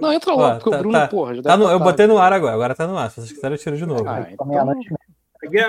Não, 0.00 0.12
entra 0.12 0.34
lá, 0.34 0.54
porque 0.56 0.70
tá, 0.70 0.76
o 0.76 0.78
Bruno, 0.80 0.98
tá, 0.98 1.08
porra, 1.08 1.34
já 1.34 1.42
tá 1.42 1.56
no, 1.56 1.70
Eu 1.70 1.78
botei 1.78 2.06
no 2.06 2.18
ar 2.18 2.32
agora, 2.32 2.54
agora 2.54 2.74
tá 2.74 2.86
no 2.86 2.98
ar. 2.98 3.10
Se 3.10 3.16
vocês 3.16 3.32
quiserem, 3.32 3.56
eu 3.56 3.58
tiro 3.58 3.76
de 3.76 3.86
novo. 3.86 4.08
Ah, 4.08 4.26
então... 4.30 4.46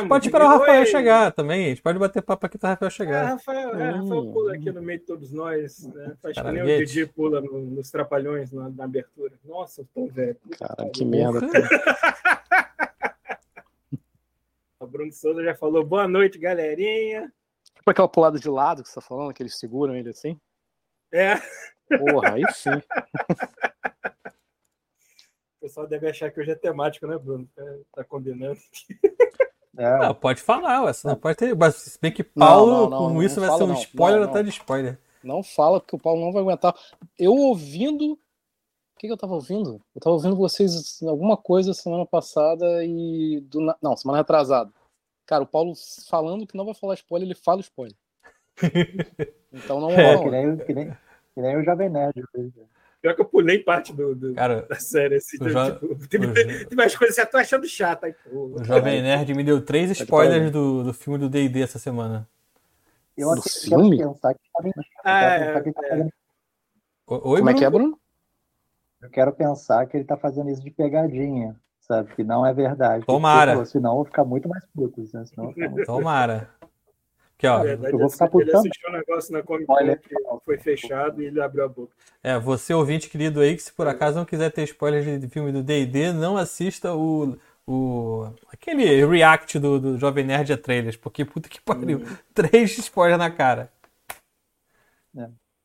Pode 0.10 0.28
esperar 0.28 0.46
o 0.46 0.50
Rafael 0.50 0.86
chegar 0.86 1.32
também. 1.32 1.66
A 1.66 1.70
gente 1.70 1.82
pode 1.82 1.98
bater 1.98 2.22
papo 2.22 2.46
aqui 2.46 2.58
até 2.58 2.68
o 2.68 2.70
Rafael 2.72 2.92
chegar. 2.92 3.24
É, 3.24 3.28
Rafael, 3.30 3.76
é, 3.76 3.90
Rafael 3.92 4.34
pula 4.34 4.54
aqui 4.54 4.70
no 4.70 4.82
meio 4.82 5.00
de 5.00 5.06
todos 5.06 5.32
nós. 5.32 5.86
Né? 5.86 6.14
Faz 6.22 6.38
que 6.38 6.52
nem 6.52 6.62
o 6.62 6.86
Didi 6.86 7.06
pula 7.06 7.40
no, 7.40 7.62
nos 7.62 7.90
trapalhões 7.90 8.52
na, 8.52 8.70
na, 8.70 8.84
abertura. 8.84 9.32
Nossa, 9.46 9.82
eu 9.82 9.88
tô 9.94 10.08
velho. 10.08 10.36
Cara, 10.60 10.90
que 10.90 11.06
merda. 11.06 11.40
o 14.78 14.88
Bruno 14.88 15.14
Souza 15.14 15.42
já 15.42 15.56
falou 15.56 15.86
boa 15.86 16.06
noite, 16.06 16.38
galerinha. 16.38 17.32
Tipo 17.82 17.90
aquela 17.90 18.10
pulada 18.10 18.38
de 18.38 18.50
lado 18.50 18.84
que 18.84 18.90
você 18.90 18.96
tá 18.96 19.02
falando, 19.02 19.34
que 19.34 19.42
eles 19.42 19.58
seguram 19.58 19.96
ele 19.96 20.10
assim? 20.10 20.38
É. 21.14 21.36
Porra, 21.98 22.34
aí 22.34 22.44
sim. 22.54 22.70
O 25.62 25.66
pessoal 25.68 25.86
deve 25.86 26.10
achar 26.10 26.32
que 26.32 26.40
hoje 26.40 26.50
é 26.50 26.56
temático, 26.56 27.06
né, 27.06 27.16
Bruno? 27.20 27.48
É, 27.56 27.78
tá 27.94 28.04
combinando. 28.04 28.60
É. 29.78 30.00
Não, 30.00 30.16
pode 30.16 30.42
falar, 30.42 30.84
ué, 30.84 30.92
não 31.06 31.16
pode 31.16 31.38
ter. 31.38 31.56
Mas 31.56 31.76
se 31.76 32.00
bem 32.02 32.12
que 32.12 32.24
Paulo, 32.24 32.72
não, 32.72 32.90
não, 32.90 32.90
não, 32.90 33.14
com 33.14 33.24
isso, 33.24 33.40
vai 33.40 33.56
ser 33.56 33.64
um 33.64 33.74
spoiler 33.74 34.28
até 34.28 34.42
de 34.42 34.50
spoiler. 34.50 35.00
Não 35.24 35.44
fala, 35.44 35.80
porque 35.80 35.96
o 35.96 36.00
Paulo 36.00 36.20
não 36.20 36.32
vai 36.32 36.42
aguentar. 36.42 36.76
Eu 37.18 37.34
ouvindo. 37.34 38.14
O 38.14 39.00
que, 39.00 39.08
que 39.08 39.14
eu 39.14 39.18
tava 39.18 39.36
ouvindo? 39.36 39.82
Eu 39.96 40.02
tava 40.02 40.16
ouvindo 40.16 40.36
vocês 40.36 41.02
alguma 41.04 41.38
coisa 41.38 41.74
semana 41.74 42.06
passada 42.06 42.84
e. 42.84 43.40
Do... 43.42 43.62
Não, 43.82 43.96
semana 43.96 44.18
retrasada. 44.18 44.72
Cara, 45.28 45.44
o 45.44 45.48
Paulo 45.48 45.74
falando 46.10 46.48
que 46.48 46.58
não 46.58 46.66
vai 46.66 46.74
falar 46.74 46.96
spoiler, 46.96 47.28
ele 47.28 47.36
fala 47.36 47.62
spoiler. 47.62 47.96
Então 49.54 49.82
não 49.82 49.92
é. 49.92 50.18
Que 50.18 50.30
nem, 50.30 50.58
que 50.58 50.74
nem, 50.74 50.98
que 51.36 51.42
nem 51.42 51.58
o 51.58 51.64
Jovem 51.64 51.90
Nerd. 51.90 52.24
Pior 53.02 53.16
que 53.16 53.22
eu 53.22 53.26
pulei 53.26 53.58
parte 53.60 53.92
do, 53.92 54.14
do 54.14 54.34
Cara, 54.36 54.62
da 54.70 54.76
série. 54.76 55.16
Assim, 55.16 55.38
jo... 55.38 55.98
tipo, 56.08 56.34
tem, 56.34 56.66
tem, 56.66 56.78
mais 56.78 56.96
coisas 56.96 57.16
que 57.16 57.22
eu 57.22 57.26
tô 57.26 57.38
achando 57.38 57.68
chata. 57.68 58.06
Aí, 58.06 58.14
pô, 58.14 58.56
o 58.60 58.64
Jovem 58.64 59.02
Nerd 59.02 59.34
me 59.34 59.44
deu 59.44 59.60
três 59.60 59.90
spoilers 59.90 60.52
do, 60.52 60.84
do 60.84 60.94
filme 60.94 61.18
do 61.18 61.28
D&D 61.28 61.64
essa 61.64 61.80
semana. 61.80 62.28
Eu 63.18 63.32
acho 63.32 63.42
que 63.42 63.70
quero 63.70 63.90
pensar 63.90 64.34
que 64.34 64.40
tá 64.54 64.64
mentindo. 64.64 64.86
Ah, 65.04 65.22
é, 65.22 65.62
tá 65.62 65.82
é. 65.84 66.10
Oi, 67.08 67.40
Como 67.40 67.50
é 67.50 67.54
que 67.56 67.66
é, 67.66 67.70
Bruno? 67.70 68.00
Eu 69.02 69.10
quero 69.10 69.34
pensar 69.34 69.86
que 69.88 69.98
ele 69.98 70.06
tá 70.06 70.16
fazendo 70.16 70.52
isso 70.52 70.62
de 70.62 70.70
pegadinha, 70.70 71.56
sabe? 71.80 72.14
Que 72.16 72.24
não 72.24 72.46
é 72.46 72.54
verdade. 72.54 73.06
Tomara. 73.06 73.54
Porque, 73.56 73.70
senão 73.70 73.92
eu 73.92 73.96
vou 73.96 74.06
ficar 74.06 74.24
muito 74.24 74.48
mais 74.48 74.64
puto. 74.68 75.02
Né? 75.12 75.26
Senão 75.26 75.52
muito... 75.56 75.86
Tomara. 75.86 76.50
Aqui, 77.42 77.48
ó. 77.48 77.64
Verdade, 77.64 77.94
eu 77.94 78.00
vou 78.00 78.10
ficar 78.10 78.30
ele 78.36 78.56
assistiu 78.56 78.90
um 78.90 78.94
negócio 78.94 79.34
na 79.34 79.42
Comic 79.42 79.66
Con 79.66 79.98
que 79.98 80.46
foi 80.46 80.58
fechado 80.60 81.24
e 81.24 81.26
ele 81.26 81.42
abriu 81.42 81.66
a 81.66 81.68
boca. 81.68 81.92
É, 82.24 82.38
você 82.38 82.72
ouvinte 82.72 83.10
querido 83.10 83.40
aí, 83.40 83.56
que 83.56 83.64
se 83.64 83.74
por 83.74 83.88
acaso 83.88 84.18
não 84.18 84.26
quiser 84.26 84.52
ter 84.52 84.64
spoilers 84.64 85.20
de 85.20 85.28
filme 85.28 85.52
do 85.52 85.64
D&D, 85.64 86.14
não 86.14 86.38
assista 86.38 86.94
o, 86.94 87.36
o 87.66 88.32
aquele 88.54 89.04
react 89.06 89.58
do, 89.58 89.80
do 89.80 89.98
Jovem 89.98 90.24
Nerd 90.24 90.54
a 90.54 90.58
trailers, 90.58 90.96
porque 90.96 91.26
puta 91.26 91.50
que 91.50 91.60
pariu, 91.60 91.98
hum. 92.00 92.18
três 92.32 92.78
spoilers 92.78 93.18
na 93.18 93.32
cara. 93.32 93.72
É. 95.18 95.24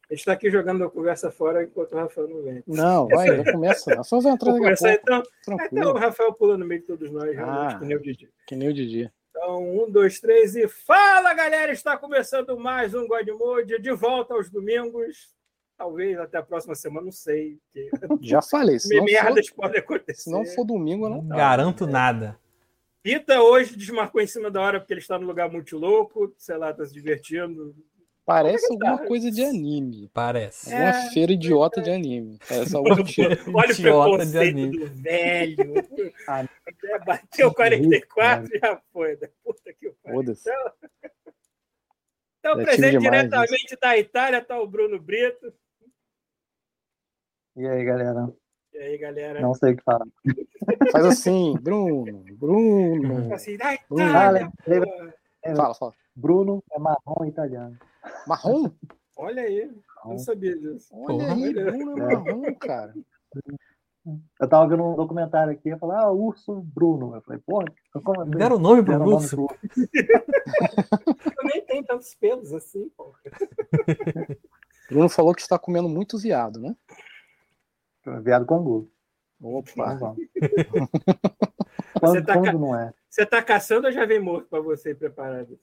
A 0.09 0.15
gente 0.15 0.25
tá 0.25 0.33
aqui 0.33 0.49
jogando 0.51 0.85
a 0.85 0.91
conversa 0.91 1.31
fora 1.31 1.65
enquanto 1.65 1.93
o 1.93 1.97
Rafael 1.97 2.29
não 2.29 2.43
vem. 2.43 2.63
Não, 2.67 3.09
vai, 3.09 3.45
já 3.45 3.53
começa. 3.53 3.93
O 3.93 3.97
Rafael 3.97 4.23
vai 4.23 4.33
entrar 4.33 4.53
daqui 4.53 4.67
a 4.67 4.77
pouco. 4.77 5.01
Então, 5.03 5.23
Tranquilo. 5.45 5.69
então 5.73 5.93
o 5.93 5.99
Rafael 5.99 6.33
pula 6.33 6.57
no 6.57 6.65
meio 6.65 6.81
de 6.81 6.87
todos 6.87 7.11
nós, 7.11 7.35
realmente, 7.35 7.75
ah, 7.75 7.79
que 7.79 7.85
nem 7.85 7.97
o 7.97 8.01
Didi. 8.01 8.31
Que 8.47 8.57
nem 8.57 8.69
o 8.69 8.73
Didi. 8.73 9.13
Então, 9.39 9.85
um, 9.85 9.91
dois, 9.91 10.19
três 10.19 10.57
e 10.57 10.67
fala, 10.67 11.35
galera! 11.35 11.71
Está 11.71 11.95
começando 11.95 12.59
mais 12.59 12.95
um 12.95 13.07
God 13.07 13.29
Mode, 13.39 13.79
de 13.79 13.93
volta 13.93 14.33
aos 14.33 14.49
domingos. 14.49 15.37
Talvez 15.77 16.19
até 16.19 16.39
a 16.39 16.43
próxima 16.43 16.75
semana, 16.75 17.05
não 17.05 17.13
sei. 17.13 17.59
Já 18.23 18.41
falei. 18.41 18.79
Se 18.79 18.99
merdas 19.03 19.49
for, 19.49 19.57
podem 19.57 19.81
acontecer. 19.81 20.23
Se 20.23 20.31
não 20.31 20.43
for 20.47 20.65
domingo, 20.65 21.05
eu 21.05 21.11
não. 21.11 21.23
não 21.23 21.37
garanto 21.37 21.85
é. 21.85 21.91
nada. 21.91 22.41
Pita 23.03 23.43
hoje 23.43 23.77
desmarcou 23.77 24.23
em 24.23 24.27
cima 24.27 24.51
da 24.51 24.63
hora 24.63 24.81
porque 24.81 24.95
ele 24.95 25.01
está 25.01 25.19
no 25.19 25.27
lugar 25.27 25.51
muito 25.51 25.77
louco, 25.77 26.35
sei 26.39 26.57
lá, 26.57 26.71
está 26.71 26.87
se 26.87 26.95
divertindo. 26.95 27.77
Parece 28.27 28.73
alguma 28.73 28.99
coisa 29.07 29.31
de 29.31 29.45
anime. 29.45 30.11
Parece. 30.13 30.75
Alguma 30.75 30.91
é... 30.91 31.11
feira 31.11 31.31
idiota 31.33 31.81
de 31.81 31.93
anime. 31.93 32.41
Parece 32.47 32.75
algum 32.75 32.91
Olha 32.91 33.03
o 33.03 33.07
preconceito 33.07 34.71
do 34.71 34.87
velho. 34.87 35.75
Ah, 36.29 36.45
bateu 37.07 37.55
44 37.55 38.51
e 38.53 38.59
já 38.59 38.83
foi. 38.93 39.17
Né? 39.17 39.29
Puta 39.45 39.73
que 39.73 39.91
pariu. 40.03 40.23
Então, 40.23 40.35
então 42.41 42.61
é 42.61 42.65
presente 42.65 42.99
diretamente 42.99 43.67
isso. 43.67 43.79
da 43.81 43.97
Itália 43.97 44.39
está 44.39 44.61
o 44.61 44.67
Bruno 44.67 44.99
Brito. 44.99 45.55
E 47.55 47.65
aí, 47.67 47.85
galera? 47.85 48.29
E 48.73 48.79
aí, 48.79 48.99
galera? 48.99 49.41
Não 49.41 49.55
sei 49.55 49.75
o 49.75 49.77
que 49.77 49.85
falar. 49.85 50.07
Faz 50.91 51.05
assim, 51.05 51.55
Bruno, 51.61 52.25
Bruno. 52.35 53.33
Assim, 53.33 53.57
da 53.57 53.75
Itália. 53.75 54.51
Bruno. 54.65 55.13
Fala, 55.55 55.75
fala. 55.75 55.95
Bruno 56.15 56.63
é 56.73 56.79
marrom 56.79 57.25
italiano. 57.27 57.79
Marrom? 58.27 58.71
Olha 59.17 59.43
aí, 59.43 59.71
não 60.05 60.19
sabia 60.19 60.57
disso. 60.59 60.89
Olha 60.93 61.33
aí, 61.33 61.53
Bruno 61.53 61.99
é 61.99 62.17
marrom, 62.17 62.55
cara. 62.55 62.95
Eu 64.39 64.49
tava 64.49 64.69
vendo 64.69 64.85
um 64.85 64.95
documentário 64.95 65.53
aqui, 65.53 65.71
eu 65.71 65.79
falei, 65.79 65.97
ah, 65.97 66.11
Urso 66.11 66.61
Bruno. 66.61 67.17
Eu 67.17 67.23
falei, 67.23 67.41
pô, 67.45 67.65
como 68.05 68.21
assim? 68.21 68.31
Deram 68.31 68.57
o 68.57 68.61
nome 68.61 68.83
pro 68.83 68.93
Deram 68.93 69.07
urso? 69.07 69.37
Nome 69.37 69.49
pro... 69.49 69.75
eu 71.39 71.45
nem 71.45 71.65
tenho 71.65 71.85
tantos 71.85 72.15
pelos 72.15 72.53
assim, 72.53 72.89
pô. 72.97 73.13
Bruno 74.89 75.09
falou 75.09 75.35
que 75.35 75.41
está 75.41 75.59
comendo 75.59 75.89
muito 75.89 76.17
viado, 76.19 76.61
né? 76.61 76.77
Viado 78.23 78.47
com 78.47 78.63
gosto. 78.63 78.93
Opa! 79.43 79.99
quando, 82.01 82.13
você 82.13 82.23
tá, 82.23 82.35
quando 82.35 82.59
não 82.59 82.79
é? 82.79 82.95
Você 83.17 83.25
tá 83.25 83.43
caçando 83.43 83.87
ou 83.87 83.93
já 83.93 84.05
vem 84.05 84.21
morto 84.21 84.47
para 84.47 84.61
você 84.61 84.95
preparado? 84.95 85.59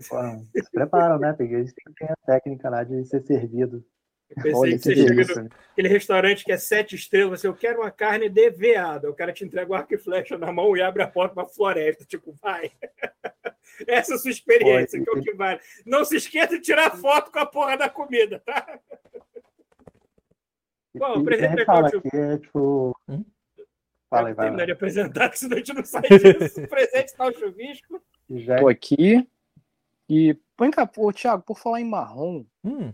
se 0.00 0.70
preparam, 0.72 1.18
né? 1.18 1.34
Porque 1.34 1.52
eles 1.52 1.74
têm 1.74 2.08
a 2.08 2.16
técnica 2.24 2.70
lá 2.70 2.82
de 2.82 3.04
ser 3.04 3.20
servido. 3.20 3.84
Eu 4.30 4.42
pensei 4.42 4.54
Olha, 4.54 4.72
que, 4.72 4.78
você 4.78 4.96
chega 4.96 5.42
no, 5.42 5.50
aquele 5.72 5.88
restaurante 5.88 6.42
que 6.42 6.50
é 6.50 6.56
sete 6.56 6.94
estrelas, 6.94 7.42
você, 7.42 7.48
eu 7.48 7.54
quero 7.54 7.82
uma 7.82 7.90
carne 7.90 8.30
de 8.30 8.50
veado. 8.50 9.10
O 9.10 9.14
cara 9.14 9.30
te 9.30 9.44
entrega 9.44 9.70
o 9.70 9.74
arco 9.74 9.92
e 9.92 9.98
flecha 9.98 10.38
na 10.38 10.50
mão 10.50 10.74
e 10.74 10.80
abre 10.80 11.02
a 11.02 11.06
porta 11.06 11.34
para 11.34 11.46
floresta. 11.46 12.02
Tipo, 12.06 12.32
vai. 12.40 12.72
Essa 13.86 14.14
é 14.14 14.16
a 14.16 14.18
sua 14.18 14.30
experiência, 14.30 14.98
Pode. 14.98 15.04
que 15.04 15.18
é 15.18 15.20
o 15.20 15.22
que 15.22 15.34
vale. 15.34 15.60
Não 15.84 16.02
se 16.02 16.16
esqueça 16.16 16.56
de 16.56 16.60
tirar 16.60 16.96
foto 16.96 17.30
com 17.30 17.40
a 17.40 17.46
porra 17.46 17.76
da 17.76 17.90
comida, 17.90 18.40
tá? 18.40 18.80
Bom, 20.94 21.20
apresenta 21.20 21.66
fala 21.66 21.90
que 21.90 22.16
é, 22.16 22.38
tipo... 22.38 22.98
Hum? 23.06 23.22
Fala 24.16 24.28
aí, 24.28 24.34
vai 24.34 24.46
terminar 24.46 24.66
de 24.66 24.72
apresentar, 24.72 25.28
que 25.30 25.38
senão 25.38 25.54
a 25.54 25.58
gente 25.58 25.74
não 25.74 25.84
sai 25.84 26.02
disso. 26.02 26.60
o 26.60 26.68
presente 26.68 27.06
está 27.06 27.26
o 27.26 27.32
chuvisco. 27.32 28.02
Já... 28.30 28.58
Tô 28.58 28.68
aqui. 28.68 29.26
E 30.08 30.36
põe 30.56 30.70
cá, 30.70 30.88
ô, 30.96 31.12
Thiago, 31.12 31.42
por 31.42 31.58
falar 31.58 31.80
em 31.80 31.88
marrom, 31.88 32.44
hum. 32.62 32.92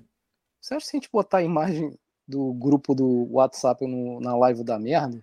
você 0.60 0.74
acha 0.74 0.84
que 0.84 0.90
se 0.90 0.96
a 0.96 1.00
gente 1.00 1.10
botar 1.12 1.38
a 1.38 1.42
imagem 1.42 1.98
do 2.26 2.52
grupo 2.54 2.94
do 2.94 3.28
WhatsApp 3.32 3.84
no, 3.86 4.20
na 4.20 4.36
live 4.36 4.62
da 4.62 4.78
merda? 4.78 5.20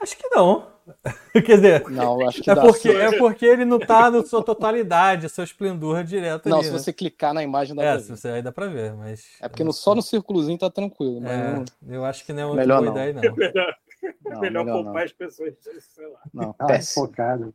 Acho 0.00 0.16
que 0.16 0.28
não. 0.30 0.72
Quer 1.32 1.56
dizer, 1.56 1.88
não, 1.88 2.26
acho 2.28 2.42
que 2.42 2.50
é, 2.50 2.54
porque, 2.54 2.88
é 2.90 3.18
porque 3.18 3.46
ele 3.46 3.64
não 3.64 3.78
tá 3.78 4.10
na 4.10 4.22
sua 4.22 4.42
totalidade, 4.42 5.28
seu 5.30 5.42
esplendor 5.42 6.04
direto. 6.04 6.48
Não, 6.48 6.58
ali, 6.58 6.66
se 6.66 6.72
né? 6.72 6.78
você 6.78 6.92
clicar 6.92 7.32
na 7.32 7.42
imagem 7.42 7.74
dá 7.74 7.82
é, 7.82 7.96
ver. 7.96 8.02
Você, 8.02 8.28
aí 8.28 8.42
dá 8.42 8.52
pra 8.52 8.66
ver, 8.66 8.92
mas. 8.94 9.24
É 9.40 9.48
porque 9.48 9.64
no, 9.64 9.72
só 9.72 9.94
no 9.94 10.02
círculozinho 10.02 10.58
tá 10.58 10.70
tranquilo. 10.70 11.20
Mas 11.22 11.32
é, 11.32 11.52
não... 11.54 11.64
Eu 11.94 12.04
acho 12.04 12.24
que 12.24 12.32
não 12.32 12.42
é 12.42 12.46
uma 12.46 12.54
melhor 12.56 12.82
boa 12.82 12.92
não. 12.92 13.02
ideia, 13.02 13.14
não. 13.14 13.34
melhor, 14.24 14.34
não, 14.34 14.40
melhor, 14.40 14.64
melhor 14.64 14.76
poupar 14.76 14.94
não. 14.94 15.02
as 15.02 15.12
pessoas, 15.12 15.54
sei 15.60 16.08
lá. 16.08 16.20
Não, 16.32 16.54
ah, 16.58 16.66
péssimo. 16.66 17.06
Focado. 17.06 17.54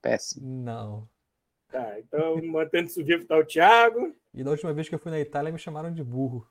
Péssimo. 0.00 0.64
Não. 0.64 1.06
Tá, 1.70 1.98
então 1.98 2.40
mantendo 2.46 2.88
isso 2.88 3.04
vivo 3.04 3.24
tá 3.24 3.36
o 3.36 3.44
Thiago. 3.44 4.14
E 4.32 4.44
da 4.44 4.50
última 4.50 4.72
vez 4.72 4.88
que 4.88 4.94
eu 4.94 4.98
fui 4.98 5.10
na 5.10 5.20
Itália 5.20 5.52
me 5.52 5.58
chamaram 5.58 5.92
de 5.92 6.04
burro. 6.04 6.46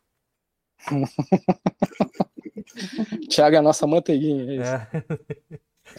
Thiago 3.30 3.56
é 3.56 3.60
a 3.60 3.62
nossa 3.62 3.88
manteiguinha. 3.88 4.62
É. 4.62 4.88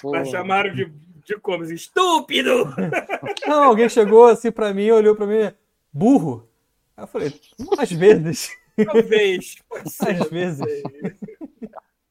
Mas 0.03 0.29
chamaram 0.29 0.75
de, 0.75 0.93
de 1.25 1.39
como? 1.39 1.65
Estúpido! 1.65 2.67
Não, 3.47 3.65
alguém 3.65 3.89
chegou 3.89 4.27
assim 4.27 4.53
pra 4.53 4.75
mim, 4.75 4.91
olhou 4.91 5.17
pra 5.17 5.27
mim, 5.27 5.51
burro. 5.93 6.49
Aí 6.97 7.05
eu 7.05 7.09
falei, 7.09 7.33
às 7.79 7.91
vezes. 7.91 8.51
Talvez. 8.85 9.57
Às 10.01 10.31
vezes. 10.31 10.83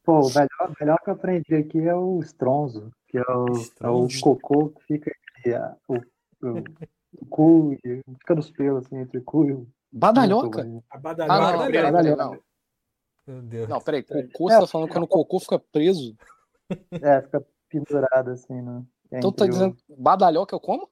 Pô, 0.03 0.19
o 0.19 0.27
melhor, 0.27 0.75
melhor 0.79 0.99
que 0.99 1.09
eu 1.09 1.13
aprendi 1.13 1.55
aqui 1.55 1.79
é 1.79 1.95
o 1.95 2.19
estronzo, 2.19 2.91
que 3.07 3.17
é 3.17 3.21
o, 3.21 3.45
é 3.81 3.89
o 3.89 4.07
cocô 4.21 4.69
que 4.69 4.83
fica 4.83 5.11
aqui, 5.37 5.51
o 5.87 5.97
o 7.21 7.25
cu, 7.27 7.77
fica 8.19 8.35
nos 8.35 8.49
pelos, 8.51 8.85
assim, 8.85 8.97
entre 8.97 9.21
cu 9.21 9.45
e 9.45 9.67
Badalhoca? 9.91 10.67
A 10.89 10.97
badalhoca. 10.97 11.33
Ah, 11.33 11.57
não, 11.57 11.63
é 11.65 11.83
badalhoca, 11.83 12.23
não. 12.23 12.43
Meu 13.27 13.41
Deus. 13.43 13.69
Não, 13.69 13.79
peraí, 13.79 14.03
cocô, 14.03 14.49
é, 14.49 14.55
você 14.55 14.61
tá 14.61 14.67
falando 14.67 14.89
quando 14.89 15.03
o 15.03 15.07
cocô 15.07 15.39
fica 15.39 15.59
preso? 15.59 16.17
É, 16.91 17.21
fica 17.21 17.45
pendurado, 17.69 18.31
assim, 18.31 18.59
né? 18.61 18.83
Então 19.11 19.31
tá 19.31 19.45
dizendo, 19.45 19.77
badalhoca 19.87 20.55
é 20.55 20.59
como? 20.59 20.89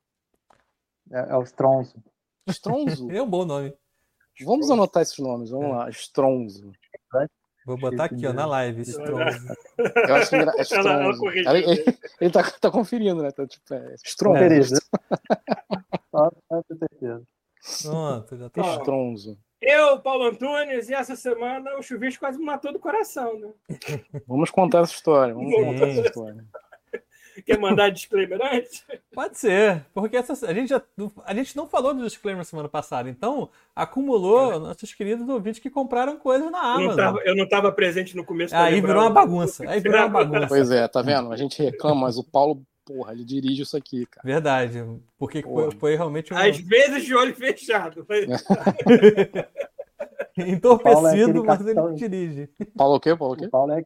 É, 1.11 1.31
é 1.31 1.35
o 1.35 1.41
estronzo. 1.41 1.95
Estronzo? 2.47 3.09
é 3.11 3.21
um 3.21 3.29
bom 3.29 3.43
nome. 3.43 3.73
Vamos 4.45 4.69
anotar 4.69 5.01
esses 5.01 5.17
nomes, 5.17 5.49
vamos 5.49 5.65
é. 5.65 5.69
lá. 5.69 5.89
Estronzo. 5.89 6.71
Vou 7.65 7.77
botar 7.77 8.05
aqui, 8.05 8.25
ó, 8.25 8.31
na 8.33 8.45
live, 8.45 8.81
Stronzo. 8.81 9.47
Eu 9.77 10.15
acho 10.15 10.29
que 10.29 10.35
é 10.35 10.61
Stronzo. 10.61 11.27
Ela, 11.27 11.39
ela 11.45 11.59
ele, 11.59 11.85
ele 12.19 12.31
tá, 12.31 12.43
tá 12.59 12.71
conferindo, 12.71 13.21
né? 13.21 13.29
Tá, 13.31 13.45
tipo, 13.45 13.73
é 13.73 13.95
Stronzo. 14.03 14.41
É, 14.41 14.49
certeza. 16.77 17.23
Pronto, 17.83 18.37
já 18.37 18.49
tá. 18.49 18.61
Stronzo. 18.77 19.37
Eu, 19.61 19.99
Paulo 19.99 20.25
Antunes, 20.25 20.89
e 20.89 20.93
essa 20.93 21.15
semana 21.15 21.77
o 21.77 21.83
chuvisco 21.83 22.21
quase 22.21 22.39
me 22.39 22.45
matou 22.45 22.73
do 22.73 22.79
coração, 22.79 23.39
né? 23.39 23.51
Vamos 24.27 24.49
contar 24.49 24.81
essa 24.81 24.93
história. 24.93 25.35
Vamos 25.35 25.53
contar 25.53 25.87
essa 25.87 26.01
história. 26.01 26.43
Quer 27.45 27.57
mandar 27.59 27.89
disclaimer 27.89 28.39
antes? 28.41 28.83
Pode 29.13 29.37
ser, 29.37 29.85
porque 29.93 30.17
essa, 30.17 30.33
a, 30.47 30.53
gente 30.53 30.69
já, 30.69 30.81
a 31.25 31.33
gente 31.33 31.55
não 31.55 31.67
falou 31.67 31.93
do 31.93 32.03
disclaimer 32.03 32.45
semana 32.45 32.69
passada, 32.69 33.09
então 33.09 33.49
acumulou 33.75 34.53
é. 34.53 34.59
nossos 34.59 34.93
queridos 34.93 35.27
ouvintes 35.27 35.59
que 35.59 35.69
compraram 35.69 36.17
coisas 36.17 36.49
na 36.51 36.61
Amazon. 36.61 37.17
Eu 37.23 37.35
não 37.35 37.43
estava 37.45 37.71
presente 37.71 38.15
no 38.15 38.23
começo. 38.23 38.55
Aí 38.55 38.79
virou 38.81 39.01
uma 39.03 39.09
bagunça. 39.09 39.69
Aí 39.69 39.79
virou 39.81 39.99
uma 39.99 40.09
bagunça. 40.09 40.47
Pois 40.47 40.71
é, 40.71 40.87
tá 40.87 41.01
vendo? 41.01 41.31
A 41.31 41.37
gente 41.37 41.61
reclama, 41.61 42.01
mas 42.01 42.17
o 42.17 42.23
Paulo, 42.23 42.61
porra, 42.85 43.13
ele 43.13 43.23
dirige 43.23 43.63
isso 43.63 43.75
aqui, 43.75 44.05
cara. 44.05 44.25
Verdade, 44.25 44.83
porque 45.17 45.41
foi, 45.41 45.71
foi, 45.71 45.95
realmente 45.95 46.33
um... 46.33 46.37
Às 46.37 46.57
vezes 46.57 47.05
de 47.05 47.15
olho 47.15 47.35
fechado. 47.35 48.05
Entorpecido, 50.37 51.43
é 51.43 51.43
mas 51.43 51.67
ele 51.67 51.93
dirige. 51.95 52.49
Paulo 52.75 52.95
o 52.95 52.99
quê? 52.99 53.15
Paulo 53.15 53.33
o 53.33 53.37
quê? 53.37 53.45
O 53.45 53.49
Paulo 53.49 53.73
é 53.73 53.83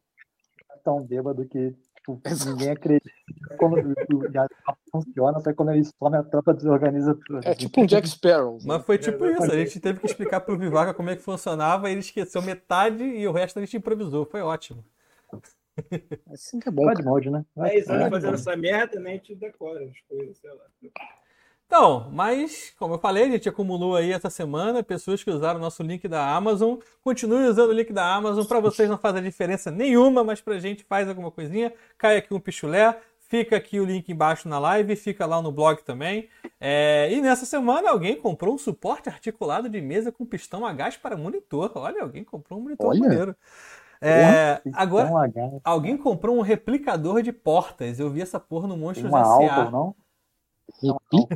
tão 0.84 1.02
bêbado 1.02 1.44
que 1.46 1.74
Tipo, 2.14 2.20
ninguém 2.50 2.70
acredita 2.70 3.10
quando 3.58 3.94
já 4.32 4.46
funciona, 4.90 5.38
até 5.38 5.52
quando 5.52 5.72
ele 5.72 5.84
some 5.84 6.16
a 6.16 6.22
tropa 6.22 6.54
desorganiza 6.54 7.18
tudo. 7.26 7.40
É 7.44 7.54
tipo 7.54 7.80
um 7.80 7.86
Jack 7.86 8.08
Sparrow. 8.08 8.58
Mas 8.64 8.84
foi 8.84 8.98
tipo 8.98 9.24
é, 9.24 9.32
isso, 9.32 9.42
a 9.42 9.56
gente 9.56 9.80
teve 9.80 9.98
que 9.98 10.06
explicar 10.06 10.40
pro 10.40 10.58
Vivaca 10.58 10.94
como 10.94 11.10
é 11.10 11.16
que 11.16 11.22
funcionava, 11.22 11.90
ele 11.90 12.00
esqueceu 12.00 12.40
metade 12.42 13.02
e 13.02 13.26
o 13.26 13.32
resto 13.32 13.58
a 13.58 13.62
gente 13.62 13.76
improvisou, 13.76 14.24
foi 14.24 14.40
ótimo. 14.40 14.84
Assim 16.32 16.58
que 16.58 16.68
é 16.68 16.72
bom. 16.72 16.84
Pode 16.84 17.02
molde, 17.02 17.30
né? 17.30 17.44
10 17.54 17.90
anos 17.90 18.08
fazendo 18.08 18.34
essa 18.34 18.56
merda, 18.56 18.98
né? 18.98 19.10
A 19.10 19.14
gente 19.14 19.34
decora 19.34 19.84
as 19.84 20.00
coisas, 20.08 20.38
sei 20.38 20.50
lá. 20.50 20.64
Então, 21.66 22.08
mas, 22.12 22.72
como 22.78 22.94
eu 22.94 22.98
falei, 22.98 23.24
a 23.24 23.28
gente 23.28 23.48
acumulou 23.48 23.96
aí 23.96 24.12
essa 24.12 24.30
semana 24.30 24.84
pessoas 24.84 25.24
que 25.24 25.30
usaram 25.30 25.58
o 25.58 25.62
nosso 25.62 25.82
link 25.82 26.06
da 26.06 26.34
Amazon. 26.34 26.76
Continue 27.02 27.48
usando 27.48 27.70
o 27.70 27.72
link 27.72 27.92
da 27.92 28.14
Amazon. 28.14 28.44
Para 28.44 28.60
vocês 28.60 28.88
não 28.88 28.96
faz 28.96 29.16
a 29.16 29.20
diferença 29.20 29.70
nenhuma, 29.70 30.22
mas 30.22 30.40
para 30.40 30.54
a 30.54 30.58
gente 30.60 30.84
faz 30.84 31.08
alguma 31.08 31.30
coisinha. 31.30 31.72
Cai 31.98 32.18
aqui 32.18 32.32
um 32.32 32.38
pichulé. 32.38 32.96
Fica 33.28 33.56
aqui 33.56 33.80
o 33.80 33.84
link 33.84 34.08
embaixo 34.08 34.48
na 34.48 34.56
live, 34.60 34.94
fica 34.94 35.26
lá 35.26 35.42
no 35.42 35.50
blog 35.50 35.82
também. 35.82 36.28
É... 36.60 37.08
e 37.10 37.20
nessa 37.20 37.44
semana 37.44 37.90
alguém 37.90 38.14
comprou 38.14 38.54
um 38.54 38.58
suporte 38.58 39.08
articulado 39.08 39.68
de 39.68 39.80
mesa 39.80 40.12
com 40.12 40.24
pistão 40.24 40.64
a 40.64 40.72
gás 40.72 40.96
para 40.96 41.16
monitor. 41.16 41.72
Olha, 41.74 42.02
alguém 42.02 42.22
comprou 42.22 42.60
um 42.60 42.62
monitor 42.62 42.90
Olha. 42.90 43.00
maneiro. 43.00 43.36
É, 44.00 44.60
agora, 44.74 45.10
alguém 45.64 45.96
comprou 45.96 46.36
um 46.36 46.42
replicador 46.42 47.22
de 47.22 47.32
portas. 47.32 47.98
Eu 47.98 48.10
vi 48.10 48.22
essa 48.22 48.38
porra 48.38 48.68
no 48.68 48.76
Monstros 48.76 49.12
S.A. 49.12 49.70
não? 49.70 49.96
Replicador, 50.82 51.28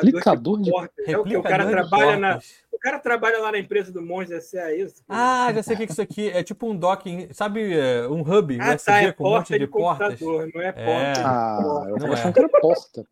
replicador 0.00 0.60
de, 0.60 0.70
portas. 0.70 1.08
É 1.08 1.18
o 1.18 1.24
que 1.24 1.36
o 1.36 1.42
cara 1.42 1.68
trabalha 1.68 2.16
na. 2.16 2.38
O 2.72 2.78
cara 2.78 2.98
trabalha 2.98 3.38
lá 3.38 3.52
na 3.52 3.58
empresa 3.58 3.92
do 3.92 4.02
Monge 4.02 4.38
SA, 4.40 4.72
isso? 4.72 5.02
Ah, 5.08 5.52
já 5.54 5.62
sei 5.62 5.74
o 5.74 5.76
que 5.76 5.84
é 5.84 5.86
isso 5.86 6.02
aqui 6.02 6.28
é. 6.30 6.42
tipo 6.42 6.66
um 6.66 6.76
docking, 6.76 7.28
sabe, 7.32 7.72
é, 7.72 8.06
um 8.08 8.20
hub 8.20 8.58
ah, 8.60 8.74
USB 8.74 8.84
tá, 8.84 9.02
é 9.02 9.12
com 9.12 9.24
um 9.24 9.30
monte 9.30 9.52
de, 9.52 9.58
de 9.60 9.66
portas. 9.66 10.20
Não 10.20 10.60
é, 10.60 10.68
é. 10.68 10.72
porta. 10.72 11.22
Ah, 11.24 11.84
eu 11.88 11.96
não 11.96 12.12
achando 12.12 12.32
que 12.32 12.38
era 12.38 12.48
porta. 12.48 13.06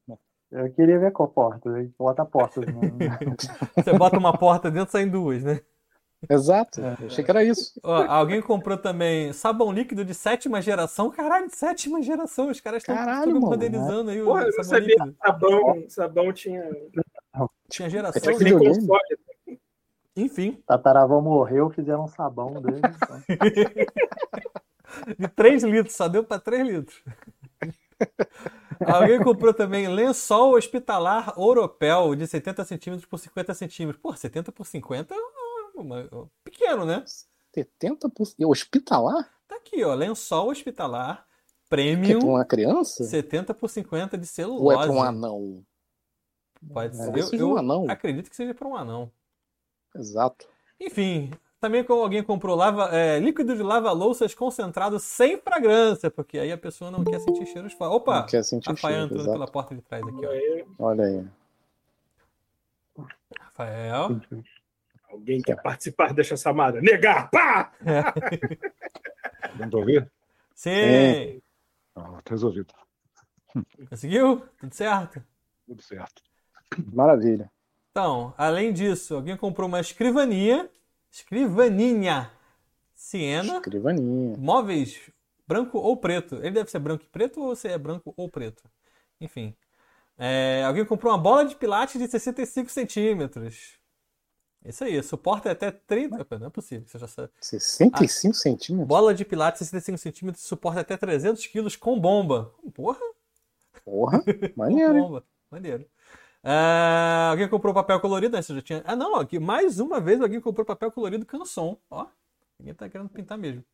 Eu 0.50 0.72
queria 0.72 0.98
ver 0.98 1.12
qual 1.12 1.28
porta. 1.28 1.70
Bota 1.96 2.24
portas. 2.24 2.64
Você 3.76 3.92
bota 3.96 4.18
uma 4.18 4.36
porta 4.36 4.70
dentro, 4.70 4.90
saem 4.90 5.08
duas, 5.08 5.44
né? 5.44 5.60
Exato, 6.28 6.82
é. 6.82 7.06
achei 7.06 7.24
que 7.24 7.30
era 7.30 7.42
isso. 7.42 7.80
Ó, 7.82 8.04
alguém 8.06 8.42
comprou 8.42 8.76
também 8.76 9.32
sabão 9.32 9.72
líquido 9.72 10.04
de 10.04 10.12
sétima 10.12 10.60
geração. 10.60 11.10
Caralho, 11.10 11.48
de 11.48 11.56
sétima 11.56 12.02
geração. 12.02 12.50
Os 12.50 12.60
caras 12.60 12.82
estão 12.82 13.22
tudo 13.22 13.40
modernizando 13.40 14.04
né? 14.04 14.12
aí. 14.12 14.22
Porra, 14.22 14.42
eu 14.42 14.52
não 14.54 14.64
sabia 14.64 14.96
líquido. 14.96 15.16
sabão, 15.24 15.84
sabão 15.88 16.32
tinha. 16.32 16.68
Tinha 17.68 17.88
geração. 17.88 18.32
É 18.32 18.38
né? 18.38 18.52
console. 18.52 19.18
Enfim. 20.14 20.62
Tataravão 20.66 21.22
morreu, 21.22 21.70
fizeram 21.70 22.04
um 22.04 22.08
sabão 22.08 22.60
dele. 22.60 22.80
Então. 22.84 23.22
de 25.18 25.28
3 25.28 25.62
litros, 25.64 25.96
só 25.96 26.06
deu 26.08 26.22
para 26.22 26.40
3 26.40 26.68
litros. 26.68 27.02
Alguém 28.86 29.22
comprou 29.22 29.54
também 29.54 29.88
lençol 29.88 30.54
hospitalar 30.54 31.34
europeu 31.36 32.14
de 32.14 32.26
70 32.26 32.64
centímetros 32.64 33.06
por 33.06 33.18
50 33.18 33.54
centímetros. 33.54 34.02
Pô, 34.02 34.14
70 34.14 34.52
por 34.52 34.66
50 34.66 35.14
pequeno, 36.44 36.84
né? 36.84 37.04
70%? 37.54 38.34
Hospitalar? 38.46 39.30
Tá 39.48 39.56
aqui, 39.56 39.82
ó. 39.84 39.94
Lençol 39.94 40.50
hospitalar. 40.50 41.26
Premium. 41.68 42.16
É 42.16 42.18
pra 42.18 42.28
uma 42.28 42.44
criança? 42.44 43.04
70 43.04 43.54
por 43.54 43.68
50 43.68 44.18
de 44.18 44.26
celulose. 44.26 44.64
Ou 44.64 44.72
é 44.72 44.86
pra 44.86 44.92
um 44.92 45.02
anão? 45.02 45.64
Pode 46.72 46.96
ser. 46.96 47.16
Eu, 47.16 47.38
eu 47.38 47.50
um 47.50 47.56
anão. 47.56 47.86
acredito 47.88 48.28
que 48.28 48.36
seja 48.36 48.54
para 48.54 48.68
um 48.68 48.76
anão. 48.76 49.10
Exato. 49.94 50.46
Enfim, 50.78 51.30
também 51.60 51.84
como 51.84 52.02
alguém 52.02 52.22
comprou 52.22 52.56
lava, 52.56 52.88
é, 52.94 53.18
líquido 53.18 53.54
de 53.54 53.62
lava-louças 53.62 54.34
concentrado 54.34 54.98
sem 54.98 55.38
fragrância, 55.38 56.10
porque 56.10 56.38
aí 56.38 56.50
a 56.50 56.58
pessoa 56.58 56.90
não 56.90 57.04
quer 57.04 57.20
sentir 57.20 57.46
cheiros 57.46 57.72
fortes. 57.72 57.96
Opa! 57.96 58.20
Não 58.20 58.26
quer 58.26 58.42
sentir 58.44 58.70
Rafael 58.70 58.94
cheiro, 58.94 59.14
entrando 59.14 59.32
pela 59.32 59.46
porta 59.46 59.74
de 59.74 59.82
trás 59.82 60.02
aqui, 60.02 60.26
ó. 60.78 60.86
Olha 60.86 61.04
aí. 61.04 61.26
Rafael. 63.38 64.20
Alguém 65.10 65.42
quer 65.42 65.60
participar 65.60 66.14
dessa 66.14 66.36
chamada? 66.36 66.80
Negar! 66.80 67.30
Pá! 67.30 67.72
Pra 69.70 69.78
ouvir? 69.78 70.10
Sim! 70.54 70.70
É. 70.70 71.38
Ah, 71.94 72.20
tá 72.22 72.30
resolvido. 72.30 72.72
Conseguiu? 73.88 74.42
Tudo 74.58 74.74
certo? 74.74 75.22
Tudo 75.66 75.82
certo. 75.82 76.22
Maravilha. 76.92 77.50
Então, 77.90 78.32
além 78.38 78.72
disso, 78.72 79.16
alguém 79.16 79.36
comprou 79.36 79.68
uma 79.68 79.80
escrivaninha. 79.80 80.70
Escrivaninha. 81.10 82.30
Siena. 82.94 83.56
Escrivaninha. 83.56 84.36
Móveis 84.38 85.10
branco 85.50 85.78
ou 85.78 85.96
preto. 85.96 86.36
Ele 86.36 86.52
deve 86.52 86.70
ser 86.70 86.78
branco 86.78 87.02
e 87.02 87.08
preto 87.08 87.42
ou 87.42 87.56
se 87.56 87.66
é 87.66 87.76
branco 87.76 88.14
ou 88.16 88.28
preto. 88.28 88.62
Enfim. 89.20 89.52
É, 90.16 90.62
alguém 90.64 90.84
comprou 90.84 91.12
uma 91.12 91.18
bola 91.18 91.44
de 91.44 91.56
pilates 91.56 92.00
de 92.00 92.06
65 92.06 92.70
centímetros. 92.70 93.79
Isso 94.64 94.84
aí, 94.84 95.02
suporta 95.02 95.50
até 95.50 95.70
30. 95.70 96.26
Não 96.38 96.46
é 96.46 96.50
possível. 96.50 96.86
Você 96.86 96.98
já 96.98 97.06
sabe. 97.06 97.30
65 97.40 97.96
ah, 98.36 98.38
centímetros? 98.38 98.88
Bola 98.88 99.14
de 99.14 99.24
pilates 99.24 99.60
65 99.60 99.98
centímetros, 99.98 100.44
suporta 100.44 100.80
até 100.80 100.96
300 100.96 101.46
quilos 101.46 101.76
com 101.76 101.98
bomba. 101.98 102.54
Porra! 102.74 103.00
Porra! 103.84 104.22
Maneiro. 104.56 104.92
com 104.92 105.00
bomba. 105.00 105.24
Maneiro. 105.50 105.86
Uh, 106.44 107.30
alguém 107.30 107.48
comprou 107.48 107.72
papel 107.72 108.00
colorido? 108.00 108.36
Você 108.36 108.54
já 108.54 108.62
tinha... 108.62 108.82
Ah, 108.86 108.96
não, 108.96 109.16
aqui 109.16 109.38
mais 109.38 109.80
uma 109.80 110.00
vez 110.00 110.20
alguém 110.20 110.40
comprou 110.40 110.64
papel 110.64 110.92
colorido 110.92 111.24
canson. 111.24 111.78
Ó, 111.90 112.06
ninguém 112.58 112.74
tá 112.74 112.88
querendo 112.88 113.08
pintar 113.08 113.38
mesmo. 113.38 113.64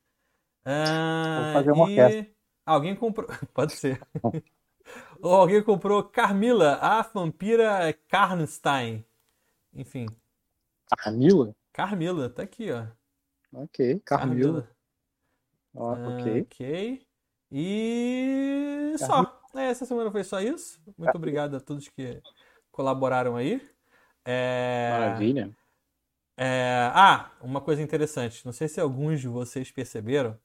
Uh, 0.64 1.44
Vou 1.44 1.52
fazer 1.52 1.72
uma 1.72 1.90
e... 1.90 2.34
Alguém 2.64 2.96
comprou. 2.96 3.28
Pode 3.54 3.72
ser. 3.72 4.00
Ou 5.20 5.34
alguém 5.34 5.62
comprou 5.62 6.02
Carmila, 6.02 6.75
a 6.80 7.02
vampira 7.02 7.92
Karnstein. 8.08 9.04
Enfim, 9.72 10.06
Carmila? 10.96 11.54
Carmila, 11.72 12.30
tá 12.30 12.42
aqui, 12.42 12.70
ó. 12.70 12.86
Ok, 13.52 14.00
Carmila. 14.04 14.68
Ó, 15.74 15.92
ok. 15.92 16.42
Ok. 16.42 17.06
E 17.50 18.94
só. 18.98 19.40
É, 19.54 19.70
essa 19.70 19.86
semana 19.86 20.10
foi 20.10 20.24
só 20.24 20.40
isso. 20.40 20.80
Muito 20.98 21.14
obrigado 21.16 21.56
a 21.56 21.60
todos 21.60 21.88
que 21.88 22.20
colaboraram 22.70 23.36
aí. 23.36 23.60
É... 24.24 24.90
Maravilha. 24.90 25.56
É... 26.36 26.90
Ah, 26.92 27.30
uma 27.40 27.60
coisa 27.60 27.80
interessante. 27.82 28.44
Não 28.44 28.52
sei 28.52 28.68
se 28.68 28.80
alguns 28.80 29.20
de 29.20 29.28
vocês 29.28 29.70
perceberam, 29.70 30.38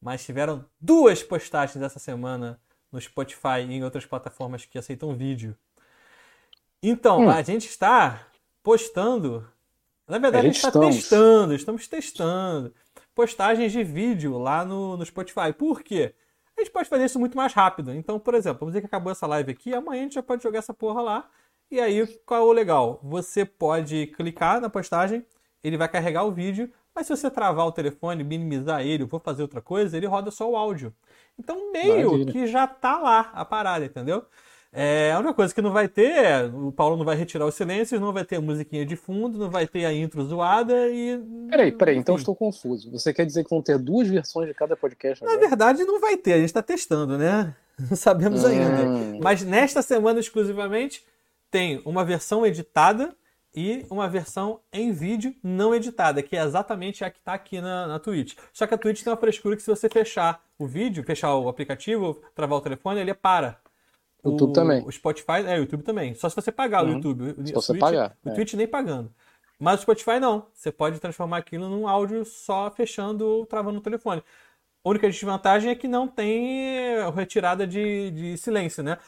mas 0.00 0.24
tiveram 0.24 0.64
duas 0.80 1.22
postagens 1.22 1.82
essa 1.82 1.98
semana 1.98 2.60
no 2.90 3.00
Spotify 3.00 3.60
e 3.60 3.72
em 3.72 3.84
outras 3.84 4.06
plataformas 4.06 4.64
que 4.64 4.78
aceitam 4.78 5.16
vídeo. 5.16 5.56
Então, 6.82 7.22
hum. 7.22 7.30
a 7.30 7.42
gente 7.42 7.66
está 7.66 8.26
postando 8.62 9.46
na 10.08 10.18
verdade, 10.18 10.46
a 10.46 10.50
gente 10.50 10.56
está 10.56 10.70
testando, 10.70 11.54
estamos 11.54 11.88
testando 11.88 12.74
postagens 13.14 13.72
de 13.72 13.82
vídeo 13.84 14.38
lá 14.38 14.64
no, 14.64 14.96
no 14.96 15.06
Spotify. 15.06 15.52
Por 15.56 15.82
quê? 15.82 16.14
A 16.56 16.60
gente 16.60 16.70
pode 16.70 16.88
fazer 16.88 17.04
isso 17.04 17.18
muito 17.18 17.36
mais 17.36 17.52
rápido. 17.52 17.92
Então, 17.92 18.18
por 18.18 18.34
exemplo, 18.34 18.60
vamos 18.60 18.72
dizer 18.72 18.80
que 18.80 18.86
acabou 18.86 19.10
essa 19.10 19.26
live 19.26 19.50
aqui, 19.50 19.74
amanhã 19.74 20.00
a 20.00 20.04
gente 20.04 20.14
já 20.14 20.22
pode 20.22 20.42
jogar 20.42 20.58
essa 20.58 20.74
porra 20.74 21.00
lá. 21.00 21.30
E 21.70 21.80
aí, 21.80 22.06
qual 22.26 22.40
é 22.40 22.44
o 22.44 22.52
legal? 22.52 23.00
Você 23.02 23.44
pode 23.44 24.08
clicar 24.08 24.60
na 24.60 24.68
postagem, 24.68 25.26
ele 25.62 25.76
vai 25.76 25.88
carregar 25.88 26.24
o 26.24 26.32
vídeo, 26.32 26.70
mas 26.94 27.06
se 27.06 27.16
você 27.16 27.30
travar 27.30 27.66
o 27.66 27.72
telefone, 27.72 28.22
minimizar 28.22 28.82
ele, 28.82 29.02
ou 29.02 29.08
for 29.08 29.20
fazer 29.20 29.42
outra 29.42 29.60
coisa, 29.60 29.96
ele 29.96 30.06
roda 30.06 30.30
só 30.30 30.48
o 30.48 30.56
áudio. 30.56 30.94
Então, 31.38 31.72
meio 31.72 32.12
Maravilha. 32.12 32.32
que 32.32 32.46
já 32.46 32.66
tá 32.66 32.98
lá 32.98 33.30
a 33.32 33.44
parada, 33.44 33.84
entendeu? 33.84 34.24
É, 34.76 35.12
a 35.12 35.20
única 35.20 35.34
coisa 35.34 35.54
que 35.54 35.62
não 35.62 35.70
vai 35.70 35.86
ter 35.86 36.10
é 36.10 36.44
o 36.46 36.72
Paulo 36.72 36.96
não 36.96 37.04
vai 37.04 37.14
retirar 37.14 37.46
os 37.46 37.54
silêncios, 37.54 38.00
não 38.00 38.12
vai 38.12 38.24
ter 38.24 38.40
musiquinha 38.40 38.84
de 38.84 38.96
fundo, 38.96 39.38
não 39.38 39.48
vai 39.48 39.68
ter 39.68 39.84
a 39.84 39.94
intro 39.94 40.24
zoada 40.24 40.88
e. 40.88 41.22
Peraí, 41.48 41.70
peraí, 41.70 41.96
então 41.96 42.16
estou 42.16 42.34
confuso. 42.34 42.90
Você 42.90 43.14
quer 43.14 43.24
dizer 43.24 43.44
que 43.44 43.50
vão 43.50 43.62
ter 43.62 43.78
duas 43.78 44.08
versões 44.08 44.48
de 44.48 44.54
cada 44.54 44.76
podcast? 44.76 45.22
Agora? 45.22 45.40
Na 45.40 45.46
verdade, 45.46 45.84
não 45.84 46.00
vai 46.00 46.16
ter, 46.16 46.32
a 46.32 46.36
gente 46.38 46.46
está 46.46 46.60
testando, 46.60 47.16
né? 47.16 47.54
Não 47.90 47.96
sabemos 47.96 48.44
hum. 48.44 48.46
ainda. 48.46 49.18
Mas 49.20 49.42
nesta 49.42 49.82
semana 49.82 50.20
exclusivamente 50.20 51.04
tem 51.50 51.82
uma 51.84 52.04
versão 52.04 52.46
editada 52.46 53.12
e 53.54 53.86
uma 53.88 54.08
versão 54.08 54.60
em 54.72 54.92
vídeo 54.92 55.34
não 55.42 55.74
editada, 55.74 56.22
que 56.22 56.36
é 56.36 56.42
exatamente 56.42 57.04
a 57.04 57.10
que 57.10 57.18
está 57.18 57.34
aqui 57.34 57.60
na, 57.60 57.86
na 57.86 57.98
Twitch. 57.98 58.36
Só 58.52 58.66
que 58.66 58.74
a 58.74 58.78
Twitch 58.78 59.02
tem 59.02 59.12
uma 59.12 59.18
frescura 59.18 59.56
que 59.56 59.62
se 59.62 59.70
você 59.70 59.88
fechar 59.88 60.42
o 60.58 60.66
vídeo, 60.66 61.04
fechar 61.04 61.34
o 61.36 61.48
aplicativo, 61.48 62.20
travar 62.34 62.58
o 62.58 62.60
telefone, 62.60 63.00
ele 63.00 63.14
para. 63.14 63.58
O 64.24 64.30
YouTube 64.30 64.54
também. 64.54 64.82
O 64.84 64.90
Spotify, 64.90 65.46
é, 65.46 65.54
o 65.56 65.60
YouTube 65.60 65.82
também. 65.82 66.14
Só 66.14 66.28
se 66.28 66.34
você 66.34 66.50
pagar 66.50 66.82
uhum. 66.82 66.90
o 66.90 66.94
YouTube. 66.94 67.34
Se 67.46 67.52
você 67.52 67.72
Twitch, 67.72 67.80
pagar. 67.80 68.16
O 68.24 68.30
é. 68.30 68.34
Twitch 68.34 68.54
nem 68.54 68.66
pagando. 68.66 69.12
Mas 69.58 69.80
o 69.80 69.82
Spotify 69.82 70.18
não. 70.18 70.46
Você 70.52 70.72
pode 70.72 70.98
transformar 70.98 71.38
aquilo 71.38 71.68
num 71.68 71.86
áudio 71.86 72.24
só 72.24 72.70
fechando 72.70 73.26
ou 73.26 73.46
travando 73.46 73.78
o 73.78 73.82
telefone. 73.82 74.22
A 74.84 74.88
única 74.88 75.08
desvantagem 75.08 75.70
é 75.70 75.74
que 75.74 75.86
não 75.86 76.08
tem 76.08 76.86
retirada 77.14 77.66
de, 77.66 78.10
de 78.10 78.36
silêncio, 78.36 78.82
né? 78.82 78.98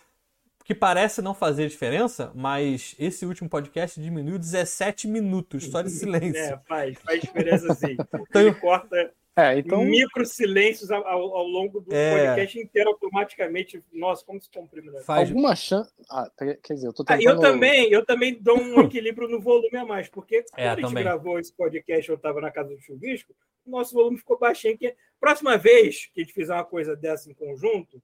Que 0.64 0.74
parece 0.74 1.22
não 1.22 1.34
fazer 1.34 1.68
diferença, 1.68 2.32
mas 2.34 2.94
esse 2.98 3.24
último 3.24 3.48
podcast 3.48 4.00
diminuiu 4.00 4.38
17 4.38 5.06
minutos 5.06 5.66
só 5.66 5.82
de 5.82 5.90
silêncio. 5.90 6.40
É, 6.40 6.60
faz, 6.66 6.98
faz 6.98 7.20
diferença 7.20 7.74
sim. 7.74 7.96
Então, 8.28 8.42
Ele 8.42 8.54
corta 8.54 9.12
é, 9.36 9.58
então... 9.58 9.84
Micro 9.84 10.24
silêncios 10.24 10.90
ao, 10.90 11.06
ao 11.06 11.46
longo 11.46 11.80
do 11.80 11.94
é... 11.94 12.16
podcast 12.16 12.58
inteiro 12.58 12.90
automaticamente. 12.90 13.82
Nossa, 13.92 14.24
como 14.24 14.40
se 14.40 14.50
comprime. 14.50 14.90
Né? 14.90 15.00
Faz... 15.00 15.28
Alguma 15.28 15.54
chance. 15.54 15.92
Ah, 16.10 16.30
quer 16.38 16.74
dizer, 16.74 16.86
eu 16.86 16.92
tô 16.92 17.04
tentando... 17.04 17.28
ah, 17.28 17.32
eu 17.32 17.40
também, 17.40 17.92
eu 17.92 18.04
também 18.04 18.34
dou 18.40 18.58
um 18.58 18.80
equilíbrio 18.80 19.28
no 19.28 19.40
volume 19.40 19.76
a 19.76 19.84
mais, 19.84 20.08
porque 20.08 20.42
quando 20.44 20.60
é, 20.60 20.68
a 20.68 20.74
gente 20.74 20.84
também. 20.88 21.04
gravou 21.04 21.38
esse 21.38 21.52
podcast, 21.52 22.08
eu 22.08 22.16
estava 22.16 22.40
na 22.40 22.50
casa 22.50 22.70
do 22.70 22.80
Chuvisco, 22.80 23.34
o 23.66 23.70
nosso 23.70 23.94
volume 23.94 24.16
ficou 24.16 24.38
baixinho. 24.38 24.78
Que... 24.78 24.96
Próxima 25.20 25.58
vez 25.58 26.06
que 26.06 26.20
a 26.20 26.24
gente 26.24 26.32
fizer 26.32 26.54
uma 26.54 26.64
coisa 26.64 26.96
dessa 26.96 27.30
em 27.30 27.34
conjunto, 27.34 28.02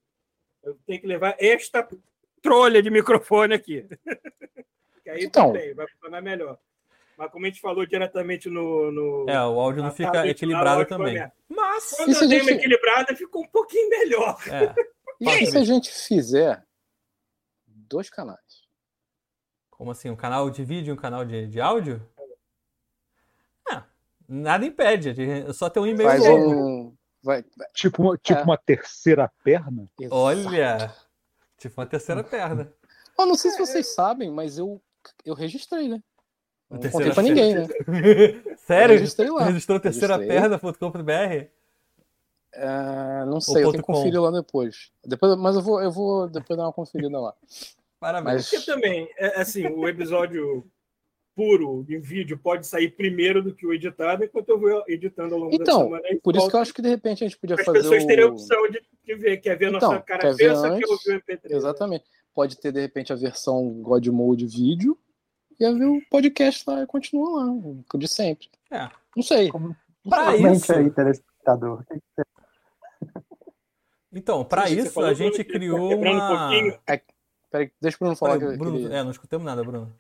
eu 0.63 0.77
tenho 0.87 1.01
que 1.01 1.07
levar 1.07 1.35
esta 1.39 1.89
trolha 2.43 2.83
de 2.83 2.91
microfone 2.91 3.55
aqui. 3.55 3.87
que 5.03 5.11
aí 5.11 5.25
então... 5.25 5.47
também 5.47 5.73
vai 5.73 5.87
funcionar 5.89 6.21
melhor. 6.21 6.59
Mas 7.17 7.31
como 7.31 7.45
a 7.45 7.49
gente 7.49 7.61
falou 7.61 7.87
diretamente 7.87 8.49
no. 8.49 8.91
no 8.91 9.27
é, 9.29 9.41
o 9.41 9.61
áudio 9.61 9.83
não 9.83 9.91
fica 9.91 10.27
equilibrado 10.27 10.87
também. 10.87 11.31
Mas 11.49 11.95
quando 11.97 12.15
eu 12.15 12.29
dei 12.29 12.39
gente... 12.41 12.43
uma 12.43 12.59
equilibrada, 12.59 13.15
ficou 13.15 13.43
um 13.43 13.49
pouquinho 13.49 13.89
melhor. 13.89 14.39
É. 14.49 14.75
E 15.25 15.47
se 15.47 15.57
a 15.57 15.63
gente 15.63 15.89
fizer 15.89 16.67
dois 17.65 18.11
canais? 18.11 18.63
Como 19.71 19.93
assim? 19.93 20.11
Um 20.11 20.17
canal 20.17 20.51
de 20.51 20.65
vídeo 20.65 20.91
e 20.91 20.93
um 20.93 20.97
canal 20.97 21.25
de, 21.25 21.47
de 21.47 21.61
áudio? 21.61 22.05
Ah, 23.71 23.85
nada 24.29 24.67
impede. 24.67 25.15
Só 25.53 25.71
ter 25.71 25.79
um 25.79 25.87
e-mail 25.87 26.09
Faz 26.09 26.27
um... 26.27 26.93
Vai, 27.23 27.45
Tipo, 27.73 28.03
uma, 28.03 28.19
tipo 28.19 28.41
é. 28.41 28.43
uma 28.43 28.59
terceira 28.59 29.31
perna? 29.45 29.89
Exato. 30.01 30.17
Olha! 30.17 30.93
Tipo 31.57 31.81
uma 31.81 31.87
terceira 31.87 32.25
perna. 32.25 32.73
Eu 33.17 33.27
não 33.27 33.37
sei 33.37 33.53
se 33.53 33.59
vocês 33.59 33.95
sabem, 33.95 34.31
mas 34.31 34.59
eu, 34.59 34.83
eu 35.25 35.35
registrei, 35.35 35.89
né? 35.89 36.03
Não 36.73 36.91
contei 36.91 37.13
pra 37.13 37.23
ninguém, 37.23 37.55
né? 37.55 37.67
Sério? 38.57 38.95
Registrei 38.95 39.31
lá. 39.31 39.45
Registrou 39.45 39.79
terceira 39.79 40.19
perna.com.br? 40.19 41.47
Uh, 42.55 43.27
não 43.27 43.41
sei, 43.41 43.65
eu 43.65 43.71
tenho 43.71 43.83
que 43.83 43.93
conferir 43.93 44.21
lá 44.21 44.31
depois. 44.31 44.91
depois. 45.05 45.37
Mas 45.37 45.57
eu 45.57 45.63
vou, 45.63 45.83
eu 45.83 45.91
vou 45.91 46.29
depois 46.29 46.57
dar 46.57 46.65
uma 46.65 46.73
conferida 46.73 47.19
lá. 47.19 47.35
Parabéns. 48.01 48.35
Mas... 48.35 48.51
Porque 48.51 48.67
também, 48.67 49.09
é, 49.19 49.41
assim, 49.41 49.67
o 49.67 49.87
episódio 49.89 50.67
puro 51.35 51.85
em 51.89 52.01
vídeo 52.01 52.39
pode 52.39 52.67
sair 52.67 52.91
primeiro 52.91 53.43
do 53.43 53.55
que 53.55 53.67
o 53.67 53.73
editado, 53.73 54.25
enquanto 54.25 54.51
eu 54.51 54.61
vou 54.61 54.85
editando 54.87 55.35
ao 55.35 55.41
longo 55.41 55.55
então, 55.55 55.91
da 55.91 55.99
semana. 55.99 56.21
Por 56.23 56.37
isso 56.37 56.49
que 56.49 56.57
eu 56.57 56.61
acho 56.61 56.75
que 56.75 56.83
de 56.83 56.89
repente 56.89 57.25
a 57.25 57.29
gente 57.29 57.39
podia 57.39 57.57
As 57.57 57.65
fazer. 57.65 57.79
As 57.79 57.85
pessoas 57.85 58.05
o... 58.05 58.07
teriam 58.07 58.29
a 58.29 58.33
opção 58.33 58.71
de, 58.71 58.83
de 59.05 59.15
ver, 59.15 59.37
quer 59.39 59.57
ver 59.57 59.67
a 59.67 59.71
nossa 59.71 59.87
então, 59.87 60.03
cara 60.03 60.35
feia, 60.35 60.55
só 60.55 60.77
quer 60.77 60.87
ouvir 60.87 61.11
o 61.11 61.21
MP3. 61.21 61.57
Exatamente. 61.57 62.03
Né? 62.03 62.11
Pode 62.35 62.59
ter, 62.59 62.73
de 62.73 62.81
repente, 62.81 63.13
a 63.13 63.17
versão 63.17 63.67
God 63.83 64.07
Mode 64.09 64.47
vídeo 64.47 64.99
ia 65.63 65.73
ver 65.73 65.87
o 65.87 66.03
podcast 66.11 66.69
lá 66.69 66.83
e 66.83 66.87
continua 66.87 67.45
lá, 67.45 67.53
de 67.95 68.09
sempre. 68.09 68.49
É. 68.71 68.89
Não 69.17 69.23
sei. 69.23 69.51
Para 70.09 70.37
isso. 70.37 70.73
Aí, 70.73 70.91
telespectador. 70.91 71.85
Então, 74.15 74.45
para 74.45 74.69
isso 74.69 75.01
a 75.01 75.15
gente 75.15 75.43
criou 75.43 75.99
uma. 75.99 76.51
Um 76.51 76.79
é, 76.87 77.01
peraí, 77.51 77.73
deixa 77.81 77.97
o 77.97 78.01
Bruno 78.01 78.15
falar. 78.15 78.39
Peraí, 78.39 78.59
Bruno, 78.59 78.77
queria... 78.79 78.99
É, 78.99 79.03
não 79.03 79.11
escutamos 79.11 79.47
nada, 79.47 79.65
Bruno. 79.65 79.95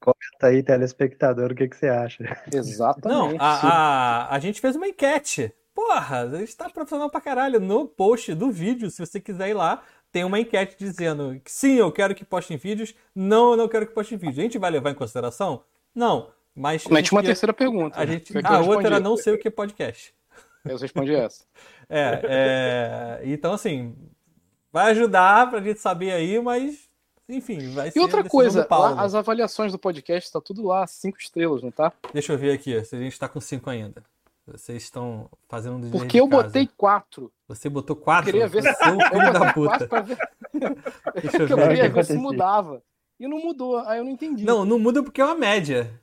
Comenta 0.00 0.46
aí, 0.46 0.62
telespectador, 0.62 1.50
o 1.50 1.54
que, 1.56 1.66
que 1.66 1.76
você 1.76 1.88
acha? 1.88 2.22
Exatamente. 2.54 3.36
Não, 3.36 3.36
a, 3.40 4.28
a, 4.28 4.36
a 4.36 4.38
gente 4.38 4.60
fez 4.60 4.76
uma 4.76 4.86
enquete. 4.86 5.52
Porra, 5.74 6.20
a 6.20 6.38
gente 6.38 6.56
tá 6.56 6.70
profissional 6.70 7.10
pra 7.10 7.20
caralho. 7.20 7.58
No 7.58 7.86
post 7.88 8.32
do 8.34 8.50
vídeo, 8.50 8.90
se 8.90 9.04
você 9.04 9.20
quiser 9.20 9.50
ir 9.50 9.54
lá, 9.54 9.82
tem 10.12 10.24
uma 10.24 10.40
enquete 10.40 10.76
dizendo 10.78 11.40
que 11.44 11.50
sim, 11.50 11.74
eu 11.74 11.92
quero 11.92 12.14
que 12.14 12.24
postem 12.24 12.56
vídeos, 12.56 12.94
não, 13.14 13.52
eu 13.52 13.56
não 13.56 13.68
quero 13.68 13.86
que 13.86 13.94
postem 13.94 14.16
vídeos. 14.16 14.38
A 14.38 14.42
gente 14.42 14.58
vai 14.58 14.70
levar 14.70 14.90
em 14.90 14.94
consideração? 14.94 15.62
Não. 15.94 16.30
Mas. 16.54 16.86
Mete 16.86 17.12
uma 17.12 17.22
terceira 17.22 17.52
pergunta. 17.52 18.00
A, 18.00 18.06
gente... 18.06 18.32
a 18.42 18.60
outra 18.60 18.86
era 18.86 19.00
não 19.00 19.16
sei 19.16 19.34
o 19.34 19.38
que 19.38 19.48
é 19.48 19.50
podcast. 19.50 20.14
Eu 20.64 20.78
respondi 20.78 21.14
essa. 21.14 21.44
é, 21.88 22.20
é, 22.24 23.20
então 23.24 23.52
assim, 23.52 23.94
vai 24.72 24.90
ajudar 24.90 25.50
pra 25.50 25.60
gente 25.60 25.80
saber 25.80 26.12
aí, 26.12 26.40
mas 26.40 26.88
enfim, 27.28 27.72
vai 27.72 27.90
ser. 27.90 27.98
E 27.98 28.02
outra 28.02 28.24
coisa, 28.24 28.66
lá, 28.70 29.02
as 29.02 29.14
avaliações 29.14 29.72
do 29.72 29.78
podcast 29.78 30.32
tá 30.32 30.40
tudo 30.40 30.66
lá, 30.66 30.86
cinco 30.86 31.18
estrelas, 31.18 31.62
não 31.62 31.70
tá? 31.70 31.92
Deixa 32.12 32.32
eu 32.32 32.38
ver 32.38 32.52
aqui, 32.52 32.82
se 32.84 32.96
a 32.96 32.98
gente 32.98 33.18
tá 33.18 33.28
com 33.28 33.40
cinco 33.40 33.68
ainda. 33.68 34.02
Vocês 34.46 34.84
estão 34.84 35.28
fazendo 35.48 35.76
um 35.76 35.90
Porque 35.90 36.20
eu 36.20 36.28
botei 36.28 36.68
quatro. 36.76 37.32
Você 37.48 37.68
botou 37.68 37.96
quatro? 37.96 38.30
Eu 38.30 38.32
queria 38.32 38.48
ver 38.48 38.62
se 38.62 38.68
eu 38.68 39.00
filho 39.10 39.32
da 39.32 39.52
puta. 39.52 40.02
Ver... 40.02 40.18
Deixa 41.20 41.38
eu, 41.38 41.46
ver. 41.48 41.52
eu 41.52 41.68
queria 41.68 41.88
ver 41.90 42.04
se 42.04 42.14
mudava. 42.14 42.80
E 43.18 43.26
não 43.26 43.38
mudou, 43.38 43.78
aí 43.78 43.98
eu 43.98 44.04
não 44.04 44.10
entendi. 44.10 44.44
Não, 44.44 44.64
não 44.64 44.78
muda 44.78 45.02
porque 45.02 45.20
é 45.20 45.24
uma 45.24 45.34
média. 45.34 46.00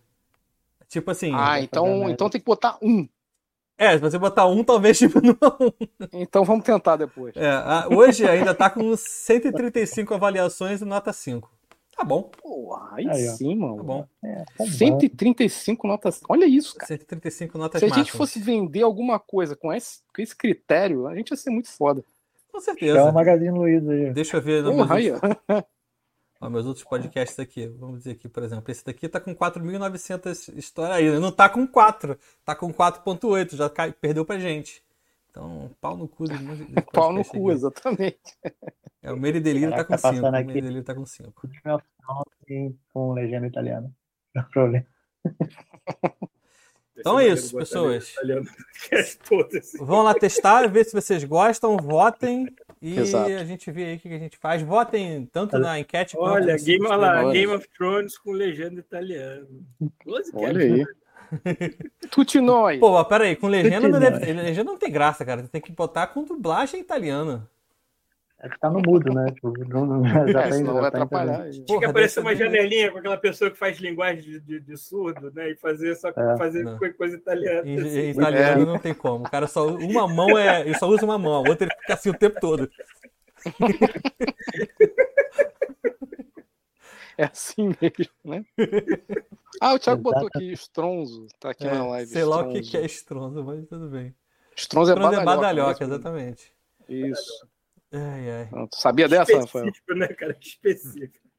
Tipo 0.88 1.12
assim. 1.12 1.32
Ah, 1.34 1.62
então, 1.62 2.10
então 2.10 2.30
tem 2.30 2.42
que 2.42 2.46
botar 2.46 2.78
um. 2.82 3.08
É, 3.78 3.94
se 3.94 4.00
você 4.00 4.18
botar 4.18 4.46
um, 4.46 4.64
talvez 4.64 4.98
diminua 5.00 5.58
um. 5.60 5.72
Então 6.12 6.44
vamos 6.44 6.66
tentar 6.66 6.98
depois. 6.98 7.36
É, 7.38 7.96
hoje 7.96 8.28
ainda 8.28 8.54
tá 8.54 8.70
com 8.70 8.96
135 8.96 10.14
avaliações 10.14 10.82
e 10.82 10.86
nota 10.86 11.14
5. 11.14 11.50
Tá 11.96 12.04
bom. 12.04 12.24
Pô, 12.42 12.76
aí, 12.92 13.08
aí 13.08 13.28
sim, 13.30 13.56
mano. 13.56 13.78
Tá 13.78 13.84
bom. 13.84 14.08
É, 14.24 14.44
tá 14.58 14.66
135 14.66 15.88
notas. 15.88 16.22
Olha 16.28 16.46
isso, 16.46 16.76
cara. 16.76 16.88
135 16.88 17.58
notas 17.58 17.80
Se 17.80 17.86
a 17.86 17.90
gente 17.90 18.12
fosse 18.12 18.40
vender 18.40 18.82
alguma 18.82 19.20
coisa 19.20 19.56
com 19.56 19.72
esse, 19.72 20.02
com 20.14 20.22
esse 20.22 20.36
critério, 20.36 21.08
a 21.08 21.16
gente 21.16 21.32
ia 21.32 21.38
ser 21.38 21.52
muito 21.52 21.70
foda. 21.70 22.04
Com 22.52 22.60
certeza. 22.60 23.00
É 23.00 23.04
o 23.04 23.14
Magazine 23.14 23.58
Luiza 23.58 23.92
aí. 23.92 24.12
Deixa 24.12 24.38
eu 24.38 24.42
ver. 24.42 24.64
Porra, 24.64 24.96
meus, 24.96 25.14
outros... 25.14 25.64
Ó, 26.42 26.50
meus 26.50 26.66
outros 26.66 26.86
podcasts 26.86 27.40
aqui. 27.40 27.68
Vamos 27.68 28.00
dizer 28.00 28.12
aqui, 28.12 28.28
por 28.28 28.44
exemplo. 28.44 28.72
Esse 28.72 28.86
daqui 28.86 29.08
tá 29.08 29.20
com 29.20 29.36
4.900 29.36 30.56
histórias 30.58 30.98
aí. 30.98 31.20
Não 31.20 31.32
tá 31.32 31.48
com 31.48 31.66
4. 31.66 32.18
Tá 32.44 32.56
com 32.56 32.74
4.8. 32.74 33.56
Já 33.56 33.70
cai, 33.70 33.92
perdeu 33.92 34.26
pra 34.26 34.38
gente. 34.38 34.84
Então, 35.34 35.76
pau 35.82 35.98
no 35.98 36.08
cu. 36.08 36.26
pau 36.94 37.12
no 37.12 37.26
cu, 37.26 37.50
aqui. 37.50 37.58
exatamente. 37.58 38.38
É, 39.02 39.12
o 39.12 39.18
Meire 39.18 39.40
Delírio 39.40 39.72
tá 39.72 39.84
com 39.84 39.98
5. 39.98 40.22
Tá 40.22 40.30
o 40.30 40.32
Meire 40.32 40.62
Delírio 40.62 40.84
tá 40.84 40.94
com 40.94 41.06
5. 41.08 41.34
Com 42.94 43.14
legenda 43.14 43.48
italiana. 43.48 43.92
Não 44.36 44.44
é 44.44 44.46
problema. 44.46 44.86
Então 46.96 47.20
é 47.20 47.28
isso, 47.28 47.58
pessoas. 47.58 48.14
Vão 49.80 50.04
lá 50.04 50.14
testar, 50.14 50.68
ver 50.68 50.86
se 50.86 50.94
vocês 50.94 51.24
gostam, 51.24 51.76
votem 51.78 52.48
e 52.80 53.00
Exato. 53.00 53.32
a 53.32 53.44
gente 53.44 53.72
vê 53.72 53.86
aí 53.86 53.96
o 53.96 54.00
que 54.00 54.10
a 54.10 54.20
gente 54.20 54.38
faz. 54.38 54.62
Votem 54.62 55.26
tanto 55.26 55.58
na 55.58 55.80
enquete 55.80 56.16
quanto 56.16 56.44
Olha, 56.44 56.56
Game, 56.58 56.86
olha 56.86 57.32
Game 57.32 57.52
of 57.52 57.68
Thrones 57.76 58.18
com 58.20 58.32
legenda 58.32 58.80
italiana. 58.80 59.48
Olha 60.36 60.60
aí. 60.60 60.86
Tutti 62.12 62.40
noi. 62.40 62.80
Pô, 62.80 63.04
pera 63.06 63.26
aí, 63.26 63.36
com 63.36 63.48
legenda 63.48 63.88
não, 63.88 64.00
deve, 64.00 64.34
legenda 64.34 64.72
não 64.72 64.78
tem 64.78 64.92
graça, 64.92 65.26
cara. 65.26 65.44
Tem 65.44 65.62
que 65.62 65.72
botar 65.72 66.08
com 66.08 66.24
dublagem 66.24 66.80
italiana. 66.80 67.50
É 68.44 68.50
que 68.50 68.60
tá 68.60 68.70
no 68.70 68.82
mudo, 68.82 69.14
né? 69.14 69.32
Tipo, 69.32 69.54
não, 69.70 69.86
não, 69.86 70.06
já 70.06 70.20
é, 70.28 70.34
tá 70.34 70.50
não 70.60 70.74
vai 70.74 70.88
atrapalhar. 70.88 71.50
Tinha 71.50 71.80
que 71.80 71.86
aparecer 71.86 72.20
uma 72.20 72.36
janelinha 72.36 72.92
com 72.92 72.98
aquela 72.98 73.16
pessoa 73.16 73.50
que 73.50 73.58
faz 73.58 73.80
linguagem 73.80 74.22
de, 74.22 74.42
de, 74.42 74.60
de 74.60 74.78
surdo, 74.78 75.32
né? 75.34 75.52
E 75.52 75.56
fazer 75.56 75.96
só 75.96 76.10
é. 76.10 76.38
fazer 76.38 76.66
coisa 76.98 77.16
italiana. 77.16 77.66
Em, 77.66 77.80
assim. 77.80 78.10
italiano 78.10 78.64
é. 78.64 78.66
não 78.66 78.78
tem 78.78 78.94
como. 78.94 79.26
O 79.26 79.30
cara 79.30 79.48
só. 79.48 79.66
Uma 79.68 80.10
mão 80.10 80.38
é. 80.38 80.60
Ele 80.60 80.78
só 80.78 80.90
usa 80.90 81.06
uma 81.06 81.18
mão, 81.18 81.36
a 81.36 81.40
outra 81.40 81.66
ele 81.66 81.76
fica 81.80 81.94
assim 81.94 82.10
o 82.10 82.14
tempo 82.14 82.38
todo. 82.42 82.70
É 87.18 87.26
assim 87.26 87.68
mesmo, 87.80 88.14
né? 88.26 88.44
Ah, 89.62 89.76
o 89.76 89.80
Thiago 89.80 90.02
botou 90.02 90.28
aqui 90.28 90.52
estronzo. 90.52 91.28
Tá 91.40 91.52
aqui 91.52 91.68
é, 91.68 91.72
na 91.72 91.86
live. 91.86 92.12
Sei 92.12 92.24
lá 92.24 92.42
o 92.42 92.52
que 92.52 92.76
é 92.76 92.86
estronzo, 92.86 93.44
mas 93.44 93.68
tudo 93.68 93.88
bem. 93.88 94.16
Estronzo 94.56 94.92
é 94.92 94.96
badalhoca. 94.96 95.22
É 95.22 95.26
badalhoca, 95.26 95.84
exatamente. 95.84 96.52
Isso. 96.90 97.48
Ai, 97.92 98.32
ai. 98.32 98.50
Tu 98.68 98.78
sabia 98.78 99.08
dessa, 99.08 99.38
Rafael? 99.38 99.66
Específico, 99.66 99.94
né, 99.94 100.08
cara? 100.08 100.36
Específico. 100.42 101.30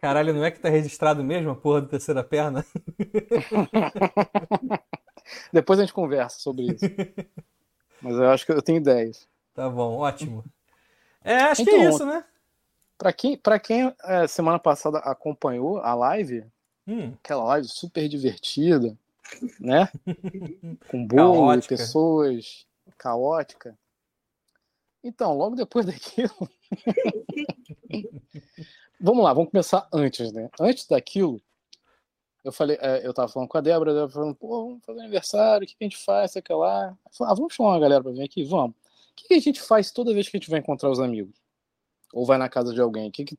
Caralho, 0.00 0.34
não 0.34 0.44
é 0.44 0.50
que 0.50 0.60
tá 0.60 0.68
registrado 0.68 1.24
mesmo 1.24 1.50
a 1.50 1.56
porra 1.56 1.80
da 1.80 1.88
terceira 1.88 2.22
perna? 2.22 2.62
Depois 5.50 5.78
a 5.78 5.82
gente 5.82 5.94
conversa 5.94 6.38
sobre 6.40 6.66
isso. 6.66 6.84
Mas 8.02 8.14
eu 8.14 8.30
acho 8.30 8.44
que 8.44 8.52
eu 8.52 8.60
tenho 8.60 8.76
ideias. 8.76 9.26
Tá 9.54 9.70
bom, 9.70 9.96
ótimo. 9.96 10.44
É, 11.22 11.36
acho 11.36 11.64
que 11.64 11.70
é 11.70 11.78
Então, 11.78 11.88
isso, 11.88 12.04
né? 12.04 12.22
Pra 12.96 13.12
quem, 13.12 13.36
pra 13.36 13.58
quem 13.58 13.94
é, 14.04 14.26
semana 14.26 14.58
passada 14.58 14.98
acompanhou 14.98 15.78
a 15.78 15.94
live, 15.94 16.44
Hum, 16.86 17.14
aquela 17.14 17.44
live 17.44 17.66
super 17.66 18.06
divertida, 18.08 18.96
né? 19.58 19.88
Com 20.88 21.06
bolo, 21.06 21.54
e 21.54 21.62
pessoas, 21.62 22.66
caótica. 22.98 23.78
Então, 25.02 25.36
logo 25.36 25.56
depois 25.56 25.86
daquilo. 25.86 26.48
vamos 29.00 29.24
lá, 29.24 29.32
vamos 29.32 29.50
começar 29.50 29.88
antes, 29.92 30.30
né? 30.32 30.50
Antes 30.60 30.86
daquilo, 30.86 31.40
eu 32.44 32.52
falei, 32.52 32.76
é, 32.80 33.06
eu 33.06 33.14
tava 33.14 33.28
falando 33.28 33.48
com 33.48 33.56
a 33.56 33.62
Débora, 33.62 33.90
a 33.90 33.94
Débora 33.94 34.12
falando, 34.12 34.34
pô, 34.34 34.66
vamos 34.66 34.84
fazer 34.84 35.00
aniversário, 35.00 35.64
o 35.64 35.66
que 35.66 35.76
que 35.76 35.84
a 35.84 35.88
gente 35.88 36.04
faz, 36.04 36.32
sei 36.32 36.42
que 36.42 36.52
lá. 36.52 36.94
Falei, 37.16 37.32
ah, 37.32 37.34
vamos 37.34 37.54
chamar 37.54 37.70
uma 37.70 37.80
galera 37.80 38.02
pra 38.02 38.12
vir 38.12 38.22
aqui? 38.22 38.44
Vamos. 38.44 38.76
O 38.76 39.14
que 39.16 39.28
que 39.28 39.34
a 39.34 39.40
gente 39.40 39.62
faz 39.62 39.90
toda 39.90 40.12
vez 40.12 40.28
que 40.28 40.36
a 40.36 40.40
gente 40.40 40.50
vai 40.50 40.60
encontrar 40.60 40.90
os 40.90 41.00
amigos? 41.00 41.34
Ou 42.14 42.24
vai 42.24 42.38
na 42.38 42.48
casa 42.48 42.72
de 42.72 42.80
alguém? 42.80 43.08
O 43.08 43.10
que, 43.10 43.24
que 43.24 43.36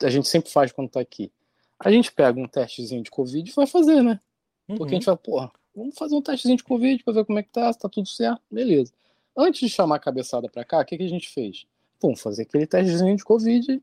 a 0.00 0.08
gente 0.08 0.28
sempre 0.28 0.48
faz 0.48 0.70
quando 0.70 0.88
tá 0.88 1.00
aqui? 1.00 1.32
A 1.76 1.90
gente 1.90 2.12
pega 2.12 2.38
um 2.38 2.46
testezinho 2.46 3.02
de 3.02 3.10
Covid 3.10 3.50
e 3.50 3.52
vai 3.52 3.66
fazer, 3.66 4.00
né? 4.00 4.20
Porque 4.64 4.82
a 4.82 4.84
uhum. 4.84 4.88
gente 4.90 5.04
fala, 5.04 5.16
porra, 5.16 5.52
vamos 5.74 5.98
fazer 5.98 6.14
um 6.14 6.22
testezinho 6.22 6.56
de 6.56 6.62
Covid 6.62 7.02
pra 7.02 7.12
ver 7.12 7.24
como 7.24 7.40
é 7.40 7.42
que 7.42 7.50
tá, 7.50 7.72
se 7.72 7.80
tá 7.80 7.88
tudo 7.88 8.08
certo, 8.08 8.40
beleza. 8.48 8.92
Antes 9.36 9.60
de 9.60 9.68
chamar 9.68 9.96
a 9.96 9.98
cabeçada 9.98 10.48
pra 10.48 10.64
cá, 10.64 10.80
o 10.80 10.84
que, 10.84 10.96
que 10.96 11.02
a 11.02 11.08
gente 11.08 11.28
fez? 11.28 11.66
Vamos 12.00 12.20
fazer 12.20 12.42
aquele 12.42 12.64
testezinho 12.64 13.16
de 13.16 13.24
Covid, 13.24 13.82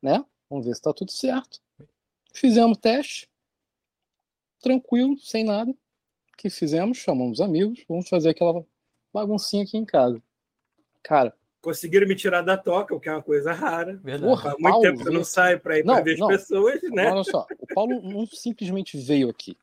né? 0.00 0.24
Vamos 0.48 0.64
ver 0.64 0.74
se 0.74 0.80
tá 0.80 0.92
tudo 0.94 1.12
certo. 1.12 1.60
Fizemos 2.32 2.78
teste, 2.78 3.28
tranquilo, 4.60 5.18
sem 5.18 5.44
nada. 5.44 5.70
O 5.70 6.36
que 6.38 6.48
fizemos? 6.48 6.96
Chamamos 6.96 7.38
os 7.38 7.44
amigos, 7.44 7.84
vamos 7.86 8.08
fazer 8.08 8.30
aquela 8.30 8.64
baguncinha 9.12 9.64
aqui 9.64 9.76
em 9.76 9.84
casa. 9.84 10.22
Cara, 11.02 11.36
Conseguiram 11.60 12.06
me 12.06 12.14
tirar 12.14 12.42
da 12.42 12.56
toca, 12.56 12.94
o 12.94 13.00
que 13.00 13.08
é 13.08 13.12
uma 13.12 13.22
coisa 13.22 13.52
rara. 13.52 13.98
Verdade. 14.02 14.22
porra, 14.22 14.50
Há 14.50 14.52
muito 14.52 14.62
Paulo, 14.62 14.82
tempo 14.82 15.02
que 15.02 15.08
eu 15.08 15.12
não 15.12 15.24
saio 15.24 15.58
para 15.58 15.78
ir 15.78 15.84
para 15.84 16.00
ver 16.00 16.12
as 16.12 16.18
não. 16.18 16.28
pessoas, 16.28 16.80
né? 16.90 17.10
olha 17.10 17.24
só, 17.24 17.46
o 17.58 17.66
Paulo 17.74 18.00
não 18.00 18.26
simplesmente 18.26 18.96
veio 18.96 19.28
aqui. 19.28 19.56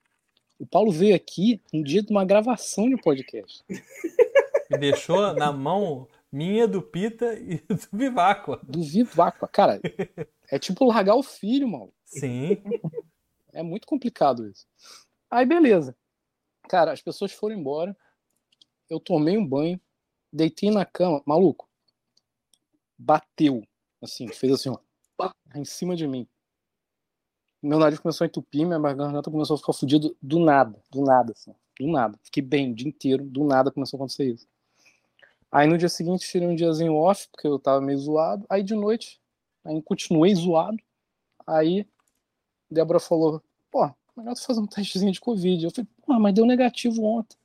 O 0.59 0.65
Paulo 0.65 0.91
veio 0.91 1.15
aqui 1.15 1.61
no 1.73 1.83
dia 1.83 2.01
de 2.01 2.11
uma 2.11 2.25
gravação 2.25 2.89
de 2.89 2.97
podcast. 2.97 3.63
Me 3.69 4.77
deixou 4.79 5.33
na 5.33 5.51
mão 5.51 6.07
minha, 6.31 6.67
do 6.67 6.81
Pita 6.81 7.33
e 7.33 7.59
do 7.59 7.79
Viváqua. 7.93 8.59
Do 8.63 8.83
Vivaco. 8.83 9.47
Cara, 9.47 9.79
é 10.49 10.59
tipo 10.59 10.85
largar 10.85 11.15
o 11.15 11.23
filho, 11.23 11.67
mano. 11.67 11.93
Sim. 12.03 12.61
É 13.53 13.63
muito 13.63 13.87
complicado 13.87 14.45
isso. 14.47 14.67
Aí, 15.31 15.45
beleza. 15.45 15.95
Cara, 16.67 16.91
as 16.91 17.01
pessoas 17.01 17.31
foram 17.31 17.55
embora. 17.55 17.95
Eu 18.89 18.99
tomei 18.99 19.37
um 19.37 19.47
banho, 19.47 19.79
deitei 20.31 20.69
na 20.71 20.85
cama. 20.85 21.21
Maluco, 21.25 21.69
bateu. 22.97 23.63
Assim, 24.01 24.27
fez 24.27 24.53
assim, 24.53 24.69
ó. 24.69 24.77
Em 25.55 25.65
cima 25.65 25.95
de 25.95 26.07
mim. 26.07 26.27
Meu 27.61 27.79
nariz 27.79 27.99
começou 27.99 28.25
a 28.25 28.27
entupir, 28.27 28.65
minha 28.65 28.79
garganta 28.79 29.31
começou 29.31 29.55
a 29.55 29.57
ficar 29.57 29.73
fodida 29.73 30.11
do 30.21 30.39
nada. 30.39 30.79
Do 30.91 31.01
nada, 31.01 31.31
assim. 31.31 31.55
Do 31.79 31.87
nada. 31.87 32.19
Fiquei 32.23 32.43
bem 32.43 32.71
o 32.71 32.75
dia 32.75 32.87
inteiro. 32.87 33.23
Do 33.23 33.43
nada 33.43 33.71
começou 33.71 33.97
a 33.97 33.99
acontecer 33.99 34.31
isso. 34.33 34.47
Aí 35.51 35.67
no 35.67 35.77
dia 35.77 35.89
seguinte 35.89 36.29
tirei 36.29 36.47
um 36.47 36.55
diazinho 36.55 36.95
off, 36.95 37.27
porque 37.31 37.47
eu 37.47 37.57
tava 37.57 37.79
meio 37.79 37.97
zoado. 37.97 38.45
Aí 38.49 38.61
de 38.61 38.75
noite, 38.75 39.21
aí 39.63 39.81
continuei 39.81 40.35
zoado. 40.35 40.77
Aí 41.47 41.87
Débora 42.69 42.99
falou, 42.99 43.41
pô, 43.71 43.89
melhor 44.17 44.33
tu 44.33 44.43
fazer 44.43 44.59
um 44.59 44.67
testezinho 44.67 45.11
de 45.11 45.21
Covid. 45.21 45.63
Eu 45.63 45.71
falei, 45.71 45.87
pô, 46.05 46.19
mas 46.19 46.33
deu 46.33 46.45
negativo 46.45 47.03
ontem. 47.03 47.37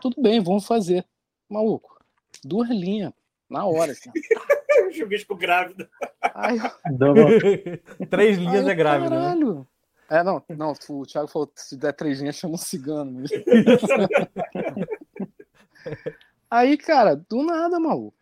Tudo 0.00 0.20
bem, 0.20 0.40
vamos 0.40 0.66
fazer. 0.66 1.06
Maluco, 1.48 1.98
duas 2.44 2.68
linhas, 2.68 3.12
na 3.52 3.64
hora, 3.64 3.92
assim. 3.92 4.10
O 4.88 4.90
chuvisco 4.90 5.36
grávido. 5.36 5.86
Aí, 6.34 6.58
eu- 6.58 8.06
Três 8.08 8.38
linhas 8.38 8.66
é 8.66 8.74
grávida, 8.74 9.10
né? 9.10 9.16
caralho. 9.20 9.66
É, 10.10 10.22
não, 10.24 10.42
não, 10.48 10.72
o 10.88 11.06
Thiago 11.06 11.28
falou, 11.28 11.52
se 11.54 11.76
der 11.76 11.92
três 11.92 12.20
linhas, 12.20 12.36
chama 12.36 12.54
um 12.54 12.58
cigano. 12.58 13.22
Aí, 16.50 16.76
cara, 16.76 17.16
do 17.16 17.42
nada, 17.42 17.80
maluco. 17.80 18.14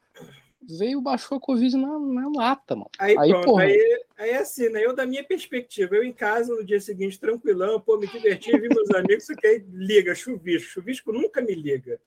Veio, 0.63 1.01
baixou 1.01 1.39
a 1.39 1.41
Covid 1.41 1.75
na, 1.77 1.99
na 1.99 2.31
lata, 2.35 2.77
mano. 2.77 2.91
Aí, 2.99 3.17
Aí, 3.19 3.31
pronto, 3.31 3.45
porra. 3.47 3.65
aí, 3.65 4.03
aí 4.19 4.31
é 4.31 4.37
assim, 4.39 4.69
né? 4.69 4.85
Eu, 4.85 4.95
da 4.95 5.07
minha 5.07 5.25
perspectiva, 5.25 5.97
eu 5.97 6.05
em 6.05 6.13
casa 6.13 6.55
no 6.55 6.65
dia 6.65 6.81
seguinte, 6.81 7.19
tranquilão, 7.19 7.81
pô, 7.81 7.97
me 7.97 8.07
diverti, 8.07 8.53
vi 8.59 8.69
meus 8.69 8.91
amigos, 8.91 9.25
isso 9.25 9.35
que 9.37 9.65
liga, 9.73 10.15
chuvisco. 10.15 10.71
Chuvisco 10.71 11.13
nunca 11.13 11.41
me 11.41 11.55
liga. 11.55 11.99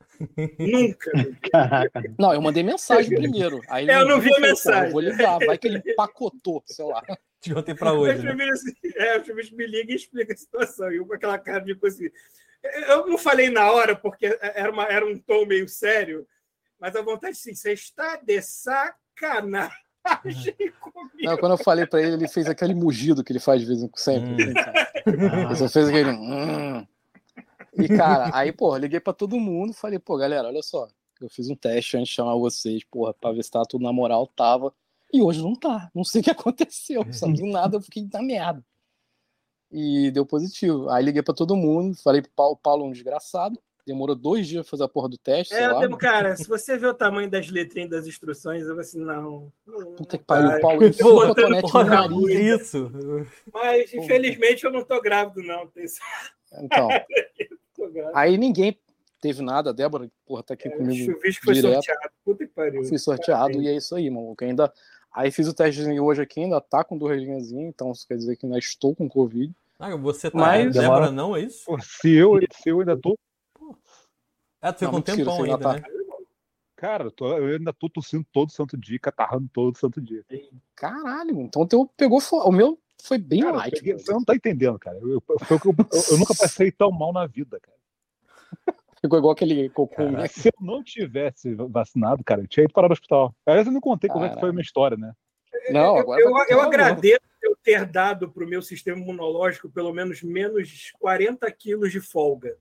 Nunca. 0.59 1.11
me 1.15 1.23
liga. 1.23 1.37
Caraca. 1.51 2.03
Não, 2.19 2.33
eu 2.33 2.41
mandei 2.41 2.61
mensagem 2.63 3.17
primeiro. 3.17 3.59
Aí 3.67 3.89
É, 3.89 3.95
eu 3.95 4.07
não 4.07 4.19
vi 4.19 4.33
a 4.33 4.39
mensagem. 4.39 4.85
eu 4.85 4.91
Vou 4.91 5.01
ligar, 5.01 5.39
vai 5.39 5.57
que 5.57 5.67
ele 5.67 5.81
empacotou, 5.85 6.61
sei 6.65 6.85
lá. 6.85 7.01
De 7.41 7.53
ontem 7.53 7.75
pra 7.75 7.91
hoje, 7.91 8.19
o 8.19 8.23
né? 8.23 8.31
chuvisco, 8.31 8.87
é, 8.97 9.17
o 9.19 9.25
chuvisco 9.25 9.55
me 9.55 9.65
liga 9.65 9.91
e 9.91 9.95
explica 9.95 10.33
a 10.33 10.37
situação. 10.37 10.91
E 10.91 10.97
eu 10.97 11.05
com 11.05 11.13
aquela 11.13 11.37
cara 11.37 11.59
de 11.59 11.75
coisa 11.75 11.97
assim. 11.97 12.09
Eu 12.87 13.07
não 13.07 13.17
falei 13.17 13.49
na 13.49 13.69
hora, 13.71 13.93
porque 13.95 14.37
era, 14.39 14.71
uma, 14.71 14.85
era 14.85 15.05
um 15.05 15.17
tom 15.17 15.45
meio 15.45 15.67
sério, 15.67 16.25
mas 16.84 16.98
a 16.98 17.02
vontade 17.02 17.32
assim, 17.32 17.56
você 17.56 17.72
está 17.72 18.17
de 18.17 18.41
sacanagem 18.41 19.72
comigo. 20.82 21.12
Não, 21.24 21.38
quando 21.38 21.54
eu 21.54 21.58
falei 21.58 21.88
pra 21.88 22.02
ele, 22.02 22.15
ele 22.15 22.28
fez 22.28 22.46
aquele 22.50 22.76
mugido 22.76 23.24
que 23.24 23.32
ele 23.32 23.39
faz 23.39 23.62
de 23.62 23.67
vez 23.67 23.82
em 23.82 23.88
quando, 23.88 24.00
sempre. 24.02 24.50
Hum. 25.08 25.46
Ele 25.46 25.56
só 25.56 25.69
fez 25.69 25.88
aquele. 25.88 26.10
"Hum". 26.10 26.86
E, 27.78 27.88
cara, 27.88 28.32
aí, 28.34 28.52
porra, 28.52 28.80
liguei 28.80 29.00
pra 29.00 29.13
todo 29.13 29.39
mundo 29.39 29.72
falei, 29.72 29.98
pô, 29.98 30.17
galera, 30.17 30.50
olha 30.50 30.62
só. 30.62 30.89
Eu 31.22 31.30
fiz 31.30 31.50
um 31.50 31.56
teste 31.56 31.96
antes 31.96 32.10
de 32.10 32.15
chamar 32.15 32.36
vocês, 32.36 32.84
porra, 32.84 33.13
pra 33.13 33.32
ver 33.32 33.43
se 33.46 33.52
tava 33.52 33.65
tudo 33.65 33.82
na 33.86 33.93
moral, 33.93 34.28
tava. 34.28 34.74
E 35.13 35.22
hoje 35.22 35.41
não 35.41 35.56
tá. 35.56 35.89
Não 35.96 36.04
sei 36.04 36.19
o 36.19 36.24
que 36.26 36.32
aconteceu. 36.32 37.06
Só 37.13 37.28
do 37.28 37.46
nada 37.46 37.78
eu 37.78 37.82
fiquei 37.82 38.06
na 38.12 38.22
merda. 38.22 38.62
E 39.72 40.12
deu 40.12 40.26
positivo. 40.26 40.89
Aí 40.89 41.02
liguei 41.06 41.24
pra 41.24 41.34
todo 41.34 41.56
mundo, 41.56 41.96
falei 42.04 42.22
pro 42.22 42.32
Paulo, 42.32 42.58
Paulo 42.58 42.84
é 42.84 42.88
um 42.89 42.91
desgraçado. 42.91 43.58
Demorou 43.86 44.15
dois 44.15 44.48
dias 44.48 44.63
pra 44.65 44.72
fazer 44.72 44.84
a 44.84 44.88
porra 44.88 45.10
do 45.10 45.17
teste, 45.17 45.54
sei 45.54 45.63
É, 45.63 45.67
lá. 45.67 45.82
Demo, 45.82 45.98
cara, 45.98 46.36
se 46.38 46.48
você 46.48 46.78
vê 46.78 46.88
o 46.88 46.93
tamanho 46.93 47.30
das 47.30 47.50
letrinhas 47.50 47.89
das 47.89 48.08
instruções, 48.08 48.62
eu 48.63 48.69
vou 48.74 48.80
assim, 48.80 49.00
não. 49.00 49.52
não 49.67 49.93
Puta 49.96 50.17
que 50.17 50.24
pariu. 50.24 50.62
Paulo 50.62 50.86
enfiou 50.88 51.12
o 51.22 51.28
Botando 51.28 51.62
cotonete 51.62 52.10
no 52.10 52.22
nariz. 52.22 52.62
isso. 52.62 52.91
Mas, 53.54 53.93
infelizmente, 53.93 54.63
eu 54.63 54.72
não 54.72 54.84
tô 54.86 55.02
grávido, 55.02 55.43
não. 55.43 55.69
Então, 56.62 56.88
tô 57.76 57.89
grávido. 57.89 58.17
aí 58.17 58.38
ninguém 58.38 58.78
teve 59.19 59.41
nada. 59.41 59.72
A 59.72 59.74
Débora, 59.74 60.10
porra, 60.26 60.43
tá 60.43 60.54
aqui 60.54 60.69
O 60.69 60.78
comigo. 60.78 61.12
chuvisco 61.12 61.43
foi 61.43 61.54
direto. 61.56 61.74
sorteado. 61.84 62.13
Puta 62.24 62.46
que 62.48 62.54
pariu. 62.54 62.84
fui 62.86 62.98
sorteado 62.98 63.62
e 63.62 63.67
é 63.67 63.76
isso 63.76 63.96
aí, 63.96 64.10
maluco. 64.10 64.43
Ainda. 64.46 64.72
Aí 65.12 65.30
fiz 65.30 65.48
o 65.48 65.54
testezinho 65.54 66.04
hoje 66.04 66.22
aqui, 66.22 66.39
ainda 66.41 66.60
tá 66.60 66.84
com 66.84 66.98
duas 66.98 67.15
linhazinhas, 67.22 67.67
então 67.69 67.91
isso 67.91 68.08
quer 68.08 68.15
dizer 68.17 68.36
que 68.36 68.46
ainda 68.48 68.58
estou 68.58 68.96
com 68.96 69.08
Covid. 69.08 69.54
Ah, 69.78 69.96
você 69.96 70.32
tá. 70.32 70.38
Mas- 70.38 70.74
Débora, 70.74 70.82
Demora- 71.08 71.12
não, 71.12 71.36
é 71.36 71.41
isso? 71.41 71.65
Se, 71.82 72.12
eu, 72.15 72.39
se 72.52 72.69
eu 72.69 72.80
ainda 72.80 72.98
tô. 72.98 73.15
Ah, 74.63 74.71
tu 74.73 74.89
com 74.89 74.97
um 74.97 75.02
tempão 75.02 75.43
ainda 75.43 75.58
tá. 75.58 75.73
né? 75.73 75.84
Cara, 76.78 77.04
eu, 77.06 77.12
tô- 77.12 77.38
eu 77.38 77.58
ainda 77.58 77.73
tô 77.73 77.89
tossindo 77.89 78.26
todo 78.32 78.52
santo 78.52 78.78
dia, 78.78 78.97
catarrando 78.99 79.49
todo 79.54 79.78
santo 79.78 80.02
dia. 80.02 80.23
Caralho, 80.76 81.41
então 81.41 81.62
o 81.63 81.67
teu 81.67 81.86
pegou. 81.97 82.19
O 82.45 82.52
meu 82.52 82.80
foi 83.02 83.17
bem 83.17 83.41
Cara, 83.41 83.54
eu 83.54 83.58
light. 83.58 83.76
peguei- 83.76 83.93
você 83.93 84.12
não 84.12 84.23
tá 84.23 84.36
entendendo, 84.36 84.80
cara. 84.80 84.97
Eu, 84.97 85.10
eu- 85.12 85.23
eu- 85.30 85.60
eu- 85.91 86.04
eu 86.12 86.17
nunca 86.17 86.34
passei 86.34 86.71
tão 86.71 86.91
mal 86.91 87.12
na 87.13 87.26
vida, 87.28 87.60
cara. 87.60 87.78
Ficou 89.02 89.19
igual 89.19 89.34
aquele 89.34 89.69
cocô. 89.69 90.04
Né? 90.10 90.28
Se 90.30 90.47
eu 90.47 90.54
não 90.62 90.82
tivesse 90.84 91.54
vacinado, 91.56 92.23
cara, 92.23 92.41
eu 92.41 92.47
tinha 92.47 92.63
ido 92.63 92.73
parar 92.73 92.88
no 92.88 92.93
hospital. 92.93 93.36
Aliás, 93.45 93.67
eu 93.67 93.73
não 93.73 93.82
contei 93.82 94.10
como 94.10 94.23
é 94.23 94.30
que 94.30 94.34
foi 94.36 94.39
a 94.39 94.41
Caralho. 94.41 94.54
minha 94.54 94.63
história, 94.63 94.95
né? 94.97 95.13
Não, 95.71 95.95
eu, 95.97 96.02
agora 96.02 96.21
eu, 96.21 96.28
eu 96.30 96.34
continuar, 96.34 96.65
agradeço 96.67 97.21
eu 97.41 97.56
ter 97.62 97.86
dado 97.86 98.30
para 98.30 98.43
o 98.43 98.47
meu 98.47 98.62
sistema 98.62 98.97
imunológico 98.97 99.69
pelo 99.69 99.93
menos 99.93 100.21
menos 100.23 100.91
40 100.99 101.49
quilos 101.52 101.91
de 101.91 101.99
folga, 102.02 102.58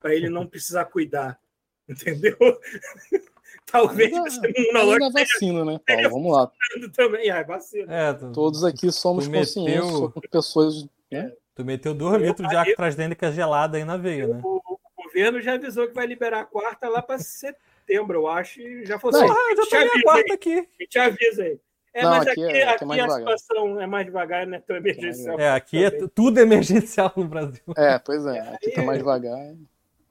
para 0.00 0.14
ele 0.14 0.28
não 0.28 0.46
precisar 0.46 0.84
cuidar. 0.86 1.38
Entendeu? 1.88 2.36
Talvez 3.66 4.12
Ainda- 4.12 4.22
o 4.22 4.30
sistema 4.30 4.54
imunológico 4.56 5.04
Ainda 5.06 5.20
vacina, 5.20 5.64
né, 5.64 5.80
Paulo? 5.86 6.10
Vamos 6.10 6.32
lá. 6.32 6.52
também. 6.94 7.30
Ah, 7.30 7.42
vacina. 7.42 7.92
É, 7.94 8.12
tu, 8.12 8.32
Todos 8.32 8.64
aqui 8.64 8.92
somos 8.92 9.26
Tu 9.26 9.32
conscientes, 9.32 9.74
meteu- 9.74 9.88
somos 9.98 10.12
pessoas. 10.30 10.86
Né? 11.10 11.32
tu 11.54 11.64
meteu 11.64 11.94
dois 11.94 12.20
litros 12.20 12.48
de 12.48 12.56
AstraZeneca 12.56 13.32
gelada 13.32 13.78
aí 13.78 13.84
na 13.84 13.96
veia, 13.96 14.26
né? 14.28 14.40
O, 14.44 14.56
o 14.58 14.78
governo 15.04 15.40
já 15.40 15.54
avisou 15.54 15.86
que 15.88 15.94
vai 15.94 16.06
liberar 16.06 16.40
a 16.40 16.44
quarta 16.44 16.88
lá 16.88 17.00
para 17.00 17.18
setembro, 17.18 18.18
eu 18.18 18.28
acho. 18.28 18.60
E 18.60 18.84
já 18.84 18.98
falou 18.98 19.16
assim, 19.18 19.32
Ah, 19.32 19.50
eu 19.52 19.56
já 19.56 19.62
tô 19.70 19.76
na 19.76 19.80
avisa 19.82 20.02
quarta 20.02 20.24
aí, 20.28 20.32
aqui. 20.34 20.68
te 20.88 20.98
avisa 20.98 21.42
aí. 21.44 21.60
É, 21.94 22.02
Não, 22.02 22.10
mas 22.10 22.26
aqui 22.28 22.44
aqui, 22.44 22.52
é- 22.56 22.68
aqui 22.68 22.84
é 22.84 22.86
a 22.86 22.88
devagar. 23.06 23.18
situação 23.18 23.80
é 23.80 23.86
mais 23.86 24.04
devagar, 24.04 24.46
né? 24.46 24.62
Tão 24.66 24.76
emergencial. 24.76 25.40
É, 25.40 25.50
aqui 25.50 25.82
é 25.82 25.90
tu- 25.90 26.08
tudo 26.08 26.38
emergencial 26.38 27.10
no 27.16 27.24
Brasil. 27.26 27.62
É, 27.76 27.98
pois 27.98 28.24
é, 28.26 28.38
aqui 28.40 28.70
tá 28.72 28.82
mais 28.82 28.98
devagar. 28.98 29.54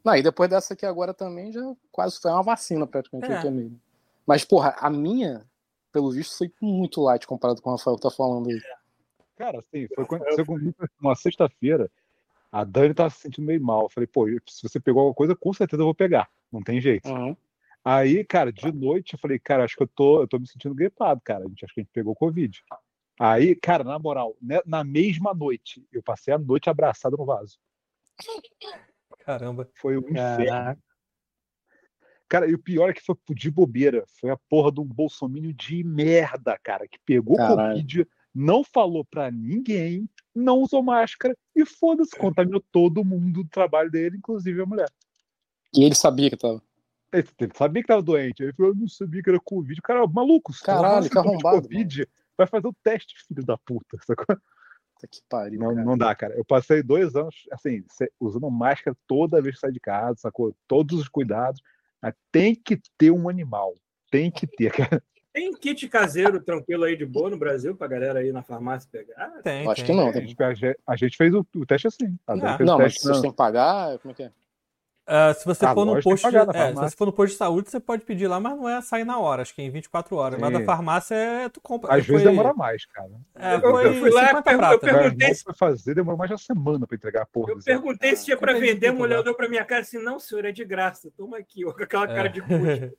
Não, 0.06 0.15
e 0.15 0.22
depois 0.22 0.48
dessa 0.48 0.76
aqui 0.76 0.86
agora 0.86 1.15
também 1.15 1.52
já 1.52 1.62
quase 1.91 2.20
foi 2.22 2.30
uma 2.30 2.44
vacina 2.44 2.86
praticamente 2.86 3.32
É. 3.32 3.38
eu 3.38 3.41
tomei. 3.41 3.72
Mas, 4.26 4.46
porra, 4.46 4.76
a 4.78 4.88
minha, 4.88 5.44
pelo 5.91 6.12
visto, 6.12 6.38
foi 6.38 6.52
muito 6.62 7.02
light 7.02 7.26
comparado 7.26 7.60
com 7.60 7.72
o 7.72 7.76
Rafael 7.76 7.96
que 7.96 8.04
tá 8.04 8.12
falando 8.12 8.50
aí. 8.50 8.62
Cara, 9.36 9.60
assim, 9.60 9.88
foi 9.94 10.04
aconteceu 10.04 10.46
comigo 10.46 10.76
uma 11.02 11.15
sexta-feira. 11.15 11.91
A 12.52 12.63
Dani 12.63 12.94
tava 12.94 13.10
se 13.10 13.22
sentindo 13.22 13.46
meio 13.48 13.62
mal. 13.62 13.84
Eu 13.84 13.89
falei, 13.89 14.08
pô, 14.08 14.28
se 14.48 14.62
você 14.63 14.80
pegou 14.80 15.02
alguma 15.02 15.15
coisa, 15.15 15.36
com 15.36 15.52
certeza 15.54 15.82
eu 15.82 15.86
vou 15.86 15.96
pegar. 15.96 16.30
Não 16.52 16.62
tem 16.62 16.80
jeito. 16.80 17.10
Uhum. 17.10 17.36
Aí, 17.84 18.24
cara, 18.24 18.52
de 18.54 18.72
noite 18.72 19.13
eu 19.13 19.20
falei, 19.20 19.38
cara, 19.38 19.63
acho 19.63 19.76
que 19.76 19.84
eu 19.84 19.88
tô, 19.88 20.22
eu 20.22 20.28
tô 20.28 20.39
me 20.39 20.48
sentindo 20.48 20.74
gripado, 20.74 21.20
cara. 21.24 21.46
A 21.46 21.48
gente, 21.48 21.65
acho 21.65 21.74
que 21.74 21.82
a 21.82 21.84
gente 21.84 21.91
pegou 21.91 22.15
Covid. 22.15 22.63
Aí, 23.20 23.56
cara, 23.56 23.84
na 23.84 23.98
moral, 24.00 24.36
né, 24.41 24.60
na 24.65 24.84
mesma 24.84 25.34
noite, 25.34 25.86
eu 25.91 26.02
passei 26.02 26.34
a 26.34 26.38
noite 26.38 26.70
abraçado 26.70 27.18
no 27.18 27.26
vaso. 27.26 27.60
Caramba. 29.25 29.67
Foi 29.75 29.97
um 29.97 30.01
inferno. 30.01 30.77
Cara, 32.27 32.49
e 32.49 32.53
o 32.53 32.59
pior 32.59 32.89
é 32.89 32.93
que 32.93 33.01
foi 33.01 33.15
de 33.31 33.49
bobeira. 33.49 34.03
Foi 34.19 34.29
a 34.29 34.38
porra 34.49 34.71
de 34.71 34.79
um 34.79 34.85
bolsomínio 34.85 35.53
de 35.53 35.83
merda, 35.83 36.59
cara, 36.63 36.88
que 36.88 36.99
pegou 37.05 37.38
Caralho. 37.38 37.73
Covid, 37.75 38.07
não 38.33 38.63
falou 38.63 39.05
pra 39.05 39.31
ninguém, 39.31 40.09
não 40.33 40.59
usou 40.59 40.83
máscara 40.83 41.35
e 41.55 41.65
foda-se, 41.65 42.15
contaminou 42.17 42.63
todo 42.71 43.05
mundo 43.05 43.43
do 43.43 43.49
trabalho 43.49 43.89
dele, 43.89 44.17
inclusive 44.17 44.61
a 44.61 44.65
mulher. 44.65 44.89
E 45.73 45.83
ele 45.83 45.95
sabia 45.95 46.29
que 46.29 46.38
tava. 46.38 46.61
Ele 47.13 47.27
sabia 47.55 47.81
que 47.81 47.88
tava 47.88 48.01
doente. 48.01 48.43
Ele 48.43 48.53
falou, 48.53 48.71
eu 48.71 48.75
não 48.75 48.88
sabia 48.88 49.23
que 49.23 49.29
era 49.29 49.39
Covid. 49.39 49.81
Cara, 49.81 50.05
maluco, 50.07 50.51
tu 50.51 50.63
Caralho, 50.63 51.03
que 51.03 51.11
tem 51.11 51.21
arrombado, 51.21 51.61
Covid, 51.61 52.07
vai 52.38 52.47
fazer 52.47 52.67
o 52.67 52.75
teste, 52.83 53.15
filho 53.27 53.45
da 53.45 53.57
puta. 53.57 53.97
sacou? 54.05 54.35
Puta 55.06 55.08
que 55.08 55.22
pariu. 55.30 55.60
Não, 55.60 55.74
cara. 55.74 55.86
não 55.86 55.98
dá, 55.98 56.15
cara. 56.15 56.34
Eu 56.36 56.46
passei 56.46 56.82
dois 56.84 57.15
anos, 57.15 57.36
assim, 57.52 57.84
usando 58.20 58.50
máscara 58.50 58.96
toda 59.08 59.41
vez 59.41 59.56
que 59.56 59.62
sai 59.62 59.72
de 59.72 59.80
casa, 59.80 60.18
sacou? 60.20 60.56
Todos 60.68 61.00
os 61.00 61.08
cuidados. 61.08 61.62
Mas 62.02 62.13
tem 62.32 62.54
que 62.56 62.80
ter 62.98 63.12
um 63.12 63.28
animal. 63.30 63.74
Tem 64.12 64.30
que 64.32 64.46
ter, 64.48 64.72
cara. 65.00 65.04
Tem 65.34 65.52
kit 65.54 65.89
caseiro 65.89 66.41
tranquilo 66.41 66.86
aí 66.86 66.96
de 66.96 67.06
boa 67.06 67.30
no 67.30 67.38
Brasil 67.38 67.76
pra 67.76 67.88
galera 67.88 68.20
aí 68.20 68.32
na 68.32 68.41
farmácia 68.41 68.88
pegar? 68.89 69.28
Tem, 69.44 69.68
acho 69.68 69.76
tem. 69.76 69.86
que 69.86 69.91
não, 69.94 70.08
A 70.08 70.13
gente, 70.13 70.41
a 70.41 70.54
gente- 70.54 70.80
a 70.88 70.96
gente 70.96 71.18
fez 71.18 71.34
o, 71.34 71.46
o 71.56 71.65
teste 71.65 71.88
assim. 71.88 72.18
A 72.26 72.34
Ah, 72.34 72.58
fez 72.58 72.62
o 72.62 72.72
Não, 72.72 72.78
mas 72.78 72.94
teste 72.94 73.08
vocês 73.08 73.22
têm 73.22 73.32
que 73.32 73.36
pagar? 73.36 74.00
Como 74.00 74.12
é 74.13 74.15
que 74.15 74.24
é? 74.24 74.32
Ah, 75.08 75.34
se 75.36 75.46
você 75.46 75.65
Ah, 75.68 75.74
for 75.76 75.86
no 75.86 76.02
posto, 76.02 76.32
de, 76.32 76.38
é, 76.38 76.68
se 76.70 76.74
você 76.74 76.96
for 76.96 77.06
no 77.06 77.13
posto 77.13 77.34
de 77.34 77.38
saúde, 77.38 77.70
você 77.70 77.80
pode 77.80 78.04
pedir 78.04 78.28
lá, 78.28 78.39
mas 78.39 78.58
não 78.58 78.68
é 78.68 78.82
sair 78.82 79.04
na 79.04 79.20
hora, 79.20 79.44
acho 79.44 79.54
que 79.54 79.62
é 79.62 79.65
em 79.65 79.70
24 79.70 80.15
horas. 80.15 80.39
Mas 80.39 80.52
Sim. 80.52 80.60
da 80.60 80.65
farmácia 80.65 81.13
é 81.15 81.48
tu 81.50 81.62
compra. 81.62 81.91
Às 81.96 82.06
vezes 82.08 82.24
foi- 82.24 82.32
demora 82.32 82.54
mais, 82.56 82.86
cara. 82.88 83.12
É, 83.36 83.56
Eu- 83.56 83.62
foi 83.62 83.88
eu 83.88 83.94
fui 84.00 84.10
lá, 84.10 84.28
50 84.30 84.52
eu 84.52 84.58
prata. 84.58 84.80
perguntei- 84.80 85.36
foi 85.36 85.54
fazer, 85.54 85.94
demorou 85.94 86.18
mais 86.18 86.30
de 86.30 86.34
uma 86.34 86.39
semana 86.39 86.88
pra 86.88 86.96
entregar 86.96 87.22
a 87.22 87.26
porra. 87.28 87.52
Eu 87.52 87.60
perguntei 87.63 88.15
se 88.15 88.26
tinha 88.26 88.36
pra 88.38 88.54
Entendi 88.54 88.74
vender, 88.74 88.88
a 88.88 88.94
mulher 88.94 89.20
olhou 89.20 89.36
pra 89.36 89.48
minha 89.48 89.63
cara 89.63 89.82
assim, 89.82 90.02
não, 90.02 90.20
senhor, 90.20 90.44
é 90.46 90.52
de 90.52 90.65
graça. 90.65 91.12
Toma 91.15 91.38
aqui, 91.38 91.63
ó, 91.65 91.72
com 91.78 91.84
aquela 91.84 92.08
cara 92.08 92.28
de 92.28 92.41
puto. 92.41 92.50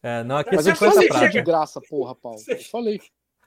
É, 0.00 0.22
não, 0.22 0.36
aqui 0.36 0.50
é 0.50 0.54
Mas 0.56 0.64
eu 0.68 0.76
50 0.76 0.94
falei 0.94 1.08
prata. 1.08 1.18
que 1.18 1.24
é 1.24 1.28
de 1.40 1.44
prata. 1.44 1.58
graça, 1.58 1.80
porra, 1.90 2.14
Paulo. 2.14 2.38
Eu 2.46 2.58
falei. 2.70 3.00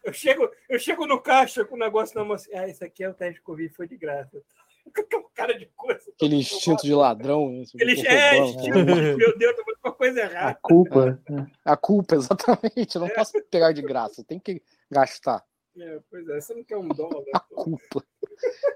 Eu 0.03 0.11
chego, 0.11 0.49
eu 0.67 0.77
chego 0.77 1.07
no 1.07 1.17
caixa 1.21 1.63
com 1.63 1.75
o 1.75 1.79
negócio 1.79 2.13
na 2.19 2.25
mão 2.25 2.33
assim, 2.33 2.53
ah, 2.53 2.67
isso 2.67 2.83
aqui 2.83 3.05
é 3.05 3.09
o 3.09 3.13
teste 3.13 3.35
de 3.35 3.41
Covid, 3.41 3.73
foi 3.73 3.87
de 3.87 3.95
graça. 3.95 4.37
Aquela 4.97 5.23
cara 5.33 5.57
de 5.57 5.65
coisa. 5.75 6.01
Aquele 6.15 6.35
instinto 6.35 6.83
de 6.83 6.93
ladrão. 6.93 7.49
né? 7.51 7.63
Ele 7.75 8.07
é, 8.07 8.45
tipo, 8.61 8.77
meu 9.17 9.37
Deus, 9.37 9.55
tô 9.55 9.63
fazendo 9.63 9.79
uma 9.83 9.93
coisa 9.93 10.19
A 10.21 10.23
errada. 10.25 10.59
culpa. 10.61 11.19
né? 11.29 11.51
A 11.65 11.77
culpa, 11.77 12.15
exatamente. 12.75 12.95
Eu 12.95 13.01
não 13.01 13.09
posso 13.09 13.31
pegar 13.49 13.71
de 13.71 13.81
graça. 13.81 14.23
Tem 14.23 14.39
que 14.39 14.61
gastar. 14.91 15.43
É, 15.77 15.99
pois 16.09 16.27
é, 16.27 16.41
você 16.41 16.53
não 16.53 16.63
quer 16.63 16.77
um 16.77 16.87
dólar. 16.93 17.23
A 17.33 17.39
pô. 17.39 17.55
culpa. 17.63 18.03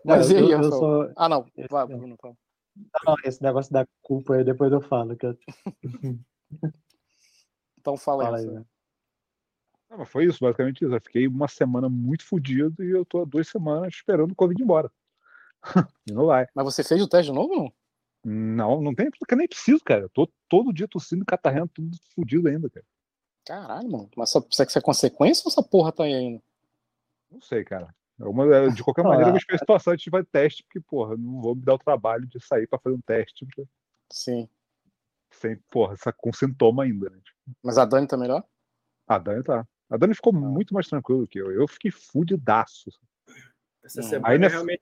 Mas 0.06 0.30
e 0.30 0.36
eu, 0.36 0.40
aí, 0.46 0.52
eu 0.52 0.58
Rafael? 0.58 0.72
sou. 0.80 1.12
Ah, 1.16 1.28
não. 1.30 1.46
Vai, 1.70 1.86
Bruno. 1.88 2.16
fala. 2.22 2.36
Não, 3.06 3.16
esse 3.24 3.42
negócio 3.44 3.72
da 3.74 3.86
culpa 4.02 4.36
aí 4.36 4.44
depois 4.44 4.72
eu 4.72 4.82
falo. 4.82 5.16
Que 5.16 5.26
eu... 5.28 5.38
Então 7.80 7.98
fala, 7.98 8.24
Fala 8.26 8.38
aí. 8.38 8.44
Rafael. 8.46 8.60
né? 8.62 8.66
Não, 9.90 9.98
mas 10.00 10.10
foi 10.10 10.26
isso, 10.26 10.40
basicamente 10.42 10.84
isso. 10.84 10.94
Eu 10.96 11.02
fiquei 11.02 11.28
uma 11.28 11.48
semana 11.48 11.88
muito 11.90 12.26
fodido 12.26 12.84
e 12.84 12.90
eu 12.90 13.06
tô 13.06 13.22
há 13.22 13.26
duas 13.26 13.48
semanas 13.48 13.94
esperando 13.94 14.32
o 14.32 14.36
Covid 14.36 14.60
ir 14.60 14.64
embora. 14.64 14.92
E 16.08 16.12
não 16.14 16.26
vai. 16.28 16.48
Mas 16.54 16.66
você 16.66 16.84
fez 16.84 17.02
o 17.02 17.08
teste 17.08 17.32
de 17.32 17.36
novo 17.36 17.56
não? 17.56 17.74
Não, 18.28 18.82
não 18.82 18.96
tem, 18.96 19.10
porque 19.12 19.36
nem 19.36 19.48
preciso, 19.48 19.84
cara. 19.84 20.02
Eu 20.02 20.10
tô 20.10 20.28
todo 20.50 20.74
dia 20.74 20.88
tossindo, 20.88 21.24
catarrendo, 21.26 21.68
tudo 21.68 21.96
fodido 22.16 22.48
ainda, 22.48 22.70
cara. 22.70 22.86
Caralho, 23.46 23.92
mano. 23.92 24.10
Mas 24.18 24.32
só, 24.32 24.40
será 24.50 24.66
que 24.66 24.72
isso 24.72 24.80
é 24.80 24.82
consequência 24.82 25.44
ou 25.46 25.52
essa 25.52 25.62
porra 25.62 25.92
tá 25.92 26.04
aí 26.06 26.14
ainda? 26.16 26.42
Não 27.30 27.40
sei, 27.42 27.64
cara. 27.64 27.94
É 28.20 28.24
uma- 28.24 28.72
de 28.72 28.84
qualquer 28.84 29.02
Ah, 29.06 29.10
maneira, 29.10 29.28
eu 29.28 29.34
vou 29.34 29.38
esperar 29.38 29.58
a 29.58 29.60
situação 29.60 29.94
a 29.94 29.96
gente 29.96 30.10
vai 30.10 30.24
teste, 30.24 30.64
porque, 30.64 30.80
porra, 30.80 31.16
não 31.18 31.42
vou 31.42 31.54
me 31.56 31.62
dar 31.64 31.76
o 31.76 31.78
trabalho 31.80 32.26
de 32.26 32.40
sair 32.44 32.66
pra 32.66 32.80
fazer 32.80 32.96
um 32.96 33.02
teste 33.02 33.46
porque- 33.46 33.68
Sim. 34.12 34.50
sem, 35.32 35.58
porra, 35.70 35.94
essa- 35.94 36.14
com 36.14 36.32
sintoma 36.34 36.84
ainda, 36.84 37.10
né? 37.10 37.20
Mas 37.62 37.78
a 37.78 37.86
Dani 37.86 38.08
tá 38.08 38.18
melhor? 38.18 38.44
A 39.08 39.20
Dani 39.20 39.44
tá. 39.44 39.68
A 39.92 39.98
Dani 39.98 40.16
ficou 40.16 40.34
muito 40.34 40.74
mais 40.74 40.88
tranquilo 40.88 41.28
que 41.28 41.38
eu. 41.38 41.52
Eu 41.52 41.68
fiquei 41.68 41.92
fudidaço. 41.92 42.90
Essa 43.84 44.00
Hum. 44.00 44.04
semana 44.04 44.30
Aí 44.34 44.40
nessa- 44.40 44.56
realmente, 44.56 44.82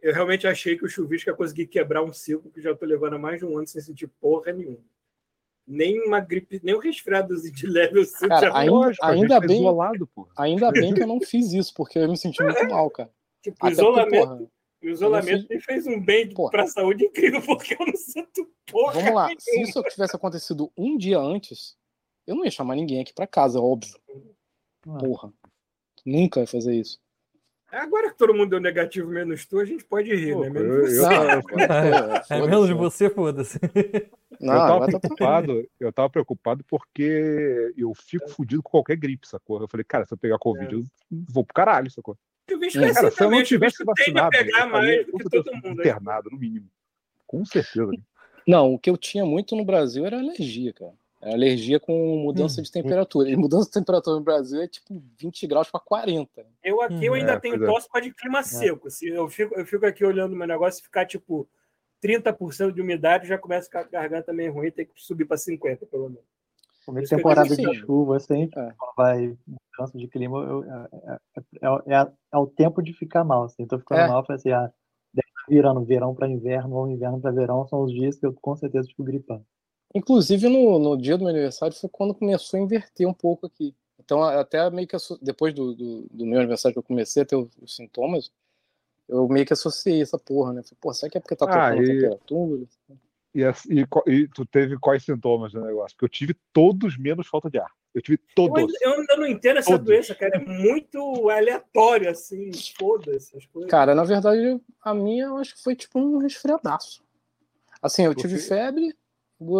eu 0.00 0.12
realmente 0.14 0.46
achei 0.46 0.76
que 0.76 0.84
o 0.84 0.88
Chuvisco 0.88 1.28
ia 1.30 1.34
conseguir 1.36 1.66
quebrar 1.66 2.02
um 2.02 2.12
ciclo 2.12 2.50
que 2.50 2.60
já 2.62 2.74
tô 2.74 2.86
levando 2.86 3.14
há 3.14 3.18
mais 3.18 3.38
de 3.38 3.44
um 3.44 3.56
ano 3.58 3.66
sem 3.66 3.80
sentir 3.82 4.06
porra 4.20 4.52
nenhuma. 4.52 4.78
Nem 5.66 6.00
uma 6.06 6.18
gripe, 6.20 6.60
nem 6.62 6.74
um 6.74 6.78
resfriadozinho 6.78 7.54
de 7.54 7.66
leve 7.66 7.98
eu 8.00 8.04
sinto. 8.04 8.28
Cara, 8.28 8.48
já- 8.48 8.58
ainda- 8.58 8.72
Lógico, 8.72 9.04
a 9.04 9.10
ainda 9.10 9.40
tá 9.40 9.46
bem- 9.46 9.58
isolado, 9.58 10.06
porra. 10.08 10.32
Ainda 10.38 10.72
bem 10.72 10.92
que 10.94 11.02
eu 11.02 11.06
não 11.06 11.20
fiz 11.20 11.52
isso, 11.52 11.72
porque 11.74 11.98
eu 11.98 12.08
me 12.08 12.16
senti 12.16 12.42
muito 12.42 12.66
mal, 12.68 12.90
cara. 12.90 13.10
tipo, 13.42 13.56
Até 13.60 13.60
porque, 13.60 13.72
isolamento, 13.72 14.26
porra, 14.28 14.50
o 14.82 14.86
isolamento 14.88 15.46
me 15.48 15.60
fez 15.60 15.86
um 15.86 16.00
bem 16.00 16.28
Porra. 16.34 16.50
pra 16.50 16.66
saúde 16.66 17.04
incrível, 17.04 17.40
porque 17.46 17.74
eu 17.74 17.86
não 17.86 17.94
sinto 17.96 18.50
porra. 18.66 18.92
vamos 18.94 19.14
lá. 19.14 19.28
Se 19.38 19.50
nenhuma. 19.52 19.68
isso 19.68 19.82
tivesse 19.84 20.16
acontecido 20.16 20.72
um 20.76 20.96
dia 20.96 21.18
antes, 21.20 21.76
eu 22.26 22.34
não 22.34 22.44
ia 22.44 22.50
chamar 22.50 22.74
ninguém 22.74 23.00
aqui 23.00 23.12
pra 23.14 23.26
casa, 23.26 23.60
óbvio. 23.60 23.94
Ah. 24.88 24.98
Porra. 24.98 25.32
Nunca 26.04 26.40
ia 26.40 26.46
fazer 26.46 26.74
isso. 26.74 26.98
Agora 27.72 28.10
que 28.10 28.18
todo 28.18 28.34
mundo 28.34 28.50
deu 28.50 28.60
negativo 28.60 29.08
menos 29.10 29.46
tu, 29.46 29.58
a 29.58 29.64
gente 29.64 29.82
pode 29.84 30.14
rir, 30.14 30.34
Pô, 30.34 30.42
né? 30.42 30.50
Menos 30.50 30.92
eu- 30.92 31.02
você. 31.02 31.06
eu- 31.06 31.32
eu- 31.32 31.42
é, 32.30 32.36
É 32.38 32.40
menos 32.46 32.66
de 32.68 32.74
você, 32.74 33.08
foda-se. 33.08 33.58
Não, 34.38 34.54
eu 34.54 34.60
tava 34.60 34.80
tá 34.90 35.00
preocupado, 35.00 35.68
eu 35.80 35.92
tava 35.92 36.10
preocupado 36.10 36.64
porque 36.64 37.72
eu 37.76 37.94
fico 37.94 38.28
fudido 38.28 38.62
com 38.62 38.70
qualquer 38.70 38.96
gripe, 38.96 39.26
sacou? 39.26 39.60
Eu 39.60 39.68
falei, 39.68 39.84
cara, 39.84 40.04
se 40.04 40.12
eu 40.12 40.18
pegar 40.18 40.38
Covid, 40.38 40.74
eu 40.74 40.82
vou 41.10 41.44
pro 41.44 41.54
caralho, 41.54 41.90
sacou? 41.90 42.16
O 42.52 42.58
bicho 42.58 42.78
Hum. 42.78 42.84
é 42.84 42.92
Cara, 42.92 43.10
se 43.10 43.22
eu 43.24 43.30
não 43.30 43.38
o 43.38 43.42
tivesse 43.42 43.84
bicho 43.84 43.94
tende 44.04 44.18
a 44.18 44.22
vacinado, 44.24 44.30
pegar 44.30 44.64
eu 44.66 44.68
mais 44.70 45.06
do 45.06 45.12
que 45.16 45.30
todo 45.30 45.54
mundo. 45.54 45.76
né? 45.76 45.82
internado, 45.84 46.28
no 46.30 46.38
mínimo. 46.38 46.68
Com 47.26 47.44
certeza. 47.46 47.90
Não, 48.46 48.74
o 48.74 48.78
que 48.78 48.90
eu 48.90 48.98
tinha 48.98 49.24
muito 49.24 49.56
no 49.56 49.64
Brasil 49.64 50.04
era 50.04 50.18
alergia, 50.18 50.72
cara. 50.74 50.92
Era 51.22 51.34
alergia 51.34 51.78
com 51.78 52.16
mudança 52.18 52.60
Hum. 52.60 52.64
de 52.64 52.72
temperatura. 52.72 53.30
E 53.30 53.36
mudança 53.36 53.66
de 53.66 53.70
temperatura 53.74 54.16
no 54.16 54.22
Brasil 54.24 54.60
é 54.60 54.66
tipo 54.66 55.00
20 55.16 55.46
graus 55.46 55.70
para 55.70 55.78
40. 55.78 56.44
Eu 56.64 56.80
aqui 56.82 57.04
eu 57.06 57.12
Hum, 57.12 57.16
ainda 57.16 57.32
é, 57.34 57.38
tenho 57.40 57.62
é. 57.62 57.66
tosse 57.66 57.88
para 57.88 58.00
de 58.00 58.12
clima 58.12 58.42
seco. 58.42 58.90
Se 58.90 59.08
eu 59.08 59.28
fico, 59.28 59.54
eu 59.54 59.64
fico 59.64 59.86
aqui 59.86 60.04
olhando 60.04 60.32
o 60.32 60.36
meu 60.36 60.48
negócio 60.48 60.80
e 60.80 60.82
ficar 60.82 61.06
tipo 61.06 61.48
30% 62.02 62.72
de 62.74 62.80
umidade, 62.82 63.28
já 63.28 63.38
começa 63.38 63.66
a 63.66 63.70
ficar 63.70 63.84
com 63.84 63.96
a 63.96 64.00
garganta 64.00 64.32
meio 64.32 64.52
ruim, 64.52 64.72
tem 64.72 64.84
que 64.84 64.92
subir 64.96 65.24
para 65.24 65.36
50 65.36 65.86
pelo 65.86 66.08
menos. 66.08 66.24
Como 66.84 66.98
é 66.98 67.02
eu 67.04 67.08
temporada 67.08 67.46
de 67.46 67.52
assim, 67.52 67.74
chuva, 67.76 68.16
assim, 68.16 68.50
é. 68.56 68.74
vai 68.96 69.36
mudança 69.46 69.96
de 69.96 70.08
clima, 70.08 70.38
eu- 70.40 70.64
é, 70.64 70.88
é- 71.04 71.18
é- 71.62 72.02
é- 72.02 72.12
é 72.32 72.36
o 72.36 72.48
tempo 72.48 72.82
de 72.82 72.92
ficar 72.92 73.22
mal. 73.22 73.44
Assim. 73.44 73.64
Tô 73.64 73.78
ficando 73.78 74.00
É. 74.00 74.08
mal, 74.08 74.26
falei 74.26 74.38
assim, 74.38 74.50
ah, 74.50 74.72
deve 75.14 75.28
estar 75.28 75.44
virando 75.48 75.84
verão 75.84 76.12
para 76.16 76.26
inverno 76.28 76.74
ou 76.74 76.88
inverno 76.90 77.20
para 77.20 77.30
verão, 77.30 77.64
são 77.68 77.82
os 77.84 77.92
dias 77.92 78.18
que 78.18 78.26
eu 78.26 78.32
com 78.32 78.56
certeza 78.56 78.88
fico 78.88 79.04
gripando. 79.04 79.46
Inclusive, 79.94 80.48
no, 80.48 80.78
no 80.78 80.96
dia 80.96 81.16
do 81.16 81.24
meu 81.24 81.30
aniversário 81.30 81.76
foi 81.76 81.88
quando 81.90 82.14
começou 82.14 82.58
a 82.58 82.62
inverter 82.62 83.06
um 83.06 83.12
pouco 83.14 83.46
aqui. 83.46 83.74
Então, 83.98 84.22
até 84.22 84.68
meio 84.70 84.88
que 84.88 84.96
depois 85.20 85.54
do, 85.54 85.74
do, 85.74 86.06
do 86.10 86.26
meu 86.26 86.38
aniversário 86.38 86.74
que 86.74 86.78
eu 86.78 86.82
comecei 86.82 87.22
a 87.22 87.26
ter 87.26 87.36
os, 87.36 87.48
os 87.60 87.76
sintomas, 87.76 88.32
eu 89.08 89.28
meio 89.28 89.44
que 89.46 89.52
associei 89.52 90.00
essa 90.02 90.18
porra, 90.18 90.52
né? 90.52 90.62
Falei, 90.62 90.78
pô, 90.80 90.92
será 90.92 91.10
que 91.10 91.18
é 91.18 91.20
porque 91.20 91.36
tá 91.36 91.44
Ah, 91.46 91.70
tocando 91.70 91.78
a 91.78 91.82
e- 91.82 91.86
temperatura? 91.86 92.66
E, 93.34 93.40
e 93.70 93.86
e 94.12 94.28
tu 94.28 94.44
teve 94.44 94.78
quais 94.78 95.04
sintomas 95.04 95.52
do 95.52 95.60
negócio? 95.62 95.96
Porque 95.96 96.04
eu 96.04 96.08
tive 96.08 96.36
todos 96.52 96.98
menos 96.98 97.26
falta 97.26 97.48
de 97.48 97.58
ar. 97.58 97.70
Eu 97.94 98.02
tive 98.02 98.18
Eu 98.18 98.34
todos. 98.34 98.58
ainda, 98.58 98.78
eu 98.82 98.92
ainda 99.00 99.16
não 99.16 99.26
entendo 99.26 99.58
essa 99.58 99.70
Todos. 99.70 99.86
doença, 99.86 100.14
cara. 100.14 100.36
É 100.36 100.38
muito 100.38 101.30
aleatório, 101.30 102.10
assim. 102.10 102.50
Foda-se 102.78 103.36
as 103.36 103.46
coisas. 103.46 103.70
Cara, 103.70 103.94
na 103.94 104.04
verdade, 104.04 104.60
a 104.82 104.94
minha 104.94 105.26
eu 105.26 105.36
acho 105.38 105.54
que 105.54 105.62
foi 105.62 105.74
tipo 105.74 105.98
um 105.98 106.18
resfriadaço. 106.18 107.02
Assim, 107.80 108.04
eu 108.04 108.14
tive 108.14 108.38
febre, 108.38 108.94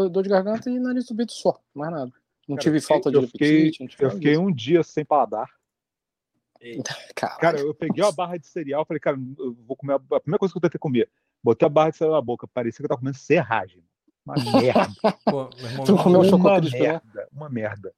dor 0.08 0.22
de 0.22 0.28
garganta 0.28 0.70
e 0.70 0.78
nariz 0.78 1.06
subido 1.06 1.32
só, 1.32 1.60
mais 1.74 1.90
nada. 1.90 2.12
Não 2.48 2.56
Cara, 2.56 2.62
tive 2.64 2.80
fiquei- 2.80 2.94
falta 2.96 3.10
de 3.10 3.16
eu 3.16 3.22
fiquei- 3.28 3.58
apetite, 3.62 3.80
não 3.80 3.88
tive 3.88 4.04
Eu 4.04 4.10
fiquei 4.10 4.36
um 4.38 4.52
dia 4.52 4.82
sem 4.82 5.04
paladar. 5.04 5.48
Caralho. 7.14 7.40
Cara, 7.40 7.60
eu 7.60 7.74
peguei 7.74 8.04
uma 8.04 8.12
barra 8.12 8.36
de 8.36 8.46
cereal, 8.46 8.84
falei, 8.84 9.00
cara, 9.00 9.18
eu 9.38 9.52
vou 9.66 9.76
comer. 9.76 9.94
A 9.94 10.16
a 10.16 10.20
primeira 10.20 10.38
coisa 10.38 10.52
que 10.52 10.58
eu 10.58 10.62
tentei 10.62 10.78
comer, 10.78 11.08
botei 11.42 11.66
a 11.66 11.68
barra 11.68 11.90
de 11.90 11.96
cereal 11.96 12.14
na 12.14 12.22
boca, 12.22 12.46
parecia 12.48 12.78
que 12.78 12.84
eu 12.84 12.88
tava 12.88 13.00
comendo 13.00 13.16
serragem. 13.16 13.82
Uma 14.24 14.34
merda. 14.62 15.18
Pô, 15.24 15.50
irmão, 15.58 15.84
Tu 15.84 15.96
comeu 15.96 16.20
uma 16.20 16.60
merda. 16.60 17.28
Uma 17.32 17.48
merda. 17.48 17.94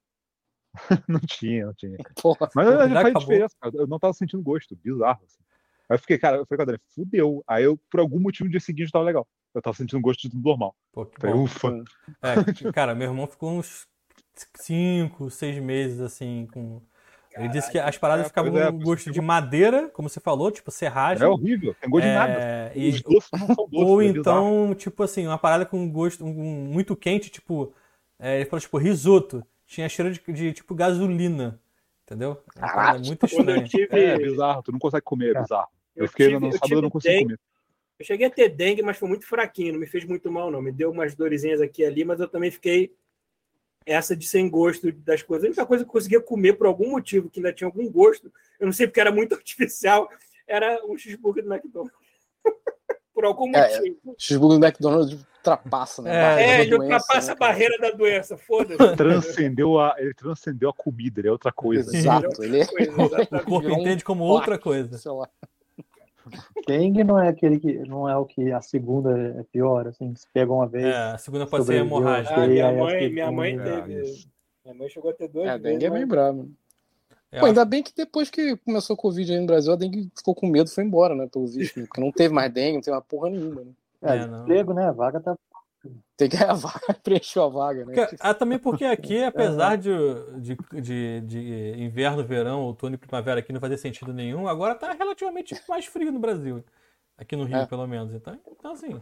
não 1.07 1.19
tinha, 1.19 1.67
não 1.67 1.73
tinha. 1.73 1.97
Porra. 2.21 2.49
Mas 2.55 2.67
já 2.67 2.73
já 2.73 2.93
faz 2.95 2.97
acabou. 3.05 3.19
diferença, 3.21 3.55
cara. 3.61 3.75
Eu 3.77 3.87
não 3.87 3.99
tava 3.99 4.13
sentindo 4.13 4.41
gosto, 4.43 4.75
bizarro. 4.75 5.21
Assim. 5.23 5.37
Aí 5.87 5.95
eu 5.95 5.99
fiquei, 5.99 6.17
cara, 6.17 6.37
eu 6.37 6.45
falei 6.45 6.57
com 6.57 6.61
a 6.61 6.65
Adriana, 6.65 6.81
fudeu. 6.89 7.43
Aí 7.47 7.63
eu, 7.63 7.77
por 7.89 7.99
algum 7.99 8.19
motivo, 8.19 8.45
no 8.45 8.51
dia 8.51 8.59
seguinte 8.59 8.91
tava 8.91 9.05
legal. 9.05 9.27
Eu 9.55 9.61
tava 9.61 9.77
sentindo 9.77 10.01
gosto 10.01 10.21
de 10.21 10.29
tudo 10.29 10.43
normal. 10.43 10.75
Pô, 10.91 11.05
que 11.05 11.19
Falei, 11.19 11.33
bom. 11.33 11.43
ufa. 11.43 11.83
É, 12.21 12.71
cara, 12.73 12.93
meu 12.93 13.07
irmão 13.07 13.25
ficou 13.25 13.51
uns 13.51 13.87
cinco, 14.55 15.29
seis 15.29 15.57
meses, 15.57 16.01
assim, 16.01 16.47
com. 16.53 16.81
Ele 17.37 17.49
disse 17.49 17.69
que 17.69 17.77
as 17.77 17.97
paradas 17.97 18.25
é, 18.25 18.29
ficavam 18.29 18.51
com 18.51 18.57
é, 18.57 18.71
gosto 18.71 19.11
de 19.11 19.19
madeira, 19.19 19.89
como 19.89 20.07
você 20.07 20.21
falou, 20.21 20.51
tipo 20.51 20.71
serragem. 20.71 21.25
É 21.25 21.27
horrível, 21.27 21.75
tem 21.81 21.89
gosto 21.89 22.05
é, 22.05 22.09
de 22.09 22.15
nada. 22.15 22.71
E, 22.75 22.89
Os 22.89 23.01
doces 23.01 23.29
não 23.33 23.47
são 23.47 23.55
doces, 23.69 23.89
ou 23.89 24.01
é 24.01 24.05
então, 24.05 24.75
tipo 24.77 25.03
assim, 25.03 25.27
uma 25.27 25.37
parada 25.37 25.65
com 25.65 25.89
gosto 25.89 26.23
um, 26.25 26.29
muito 26.31 26.95
quente, 26.95 27.29
tipo. 27.29 27.73
É, 28.19 28.37
ele 28.37 28.45
falou, 28.45 28.61
tipo, 28.61 28.77
risoto. 28.77 29.45
Tinha 29.65 29.89
cheiro 29.89 30.11
de, 30.11 30.21
de 30.31 30.53
tipo 30.53 30.75
gasolina. 30.75 31.59
Entendeu? 32.03 32.41
É 32.55 32.99
muito 32.99 33.25
estranho. 33.25 33.67
Tive... 33.67 33.87
É, 33.89 34.17
bizarro, 34.17 34.61
tu 34.61 34.71
não 34.71 34.79
consegue 34.79 35.03
comer, 35.03 35.35
é 35.35 35.41
bizarro. 35.41 35.67
Eu, 35.95 36.05
eu 36.05 36.09
fiquei 36.09 36.27
tive, 36.27 36.39
no 36.39 36.51
sábado, 36.51 36.73
eu 36.73 36.81
não 36.83 36.89
consigo 36.89 37.13
dengue. 37.13 37.23
comer. 37.23 37.39
Eu 37.97 38.05
cheguei 38.05 38.27
a 38.27 38.29
ter 38.29 38.49
dengue, 38.49 38.81
mas 38.81 38.97
foi 38.97 39.07
muito 39.07 39.25
fraquinho, 39.25 39.73
não 39.73 39.79
me 39.79 39.87
fez 39.87 40.03
muito 40.03 40.29
mal, 40.31 40.51
não. 40.51 40.61
Me 40.61 40.71
deu 40.71 40.91
umas 40.91 41.15
dorezinhas 41.15 41.61
aqui 41.61 41.81
e 41.81 41.85
ali, 41.85 42.03
mas 42.03 42.19
eu 42.19 42.27
também 42.27 42.51
fiquei 42.51 42.93
essa 43.85 44.15
de 44.15 44.27
sem 44.27 44.49
gosto 44.49 44.91
das 44.91 45.21
coisas. 45.21 45.45
A 45.45 45.47
única 45.47 45.65
coisa 45.65 45.83
que 45.83 45.89
eu 45.89 45.93
conseguia 45.93 46.21
comer 46.21 46.53
por 46.53 46.67
algum 46.67 46.91
motivo, 46.91 47.29
que 47.29 47.39
ainda 47.39 47.53
tinha 47.53 47.67
algum 47.67 47.89
gosto, 47.89 48.31
eu 48.59 48.65
não 48.65 48.73
sei 48.73 48.87
porque 48.87 48.99
era 48.99 49.11
muito 49.11 49.33
artificial, 49.35 50.09
era 50.47 50.83
um 50.85 50.97
cheeseburger 50.97 51.43
do 51.43 51.53
McDonald's. 51.53 51.93
por 53.13 53.23
algum 53.23 53.55
é, 53.55 53.77
motivo. 53.77 53.97
É, 54.07 54.13
cheeseburger 54.17 54.59
do 54.59 54.65
McDonald's 54.65 55.25
ultrapassa, 55.37 56.01
né? 56.01 56.41
É, 56.41 56.43
é 56.43 56.61
ele 56.61 56.75
ultrapassa 56.75 57.27
né, 57.27 57.33
a 57.33 57.35
barreira 57.35 57.77
da 57.77 57.91
doença, 57.91 58.35
foda-se. 58.35 58.95
Transcendeu 58.97 59.79
a, 59.79 59.95
ele 59.99 60.13
transcendeu 60.13 60.69
a 60.69 60.73
comida, 60.73 61.21
ele 61.21 61.27
é 61.27 61.31
outra 61.31 61.51
coisa. 61.51 61.95
Exato, 61.95 62.43
ele 62.43 62.61
é... 62.61 62.65
o 63.39 63.45
corpo 63.45 63.69
entende 63.69 64.03
como 64.03 64.23
outra 64.23 64.57
coisa. 64.57 64.97
Sei 64.97 65.11
lá. 65.11 65.29
Dengue 66.67 67.03
não 67.03 67.19
é 67.19 67.29
aquele 67.29 67.59
que 67.59 67.79
não 67.79 68.09
é 68.09 68.17
o 68.17 68.25
que 68.25 68.51
a 68.51 68.61
segunda 68.61 69.17
é 69.39 69.43
pior, 69.43 69.87
assim, 69.87 70.13
se 70.15 70.27
pega 70.33 70.51
uma 70.51 70.67
vez. 70.67 70.85
É, 70.85 70.95
a 70.95 71.17
segunda 71.17 71.45
pode 71.45 71.65
ser 71.65 71.75
hemorrágica. 71.75 72.35
Ah, 72.35 72.47
minha 72.47 72.71
mãe, 72.71 73.09
minha 73.09 73.31
mãe 73.31 73.57
teve. 73.57 74.25
Minha 74.63 74.75
mãe 74.75 74.89
chegou 74.89 75.11
a 75.11 75.13
ter 75.13 75.27
dois. 75.27 75.47
É, 75.47 75.51
a 75.51 75.57
dengue 75.57 75.85
é 75.85 75.89
bem 75.89 76.07
bravo. 76.07 76.49
É, 77.31 77.39
Pô, 77.39 77.47
ainda 77.47 77.65
bem 77.65 77.83
que 77.83 77.93
depois 77.95 78.29
que 78.29 78.55
começou 78.57 78.95
o 78.95 78.97
Covid 78.97 79.31
aí 79.31 79.39
no 79.39 79.45
Brasil, 79.45 79.73
a 79.73 79.75
dengue 79.75 80.09
ficou 80.15 80.33
com 80.33 80.47
medo 80.47 80.69
e 80.69 80.73
foi 80.73 80.83
embora, 80.83 81.13
né? 81.13 81.27
Pelo 81.31 81.47
visto, 81.47 81.79
né? 81.79 81.85
porque 81.85 82.01
não 82.01 82.11
teve 82.11 82.33
mais 82.33 82.51
dengue, 82.51 82.75
não 82.75 82.81
teve 82.81 82.95
uma 82.95 83.01
porra 83.01 83.29
nenhuma. 83.29 83.61
Né? 83.61 83.71
É, 84.01 84.17
é 84.17 84.23
emprego, 84.23 84.73
né? 84.73 84.85
A 84.85 84.91
vaga 84.91 85.19
tá 85.19 85.35
tem 86.17 86.29
que 86.29 86.37
a 86.43 86.53
vaga, 86.53 86.93
preencheu 87.03 87.43
a 87.43 87.49
vaga, 87.49 87.85
né? 87.85 87.93
Porque, 87.93 88.15
ah, 88.19 88.33
também 88.33 88.57
porque 88.57 88.85
aqui, 88.85 89.21
apesar 89.23 89.77
de, 89.77 89.91
de, 90.39 90.57
de, 90.81 91.21
de, 91.21 91.83
inverno, 91.83 92.23
verão, 92.23 92.63
outono 92.63 92.95
e 92.95 92.97
primavera 92.97 93.39
aqui 93.39 93.51
não 93.51 93.59
fazer 93.59 93.77
sentido 93.77 94.13
nenhum, 94.13 94.47
agora 94.47 94.75
tá 94.75 94.91
relativamente 94.93 95.55
mais 95.67 95.85
frio 95.85 96.11
no 96.11 96.19
Brasil. 96.19 96.63
Aqui 97.17 97.35
no 97.35 97.45
Rio, 97.45 97.57
é. 97.57 97.65
pelo 97.65 97.87
menos. 97.87 98.13
Então, 98.13 98.37
então 98.47 98.71
assim. 98.71 99.01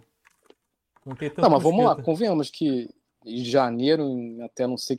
Não 1.05 1.15
tem 1.15 1.29
tanto. 1.29 1.41
Não, 1.41 1.49
mas 1.49 1.63
vamos 1.63 1.83
lá, 1.83 2.01
convenhamos 2.01 2.49
que 2.49 2.89
em 3.25 3.43
janeiro, 3.43 4.05
até 4.43 4.67
não 4.67 4.77
sei, 4.77 4.97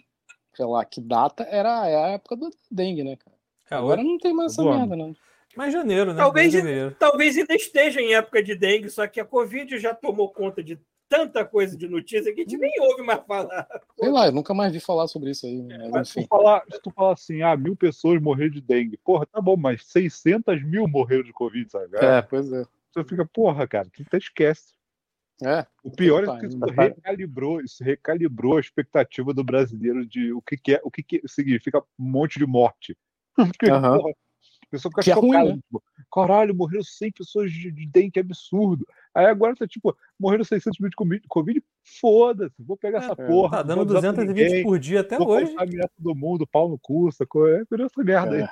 sei 0.54 0.64
lá 0.64 0.84
que 0.84 1.00
data, 1.00 1.44
era 1.44 1.82
a 1.82 2.08
época 2.08 2.36
do 2.36 2.50
dengue, 2.70 3.04
né, 3.04 3.16
cara? 3.16 3.36
É, 3.70 3.74
agora 3.76 4.02
não 4.02 4.18
tem 4.18 4.34
mais 4.34 4.52
essa 4.52 4.62
merda, 4.62 4.96
não. 4.96 5.14
Mas 5.56 5.72
janeiro, 5.72 6.12
né? 6.12 6.18
Talvez, 6.18 6.52
janeiro. 6.52 6.96
talvez 6.98 7.36
ainda 7.36 7.54
esteja 7.54 8.00
em 8.00 8.14
época 8.14 8.42
de 8.42 8.54
dengue, 8.54 8.90
só 8.90 9.06
que 9.06 9.20
a 9.20 9.24
Covid 9.24 9.78
já 9.78 9.94
tomou 9.94 10.30
conta 10.30 10.62
de 10.62 10.78
tanta 11.08 11.44
coisa 11.44 11.76
de 11.76 11.88
notícia 11.88 12.32
que 12.34 12.40
a 12.40 12.44
gente 12.44 12.56
nem 12.56 12.72
ouve 12.80 13.02
mais 13.02 13.22
falar. 13.26 13.66
Sei 13.98 14.10
lá, 14.10 14.26
eu 14.26 14.32
nunca 14.32 14.52
mais 14.54 14.72
vi 14.72 14.80
falar 14.80 15.06
sobre 15.06 15.30
isso 15.30 15.46
aí. 15.46 15.62
Mas, 15.62 15.90
mas 15.90 16.08
se, 16.08 16.22
tu 16.22 16.28
falar, 16.28 16.64
se 16.70 16.82
tu 16.82 16.90
falar 16.90 17.12
assim, 17.12 17.42
ah, 17.42 17.56
mil 17.56 17.76
pessoas 17.76 18.20
morreram 18.20 18.50
de 18.50 18.60
dengue, 18.60 18.96
porra, 18.98 19.26
tá 19.26 19.40
bom, 19.40 19.56
mas 19.56 19.84
600 19.86 20.62
mil 20.64 20.88
morreram 20.88 21.22
de 21.22 21.32
Covid, 21.32 21.70
sabe? 21.70 21.96
É, 21.96 22.22
pois 22.22 22.52
é. 22.52 22.64
Você 22.92 23.04
fica, 23.04 23.24
porra, 23.24 23.66
cara, 23.66 23.88
tu 23.92 24.02
até 24.02 24.18
esquece. 24.18 24.74
É, 25.42 25.66
o 25.82 25.90
pior 25.90 26.22
é 26.22 26.40
que 26.40 26.46
isso 26.46 26.58
recalibrou, 26.64 27.60
isso 27.60 27.82
recalibrou 27.82 28.56
a 28.56 28.60
expectativa 28.60 29.34
do 29.34 29.42
brasileiro 29.42 30.06
de 30.06 30.32
o 30.32 30.40
que, 30.40 30.56
que 30.56 30.74
é, 30.74 30.80
o 30.84 30.90
que, 30.90 31.02
que 31.02 31.22
significa 31.26 31.80
um 31.98 32.04
monte 32.04 32.38
de 32.38 32.46
morte. 32.46 32.96
Porque, 33.34 33.70
uhum. 33.70 33.98
porra, 33.98 34.14
pessoa 34.74 34.90
fica 34.90 35.02
que 35.02 35.10
chocada. 35.10 35.36
É 35.36 35.40
ruim, 35.40 35.48
né? 35.48 35.54
tipo, 35.56 35.82
Caralho, 36.12 36.54
morreram 36.54 36.82
100 36.82 37.12
pessoas 37.12 37.52
de, 37.52 37.70
de 37.70 37.86
dengue, 37.86 38.12
que 38.12 38.20
absurdo. 38.20 38.86
Aí 39.14 39.26
agora 39.26 39.54
tá 39.54 39.66
tipo, 39.66 39.96
morreram 40.18 40.44
600 40.44 40.78
mil 40.78 40.90
de 40.90 41.26
Covid, 41.28 41.62
foda-se, 42.00 42.54
vou 42.62 42.76
pegar 42.76 43.02
é, 43.02 43.04
essa 43.04 43.16
porra. 43.16 43.58
Tá 43.58 43.62
dando 43.62 43.84
220 43.84 44.62
por 44.62 44.78
dia 44.78 45.00
até 45.00 45.18
vou 45.18 45.28
hoje. 45.28 45.54
Vou 45.54 45.88
todo 45.96 46.14
mundo, 46.14 46.46
pau 46.46 46.68
no 46.68 46.78
cu, 46.78 47.10
sacou? 47.12 47.48
É 47.48 47.64
por 47.64 47.80
essa 47.80 48.02
merda 48.02 48.36
é. 48.36 48.42
aí. 48.42 48.48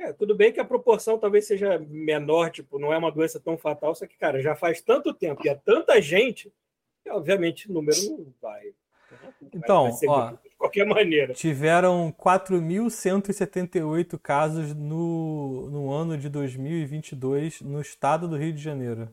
É, 0.00 0.12
tudo 0.14 0.34
bem 0.34 0.50
que 0.50 0.58
a 0.58 0.64
proporção 0.64 1.18
talvez 1.18 1.46
seja 1.46 1.78
menor, 1.78 2.50
tipo, 2.50 2.78
não 2.78 2.92
é 2.92 2.96
uma 2.96 3.12
doença 3.12 3.38
tão 3.38 3.58
fatal, 3.58 3.94
só 3.94 4.06
que, 4.06 4.16
cara, 4.16 4.40
já 4.40 4.56
faz 4.56 4.80
tanto 4.80 5.12
tempo 5.12 5.42
e 5.44 5.48
é 5.50 5.54
tanta 5.54 6.00
gente, 6.00 6.50
que, 7.04 7.10
obviamente 7.10 7.68
o 7.68 7.74
número 7.74 7.98
não 8.08 8.32
vai. 8.40 8.72
Então, 9.52 9.90
vai 9.92 10.08
ó, 10.08 10.32
qualquer 10.60 10.84
maneira. 10.84 11.32
Tiveram 11.32 12.12
4.178 12.12 14.18
casos 14.18 14.74
no, 14.74 15.70
no 15.70 15.90
ano 15.90 16.18
de 16.18 16.28
2022 16.28 17.62
no 17.62 17.80
estado 17.80 18.28
do 18.28 18.36
Rio 18.36 18.52
de 18.52 18.62
Janeiro. 18.62 19.08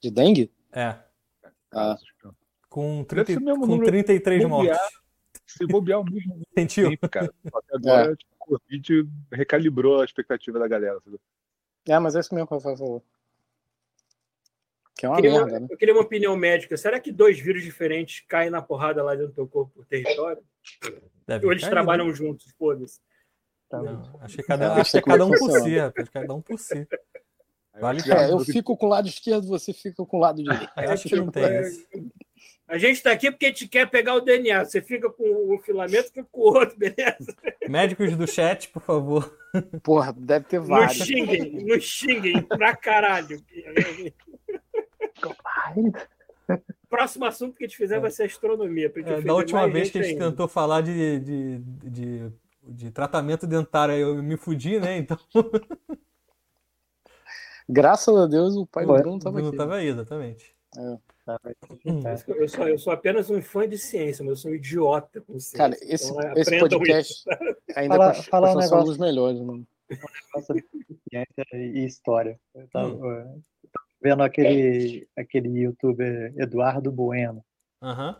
De 0.00 0.10
dengue? 0.10 0.52
É. 0.72 0.96
Ah. 1.72 1.96
Com, 2.68 3.04
30, 3.04 3.40
com 3.40 3.78
33 3.78 4.44
mortes. 4.44 4.76
Se 5.46 5.64
bobear 5.66 6.00
o 6.00 6.04
mesmo 6.04 6.42
Sentiu? 6.58 6.90
tempo, 6.90 7.08
cara. 7.08 7.32
Até 7.46 7.46
agora, 7.76 8.12
é. 8.12 8.16
tipo, 8.16 8.32
o 8.40 8.58
Covid 8.58 9.08
recalibrou 9.30 10.00
a 10.00 10.04
expectativa 10.04 10.58
da 10.58 10.66
galera. 10.66 10.98
Sabe? 11.04 11.20
É, 11.86 11.96
mas 11.98 12.16
é 12.16 12.20
isso 12.20 12.34
mesmo 12.34 12.48
que 12.48 12.54
o 12.54 12.56
Rafael 12.56 12.76
falou. 12.76 13.04
Que 15.02 15.06
é 15.06 15.08
uma 15.08 15.16
queria, 15.16 15.32
merda, 15.32 15.58
né? 15.58 15.66
Eu 15.68 15.76
queria 15.76 15.94
uma 15.94 16.02
opinião 16.02 16.36
médica. 16.36 16.76
Será 16.76 17.00
que 17.00 17.10
dois 17.10 17.36
vírus 17.36 17.64
diferentes 17.64 18.24
caem 18.28 18.50
na 18.50 18.62
porrada 18.62 19.02
lá 19.02 19.16
dentro 19.16 19.30
do 19.30 19.34
teu 19.34 19.48
corpo 19.48 19.72
por 19.74 19.84
território? 19.84 20.40
Deve 21.26 21.44
Ou 21.44 21.50
eles 21.50 21.64
trabalham 21.64 22.06
né? 22.06 22.14
juntos? 22.14 22.46
Foda-se. 22.56 23.00
acho 24.20 24.36
que 24.36 24.44
cada, 24.44 24.74
acho 24.74 24.92
que 24.92 24.98
é 24.98 25.02
cada 25.02 25.26
um 25.26 25.30
por 25.32 25.50
si, 25.60 25.76
rapaz. 25.76 26.08
Cada 26.08 26.34
um 26.34 26.40
por 26.40 26.56
si. 26.56 26.86
Vale 27.80 28.00
é, 28.12 28.30
eu 28.30 28.38
fico 28.40 28.76
com 28.76 28.86
o 28.86 28.90
lado 28.90 29.08
esquerdo, 29.08 29.48
você 29.48 29.72
fica 29.72 30.06
com 30.06 30.18
o 30.18 30.20
lado 30.20 30.38
direito. 30.44 30.70
acho 30.76 31.08
que 31.08 31.16
não 31.16 31.32
tem 31.32 31.62
isso. 31.62 31.84
A 32.68 32.78
gente 32.78 32.98
está 32.98 33.10
aqui 33.10 33.28
porque 33.28 33.46
a 33.46 33.48
gente 33.48 33.66
quer 33.66 33.90
pegar 33.90 34.14
o 34.14 34.20
DNA. 34.20 34.64
Você 34.64 34.80
fica 34.80 35.10
com 35.10 35.52
o 35.52 35.58
filamento, 35.58 36.12
fica 36.12 36.28
com 36.30 36.40
o 36.42 36.44
outro, 36.44 36.78
beleza? 36.78 37.34
Médicos 37.68 38.16
do 38.16 38.26
chat, 38.26 38.68
por 38.68 38.82
favor. 38.82 39.36
Porra, 39.82 40.14
deve 40.16 40.46
ter 40.46 40.60
vários. 40.60 40.96
Não 41.00 41.06
xinguem, 41.06 41.64
não 41.66 41.80
xinguem 41.80 42.42
pra 42.42 42.76
caralho. 42.76 43.42
Próximo 46.88 47.24
assunto 47.24 47.56
que 47.56 47.64
a 47.64 47.66
gente 47.66 47.76
fizer 47.76 48.00
vai 48.00 48.10
ser 48.10 48.24
astronomia. 48.24 48.92
É, 48.94 49.20
da 49.22 49.34
última 49.34 49.68
vez 49.68 49.90
que 49.90 49.98
a 49.98 50.02
gente 50.02 50.14
ainda. 50.14 50.30
tentou 50.30 50.48
falar 50.48 50.82
de, 50.82 51.20
de, 51.20 51.58
de, 51.58 52.32
de, 52.62 52.90
tratamento 52.90 53.46
dentário, 53.46 53.94
eu 53.94 54.22
me 54.22 54.36
fudi, 54.36 54.78
né? 54.78 54.98
Então. 54.98 55.18
Graças 57.68 58.14
a 58.14 58.26
Deus 58.26 58.56
o 58.56 58.66
pai 58.66 58.84
do 58.84 58.92
Bruno 58.94 59.16
estava 59.16 59.38
aqui. 59.38 59.44
Não 59.44 59.52
estava 59.52 59.76
aí, 59.76 59.86
exatamente. 59.86 60.54
É. 60.76 60.98
Eu 62.26 62.48
sou, 62.48 62.68
eu 62.68 62.78
sou 62.78 62.92
apenas 62.92 63.30
um 63.30 63.40
fã 63.40 63.68
de 63.68 63.78
ciência, 63.78 64.24
mas 64.24 64.30
eu 64.30 64.36
sou 64.36 64.50
um 64.50 64.54
idiota 64.54 65.20
com 65.20 65.38
ciência. 65.38 65.56
Cara, 65.56 65.76
esse, 65.80 66.10
então, 66.10 66.32
esse 66.36 66.58
podcast 66.58 67.12
isso. 67.12 67.24
ainda 67.76 67.96
fala, 67.96 68.14
fala 68.14 68.52
um 68.52 68.58
negócio, 68.58 68.86
dos 68.86 68.98
melhores, 68.98 69.40
mano. 69.40 69.66
Um 69.90 69.94
negócio 69.94 70.54
de 70.54 70.64
ciência 71.08 71.46
e 71.52 71.86
história. 71.86 72.40
Eu 72.54 72.66
tava, 72.68 72.88
hum. 72.88 73.40
Vendo 74.02 74.22
aquele, 74.22 75.08
aquele 75.16 75.48
youtuber 75.60 76.34
Eduardo 76.36 76.90
Bueno. 76.90 77.44
Aham. 77.80 78.16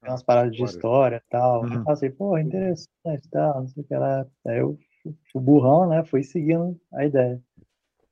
Tem 0.00 0.10
umas 0.10 0.22
paradas 0.22 0.54
de 0.54 0.62
história 0.62 1.16
e 1.16 1.30
tal. 1.30 1.62
Uhum. 1.62 1.74
Eu 1.74 1.84
falei, 1.84 2.10
pô, 2.10 2.38
interessante 2.38 3.28
tal, 3.30 3.60
não 3.60 3.68
sei 3.68 3.82
o 3.82 3.86
que 3.86 3.94
lá. 3.94 4.26
Aí 4.46 4.58
eu, 4.58 4.78
o 5.32 5.40
burrão, 5.40 5.88
né, 5.88 6.04
fui 6.04 6.22
seguindo 6.22 6.78
a 6.92 7.04
ideia. 7.04 7.40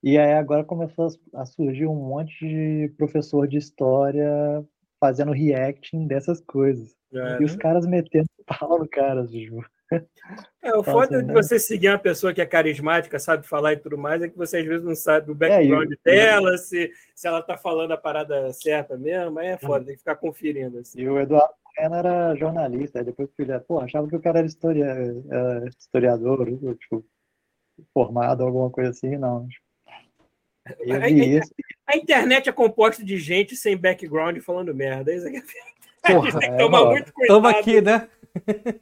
E 0.02 0.18
aí 0.18 0.34
agora 0.34 0.64
começou 0.64 1.08
a 1.34 1.44
surgir 1.44 1.86
um 1.86 1.94
monte 1.94 2.46
de 2.46 2.94
professor 2.96 3.48
de 3.48 3.56
história 3.56 4.64
fazendo 5.00 5.32
reacting 5.32 6.06
dessas 6.06 6.40
coisas. 6.40 6.94
É, 7.12 7.40
e 7.40 7.44
os 7.44 7.52
né? 7.52 7.58
caras 7.58 7.86
metendo 7.86 8.28
pau 8.46 8.78
no 8.78 8.88
cara, 8.88 9.26
Ju. 9.26 9.64
É, 10.62 10.74
o 10.74 10.82
foda 10.82 11.22
de 11.22 11.32
você 11.32 11.58
seguir 11.58 11.88
uma 11.88 11.98
pessoa 11.98 12.32
que 12.32 12.40
é 12.40 12.46
carismática, 12.46 13.18
sabe 13.18 13.46
falar 13.46 13.74
e 13.74 13.76
tudo 13.76 13.98
mais, 13.98 14.22
é 14.22 14.28
que 14.28 14.36
você 14.36 14.58
às 14.58 14.66
vezes 14.66 14.84
não 14.84 14.94
sabe 14.94 15.30
o 15.30 15.34
background 15.34 15.92
é, 15.92 15.96
dela, 16.10 16.56
se, 16.56 16.90
se 17.14 17.28
ela 17.28 17.42
tá 17.42 17.56
falando 17.56 17.92
a 17.92 17.96
parada 17.96 18.50
certa 18.52 18.96
mesmo, 18.96 19.38
aí 19.38 19.48
é 19.48 19.58
foda, 19.58 19.80
uhum. 19.80 19.84
tem 19.84 19.94
que 19.94 20.00
ficar 20.00 20.16
conferindo. 20.16 20.78
Assim. 20.78 21.00
E 21.02 21.08
o 21.08 21.20
Eduardo 21.20 21.54
Bueno 21.76 21.94
era 21.94 22.34
jornalista, 22.34 22.98
aí 23.00 23.04
depois 23.04 23.28
filha, 23.36 23.60
pô, 23.60 23.78
achava 23.80 24.08
que 24.08 24.16
o 24.16 24.20
cara 24.20 24.38
era, 24.38 24.46
historia, 24.46 24.86
era 25.30 25.68
historiador, 25.68 26.46
tipo, 26.78 27.04
formado, 27.92 28.42
alguma 28.42 28.70
coisa 28.70 28.90
assim, 28.90 29.16
não. 29.18 29.46
Tipo, 29.46 29.64
a, 30.94 31.92
a, 31.92 31.96
internet 31.96 32.48
é 32.48 32.52
composta 32.52 33.04
de 33.04 33.18
gente 33.18 33.54
sem 33.54 33.76
background 33.76 34.38
falando 34.38 34.74
merda. 34.74 35.12
Isso 35.14 35.28
aqui 35.28 35.36
é... 35.36 36.12
Porra, 36.12 36.28
a 36.28 36.30
gente 36.30 36.40
tem 36.40 36.50
que 36.50 36.58
tomar 36.58 36.80
é, 36.80 36.84
muito 36.84 37.12
cuidado. 37.12 37.36
Toma 37.36 37.50
aqui, 37.50 37.80
né? 37.80 38.08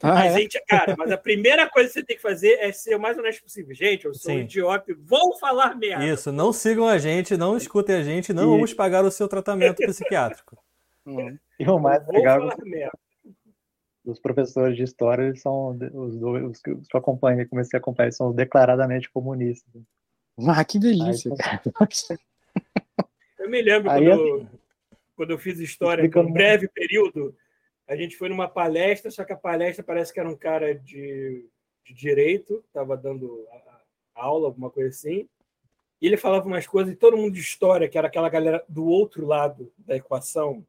Ah, 0.02 0.20
a 0.20 0.26
é? 0.26 0.38
gente, 0.38 0.60
cara, 0.66 0.94
mas 0.96 1.10
a 1.10 1.18
primeira 1.18 1.68
coisa 1.68 1.88
que 1.88 1.94
você 1.94 2.02
tem 2.02 2.16
que 2.16 2.22
fazer 2.22 2.52
é 2.54 2.72
ser 2.72 2.94
o 2.94 3.00
mais 3.00 3.18
honesto 3.18 3.42
possível. 3.42 3.74
Gente, 3.74 4.06
eu 4.06 4.14
sou 4.14 4.32
Sim. 4.32 4.38
um 4.38 4.40
idiota, 4.40 4.94
vou 4.98 5.38
falar 5.38 5.76
merda. 5.76 6.04
Isso, 6.06 6.32
não 6.32 6.52
sigam 6.52 6.88
a 6.88 6.98
gente, 6.98 7.36
não 7.36 7.56
escutem 7.56 7.96
a 7.96 8.02
gente, 8.02 8.32
não 8.32 8.44
e... 8.44 8.46
vamos 8.46 8.72
pagar 8.72 9.04
o 9.04 9.10
seu 9.10 9.28
tratamento 9.28 9.76
psiquiátrico. 9.76 10.56
Hum. 11.04 11.36
E 11.58 11.68
o 11.68 11.80
mais 11.80 12.06
legal. 12.06 12.48
os 14.04 14.20
professores 14.20 14.76
de 14.76 14.84
história 14.84 15.24
eles 15.24 15.42
são 15.42 15.76
os 15.94 16.16
dois, 16.16 16.44
os 16.44 16.60
que 16.60 16.70
eu 16.70 16.80
acompanho, 16.94 17.48
comecei 17.48 17.76
a 17.76 17.80
acompanhar, 17.80 18.12
são 18.12 18.32
declaradamente 18.32 19.10
comunistas. 19.10 19.82
Ah, 20.46 20.64
que 20.64 20.78
delícia, 20.78 21.32
Aí, 21.32 22.18
Eu 23.40 23.50
me 23.50 23.60
lembro 23.60 23.90
Aí, 23.90 24.06
quando, 24.06 24.22
assim, 24.22 24.48
quando 25.16 25.30
eu 25.32 25.38
fiz 25.38 25.58
história, 25.58 26.08
por 26.08 26.24
um 26.24 26.32
breve 26.32 26.68
período, 26.68 27.34
a 27.88 27.96
gente 27.96 28.16
foi 28.16 28.28
numa 28.28 28.48
palestra, 28.48 29.10
só 29.10 29.24
que 29.24 29.32
a 29.32 29.36
palestra 29.36 29.84
parece 29.84 30.12
que 30.12 30.20
era 30.20 30.28
um 30.28 30.36
cara 30.36 30.74
de, 30.74 31.46
de 31.84 31.94
direito, 31.94 32.62
estava 32.66 32.96
dando 32.96 33.46
aula, 34.14 34.46
alguma 34.46 34.70
coisa 34.70 34.90
assim, 34.90 35.28
e 36.00 36.06
ele 36.06 36.16
falava 36.16 36.46
umas 36.46 36.66
coisas, 36.66 36.92
e 36.92 36.96
todo 36.96 37.16
mundo 37.16 37.34
de 37.34 37.40
história, 37.40 37.88
que 37.88 37.96
era 37.96 38.08
aquela 38.08 38.28
galera 38.28 38.64
do 38.68 38.84
outro 38.84 39.26
lado 39.26 39.72
da 39.78 39.96
equação, 39.96 40.66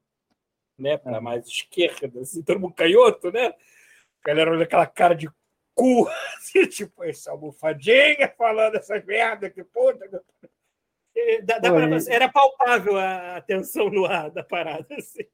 né, 0.78 0.97
para 0.97 1.21
mais 1.21 1.47
esquerda, 1.47 2.21
assim, 2.21 2.43
todo 2.43 2.60
mundo 2.60 2.73
canhoto, 2.73 3.32
né? 3.32 3.47
A 3.47 4.28
galera 4.28 4.52
olha 4.52 4.63
aquela 4.63 4.86
cara 4.86 5.13
de 5.13 5.30
cu, 5.73 6.08
assim, 6.38 6.67
tipo, 6.67 7.04
essa 7.04 7.32
almofadinha 7.32 8.34
falando 8.38 8.76
essas 8.76 9.04
merda, 9.06 9.49
que 9.49 9.63
puta. 9.63 10.08
Dá 11.43 11.60
pra, 11.60 12.13
era 12.13 12.32
palpável 12.32 12.97
a 12.97 13.39
tensão 13.41 13.89
no 13.89 14.06
ar 14.06 14.32
da 14.32 14.43
parada, 14.43 14.95
assim. 14.95 15.26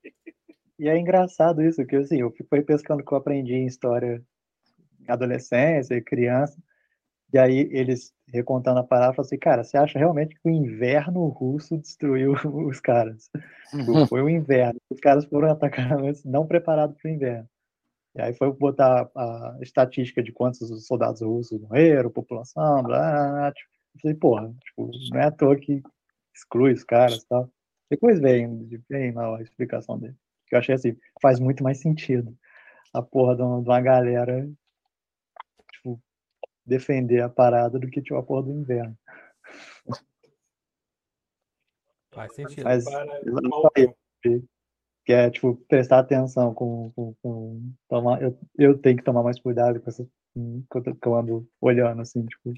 E 0.80 0.88
é 0.88 0.98
engraçado 0.98 1.62
isso, 1.62 1.86
que 1.86 1.98
assim, 1.98 2.22
eu 2.22 2.32
fui 2.32 2.62
pescando 2.64 3.04
que 3.04 3.12
eu 3.12 3.18
aprendi 3.18 3.54
em 3.54 3.68
história 3.68 4.24
adolescência 5.08 5.96
e 5.96 6.02
criança, 6.02 6.58
e 7.34 7.38
aí 7.38 7.70
eles 7.72 8.14
recontando 8.28 8.80
a 8.80 8.84
parada, 8.84 9.14
falaram 9.14 9.28
assim, 9.28 9.38
cara, 9.38 9.64
você 9.64 9.78
acha 9.78 10.00
realmente 10.00 10.36
que 10.36 10.48
o 10.48 10.50
inverno 10.50 11.28
russo 11.28 11.78
destruiu 11.78 12.34
os 12.68 12.80
caras? 12.80 13.30
Uhum. 13.74 14.06
Foi 14.08 14.22
o 14.22 14.30
inverno. 14.30 14.80
Os 14.90 15.00
caras 15.00 15.26
foram 15.26 15.52
atacar 15.52 15.98
não 16.26 16.48
preparados 16.48 16.96
para 17.00 17.12
o 17.12 17.14
inverno. 17.14 17.50
E 18.16 18.22
aí 18.22 18.34
foi 18.34 18.52
botar 18.52 19.10
a 19.16 19.58
estatística 19.62 20.24
de 20.24 20.32
quantos 20.32 20.88
soldados 20.88 21.22
russos 21.22 21.62
morreram, 21.62 22.10
população, 22.10 22.82
blá, 22.82 23.12
blá, 23.12 23.32
blá. 23.32 23.52
Tipo, 23.52 23.70
eu 23.96 24.02
falei, 24.02 24.18
porra, 24.18 24.56
tipo, 24.66 24.92
não 25.12 25.20
é 25.20 25.26
à 25.26 25.32
toa 25.32 25.56
que 25.56 25.84
exclui 26.34 26.74
os 26.74 26.84
caras 26.84 27.22
e 27.22 27.28
tal. 27.28 27.50
Depois 27.90 28.20
vem, 28.20 28.68
vem 28.90 29.12
lá 29.12 29.38
a 29.38 29.42
explicação 29.42 30.00
dele. 30.00 30.16
Que 30.50 30.56
eu 30.56 30.60
achei 30.60 30.76
assim, 30.76 30.98
faz 31.22 31.40
muito 31.40 31.64
mais 31.64 31.80
sentido 31.80 32.36
a 32.94 33.02
porra 33.02 33.36
de 33.36 33.42
uma 33.42 33.82
galera 33.82 34.50
tipo, 35.74 36.02
defender 36.66 37.22
a 37.22 37.30
parada 37.30 37.78
do 37.78 37.88
que 37.88 38.02
tipo, 38.02 38.16
a 38.16 38.24
porra 38.24 38.44
do 38.44 38.54
inverno. 38.54 38.98
Faz 42.12 42.34
sentido. 42.34 42.64
Mas, 42.64 42.86
que 45.06 45.14
é, 45.14 45.30
tipo, 45.30 45.56
prestar 45.68 46.00
atenção 46.00 46.54
com, 46.54 46.92
com, 46.92 47.16
com 47.22 47.74
tomar, 47.88 48.22
eu, 48.22 48.38
eu 48.58 48.78
tenho 48.78 48.98
que 48.98 49.04
tomar 49.04 49.24
mais 49.24 49.40
cuidado 49.40 49.80
com 49.80 49.90
essa 49.90 50.08
quando 50.70 50.98
eu 51.04 51.16
ando 51.16 51.50
olhando 51.60 52.02
assim, 52.02 52.26
tipo. 52.26 52.54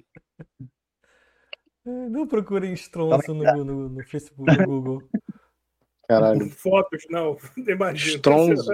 Não 1.86 2.28
procurem 2.28 2.74
estronço 2.74 3.34
no, 3.34 3.64
no, 3.64 3.90
no, 3.90 4.04
Facebook, 4.04 4.58
no 4.58 4.66
Google. 4.66 5.10
Caralho. 6.12 6.50
Fotos, 6.52 7.04
não, 7.10 7.38
imagina. 7.68 8.16
Estronzo. 8.16 8.72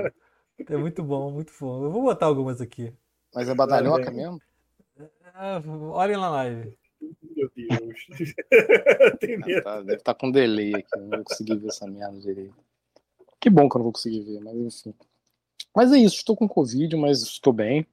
É 0.68 0.76
muito 0.76 1.04
bom, 1.04 1.30
muito 1.32 1.54
bom. 1.60 1.84
Eu 1.84 1.92
vou 1.92 2.02
botar 2.02 2.26
algumas 2.26 2.60
aqui. 2.60 2.92
Mas 3.34 3.48
é 3.48 3.54
badalhoca 3.54 4.10
mesmo? 4.10 4.42
Ah, 5.36 5.62
olhem 5.92 6.18
na 6.18 6.30
live. 6.32 6.74
Meu 7.36 7.52
Deus. 7.56 8.08
Tem 9.20 9.38
medo. 9.38 9.64
tá, 9.64 9.82
deve 9.82 9.98
estar 9.98 10.16
tá 10.16 10.20
com 10.20 10.32
delay 10.32 10.74
aqui, 10.74 10.98
não 10.98 11.10
vou 11.10 11.24
conseguir 11.24 11.58
ver 11.58 11.68
essa 11.68 11.86
merda 11.86 12.20
direito. 12.20 12.56
Que 13.40 13.52
bom 13.52 13.70
que 13.70 13.76
eu 13.76 13.80
não 13.80 13.84
vou 13.84 13.94
conseguir 13.94 14.24
ver, 14.24 14.40
mas 14.40 14.56
enfim. 14.56 14.96
Mas 15.76 15.94
é 15.94 15.98
isso, 15.98 16.16
estou 16.16 16.36
com 16.36 16.48
Covid, 16.48 16.96
mas 16.96 17.22
estou 17.22 17.54
bem, 17.54 17.86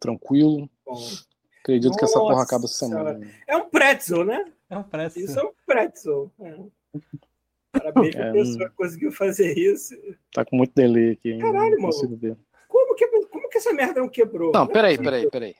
tranquilo. 0.00 0.70
Bom. 0.86 0.98
Acredito 1.60 1.90
Nossa, 1.90 1.98
que 1.98 2.04
essa 2.06 2.18
porra 2.18 2.42
acaba 2.42 2.64
essa 2.64 2.74
semana. 2.74 3.30
É 3.46 3.54
um 3.54 3.68
pretzel, 3.68 4.24
né? 4.24 4.50
É 4.70 4.78
um 4.78 4.82
pretzel. 4.82 5.24
Isso 5.24 5.38
é 5.38 5.42
um 5.42 5.52
pretzel. 5.66 6.32
É. 6.40 6.56
Parabéns 7.78 8.14
é, 8.16 8.28
a 8.28 8.32
pessoa 8.32 8.72
conseguiu 8.76 9.12
fazer 9.12 9.56
isso. 9.56 9.94
Tá 10.32 10.44
com 10.44 10.56
muito 10.56 10.72
delay 10.74 11.12
aqui. 11.12 11.38
Caralho, 11.38 11.80
mano. 11.80 12.36
Como 12.68 12.94
que, 12.94 13.06
como 13.28 13.48
que 13.48 13.58
essa 13.58 13.72
merda 13.72 14.00
não 14.00 14.08
quebrou? 14.08 14.52
Não, 14.52 14.66
peraí, 14.66 14.98
peraí, 14.98 15.30
peraí. 15.30 15.54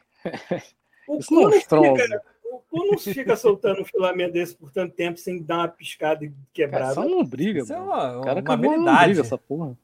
O 1.08 1.18
Isso 1.18 1.32
não, 1.32 1.44
não 1.44 1.52
fica, 1.52 2.22
o 2.70 2.84
não 2.84 2.98
fica 2.98 3.36
soltando 3.36 3.80
um 3.80 3.84
filamento 3.84 4.32
desse 4.34 4.54
por 4.54 4.70
tanto 4.70 4.94
tempo 4.94 5.18
sem 5.18 5.42
dar 5.42 5.58
uma 5.58 5.68
piscada 5.68 6.24
e 6.24 6.32
quebrar. 6.52 6.94
Cara, 6.94 7.08
não 7.08 7.24
briga, 7.24 7.60
Isso 7.60 7.72
mano. 7.72 7.82
é 7.82 8.16
uma, 8.16 8.24
cara 8.24 8.40
uma 8.40 8.54
habilidade. 8.54 9.04
Briga, 9.06 9.20
essa 9.22 9.38
porra. 9.38 9.78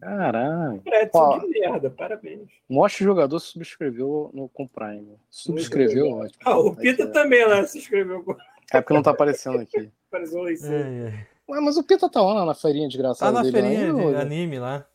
Caralho. 0.00 0.80
De 0.80 1.60
merda, 1.60 1.90
parabéns. 1.90 2.48
O 2.68 2.74
maior 2.74 2.88
jogador 2.88 3.40
subscreveu 3.40 4.30
no, 4.32 4.48
com 4.48 4.66
Prime. 4.66 5.16
Subscreveu, 5.28 6.10
ótimo. 6.10 6.40
Ah, 6.44 6.58
o 6.58 6.76
Pita 6.76 7.02
é. 7.02 7.06
também 7.06 7.44
lá 7.44 7.64
se 7.66 7.78
inscreveu. 7.78 8.24
É 8.72 8.80
porque 8.80 8.94
não 8.94 9.02
tá 9.02 9.10
aparecendo 9.10 9.58
aqui. 9.58 9.90
Apareceu 10.08 10.42
lá. 10.42 10.50
É, 10.50 10.54
é. 10.54 11.26
Ué, 11.48 11.60
mas 11.60 11.76
o 11.76 11.82
Pita 11.82 12.08
tá 12.08 12.20
lá 12.20 12.44
na 12.44 12.54
feirinha 12.54 12.88
desgraçada 12.88 13.32
Tá 13.32 13.38
na 13.38 13.42
dele, 13.42 13.68
feirinha 13.68 13.92
de 13.92 14.16
anime 14.16 14.58
lá. 14.58 14.86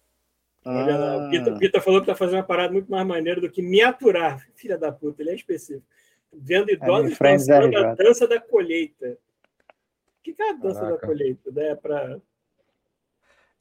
Olha 0.66 0.98
lá, 0.98 1.18
o 1.18 1.30
Pita, 1.30 1.54
ah. 1.54 1.58
Pita, 1.58 1.82
falou 1.82 2.00
que 2.00 2.08
tá 2.08 2.16
fazendo 2.16 2.38
uma 2.38 2.44
parada 2.44 2.72
muito 2.72 2.90
mais 2.90 3.06
maneira 3.06 3.42
do 3.42 3.50
que 3.50 3.62
me 3.62 3.82
aturar. 3.82 4.46
Filha 4.56 4.78
da 4.78 4.92
puta, 4.92 5.22
ele 5.22 5.32
é 5.32 5.36
específico. 5.36 5.86
Vendo 6.32 6.72
idosos 6.72 7.18
dançando 7.18 7.78
a 7.78 7.94
dança 7.96 8.28
da 8.28 8.40
colheita. 8.40 9.18
O 10.20 10.24
que, 10.24 10.42
é 10.42 10.50
a 10.50 10.54
dança 10.54 10.80
Caraca. 10.80 11.02
da 11.02 11.08
colheita? 11.08 11.52
Né? 11.52 11.68
É 11.70 11.76
pra... 11.76 12.18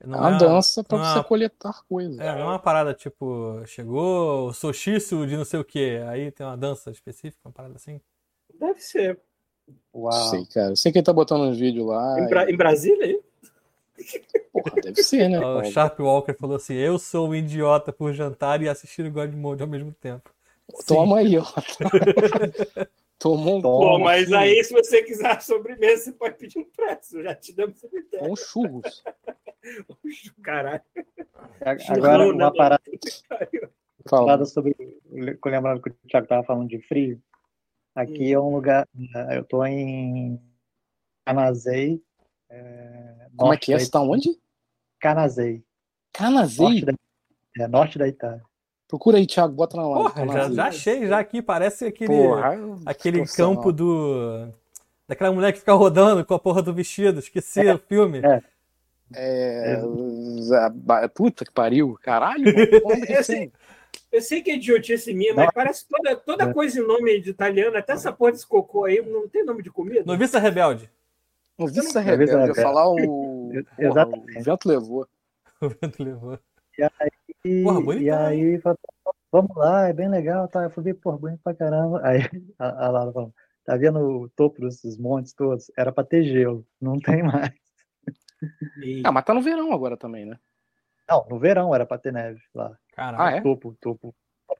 Não 0.04 0.24
a 0.24 0.34
é 0.34 0.38
dança 0.38 0.82
para 0.82 0.98
você 0.98 1.18
é 1.18 1.22
coletar 1.22 1.82
coisas. 1.88 2.18
É, 2.18 2.34
não 2.34 2.42
é 2.42 2.44
uma 2.44 2.58
parada 2.58 2.92
tipo, 2.92 3.62
chegou 3.66 4.48
o 4.48 4.52
solstício 4.52 5.26
de 5.26 5.36
não 5.36 5.44
sei 5.44 5.60
o 5.60 5.64
que, 5.64 5.98
aí 6.08 6.32
tem 6.32 6.44
uma 6.44 6.56
dança 6.56 6.90
específica, 6.90 7.40
uma 7.44 7.52
parada 7.52 7.76
assim? 7.76 8.00
Deve 8.58 8.80
ser. 8.80 9.20
Uau. 9.94 10.12
Sei, 10.30 10.46
cara. 10.46 10.76
Sei 10.76 10.90
que 10.90 10.98
ele 10.98 11.04
tá 11.04 11.12
botando 11.12 11.42
uns 11.42 11.58
vídeos 11.58 11.86
lá. 11.86 12.20
Em, 12.20 12.28
Bra 12.28 12.50
e... 12.50 12.54
em 12.54 12.56
Brasília, 12.56 13.04
aí? 13.04 13.20
Porra, 14.52 14.80
deve 14.82 15.02
ser, 15.02 15.28
né? 15.28 15.38
O 15.44 15.64
Sharp 15.64 16.00
Walker 16.00 16.34
falou 16.34 16.56
assim: 16.56 16.74
Eu 16.74 16.98
sou 16.98 17.28
um 17.28 17.34
idiota 17.34 17.92
por 17.92 18.12
jantar 18.12 18.62
e 18.62 18.68
assistir 18.68 19.04
o 19.04 19.10
God 19.10 19.32
Mode 19.34 19.62
ao 19.62 19.68
mesmo 19.68 19.92
tempo. 19.92 20.30
Toma 20.86 21.18
aí, 21.18 21.36
ó. 21.36 21.44
Tomou 23.22 23.58
um 23.58 23.62
Pô, 23.62 24.00
mas 24.00 24.32
aí, 24.32 24.64
se 24.64 24.72
você 24.72 25.00
quiser 25.04 25.40
sobremesa, 25.40 26.06
você 26.06 26.12
pode 26.12 26.36
pedir 26.36 26.58
um 26.58 26.64
preço. 26.64 27.22
Já 27.22 27.32
te 27.36 27.52
damos 27.52 27.76
essa 27.84 27.96
ideia. 27.96 28.24
Um 28.24 28.34
churros. 28.34 29.04
Caralho. 30.42 30.82
Agora, 31.88 32.24
uma 32.24 32.50
né? 32.50 32.56
parada. 32.56 32.82
Falada 34.10 34.44
sobre. 34.44 34.74
Lembrando 35.12 35.80
que 35.80 35.90
o 35.90 35.94
Thiago 36.08 36.24
estava 36.24 36.42
falando 36.42 36.68
de 36.68 36.80
frio. 36.80 37.22
Aqui 37.94 38.36
hum. 38.36 38.40
é 38.40 38.40
um 38.40 38.54
lugar. 38.54 38.88
Eh, 39.14 39.36
eu 39.36 39.42
estou 39.42 39.66
em 39.66 40.40
Canazei. 41.24 42.02
É, 42.50 43.28
Como 43.36 43.52
é 43.52 43.56
que 43.56 43.72
é? 43.72 43.78
Você 43.78 43.84
está 43.84 44.00
onde? 44.00 44.28
Canazei. 45.00 45.64
Canazei? 46.12 46.66
Norte 46.66 46.84
da, 46.84 46.92
é, 47.58 47.68
norte 47.68 47.98
da 47.98 48.08
Itália. 48.08 48.42
Procura 48.86 49.16
aí, 49.16 49.26
Thiago, 49.26 49.54
bota 49.54 49.76
na 49.76 49.88
live. 49.88 50.14
Porra, 50.14 50.26
já, 50.26 50.50
já, 50.50 50.66
achei, 50.66 51.06
já 51.06 51.18
aqui, 51.18 51.40
parece 51.40 51.86
aquele, 51.86 52.14
porra, 52.14 52.58
aquele 52.84 53.26
campo 53.26 53.72
do. 53.72 54.52
Daquela 55.08 55.32
mulher 55.32 55.52
que 55.52 55.60
fica 55.60 55.72
rodando 55.72 56.24
com 56.24 56.34
a 56.34 56.38
porra 56.38 56.62
do 56.62 56.74
vestido, 56.74 57.18
esqueci 57.18 57.66
é, 57.66 57.74
o 57.74 57.78
filme. 57.78 58.18
É. 58.18 58.42
É... 59.14 59.82
é. 61.02 61.08
Puta 61.08 61.44
que 61.44 61.52
pariu, 61.52 61.98
caralho. 62.02 62.48
eu, 63.08 63.24
sei, 63.24 63.50
eu 64.12 64.20
sei 64.20 64.42
que 64.42 64.50
é 64.50 64.56
idiotice 64.56 65.14
minha, 65.14 65.34
mas 65.34 65.50
parece 65.54 65.88
toda, 65.88 66.14
toda 66.16 66.44
é. 66.44 66.52
coisa 66.52 66.78
em 66.78 66.86
nome 66.86 67.18
de 67.20 67.30
italiano, 67.30 67.76
até 67.76 67.94
essa 67.94 68.12
porra 68.12 68.32
desse 68.32 68.46
cocô 68.46 68.84
aí, 68.84 69.00
não 69.00 69.26
tem 69.26 69.44
nome 69.44 69.62
de 69.62 69.70
comida. 69.70 70.04
Novista 70.04 70.38
Rebelde. 70.38 70.90
Novista 71.58 72.00
Rebelde, 72.00 72.32
eu 72.32 72.46
ia 72.46 72.54
falar 72.54 72.88
o. 72.90 73.50
Exatamente. 73.78 74.38
o 74.38 74.42
vento 74.42 74.68
levou. 74.68 75.08
O 75.60 75.68
vento 75.68 76.02
levou. 76.04 76.38
E 76.78 76.82
aí, 76.82 77.62
Porra, 77.62 77.96
e 77.96 78.10
aí 78.10 78.60
vamos 79.30 79.56
lá, 79.56 79.88
é 79.88 79.92
bem 79.92 80.08
legal, 80.08 80.46
tá? 80.46 80.64
Eu 80.64 80.70
falei, 80.70 80.94
pô, 80.94 81.12
bonito 81.16 81.40
pra 81.42 81.54
caramba. 81.54 82.00
Aí 82.04 82.20
a, 82.58 82.86
a 82.86 82.90
Lara 82.90 83.12
falou, 83.12 83.34
tá 83.64 83.76
vendo 83.76 83.98
o 83.98 84.28
topo 84.28 84.60
desses 84.60 84.96
montes 84.96 85.32
todos? 85.32 85.70
Era 85.76 85.90
pra 85.90 86.04
ter 86.04 86.22
gelo, 86.24 86.66
não 86.80 86.98
tem 87.00 87.22
mais. 87.22 87.52
E... 88.82 89.02
Ah, 89.04 89.12
mas 89.12 89.24
tá 89.24 89.32
no 89.32 89.40
verão 89.40 89.72
agora 89.72 89.96
também, 89.96 90.26
né? 90.26 90.38
Não, 91.08 91.26
no 91.28 91.38
verão 91.38 91.74
era 91.74 91.86
pra 91.86 91.98
ter 91.98 92.12
neve 92.12 92.40
lá. 92.54 92.76
Caraca. 92.92 93.24
Ah, 93.24 93.30
é? 93.32 93.40
Topo, 93.40 93.76
topo. 93.80 94.14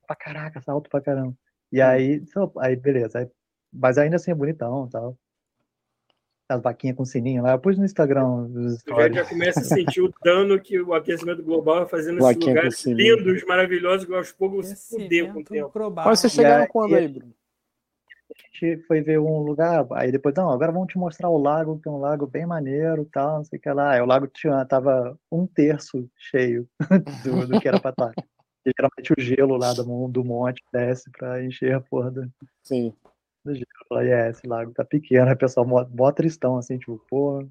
Pra 0.07 0.17
caraca, 0.17 0.61
tá 0.61 0.73
alto 0.73 0.91
pra 0.91 1.01
caramba. 1.01 1.35
E 1.71 1.81
hum. 1.81 1.87
aí, 1.87 2.23
aí 2.61 2.77
beleza. 2.77 3.21
Aí, 3.21 3.31
mas 3.73 3.99
ainda 3.99 4.17
assim 4.17 4.31
é 4.31 4.35
bonitão 4.35 4.87
e 4.87 4.91
tal 4.91 5.17
as 6.53 6.63
vaquinhas 6.63 6.97
com 6.97 7.05
sininho 7.05 7.43
lá. 7.43 7.53
Eu 7.53 7.59
pus 7.59 7.79
no 7.79 7.85
Instagram 7.85 8.27
os 8.27 8.81
stories. 8.81 9.17
já 9.17 9.25
começa 9.25 9.61
a 9.61 9.65
sentir 9.65 10.01
o 10.01 10.13
dano 10.23 10.61
que 10.61 10.81
o 10.81 10.95
aquecimento 10.95 11.43
global 11.43 11.81
vai 11.81 11.89
fazendo 11.89 12.21
nesses 12.21 12.47
lugares 12.47 12.85
lindos, 12.87 13.45
maravilhosos, 13.45 14.07
que 14.07 14.15
aos 14.15 14.33
poucos 14.33 14.67
se 14.67 14.97
fudeu 14.97 15.33
com 15.33 15.41
o 15.41 15.45
tempo. 15.45 15.93
Mas 15.95 16.21
vocês 16.21 16.33
chegaram 16.33 16.67
quando 16.67 16.95
aí, 16.95 17.09
Bruno? 17.09 17.35
A 18.35 18.67
gente 18.67 18.83
foi 18.87 19.03
ver 19.03 19.19
um 19.19 19.39
lugar, 19.41 19.87
aí 19.93 20.11
depois, 20.11 20.35
não, 20.35 20.51
agora 20.51 20.73
vamos 20.73 20.89
te 20.89 20.99
mostrar 20.99 21.29
o 21.29 21.39
lago, 21.39 21.79
que 21.81 21.89
é 21.89 21.93
um 21.93 21.99
lago 21.99 22.27
bem 22.27 22.47
maneiro 22.47 23.05
tal, 23.13 23.39
não 23.39 23.45
sei 23.45 23.59
o 23.59 23.63
que 23.63 23.71
lá. 23.71 23.93
Aí 23.93 24.01
o 24.01 24.07
lago 24.07 24.27
tinha, 24.27 24.65
tava 24.65 25.19
um 25.31 25.47
terço 25.47 26.09
cheio 26.17 26.69
do, 27.25 27.47
do 27.47 27.61
que 27.61 27.69
era 27.69 27.81
pra 27.81 27.91
estar. 27.91 28.13
geralmente 28.65 29.13
o 29.13 29.21
gelo 29.21 29.57
lá 29.57 29.73
do, 29.75 30.09
do 30.09 30.25
monte 30.25 30.63
desce 30.73 31.11
pra 31.11 31.45
encher 31.45 31.75
a 31.75 31.81
porra 31.81 32.11
do, 32.11 32.33
Sim. 32.63 32.95
do 33.45 33.55
gelo. 33.55 33.67
Falei, 33.89 34.13
é, 34.13 34.31
esse 34.31 34.47
lago 34.47 34.73
tá 34.73 34.85
pequeno, 34.85 35.27
aí 35.27 35.35
o 35.35 35.39
pessoal 35.39 35.67
mó, 35.67 35.87
mó 35.91 36.11
tristão, 36.13 36.57
assim, 36.57 36.79
tipo, 36.79 37.05
pô, 37.11 37.47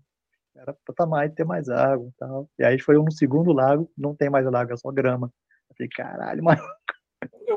era 0.55 0.73
pra 0.85 0.95
tá 0.95 1.05
mais, 1.05 1.31
ter 1.33 1.45
mais 1.45 1.69
água 1.69 2.07
e 2.07 2.13
tal. 2.17 2.49
E 2.57 2.63
aí 2.63 2.79
foi 2.79 2.97
um 2.97 3.09
segundo 3.11 3.53
lago, 3.53 3.89
não 3.97 4.15
tem 4.15 4.29
mais 4.29 4.45
lago, 4.45 4.73
é 4.73 4.77
só 4.77 4.91
grama. 4.91 5.31
Eu 5.69 5.75
falei, 5.75 5.89
caralho, 5.89 6.39
eu 6.39 6.57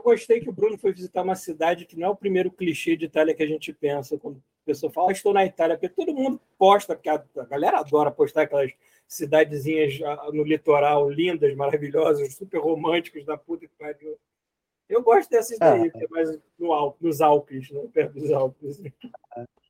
gostei 0.05 0.41
que 0.41 0.51
o 0.51 0.53
Bruno 0.53 0.77
foi 0.77 0.93
visitar 0.93 1.23
uma 1.23 1.35
cidade 1.35 1.87
que 1.87 1.99
não 1.99 2.09
é 2.09 2.11
o 2.11 2.17
primeiro 2.17 2.51
clichê 2.51 2.95
de 2.95 3.07
Itália 3.07 3.35
que 3.35 3.43
a 3.43 3.47
gente 3.47 3.73
pensa 3.73 4.19
quando 4.19 4.37
a 4.37 4.65
pessoa 4.67 4.93
fala, 4.93 5.09
ah, 5.09 5.13
estou 5.13 5.33
na 5.33 5.45
Itália, 5.45 5.77
porque 5.77 5.95
todo 5.95 6.15
mundo 6.15 6.41
posta, 6.59 6.95
porque 6.95 7.09
a, 7.09 7.23
galera 7.49 7.81
adora 7.81 8.11
postar 8.11 8.43
aquelas 8.43 8.73
cidadezinhas 9.09 10.01
ah, 10.03 10.31
no 10.33 10.45
litoral 10.45 11.09
lindas, 11.11 11.55
maravilhosas, 11.57 12.35
super 12.35 12.59
românticas 12.59 13.25
da 13.25 13.37
puta 13.37 13.67
que 13.67 13.75
pariu. 13.79 14.17
Eu 14.89 15.03
gosto 15.03 15.31
dessas 15.31 15.59
daí, 15.59 15.91
que 15.91 16.05
é 16.05 16.09
mais 16.09 16.39
no 16.59 16.73
Alp, 16.73 17.01
nos 17.01 17.23
Alpes, 17.23 17.71
né? 17.71 17.83
perto 17.93 18.13
dos 18.13 18.31
Alpes. 18.31 18.83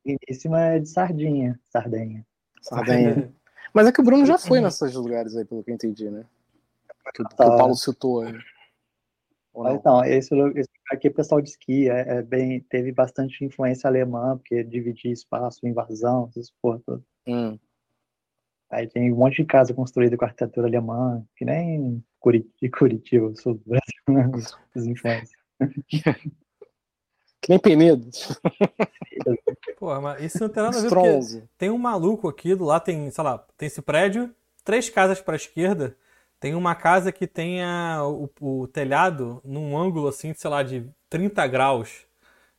Finíssima 0.03 0.61
é 0.61 0.79
de 0.81 0.89
sardinha, 0.89 1.59
sardenha. 1.71 2.27
Sardenha. 2.61 3.33
Mas 3.73 3.87
é 3.87 3.93
que 3.93 4.01
o 4.01 4.05
Bruno 4.05 4.27
já 4.27 4.39
foi 4.39 4.61
nesses 4.61 4.95
lugares 4.95 5.37
aí, 5.37 5.45
pelo 5.45 5.63
que 5.63 5.71
eu 5.71 5.75
entendi, 5.75 6.11
né? 6.11 6.25
Que, 7.15 7.23
que 7.25 7.35
o 7.35 7.37
tá. 7.37 7.57
Paulo 7.57 7.75
citou 7.75 8.23
aí. 8.23 8.35
Mas 9.57 9.83
não, 9.85 10.05
esse, 10.05 10.35
esse 10.57 10.69
aqui 10.91 11.09
o 11.09 11.15
pessoal 11.15 11.41
de 11.41 11.51
esqui 11.51 11.89
é, 11.89 12.17
é, 12.17 12.23
bem, 12.23 12.61
teve 12.69 12.91
bastante 12.93 13.45
influência 13.45 13.89
alemã, 13.89 14.37
porque 14.37 14.65
dividia 14.65 15.13
espaço, 15.13 15.67
invasão, 15.67 16.29
essas 16.29 16.51
porra 16.61 16.81
todas. 16.85 17.05
Hum. 17.27 17.59
Aí 18.71 18.89
tem 18.89 19.13
um 19.13 19.17
monte 19.17 19.37
de 19.37 19.45
casa 19.45 19.73
construída 19.73 20.17
com 20.17 20.25
arquitetura 20.25 20.67
alemã, 20.67 21.25
que 21.37 21.45
nem 21.45 22.03
Curitiba, 22.19 22.77
Curitiba 22.77 23.35
sul 23.37 23.55
do 23.55 23.63
Brasil, 23.65 23.93
né? 24.09 24.31
as 24.75 24.85
influências. 24.85 25.31
Que 27.41 27.51
nem 27.51 27.59
Penedo. 27.59 28.09
Porra, 29.79 30.01
mas 30.01 30.25
isso 30.25 30.41
não 30.41 30.49
tem 30.49 30.63
nada 30.63 30.79
a 30.79 30.81
ver 30.81 30.89
porque 30.89 31.43
tem 31.59 31.69
um 31.69 31.77
maluco 31.77 32.27
aqui 32.27 32.55
do 32.55 32.65
lado, 32.65 32.85
tem, 32.85 33.11
sei 33.11 33.23
lá, 33.23 33.37
tem 33.59 33.67
esse 33.67 33.83
prédio, 33.83 34.35
três 34.65 34.89
casas 34.89 35.21
para 35.21 35.35
a 35.35 35.37
esquerda, 35.37 35.95
tem 36.45 36.55
uma 36.55 36.75
casa 36.75 37.11
que 37.11 37.27
tenha 37.27 38.03
o, 38.05 38.29
o, 38.39 38.69
telhado 38.69 39.41
num 39.43 39.79
ângulo 39.79 40.09
assim, 40.09 40.35
sei 40.35 40.51
lá, 40.51 40.63
de 40.63 40.87
30 41.09 41.47
graus. 41.47 42.07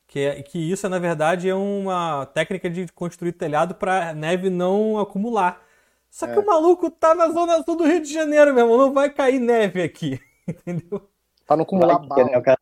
Que, 0.08 0.18
é, 0.18 0.42
que 0.42 0.58
isso, 0.58 0.88
na 0.88 0.98
verdade, 0.98 1.48
é 1.48 1.54
uma 1.54 2.26
técnica 2.26 2.68
de 2.68 2.88
construir 2.88 3.30
telhado 3.30 3.76
para 3.76 4.12
neve 4.12 4.50
não 4.50 4.98
acumular. 4.98 5.62
Só 6.10 6.26
que 6.26 6.32
é. 6.32 6.38
o 6.40 6.44
maluco 6.44 6.90
tá 6.90 7.14
na 7.14 7.28
zona 7.28 7.62
sul 7.62 7.76
do 7.76 7.84
Rio 7.84 8.02
de 8.02 8.12
Janeiro, 8.12 8.52
meu 8.52 8.64
irmão. 8.64 8.76
Não 8.76 8.92
vai 8.92 9.08
cair 9.08 9.38
neve 9.38 9.80
aqui. 9.80 10.20
Entendeu? 10.48 11.08
Para 11.46 11.58
não 11.58 11.62
acumular 11.62 12.00
bala. 12.00 12.24
Né? 12.24 12.38
O 12.38 12.42
cara, 12.42 12.58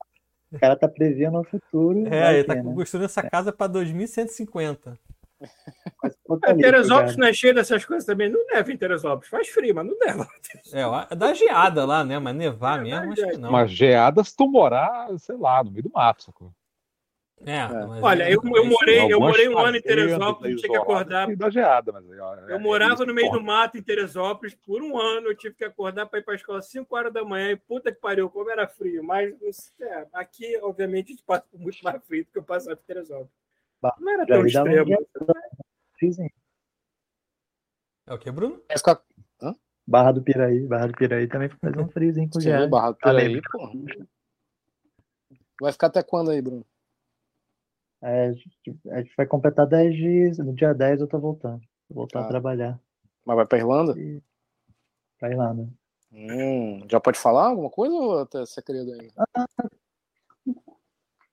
o 0.53 0.59
cara 0.59 0.77
tá 0.77 0.89
prevendo 0.89 1.41
o 1.41 1.45
futuro. 1.45 2.07
É, 2.13 2.35
ele 2.35 2.45
tá 2.45 2.55
né? 2.55 2.63
construindo 2.63 3.07
essa 3.07 3.23
casa 3.23 3.51
para 3.51 3.69
2150. 3.69 4.99
É, 6.45 6.55
Teresópolis 6.55 7.17
não 7.17 7.27
é 7.27 7.33
cheio 7.33 7.55
dessas 7.55 7.85
coisas 7.85 8.05
também. 8.05 8.29
Não 8.29 8.45
neva 8.47 8.71
em 8.71 8.77
Teresópolis. 8.77 9.29
Faz 9.29 9.49
frio, 9.49 9.75
mas 9.75 9.87
não 9.87 9.97
neva. 9.99 10.29
É, 10.73 11.15
dá 11.15 11.33
geada 11.33 11.85
lá, 11.85 12.05
né? 12.05 12.19
Mas 12.19 12.35
nevar 12.35 12.79
é, 12.79 12.83
mesmo, 12.83 13.13
acho 13.13 13.29
que 13.31 13.39
não. 13.39 13.51
Mas 13.51 13.71
geada 13.71 14.23
se 14.23 14.37
tu 14.37 14.47
morar, 14.47 15.09
sei 15.19 15.37
lá, 15.37 15.65
no 15.65 15.71
meio 15.71 15.85
do 15.85 15.91
mato, 15.91 16.25
sacou? 16.25 16.53
É, 17.47 17.59
é. 17.59 18.01
Olha, 18.01 18.31
eu, 18.31 18.41
eu 18.43 18.65
morei, 18.65 19.13
eu 19.13 19.21
morei 19.21 19.49
um 19.49 19.59
ano 19.59 19.77
em 19.77 19.83
Teresópolis, 19.83 20.61
tinha 20.61 20.73
que 20.73 20.79
acordar. 20.79 21.35
Da 21.37 21.51
geada, 21.51 21.93
mas, 21.93 22.05
eu 22.49 22.59
morava 22.59 23.05
no 23.05 23.13
meio 23.13 23.31
do 23.31 23.43
mato 23.43 23.77
em 23.77 23.83
Teresópolis 23.83 24.55
por 24.55 24.83
um 24.83 24.99
ano, 24.99 25.29
eu 25.29 25.37
tive 25.37 25.55
que 25.55 25.65
acordar 25.65 26.07
para 26.07 26.21
ir 26.21 26.23
para 26.23 26.35
a 26.35 26.37
escola 26.37 26.59
às 26.61 26.67
5 26.67 26.97
horas 26.97 27.13
da 27.13 27.25
manhã 27.25 27.51
e 27.51 27.57
puta 27.57 27.93
que 27.93 28.01
pariu, 28.01 28.31
como 28.31 28.51
era 28.51 28.67
frio. 28.67 29.03
Mas 29.05 29.35
é, 29.81 30.07
aqui, 30.15 30.59
obviamente, 30.63 31.07
a 31.07 31.11
gente 31.11 31.25
passa 31.25 31.45
muito 31.53 31.79
mais 31.83 32.03
frio 32.05 32.25
do 32.25 32.31
que 32.31 32.39
eu 32.39 32.43
passava 32.43 32.79
em 32.81 32.87
Teresópolis. 32.87 33.44
Não 33.99 34.13
era 34.13 34.27
tão 34.27 34.47
extremo. 34.47 34.97
É 38.07 38.15
o 38.15 38.19
que, 38.19 38.31
Bruno? 38.31 38.63
Barra 39.87 40.13
do 40.13 40.23
Piraí. 40.23 40.67
Barra 40.67 40.87
do 40.87 40.95
Piraí 40.95 41.27
também 41.27 41.49
faz 41.49 41.77
um 41.77 41.89
friozinho 41.89 42.29
com 42.31 42.41
gelo. 42.41 42.69
Barra 42.69 42.93
do 42.93 42.97
Piraí, 42.97 43.41
pô. 43.51 43.71
Vai 45.61 45.73
ficar 45.73 45.87
até 45.89 46.03
quando 46.03 46.31
aí, 46.31 46.41
Bruno? 46.41 46.65
É, 48.03 48.27
a, 48.27 48.33
gente, 48.33 48.81
a 48.91 48.99
gente 48.99 49.15
vai 49.17 49.27
completar 49.27 49.67
10 49.67 49.95
dias. 49.95 50.39
No 50.39 50.55
dia 50.55 50.75
10 50.75 51.01
eu 51.01 51.07
tô 51.07 51.19
voltando. 51.19 51.61
Vou 51.89 52.03
voltar 52.03 52.21
tá. 52.21 52.27
a 52.27 52.29
trabalhar. 52.29 52.81
Mas 53.25 53.37
vai 53.37 53.47
pra 53.47 53.59
Irlanda? 53.59 53.99
E... 53.99 54.23
Pra 55.19 55.31
Irlanda. 55.31 55.69
Hum, 56.13 56.87
já 56.89 57.01
pode 57.01 57.19
falar 57.19 57.49
alguma 57.49 57.71
coisa 57.71 57.95
ou 57.95 58.21
até 58.21 58.45
segredo 58.47 58.93
ainda? 58.93 59.13
Ah, 59.35 59.47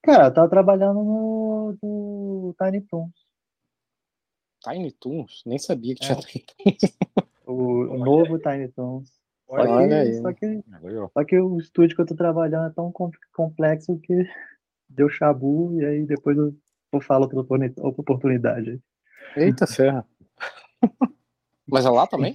cara, 0.02 0.26
eu 0.26 0.34
tava 0.34 0.48
trabalhando 0.48 1.02
no, 1.02 1.78
no 1.82 2.54
Tiny 2.58 2.80
Toons. 2.82 3.12
Tiny 4.62 4.92
Toons? 4.92 5.42
Nem 5.46 5.58
sabia 5.58 5.94
que 5.94 6.04
é. 6.04 6.06
tinha 6.06 6.18
Tiny 6.18 6.44
Toons. 6.46 6.98
O, 7.44 7.54
o 7.54 7.98
novo 7.98 8.38
Tiny 8.38 8.68
Toons. 8.68 9.10
Só 9.46 9.56
que, 9.56 9.94
aí. 9.94 10.22
Só 10.22 10.32
que, 10.32 10.64
só 11.12 11.24
que 11.24 11.38
o 11.38 11.58
estúdio 11.58 11.94
que 11.94 12.02
eu 12.02 12.06
tô 12.06 12.14
trabalhando 12.14 12.70
é 12.70 12.74
tão 12.74 12.90
complexo 13.32 13.98
que 13.98 14.14
deu 14.88 15.10
chabu 15.10 15.78
e 15.78 15.84
aí 15.84 16.06
depois 16.06 16.38
eu, 16.38 16.56
eu 16.92 17.00
falo 17.00 17.24
outra 17.24 17.40
oportunidade. 18.00 18.80
Eita 19.36 19.66
ferra. 19.66 20.06
Mas 21.66 21.84
é 21.84 21.90
lá 21.90 22.06
também? 22.06 22.34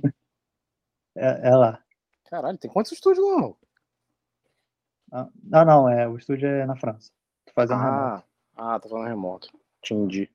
É, 1.15 1.49
é 1.49 1.55
lá. 1.55 1.81
Caralho, 2.29 2.57
tem 2.57 2.69
quantos 2.69 2.91
estúdios 2.91 3.25
lá? 3.25 3.53
Ah, 5.11 5.29
não, 5.43 5.65
não, 5.65 5.89
é, 5.89 6.07
o 6.07 6.17
estúdio 6.17 6.47
é 6.47 6.65
na 6.65 6.75
França. 6.75 7.11
Fazendo 7.57 7.81
ah, 7.81 7.85
remoto. 7.87 8.27
Ah, 8.55 8.79
tá 8.79 8.87
fazendo 8.87 9.07
remoto. 9.07 9.49
Entendi. 9.83 10.29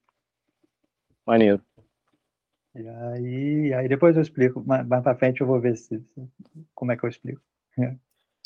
Maneiro. 1.25 1.63
E 2.75 2.89
aí, 2.89 3.75
aí 3.75 3.89
depois 3.89 4.17
eu 4.17 4.23
explico. 4.23 4.61
Mais, 4.67 4.85
mais 4.85 5.05
pra 5.05 5.15
frente 5.15 5.41
eu 5.41 5.47
vou 5.47 5.61
ver 5.61 5.77
se, 5.77 6.01
se 6.01 6.31
como 6.75 6.91
é 6.91 6.97
que 6.97 7.05
eu 7.05 7.09
explico. 7.09 7.41
É. 7.79 7.95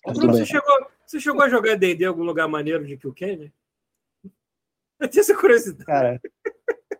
você, 0.04 0.44
chegou, 0.44 0.90
você 1.06 1.18
chegou 1.18 1.42
a 1.42 1.48
jogar 1.48 1.76
D&D 1.76 2.04
em 2.04 2.06
algum 2.06 2.22
lugar 2.22 2.46
maneiro 2.48 2.84
de 2.84 2.98
que 2.98 3.08
o 3.08 3.14
Kenny? 3.14 3.50
Eu 5.00 5.08
tinha 5.08 5.22
essa 5.22 5.34
curiosidade. 5.34 5.86
Cara, 5.86 6.20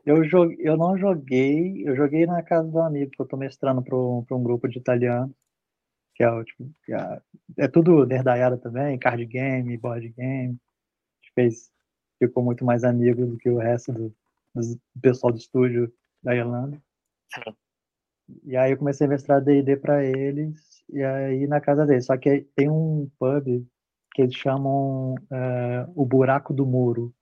eu, 0.07 0.24
joguei, 0.24 0.57
eu 0.61 0.79
não 0.79 0.97
joguei, 0.97 1.87
eu 1.87 1.95
joguei 1.95 2.24
na 2.24 2.43
casa 2.43 2.70
do 2.70 2.79
amigo, 2.79 3.11
que 3.11 3.20
eu 3.20 3.27
tô 3.27 3.37
mestrando 3.37 3.83
para 3.83 3.95
um, 3.95 4.24
um 4.31 4.43
grupo 4.43 4.66
de 4.66 4.79
italiano, 4.79 5.31
que 6.14 6.24
é, 6.24 6.45
tipo, 6.45 6.70
é, 6.89 7.22
é 7.64 7.68
tudo 7.68 8.07
nerdaiada 8.07 8.57
também, 8.57 8.99
card 8.99 9.27
game, 9.27 9.77
board 9.77 10.09
game. 10.16 10.59
Fez, 11.37 11.70
ficou 12.18 12.43
muito 12.43 12.64
mais 12.64 12.82
amigo 12.82 13.24
do 13.24 13.37
que 13.37 13.49
o 13.49 13.59
resto 13.59 13.93
do, 13.93 14.12
do 14.55 15.01
pessoal 15.01 15.32
do 15.32 15.39
estúdio 15.39 15.93
da 16.20 16.34
Irlanda. 16.34 16.82
E 18.45 18.57
aí 18.57 18.72
eu 18.72 18.76
comecei 18.76 19.07
a 19.07 19.11
mestrar 19.11 19.41
D&D 19.41 19.76
para 19.76 20.05
eles, 20.05 20.82
e 20.89 21.03
aí 21.05 21.47
na 21.47 21.61
casa 21.61 21.87
deles. 21.87 22.07
Só 22.07 22.16
que 22.16 22.41
tem 22.57 22.68
um 22.68 23.09
pub 23.18 23.64
que 24.14 24.22
eles 24.22 24.34
chamam 24.34 25.14
é, 25.30 25.87
o 25.95 26.05
Buraco 26.05 26.53
do 26.53 26.66
Muro, 26.66 27.14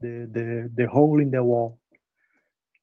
The, 0.00 0.26
the, 0.26 0.68
the 0.68 0.86
Hole 0.86 1.22
in 1.22 1.30
the 1.30 1.40
Wall, 1.40 1.78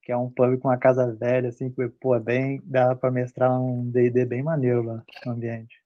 que 0.01 0.11
é 0.11 0.17
um 0.17 0.29
pub 0.29 0.57
com 0.57 0.69
uma 0.69 0.77
casa 0.77 1.13
velha, 1.13 1.49
assim, 1.49 1.69
que, 1.69 1.87
pô, 1.87 2.15
é 2.15 2.19
bem, 2.19 2.61
dá 2.63 2.95
para 2.95 3.11
mestrar 3.11 3.61
um 3.61 3.91
D&D 3.91 4.25
bem 4.25 4.41
maneiro 4.41 4.81
lá 4.81 5.03
no 5.25 5.33
ambiente. 5.33 5.78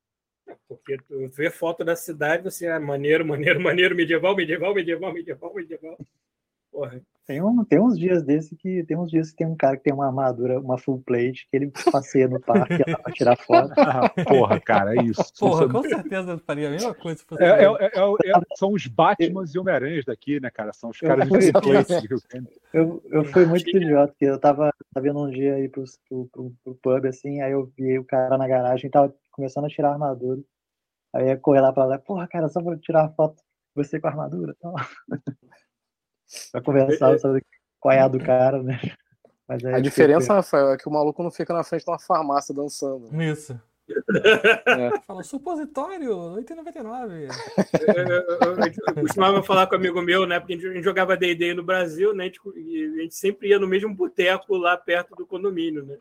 Porque 0.76 0.98
tu 0.98 1.28
vê 1.30 1.50
foto 1.50 1.84
da 1.84 1.96
cidade, 1.96 2.44
você 2.44 2.66
é 2.66 2.80
maneiro, 2.80 3.26
maneiro, 3.26 3.60
maneiro, 3.62 3.96
medieval, 3.96 4.36
medieval, 4.36 4.74
medieval, 4.74 5.14
medieval, 5.14 5.54
medieval. 5.54 5.98
Porra. 6.72 7.02
Tem, 7.26 7.42
um, 7.42 7.64
tem 7.64 7.80
uns 7.80 7.98
dias 7.98 8.22
desse 8.22 8.54
que 8.54 8.84
tem 8.84 8.98
uns 8.98 9.10
dias 9.10 9.32
que 9.32 9.38
tem 9.38 9.48
um 9.48 9.56
cara 9.56 9.78
que 9.78 9.84
tem 9.84 9.94
uma 9.94 10.08
armadura, 10.08 10.60
uma 10.60 10.78
full 10.78 11.02
plate, 11.06 11.48
que 11.50 11.56
ele 11.56 11.72
passeia 11.90 12.28
no 12.28 12.38
parque 12.38 12.84
pra 13.02 13.14
tirar 13.14 13.38
foto. 13.38 13.74
Ah, 13.94 14.10
porra, 14.10 14.60
cara, 14.60 14.96
é 14.96 15.04
isso. 15.04 15.24
Porra, 15.40 15.70
com 15.70 15.84
certeza 15.84 16.32
eu 16.32 16.40
faria 16.40 16.68
a 16.68 16.72
mesma 16.72 16.94
coisa. 16.94 17.20
Se 17.20 17.26
fosse 17.26 17.44
é, 17.44 17.64
é, 17.64 17.66
é, 17.66 18.32
é 18.32 18.42
são 18.56 18.74
os 18.74 18.88
Batmans 18.88 19.54
e 19.54 19.60
Homem-Aranhas 19.60 20.04
daqui, 20.04 20.40
né, 20.40 20.50
cara? 20.50 20.74
São 20.74 20.90
os 20.90 21.00
caras 21.00 21.30
de 21.30 21.52
plate. 21.52 22.10
Eu, 22.74 23.02
eu 23.10 23.24
fui 23.26 23.46
muito 23.46 23.70
idiota, 23.70 24.12
porque 24.12 24.26
eu 24.26 24.40
tava, 24.40 24.74
tava 24.94 25.04
vendo 25.06 25.20
um 25.20 25.30
dia 25.30 25.56
aí 25.56 25.70
pro, 25.70 25.84
pro, 26.10 26.26
pro, 26.28 26.54
pro, 26.64 26.76
pub, 26.76 27.06
assim, 27.06 27.42
aí 27.42 27.52
eu 27.52 27.72
vi 27.78 28.00
o 28.00 28.04
cara 28.04 28.38
na 28.38 28.48
garagem, 28.48 28.90
tava 28.90 29.14
começando 29.32 29.66
a 29.66 29.70
tirar 29.70 29.90
a 29.90 29.94
armadura. 29.94 30.42
Aí 31.14 31.28
ia 31.28 31.38
correr 31.38 31.62
lá 31.62 31.72
pra 31.72 31.86
lá, 31.86 32.00
porra, 32.00 32.28
cara, 32.28 32.50
só 32.50 32.62
vou 32.62 32.78
tirar 32.78 33.06
a 33.06 33.10
foto 33.10 33.42
você 33.76 34.00
com 34.00 34.08
a 34.08 34.10
armadura. 34.12 34.56
Então... 34.58 34.74
pra 36.52 36.62
conversar 36.62 37.20
sobre 37.20 37.46
qual 37.80 37.94
é 37.94 38.00
a 38.00 38.08
do 38.08 38.20
cara, 38.20 38.62
né? 38.64 38.80
a 39.48 39.80
diferença, 39.80 40.34
Rafael, 40.34 40.72
é 40.72 40.78
que 40.78 40.88
o 40.88 40.92
maluco 40.92 41.22
não 41.22 41.30
fica 41.30 41.54
na 41.54 41.64
frente 41.64 41.84
de 41.84 41.92
uma 41.92 42.00
farmácia 42.00 42.56
dançando. 42.56 43.10
Isso. 43.22 43.60
É. 44.66 45.00
Fala, 45.06 45.24
supositório, 45.24 46.16
8,99. 46.16 47.28
Eu, 47.96 48.04
eu, 48.06 48.22
eu, 48.88 49.02
costumava 49.02 49.44
falar 49.44 49.68
com 49.68 49.76
um 49.76 49.78
amigo 49.78 50.02
meu, 50.02 50.26
né? 50.26 50.40
Porque 50.40 50.54
a 50.54 50.58
gente 50.58 50.84
jogava 50.84 51.18
DD 51.18 51.54
no 51.54 51.64
Brasil, 51.64 52.14
né? 52.14 52.32
E 52.56 52.96
a 53.00 53.02
gente 53.02 53.16
sempre 53.16 53.50
ia 53.50 53.60
no 53.60 53.68
mesmo 53.68 53.94
boteco 53.94 54.56
lá 54.56 54.78
perto 54.78 55.16
do 55.16 55.28
condomínio, 55.28 55.86
né? 55.86 55.98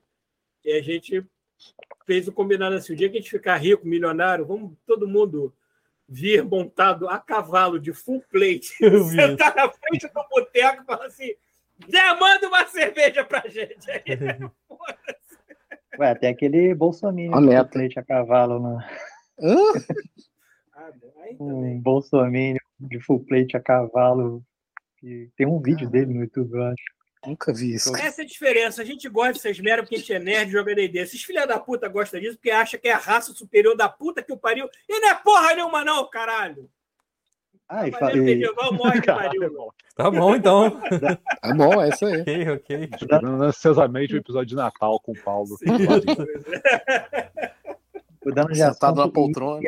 E 0.64 0.72
a 0.72 0.80
gente 0.80 1.26
fez 2.06 2.28
o 2.28 2.32
combinado 2.32 2.76
assim: 2.76 2.92
o 2.92 2.96
dia 2.96 3.08
que 3.08 3.16
a 3.16 3.20
gente 3.20 3.30
ficar 3.30 3.56
rico, 3.56 3.86
milionário, 3.86 4.46
vamos 4.46 4.72
todo 4.86 5.08
mundo 5.08 5.54
vir 6.08 6.44
montado 6.44 7.08
a 7.08 7.18
cavalo 7.18 7.78
de 7.78 7.92
full 7.92 8.22
plate, 8.30 8.74
sentar 9.10 9.54
na 9.54 9.68
frente 9.70 10.06
do 10.08 10.28
boteco 10.30 10.82
e 10.82 10.86
falar 10.86 11.06
assim: 11.06 11.34
já 11.88 12.14
manda 12.14 12.48
uma 12.48 12.66
cerveja 12.66 13.24
pra 13.24 13.42
gente. 13.48 13.90
Aí, 13.90 14.02
Ué, 15.98 16.14
tem 16.14 16.30
aquele 16.30 16.74
Bolsonaro 16.74 17.32
full 17.32 17.64
plate 17.66 17.98
a 17.98 18.02
cavalo 18.02 18.58
no. 18.58 18.78
Ah, 20.74 20.90
um 21.38 21.78
Bolsonaro 21.80 22.58
de 22.80 23.00
full 23.00 23.24
plate 23.24 23.56
a 23.56 23.60
cavalo. 23.60 24.42
Tem 25.36 25.46
um 25.46 25.60
vídeo 25.60 25.90
dele 25.90 26.14
no 26.14 26.20
YouTube, 26.20 26.54
eu 26.54 26.62
acho. 26.62 27.01
Nunca 27.26 27.52
vi 27.52 27.74
isso. 27.74 27.94
Essa 27.96 28.22
é 28.22 28.24
a 28.24 28.26
diferença. 28.26 28.82
A 28.82 28.84
gente 28.84 29.08
gosta 29.08 29.34
de 29.34 29.40
vocês 29.40 29.60
meros 29.60 29.84
porque 29.84 29.94
a 29.94 29.98
gente 29.98 30.12
é 30.12 30.18
nerd 30.18 30.48
e 30.48 30.52
joga 30.52 30.74
D&D. 30.74 30.98
Esses 30.98 31.22
filha 31.22 31.46
da 31.46 31.58
puta 31.58 31.88
gostam 31.88 32.20
disso 32.20 32.36
porque 32.36 32.50
acha 32.50 32.76
que 32.76 32.88
é 32.88 32.92
a 32.92 32.98
raça 32.98 33.32
superior 33.32 33.76
da 33.76 33.88
puta 33.88 34.22
que 34.22 34.32
o 34.32 34.36
pariu. 34.36 34.68
E 34.88 35.00
não 35.00 35.10
é 35.10 35.14
porra 35.14 35.54
nenhuma 35.54 35.84
não, 35.84 36.08
caralho. 36.10 36.68
Ai, 37.68 37.90
ah, 37.94 37.98
falei. 37.98 38.20
Medieval 38.20 38.72
morre 38.74 39.00
de 39.00 39.06
pariu. 39.06 39.72
Tá 39.94 40.10
bom, 40.10 40.34
então. 40.34 40.80
Tá 41.40 41.54
bom, 41.54 41.80
é 41.80 41.88
isso 41.90 42.04
aí. 42.06 42.20
ok, 42.20 42.50
ok. 42.50 42.90
Esperando 42.92 43.42
ansiosamente 43.42 44.14
o 44.14 44.18
episódio 44.18 44.48
de 44.48 44.56
Natal 44.56 45.00
com 45.00 45.12
o 45.12 45.22
Paulo. 45.22 45.56
Sim, 45.56 45.66
dando 48.34 48.54
já 48.54 48.72
Sentado 48.72 49.00
na 49.00 49.08
poltrona. 49.10 49.60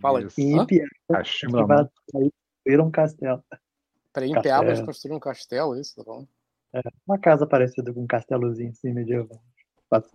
Fala 0.00 0.22
isso. 0.22 0.40
Em 0.40 0.60
Ipiaba, 0.60 1.90
um 2.84 2.90
castelo. 2.90 3.42
Peraí, 4.12 4.30
em 4.30 4.84
construíram 4.84 5.16
um 5.16 5.20
castelo, 5.20 5.80
isso, 5.80 5.96
tá 5.96 6.04
falando? 6.04 6.28
É, 6.72 6.80
uma 7.06 7.18
casa 7.18 7.46
parecida 7.46 7.92
com 7.92 8.02
um 8.02 8.06
castelozinho 8.06 8.70
assim, 8.70 8.92
medieval. 8.92 9.40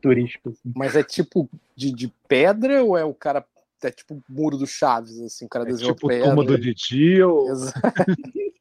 Turístico, 0.02 0.50
assim. 0.50 0.72
Mas 0.74 0.96
é 0.96 1.04
tipo 1.04 1.50
de, 1.76 1.92
de 1.92 2.08
pedra 2.28 2.84
ou 2.84 2.98
é 2.98 3.04
o 3.04 3.14
cara. 3.14 3.46
É 3.84 3.92
tipo 3.92 4.24
muro 4.28 4.58
do 4.58 4.66
Chaves, 4.66 5.20
assim, 5.20 5.46
o 5.46 5.50
cara 5.50 5.66
é 5.66 5.68
desenhou 5.68 5.94
tipo 5.94 6.08
pedra. 6.08 6.30
túmulo 6.30 6.58
de 6.58 6.74
tio. 6.74 7.46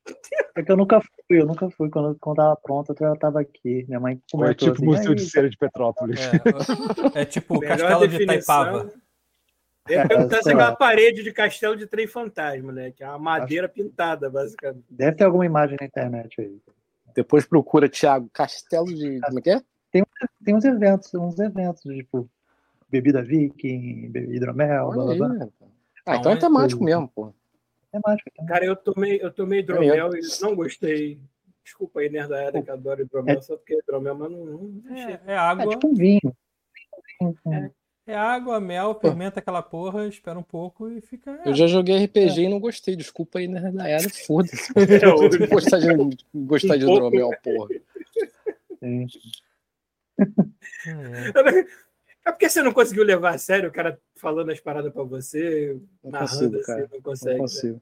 É 0.56 0.62
que 0.62 0.70
eu 0.70 0.76
nunca 0.76 1.00
fui, 1.00 1.40
eu 1.40 1.46
nunca 1.46 1.68
fui. 1.70 1.90
Quando, 1.90 2.16
quando 2.20 2.36
tava 2.36 2.56
pronto, 2.56 2.92
eu 2.92 2.96
já 2.96 3.16
tava 3.16 3.40
aqui. 3.40 3.84
Minha 3.88 3.98
mãe 3.98 4.20
comentou 4.30 4.68
É 4.68 4.72
tipo 4.72 4.72
assim, 4.72 4.84
Museu 4.84 5.14
de 5.14 5.28
Cera 5.28 5.50
de 5.50 5.56
Petrópolis. 5.56 6.20
É, 7.14 7.22
é 7.22 7.24
tipo 7.24 7.56
o 7.56 7.60
Castelo 7.60 8.06
de 8.06 8.24
Taipava. 8.24 8.92
É 9.88 10.06
perguntar 10.06 10.42
se 10.42 10.50
é 10.50 10.52
aquela 10.52 10.74
parede 10.76 11.22
de 11.22 11.32
castelo 11.32 11.76
de 11.76 11.86
trem 11.86 12.06
fantasma, 12.06 12.72
né? 12.72 12.90
Que 12.90 13.02
é 13.02 13.08
uma 13.08 13.18
madeira 13.18 13.66
Acho... 13.66 13.74
pintada, 13.74 14.30
basicamente. 14.30 14.84
Deve 14.88 15.16
ter 15.16 15.24
alguma 15.24 15.44
imagem 15.44 15.76
na 15.78 15.86
internet 15.86 16.40
aí. 16.40 16.58
Depois 17.14 17.46
procura, 17.46 17.88
Thiago, 17.88 18.28
Castelo 18.32 18.86
de. 18.86 19.20
Como 19.20 19.38
é 19.38 19.42
que 19.42 19.50
é? 19.50 19.62
Tem, 19.90 20.04
tem 20.44 20.54
uns 20.54 20.64
eventos, 20.64 21.14
uns 21.14 21.38
eventos, 21.38 21.82
tipo, 21.82 22.28
bebida 22.90 23.22
viking, 23.22 24.10
hidromel, 24.14 24.90
blá, 24.90 25.04
blá, 25.14 25.28
blá. 25.28 25.48
Ah, 26.06 26.16
então 26.16 26.32
é 26.32 26.36
temático 26.36 26.82
mesmo, 26.82 27.08
pô. 27.08 27.32
Temático, 27.92 28.30
temático. 28.30 28.46
Cara, 28.46 28.64
eu 28.64 28.74
tomei, 28.74 29.20
eu 29.22 29.32
tomei 29.32 29.60
hidromel 29.60 30.10
e 30.16 30.20
não 30.42 30.56
gostei. 30.56 31.20
Desculpa 31.62 32.00
aí, 32.00 32.10
nerdada, 32.10 32.60
que 32.60 32.70
adoro 32.70 33.02
hidromel, 33.02 33.38
é, 33.38 33.40
só 33.40 33.56
porque 33.56 33.78
hidromel, 33.78 34.14
mas 34.16 34.30
não. 34.30 34.44
não 34.44 34.96
é, 34.96 35.20
é, 35.26 35.36
água. 35.36 35.64
É 35.64 35.68
tipo 35.68 35.88
um 35.88 35.94
vinho. 35.94 36.36
É. 37.46 37.70
É 38.06 38.14
água, 38.14 38.60
mel, 38.60 38.98
fermenta 39.00 39.40
aquela 39.40 39.62
porra, 39.62 40.06
espera 40.06 40.38
um 40.38 40.42
pouco 40.42 40.90
e 40.90 41.00
fica. 41.00 41.40
Eu 41.44 41.54
já 41.54 41.66
joguei 41.66 42.04
RPG 42.04 42.42
é. 42.42 42.44
e 42.44 42.48
não 42.48 42.60
gostei. 42.60 42.94
Desculpa 42.94 43.38
aí, 43.38 43.48
né? 43.48 43.70
Na 43.72 43.88
era, 43.88 44.06
foda-se. 44.10 44.70
Eu 45.02 45.48
gostar 45.48 45.78
de, 45.78 45.88
gostar 46.34 46.76
de 46.76 46.84
hidromel, 46.84 47.30
porra. 47.42 47.68
É. 48.82 49.06
é 52.26 52.30
porque 52.30 52.50
você 52.50 52.62
não 52.62 52.74
conseguiu 52.74 53.04
levar 53.04 53.34
a 53.34 53.38
sério 53.38 53.70
o 53.70 53.72
cara 53.72 53.98
falando 54.16 54.50
as 54.50 54.60
paradas 54.60 54.92
pra 54.92 55.02
você, 55.02 55.80
não 56.02 56.10
narrando 56.10 56.58
consigo, 56.58 56.60
assim, 56.60 56.86
não 56.92 57.00
consegue. 57.00 57.32
Não 57.32 57.40
consigo. 57.40 57.74
Né? 57.74 57.80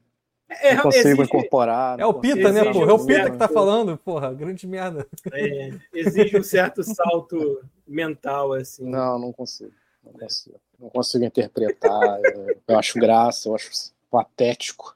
É, 0.61 0.75
não 0.75 0.83
consigo 0.83 1.07
exige... 1.07 1.23
incorporar. 1.23 1.99
É 1.99 2.05
o 2.05 2.13
Pita, 2.13 2.51
né, 2.51 2.71
porra? 2.71 2.91
É 2.91 2.93
o 2.93 3.05
Pita 3.05 3.31
que 3.31 3.37
tá 3.37 3.47
falando, 3.49 3.97
porra. 3.97 4.33
Grande 4.33 4.65
merda. 4.67 5.05
É, 5.33 5.71
exige 5.93 6.37
um 6.37 6.43
certo 6.43 6.81
salto 6.81 7.61
mental, 7.85 8.53
assim. 8.53 8.85
Não, 8.89 9.19
não 9.19 9.33
consigo. 9.33 9.73
Não 10.13 10.19
consigo, 10.19 10.59
não 10.79 10.89
consigo 10.89 11.25
interpretar. 11.25 12.19
eu, 12.23 12.61
eu, 12.67 12.79
acho 12.79 12.99
graça, 12.99 13.49
eu 13.49 13.55
acho 13.55 13.69
patético. 14.09 14.95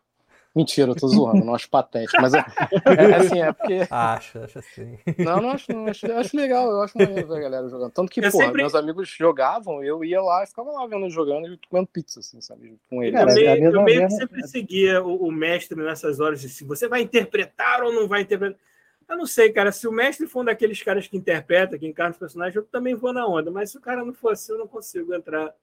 Mentira, 0.55 0.89
eu 0.89 0.95
tô 0.95 1.07
zoando, 1.07 1.45
não 1.45 1.53
acho 1.53 1.69
patético, 1.69 2.19
mas 2.19 2.33
é, 2.33 2.39
é 2.39 3.15
assim, 3.15 3.41
é 3.41 3.53
porque. 3.53 3.87
Acho, 3.91 4.39
acho 4.39 4.57
assim. 4.57 4.97
Não, 5.19 5.39
não 5.39 5.51
acho, 5.51 5.71
não, 5.71 5.85
acho, 5.85 6.11
acho 6.11 6.35
legal, 6.35 6.71
eu 6.71 6.81
acho 6.81 6.97
maneiro 6.97 7.27
ver 7.27 7.37
a 7.37 7.39
galera 7.39 7.69
jogando. 7.69 7.91
Tanto 7.91 8.11
que, 8.11 8.21
pô, 8.23 8.31
sempre... 8.31 8.63
meus 8.63 8.73
amigos 8.73 9.07
jogavam, 9.07 9.83
eu 9.83 10.03
ia 10.03 10.19
lá 10.19 10.43
e 10.43 10.47
ficava 10.47 10.71
lá 10.71 10.87
vendo 10.87 11.07
jogando 11.11 11.53
e 11.53 11.59
comendo 11.69 11.87
pizza, 11.87 12.21
assim, 12.21 12.41
sabe? 12.41 12.75
Com 12.89 13.03
eles. 13.03 13.13
Cara, 13.13 13.29
eu 13.29 13.35
meio, 13.35 13.71
eu 13.71 13.83
meio 13.83 14.07
que 14.07 14.13
sempre 14.13 14.47
seguia 14.47 15.03
o, 15.03 15.27
o 15.27 15.31
mestre 15.31 15.79
nessas 15.79 16.19
horas 16.19 16.41
de 16.41 16.49
se 16.49 16.63
você 16.63 16.87
vai 16.87 17.01
interpretar 17.01 17.83
ou 17.83 17.93
não 17.93 18.07
vai 18.07 18.21
interpretar. 18.21 18.59
Eu 19.07 19.17
não 19.17 19.25
sei, 19.25 19.51
cara. 19.51 19.71
Se 19.71 19.87
o 19.87 19.91
mestre 19.91 20.27
for 20.27 20.41
um 20.41 20.45
daqueles 20.45 20.81
caras 20.83 21.07
que 21.07 21.17
interpreta, 21.17 21.77
que 21.77 21.87
encarna 21.87 22.11
os 22.11 22.17
personagens, 22.17 22.55
eu 22.55 22.63
também 22.63 22.93
vou 22.93 23.13
na 23.13 23.25
onda. 23.25 23.49
Mas 23.49 23.71
se 23.71 23.77
o 23.77 23.81
cara 23.81 24.03
não 24.03 24.13
for 24.13 24.33
assim, 24.33 24.51
eu 24.51 24.57
não 24.57 24.67
consigo 24.67 25.13
entrar 25.13 25.53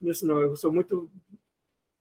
nisso, 0.00 0.26
não. 0.26 0.40
Eu 0.40 0.56
sou 0.56 0.72
muito 0.72 1.10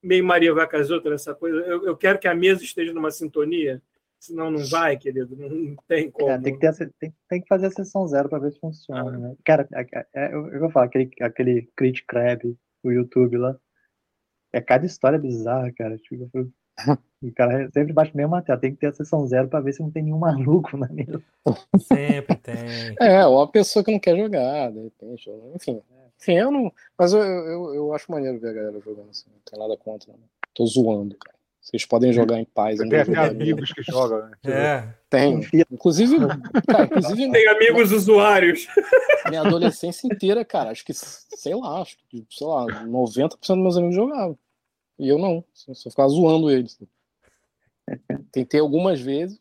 meio 0.02 0.24
Maria 0.24 0.54
Vacazota 0.54 1.10
nessa 1.10 1.34
coisa. 1.34 1.58
Eu, 1.62 1.86
eu 1.86 1.98
quero 1.98 2.20
que 2.20 2.28
a 2.28 2.36
mesa 2.36 2.64
esteja 2.64 2.94
numa 2.94 3.10
sintonia. 3.10 3.82
Senão 4.20 4.50
não 4.50 4.66
vai, 4.66 4.98
querido. 4.98 5.36
Não 5.36 5.76
tem 5.88 6.10
como. 6.10 6.32
É, 6.32 6.40
tem, 6.40 6.54
que 6.54 6.60
ter, 6.60 6.94
tem, 7.00 7.14
tem, 7.30 7.42
que 7.42 7.48
fazer 7.48 7.68
a 7.68 7.72
sessão 7.72 8.08
zero 8.08 8.30
para 8.30 8.40
ver 8.40 8.52
se 8.52 8.60
funciona. 8.60 9.10
Ah. 9.10 9.18
Né? 9.18 9.36
Cara, 9.44 9.68
é, 9.74 10.08
é, 10.14 10.34
eu, 10.34 10.48
eu 10.50 10.60
vou 10.62 10.70
falar, 10.70 10.86
aquele, 10.86 11.12
aquele 11.22 11.70
Crit 11.76 12.04
Crab, 12.06 12.58
o 12.84 12.92
YouTube 12.92 13.38
lá. 13.38 13.56
É 14.54 14.62
cada 14.62 14.86
história 14.86 15.20
bizarra, 15.20 15.72
cara. 15.74 15.98
Tipo, 15.98 16.30
o 17.22 17.32
cara 17.34 17.70
sempre 17.72 17.94
bate 17.94 18.12
a 18.14 18.18
mesma 18.18 18.42
tela. 18.42 18.60
Tem 18.60 18.72
que 18.72 18.80
ter 18.80 18.88
a 18.88 18.94
sessão 18.94 19.26
zero 19.28 19.48
para 19.48 19.62
ver 19.62 19.74
se 19.74 19.82
não 19.82 19.92
tem 19.92 20.04
nenhum 20.04 20.20
maluco 20.20 20.78
na 20.78 20.88
mesa. 20.88 21.22
Sempre 21.80 22.36
tem. 22.38 22.96
É, 23.00 23.26
ou 23.26 23.42
a 23.42 23.48
pessoa 23.48 23.84
que 23.84 23.92
não 23.92 24.00
quer 24.00 24.18
jogar, 24.18 24.72
de 24.72 24.84
repente. 24.84 25.30
Enfim. 25.56 25.82
Enfim, 26.18 26.34
eu 26.34 26.52
não. 26.52 26.72
Mas 26.98 27.14
eu, 27.14 27.22
eu, 27.22 27.76
eu 27.76 27.94
acho 27.94 28.12
maneiro 28.12 28.40
ver 28.40 28.50
a 28.50 28.54
galera 28.54 28.80
jogando 28.80 29.10
assim. 29.10 29.30
Não 29.30 29.42
tem 29.44 29.60
nada 29.60 29.78
contra. 29.78 30.12
Não. 30.12 30.20
Tô 30.54 30.66
zoando, 30.66 31.16
cara. 31.18 31.36
Vocês 31.66 31.84
podem 31.84 32.14
jogar 32.14 32.40
em 32.40 32.46
paz. 32.46 32.78
Tem 32.78 33.00
até 33.00 33.18
amigos 33.26 33.74
que 33.74 33.82
jogam, 33.82 34.30
né? 34.30 34.38
É. 34.46 34.88
Tem. 35.10 35.42
Inclusive, 35.72 36.16
cara, 36.68 36.86
inclusive. 36.86 37.32
Tem 37.32 37.48
amigos 37.48 37.92
usuários. 37.92 38.68
Minha 39.28 39.42
adolescência 39.42 40.06
inteira, 40.06 40.46
cara, 40.46 40.70
acho 40.70 40.86
que, 40.86 40.94
sei 40.94 41.56
lá, 41.56 41.82
acho 41.82 41.98
que, 42.08 42.24
sei 42.30 42.46
lá, 42.46 42.68
90% 42.68 43.30
dos 43.36 43.58
meus 43.58 43.78
amigos 43.78 43.96
jogavam. 43.96 44.38
E 44.98 45.10
eu 45.10 45.18
não. 45.18 45.44
Só 45.54 45.90
ficava 45.90 46.10
zoando 46.10 46.50
eles. 46.50 46.80
Tentei 48.32 48.60
algumas 48.60 49.00
vezes. 49.00 49.40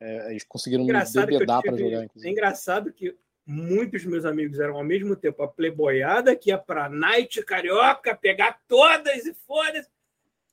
É, 0.00 0.30
eles 0.30 0.44
conseguiram 0.44 0.84
engraçado 0.84 1.26
me 1.26 1.32
debedar 1.32 1.62
para 1.62 1.76
jogar. 1.76 2.04
Inclusive. 2.04 2.28
É 2.28 2.32
engraçado 2.32 2.92
que 2.92 3.16
muitos 3.46 4.04
meus 4.04 4.24
amigos 4.24 4.58
eram 4.58 4.76
ao 4.76 4.84
mesmo 4.84 5.14
tempo 5.14 5.42
a 5.42 5.48
playboyada, 5.48 6.34
que 6.34 6.50
ia 6.50 6.58
pra 6.58 6.88
Night 6.88 7.42
Carioca, 7.44 8.14
pegar 8.14 8.60
todas 8.66 9.26
e 9.26 9.34
foda-se. 9.34 9.88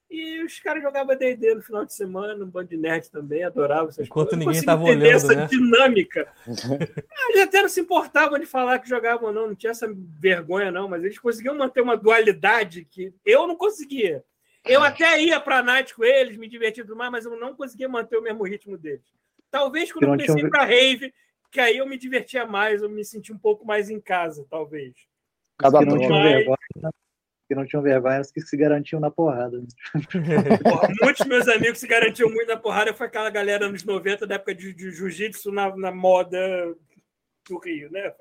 E 0.09 0.43
os 0.43 0.59
caras 0.59 0.81
jogavam 0.81 1.15
D&D 1.15 1.53
no 1.53 1.61
final 1.61 1.85
de 1.85 1.93
semana, 1.93 2.43
um 2.43 2.49
bando 2.49 2.69
de 2.69 2.77
nerd 2.77 3.11
também, 3.11 3.43
adoravam 3.43 3.89
essas 3.89 4.07
Enquanto 4.07 4.29
coisas. 4.29 4.45
ninguém 4.45 4.63
tava 4.63 4.83
olhando, 4.83 5.05
essa 5.05 5.35
né? 5.35 5.45
dinâmica. 5.45 6.33
eles 7.29 7.41
até 7.43 7.61
não 7.61 7.69
se 7.69 7.81
importavam 7.81 8.39
de 8.39 8.47
falar 8.47 8.79
que 8.79 8.89
jogavam 8.89 9.31
não, 9.31 9.47
não 9.47 9.55
tinha 9.55 9.69
essa 9.69 9.87
vergonha 10.19 10.71
não, 10.71 10.89
mas 10.89 11.03
eles 11.03 11.19
conseguiam 11.19 11.55
manter 11.55 11.81
uma 11.81 11.95
dualidade 11.95 12.85
que 12.85 13.13
eu 13.23 13.45
não 13.47 13.55
conseguia. 13.55 14.23
Eu 14.65 14.83
até 14.83 15.21
ia 15.21 15.39
para 15.39 15.59
a 15.59 15.63
night 15.63 15.93
com 15.93 16.03
eles, 16.03 16.37
me 16.37 16.47
divertia 16.47 16.83
tudo 16.83 16.95
mais, 16.95 17.11
mas 17.11 17.25
eu 17.25 17.39
não 17.39 17.55
conseguia 17.55 17.87
manter 17.87 18.17
o 18.17 18.21
mesmo 18.21 18.43
ritmo 18.43 18.77
deles. 18.77 19.05
Talvez 19.51 19.91
quando 19.91 20.03
eu 20.03 20.09
comecei 20.09 20.49
para 20.49 20.65
rave, 20.65 21.13
que 21.51 21.59
aí 21.59 21.77
eu 21.77 21.87
me 21.87 21.97
divertia 21.97 22.45
mais, 22.45 22.81
eu 22.81 22.89
me 22.89 23.05
senti 23.05 23.31
um 23.31 23.37
pouco 23.37 23.65
mais 23.65 23.89
em 23.89 23.99
casa, 23.99 24.45
talvez. 24.49 24.93
Cada 25.57 25.79
um 25.79 25.97
tinha 25.97 26.23
vergonha, 26.23 26.57
que 27.49 27.55
não 27.55 27.65
tinham 27.65 27.81
vergonha, 27.81 28.21
os 28.21 28.31
que 28.31 28.41
se 28.41 28.55
garantiam 28.55 28.99
na 28.99 29.09
porrada. 29.09 29.57
Né? 29.57 29.67
Porra, 30.63 30.87
muitos 31.01 31.25
meus 31.25 31.47
amigos 31.47 31.79
se 31.79 31.87
garantiam 31.87 32.29
muito 32.29 32.47
na 32.47 32.55
porrada, 32.55 32.93
foi 32.93 33.07
aquela 33.07 33.31
galera 33.31 33.67
nos 33.67 33.83
90, 33.83 34.27
da 34.27 34.35
época 34.35 34.53
de, 34.53 34.71
de 34.71 34.91
jiu-jitsu 34.91 35.51
na, 35.51 35.75
na 35.75 35.91
moda 35.91 36.39
do 37.49 37.57
Rio, 37.57 37.91
né? 37.91 38.13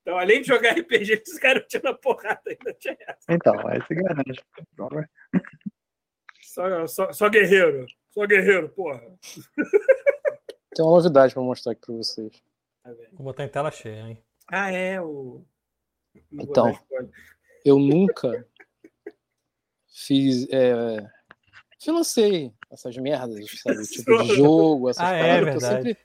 Então, 0.00 0.16
além 0.16 0.40
de 0.40 0.46
jogar 0.46 0.78
RPG, 0.78 1.12
eles 1.12 1.38
garantiam 1.38 1.82
na 1.82 1.94
porrada 1.94 2.42
ainda 2.46 2.72
tinha 2.74 2.96
essa. 3.00 3.24
Então, 3.28 3.54
aí 3.66 3.82
se 3.88 3.94
garante. 3.94 4.44
Só, 6.42 6.86
só, 6.86 7.12
só 7.12 7.28
guerreiro. 7.28 7.86
Só 8.10 8.24
guerreiro, 8.24 8.68
porra. 8.68 9.00
Tem 10.76 10.84
uma 10.84 10.94
novidade 10.94 11.34
para 11.34 11.42
mostrar 11.42 11.72
aqui 11.72 11.80
para 11.84 11.94
vocês. 11.96 12.40
Tá 12.84 12.92
Vou 13.14 13.24
botar 13.24 13.44
em 13.44 13.48
tela 13.48 13.72
cheia, 13.72 14.02
hein? 14.02 14.22
Ah, 14.46 14.70
é, 14.70 15.00
o. 15.00 15.44
Então, 16.30 16.72
eu 17.64 17.78
nunca 17.78 18.46
fiz. 19.88 20.46
É, 20.50 21.06
financei 21.80 22.52
essas 22.70 22.96
merdas, 22.96 23.46
sabe? 23.62 23.86
Tipo 23.86 24.22
de 24.22 24.34
jogo, 24.36 24.90
essas 24.90 25.04
ah, 25.04 25.10
paradas. 25.10 25.48
É, 25.48 25.56
eu 25.56 25.60
sempre 25.60 25.98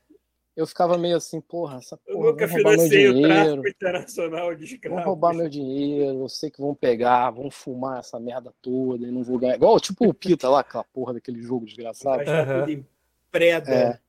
eu 0.60 0.68
ficava 0.68 0.97
meio 0.97 1.16
assim, 1.16 1.39
porra, 1.39 1.78
essa 1.78 1.95
porra. 1.95 2.18
Eu 2.18 2.32
nunca 2.32 2.45
financei 2.45 3.07
o 3.07 3.22
tráfico 3.22 3.68
internacional 3.70 4.53
de 4.53 4.66
escravos. 4.66 4.97
Vão 4.97 5.05
roubar 5.05 5.34
meu 5.34 5.47
dinheiro, 5.47 6.20
eu 6.20 6.28
sei 6.28 6.51
que 6.51 6.60
vão 6.60 6.76
pegar, 6.76 7.32
vão 7.32 7.49
fumar 7.49 7.99
essa 7.99 8.20
merda 8.20 8.53
toda 8.62 9.07
e 9.07 9.12
não 9.12 9.24
vou 9.24 9.39
ganhar. 9.39 9.55
Igual 9.55 9.80
tipo 9.80 10.05
o 10.05 10.14
Pita 10.14 10.49
lá, 10.49 10.60
aquela 10.60 10.84
porra 10.84 11.14
daquele 11.14 11.41
jogo 11.41 11.66
desgraçado. 11.66 12.24
Uhum. 12.24 12.84
Preda. 13.32 13.72
É. 13.72 13.99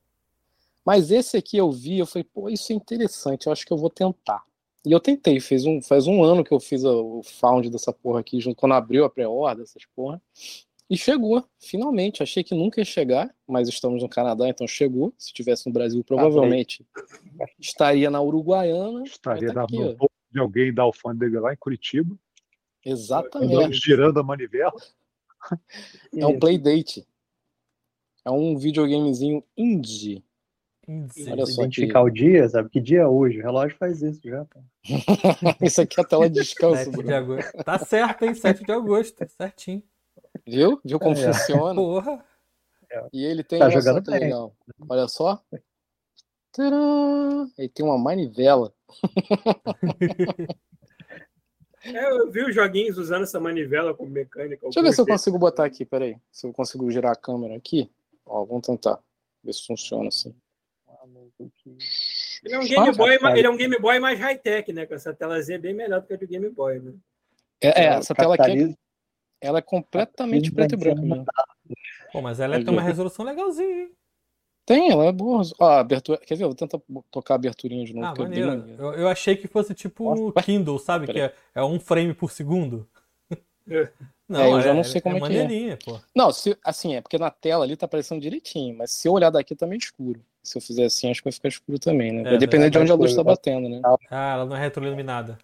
Mas 0.83 1.09
esse 1.09 1.37
aqui 1.37 1.55
eu 1.55 1.71
vi, 1.71 1.99
eu 1.99 2.05
falei, 2.05 2.25
pô, 2.25 2.49
isso 2.49 2.73
é 2.73 2.75
interessante, 2.75 3.47
eu 3.47 3.53
acho 3.53 3.65
que 3.65 3.71
eu 3.71 3.77
vou 3.77 3.89
tentar. 3.89 4.43
E 4.85 4.91
eu 4.91 4.99
tentei, 4.99 5.39
fez 5.39 5.65
um, 5.65 5.81
faz 5.81 6.07
um 6.07 6.23
ano 6.23 6.43
que 6.43 6.51
eu 6.51 6.59
fiz 6.59 6.83
o 6.83 7.21
found 7.23 7.69
dessa 7.69 7.93
porra 7.93 8.19
aqui, 8.19 8.39
junto 8.39 8.55
quando 8.55 8.73
abriu 8.73 9.05
a 9.05 9.09
pré-order, 9.09 9.63
essas 9.63 9.85
porra. 9.95 10.21
E 10.89 10.97
chegou, 10.97 11.45
finalmente. 11.57 12.21
Achei 12.21 12.43
que 12.43 12.53
nunca 12.53 12.81
ia 12.81 12.85
chegar, 12.85 13.33
mas 13.47 13.69
estamos 13.69 14.03
no 14.03 14.09
Canadá, 14.09 14.49
então 14.49 14.67
chegou. 14.67 15.13
Se 15.17 15.31
tivesse 15.31 15.65
no 15.67 15.71
Brasil, 15.71 16.03
provavelmente 16.03 16.85
ah, 17.39 17.45
estaria 17.57 18.09
na 18.09 18.21
Uruguaiana. 18.21 19.03
Estaria 19.03 19.53
tá 19.53 19.63
aqui, 19.63 19.77
de 20.31 20.39
alguém 20.39 20.73
da 20.73 20.83
alfândega 20.83 21.39
lá 21.39 21.53
em 21.53 21.57
Curitiba. 21.57 22.13
Exatamente. 22.83 23.79
Girando 23.79 24.19
a 24.19 24.23
manivela. 24.23 24.73
É 26.13 26.25
um 26.27 26.37
playdate. 26.37 27.07
É 28.25 28.29
um 28.29 28.57
videogamezinho 28.57 29.43
indie. 29.55 30.23
Olha 30.87 31.45
só 31.45 31.61
identificar 31.61 31.99
aqui. 31.99 32.09
o 32.09 32.13
dia, 32.13 32.49
sabe? 32.49 32.69
Que 32.69 32.79
dia 32.79 33.01
é 33.01 33.07
hoje? 33.07 33.39
O 33.39 33.43
relógio 33.43 33.77
faz 33.77 34.01
isso 34.01 34.21
já. 34.23 34.45
isso 35.61 35.81
aqui 35.81 35.99
é 35.99 36.03
a 36.03 36.05
tela 36.05 36.29
de 36.29 36.41
descanso. 36.41 36.91
De 36.91 37.13
agosto. 37.13 37.63
Tá 37.63 37.79
certo, 37.79 38.25
hein? 38.25 38.33
7 38.33 38.63
de 38.63 38.71
agosto, 38.71 39.27
certinho. 39.29 39.83
Viu? 40.45 40.81
Viu 40.83 40.99
como 40.99 41.15
é, 41.15 41.33
funciona? 41.33 41.75
Porra. 41.75 42.25
E 43.13 43.23
ele 43.23 43.43
tem 43.43 43.59
tá 43.59 43.69
jogando 43.69 44.01
bem. 44.03 44.19
legal. 44.19 44.55
Olha 44.89 45.07
só. 45.07 45.41
Tcharam! 46.51 47.49
Ele 47.57 47.69
tem 47.69 47.85
uma 47.85 47.97
manivela. 47.97 48.73
É, 51.83 52.11
eu 52.11 52.29
vi 52.29 52.43
os 52.43 52.53
joguinhos 52.53 52.99
usando 52.99 53.23
essa 53.23 53.39
manivela 53.39 53.91
como 53.93 54.11
mecânica. 54.11 54.61
Deixa 54.65 54.79
eu 54.79 54.83
ver 54.83 54.93
se 54.93 55.01
eu 55.01 55.05
consigo 55.05 55.39
botar 55.39 55.65
aqui, 55.65 55.83
peraí. 55.83 56.15
Se 56.31 56.45
eu 56.45 56.53
consigo 56.53 56.89
girar 56.91 57.11
a 57.11 57.15
câmera 57.15 57.55
aqui. 57.55 57.89
Ó, 58.23 58.45
vamos 58.45 58.67
tentar. 58.67 58.99
Ver 59.43 59.53
se 59.53 59.65
funciona 59.65 60.07
assim. 60.09 60.35
Ele 62.43 62.55
é 62.55 62.59
um 62.59 62.67
Game 62.67 62.91
Boy, 62.93 63.19
ele 63.37 63.47
é 63.47 63.49
um 63.49 63.57
Game 63.57 63.79
Boy 63.79 63.99
mais 63.99 64.19
high-tech, 64.19 64.71
né? 64.73 64.85
Com 64.85 64.95
essa 64.95 65.13
telazinha 65.13 65.59
bem 65.59 65.73
melhor 65.73 66.01
do 66.01 66.07
que 66.07 66.13
a 66.13 66.17
do 66.17 66.27
Game 66.27 66.49
Boy, 66.49 66.79
né? 66.79 66.93
É, 67.61 67.83
é 67.83 67.85
essa 67.85 68.15
tela 68.15 68.35
aqui 68.35 68.75
ela 69.41 69.57
é 69.57 69.61
completamente 69.61 70.51
preto 70.51 70.75
e 70.75 70.77
branco 70.77 71.01
mesmo. 71.01 71.25
Pô, 72.13 72.21
mas 72.21 72.39
ela 72.39 72.57
é, 72.57 72.63
tem 72.63 72.71
uma 72.71 72.81
resolução 72.81 73.25
legalzinha, 73.25 73.81
hein? 73.81 73.91
Tem, 74.63 74.91
ela 74.91 75.05
é 75.05 75.11
boa. 75.11 75.41
Ó, 75.59 75.69
abertura... 75.71 76.19
Quer 76.19 76.35
ver? 76.35 76.43
Eu 76.43 76.49
vou 76.49 76.55
tentar 76.55 76.79
tocar 77.09 77.33
a 77.33 77.35
aberturinha 77.35 77.83
de 77.83 77.93
novo. 77.93 78.05
Ah, 78.05 78.13
maneiro. 78.15 78.69
Eu, 78.77 78.93
eu, 78.93 79.07
achei 79.07 79.35
que 79.35 79.47
fosse 79.47 79.73
tipo 79.73 80.13
Nossa, 80.13 80.43
Kindle, 80.43 80.77
sabe? 80.77 81.07
Que 81.07 81.19
é, 81.19 81.33
é, 81.55 81.63
um 81.63 81.79
frame 81.79 82.13
por 82.13 82.31
segundo. 82.31 82.87
Não, 84.29 84.39
é, 84.39 84.51
eu 84.51 84.61
já 84.61 84.73
não 84.73 84.83
sei 84.83 84.99
é, 84.99 85.01
como 85.01 85.25
é, 85.25 85.35
é 85.35 85.47
que 85.47 85.69
é. 85.69 85.75
Pô. 85.77 85.99
Não, 86.15 86.31
se, 86.31 86.55
assim, 86.63 86.95
é 86.95 87.01
porque 87.01 87.17
na 87.17 87.31
tela 87.31 87.65
ali 87.65 87.75
tá 87.75 87.85
aparecendo 87.85 88.21
direitinho, 88.21 88.77
mas 88.77 88.91
se 88.91 89.07
eu 89.07 89.13
olhar 89.13 89.31
daqui 89.31 89.55
tá 89.55 89.65
meio 89.65 89.79
escuro. 89.79 90.23
Se 90.43 90.57
eu 90.57 90.61
fizer 90.61 90.85
assim, 90.85 91.09
acho 91.09 91.21
que 91.21 91.25
vai 91.25 91.33
ficar 91.33 91.49
escuro 91.49 91.77
também, 91.77 92.11
né? 92.11 92.21
É, 92.21 92.29
vai 92.31 92.37
depender 92.37 92.69
de 92.69 92.77
onde 92.77 92.91
a 92.91 92.95
luz 92.95 93.15
tá 93.15 93.23
batendo, 93.23 93.69
né? 93.69 93.81
Ah, 94.09 94.33
ela 94.33 94.45
não 94.45 94.55
é 94.55 94.59
retroiluminada. 94.59 95.37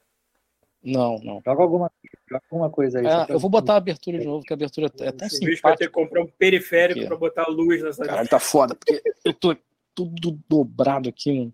Não, 0.83 1.19
não. 1.19 1.41
Joga 1.45 1.61
alguma, 1.63 1.91
joga 2.29 2.43
alguma 2.49 2.69
coisa 2.69 2.99
aí. 2.99 3.05
É, 3.05 3.33
eu 3.33 3.39
vou 3.39 3.49
botar 3.49 3.73
a 3.73 3.77
abertura 3.77 4.19
de 4.19 4.25
novo, 4.25 4.43
que 4.43 4.53
a 4.53 4.55
abertura 4.55 4.91
é 4.99 5.07
até 5.09 5.29
simpática. 5.29 5.59
O 5.59 5.69
vai 5.69 5.77
ter 5.77 5.87
que 5.87 5.93
comprar 5.93 6.21
um 6.21 6.27
periférico 6.27 7.05
para 7.05 7.17
botar 7.17 7.47
luz 7.47 7.83
nessa 7.83 8.05
Caralho, 8.05 8.29
tá 8.29 8.39
foda, 8.39 8.73
porque 8.75 9.01
eu 9.23 9.33
tô 9.33 9.55
tudo 9.93 10.39
dobrado 10.47 11.09
aqui, 11.09 11.31
mano. 11.33 11.53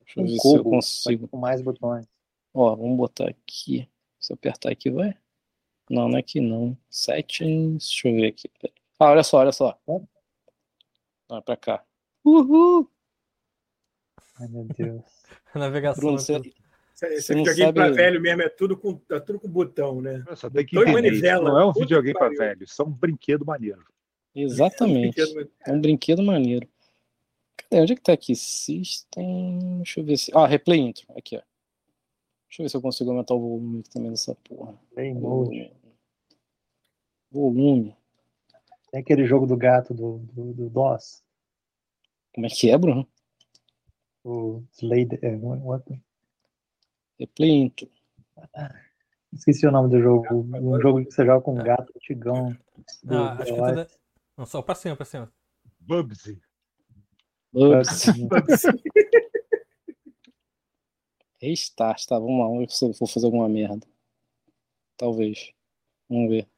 Deixa 0.00 0.20
eu 0.20 0.22
um 0.22 0.26
ver 0.26 0.36
cubo, 0.36 0.52
se 0.52 0.58
eu 0.58 0.64
consigo. 0.64 1.28
Com 1.28 1.36
mais 1.38 1.60
botões. 1.60 2.06
Ó, 2.52 2.76
vamos 2.76 2.96
botar 2.96 3.28
aqui. 3.28 3.88
Se 4.20 4.32
eu 4.32 4.34
apertar 4.34 4.70
aqui, 4.70 4.90
vai? 4.90 5.16
Não, 5.90 6.08
não 6.08 6.16
é 6.16 6.20
aqui 6.20 6.40
não. 6.40 6.76
Settings, 6.88 7.86
deixa 7.86 8.08
eu 8.08 8.14
ver 8.14 8.26
aqui. 8.28 8.50
Ah, 8.98 9.10
olha 9.10 9.22
só, 9.22 9.38
olha 9.38 9.52
só. 9.52 9.78
Vai 11.28 11.42
pra 11.42 11.56
cá. 11.56 11.84
Uhul! 12.24 12.88
Ai, 14.40 14.48
meu 14.48 14.64
Deus. 14.64 15.04
navegação. 15.54 16.00
Bruno, 16.00 16.18
você, 16.18 16.40
esse 17.02 17.34
videogame 17.34 17.66
sabe... 17.66 17.72
para 17.74 17.90
velho 17.90 18.20
mesmo 18.20 18.42
é 18.42 18.48
tudo 18.48 18.76
com, 18.76 19.00
é 19.10 19.20
tudo 19.20 19.40
com 19.40 19.48
botão, 19.48 20.00
né? 20.00 20.24
Nossa, 20.26 20.50
tem 20.50 20.64
que 20.64 20.76
manivela, 20.76 21.50
não 21.50 21.60
é 21.60 21.66
um 21.66 21.72
videogame 21.72 22.18
para 22.18 22.28
velho, 22.30 22.64
isso 22.64 22.80
é 22.80 22.84
um 22.84 22.90
brinquedo 22.90 23.44
maneiro. 23.44 23.84
Exatamente. 24.34 25.20
É 25.20 25.24
um 25.24 25.26
brinquedo, 25.26 25.52
é 25.66 25.72
um 25.72 25.80
brinquedo 25.80 26.22
maneiro. 26.22 26.68
Cadê? 27.56 27.82
Onde 27.82 27.92
é 27.92 27.96
que 27.96 28.02
tá 28.02 28.12
aqui? 28.12 28.34
System. 28.34 29.76
Deixa 29.78 30.00
eu 30.00 30.04
ver 30.04 30.16
se. 30.16 30.30
Ah, 30.34 30.46
replay 30.46 30.78
intro. 30.80 31.06
Aqui, 31.16 31.36
ó. 31.36 31.42
Deixa 32.48 32.62
eu 32.62 32.64
ver 32.64 32.68
se 32.68 32.76
eu 32.76 32.82
consigo 32.82 33.10
aumentar 33.10 33.34
o 33.34 33.40
volume 33.40 33.82
também 33.84 34.10
dessa 34.10 34.34
porra. 34.36 34.74
Play 34.94 35.12
mode. 35.14 35.72
Volume. 37.30 37.96
Tem 38.90 39.00
aquele 39.00 39.26
jogo 39.26 39.46
do 39.46 39.56
gato 39.56 39.92
do, 39.92 40.18
do, 40.32 40.52
do 40.52 40.70
DOS. 40.70 41.23
Como 42.34 42.46
é 42.46 42.48
que 42.50 42.70
é, 42.70 42.76
Bruno? 42.76 43.08
O 44.24 44.62
Slade. 44.72 45.18
É, 45.22 45.36
outro. 45.36 46.00
Replinto. 47.18 47.88
Esqueci 49.32 49.66
o 49.66 49.70
nome 49.70 49.90
do 49.90 50.00
jogo. 50.00 50.26
Um 50.32 50.80
jogo 50.80 51.04
que 51.04 51.10
você 51.12 51.24
joga 51.24 51.40
com 51.44 51.52
um 51.52 51.62
gato 51.62 51.92
antigão. 51.94 52.56
Ah, 53.08 53.32
acho 53.34 53.52
que 53.54 53.60
tudo... 53.60 53.80
É- 53.80 53.86
Não, 54.36 54.46
só 54.46 54.62
pra 54.62 54.74
cima, 54.74 54.96
pra 54.96 55.04
cima. 55.04 55.32
Bubsy. 55.80 56.40
Bubsy. 57.52 58.28
Restart, 61.40 62.06
tá? 62.06 62.18
Vamos 62.18 62.38
lá, 62.40 62.46
vamos 62.46 62.60
ver 62.60 62.70
se 62.70 62.84
eu 62.84 62.92
vou 62.92 63.08
fazer 63.08 63.26
alguma 63.26 63.48
merda. 63.48 63.86
Talvez. 64.96 65.52
Vamos 66.08 66.30
ver. 66.30 66.48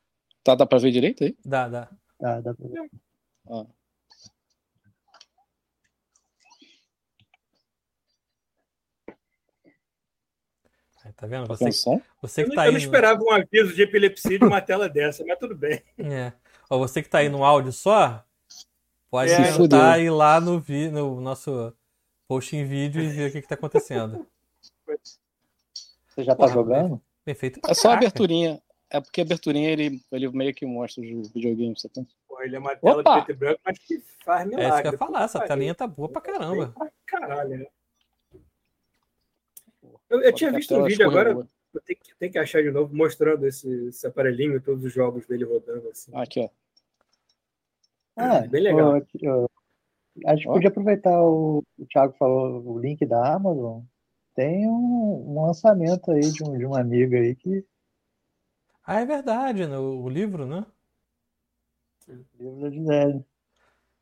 Tá, 0.44 0.54
dá 0.54 0.64
pra 0.64 0.78
ver 0.78 0.92
direito 0.92 1.24
aí? 1.24 1.36
Dá, 1.44 1.68
dá. 1.68 1.90
Dá, 2.20 2.40
dá 2.40 2.54
pra 2.54 2.68
ver. 2.68 2.90
Ah. 3.48 3.66
Tá 11.16 11.26
vendo? 11.26 11.46
Você, 11.46 11.70
você 12.20 12.44
que 12.44 12.50
eu, 12.50 12.54
tá 12.54 12.64
eu 12.64 12.66
aí. 12.66 12.72
não 12.72 12.78
esperava 12.78 13.22
um 13.22 13.30
aviso 13.30 13.74
de 13.74 13.82
epilepsia 13.82 14.38
de 14.38 14.44
uma 14.44 14.60
tela 14.60 14.86
dessa, 14.86 15.24
mas 15.24 15.38
tudo 15.38 15.56
bem. 15.56 15.82
É. 15.98 16.32
Ó, 16.68 16.78
você 16.78 17.02
que 17.02 17.08
tá 17.08 17.18
aí 17.18 17.28
no 17.28 17.44
áudio 17.44 17.72
só, 17.72 18.22
pode 19.10 19.32
é. 19.32 19.52
tentar 19.56 19.94
aí 19.94 20.10
lá 20.10 20.40
no, 20.40 20.58
vi, 20.60 20.90
no 20.90 21.20
nosso 21.20 21.72
post 22.28 22.54
em 22.54 22.66
vídeo 22.66 23.00
e 23.00 23.08
ver 23.08 23.28
o 23.30 23.32
que, 23.32 23.40
que 23.40 23.48
tá 23.48 23.54
acontecendo. 23.54 24.26
Você 26.08 26.24
já 26.24 26.34
tá 26.34 26.48
jogando? 26.48 27.00
Perfeito. 27.24 27.60
É 27.66 27.72
só 27.72 27.90
a 27.90 27.94
aberturinha. 27.94 28.60
É 28.90 29.00
porque 29.00 29.20
a 29.20 29.24
aberturinha 29.24 29.70
ele, 29.70 30.00
ele 30.12 30.28
meio 30.28 30.54
que 30.54 30.66
mostra 30.66 31.02
os 31.02 31.30
videogames. 31.30 31.80
Você 31.80 31.88
tem... 31.88 32.06
Pô, 32.28 32.42
ele 32.42 32.56
é 32.56 32.58
uma 32.58 32.76
tela 32.76 33.00
Opa! 33.00 33.20
de 33.20 33.24
preto 33.24 33.36
e 33.36 33.38
branco, 33.38 33.60
mas 33.64 33.78
que 33.78 34.02
faz 34.24 34.46
milagre. 34.46 34.66
É 34.66 34.68
isso 34.68 34.82
que 34.82 34.88
eu 34.88 34.92
ia 34.92 34.98
falar, 34.98 35.24
essa 35.24 35.40
telinha 35.40 35.74
tá 35.74 35.86
boa 35.86 36.08
pra 36.08 36.20
caramba. 36.20 36.74
Caralho, 37.06 37.58
né? 37.58 37.66
Eu, 40.08 40.22
eu 40.22 40.32
tinha 40.32 40.52
visto 40.52 40.74
um 40.74 40.84
vídeo 40.84 41.06
agora, 41.06 41.30
eu 41.30 41.80
tenho 41.82 41.98
que, 41.98 42.14
tenho 42.16 42.32
que 42.32 42.38
achar 42.38 42.62
de 42.62 42.70
novo, 42.70 42.94
mostrando 42.94 43.46
esse, 43.46 43.68
esse 43.88 44.06
aparelhinho, 44.06 44.60
todos 44.60 44.84
os 44.84 44.92
jogos 44.92 45.26
dele 45.26 45.44
rodando 45.44 45.88
assim. 45.88 46.10
Aqui, 46.14 46.40
ó. 46.40 46.48
Ah, 48.16 48.46
bem 48.46 48.62
legal. 48.62 48.96
Eu, 48.96 49.06
eu, 49.20 49.50
acho 50.26 50.42
que 50.42 50.48
podia 50.48 50.68
aproveitar 50.68 51.22
o, 51.22 51.62
o 51.78 51.86
Thiago 51.86 52.14
falou 52.18 52.66
o 52.66 52.78
link 52.78 53.04
da 53.04 53.34
Amazon. 53.34 53.82
Tem 54.34 54.66
um, 54.68 55.32
um 55.32 55.46
lançamento 55.46 56.10
aí 56.10 56.20
de, 56.20 56.42
um, 56.42 56.56
de 56.56 56.64
uma 56.64 56.80
amiga 56.80 57.18
aí 57.18 57.34
que. 57.34 57.64
Ah, 58.84 59.00
é 59.00 59.06
verdade, 59.06 59.66
no, 59.66 59.70
né? 59.70 59.78
o 59.78 60.08
livro, 60.08 60.46
né? 60.46 60.64
O 62.08 62.42
livro 62.42 62.60
da 62.60 62.70
Gisele. 62.70 63.24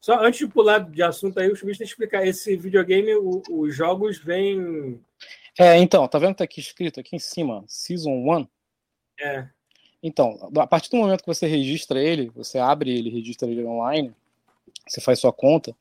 Só 0.04 0.22
antes 0.22 0.40
de 0.40 0.46
pular 0.46 0.80
de 0.80 1.02
assunto 1.02 1.40
aí, 1.40 1.50
o 1.50 1.56
Schmidt 1.56 1.78
tem 1.78 1.86
que 1.86 1.90
explicar. 1.90 2.26
Esse 2.26 2.54
videogame, 2.58 3.14
o, 3.14 3.42
os 3.48 3.74
jogos 3.74 4.18
vêm 4.18 5.00
é, 5.58 5.78
então, 5.78 6.06
tá 6.06 6.18
vendo 6.18 6.32
que 6.32 6.38
tá 6.38 6.44
aqui 6.44 6.60
escrito 6.60 7.00
aqui 7.00 7.16
em 7.16 7.18
cima, 7.18 7.64
Season 7.66 8.10
1? 8.10 8.46
É. 9.18 9.48
Então, 10.02 10.50
a 10.58 10.66
partir 10.66 10.90
do 10.90 10.98
momento 10.98 11.22
que 11.22 11.26
você 11.26 11.46
registra 11.46 12.02
ele, 12.02 12.28
você 12.34 12.58
abre 12.58 12.94
ele, 12.94 13.08
registra 13.08 13.48
ele 13.48 13.64
online, 13.64 14.14
você 14.86 15.00
faz 15.00 15.20
sua 15.20 15.32
conta, 15.32 15.74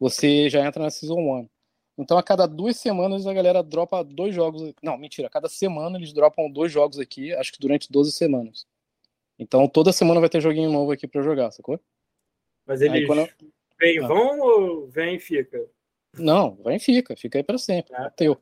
você 0.00 0.48
já 0.48 0.64
entra 0.64 0.82
na 0.82 0.88
Season 0.88 1.18
1. 1.18 1.46
Então, 1.98 2.16
a 2.16 2.22
cada 2.22 2.46
duas 2.46 2.78
semanas 2.78 3.26
a 3.26 3.34
galera 3.34 3.62
dropa 3.62 4.02
dois 4.02 4.34
jogos. 4.34 4.72
Não, 4.82 4.96
mentira, 4.96 5.28
a 5.28 5.30
cada 5.30 5.50
semana 5.50 5.98
eles 5.98 6.14
dropam 6.14 6.50
dois 6.50 6.72
jogos 6.72 6.98
aqui, 6.98 7.34
acho 7.34 7.52
que 7.52 7.60
durante 7.60 7.92
12 7.92 8.10
semanas. 8.12 8.66
Então, 9.38 9.68
toda 9.68 9.92
semana 9.92 10.18
vai 10.18 10.30
ter 10.30 10.40
joguinho 10.40 10.72
novo 10.72 10.92
aqui 10.92 11.06
para 11.06 11.20
jogar, 11.20 11.50
sacou? 11.50 11.78
Mas 12.66 12.80
eles 12.80 13.02
aí, 13.02 13.06
quando... 13.06 13.28
vem, 13.78 13.98
ah. 13.98 14.06
vão 14.06 14.40
ou 14.40 14.88
vem 14.88 15.16
e 15.16 15.20
fica? 15.20 15.68
Não, 16.18 16.56
vem 16.56 16.76
e 16.76 16.80
fica, 16.80 17.16
fica 17.16 17.38
aí 17.38 17.42
para 17.42 17.58
sempre. 17.58 17.94
Ah. 17.94 18.10
Teu. 18.10 18.40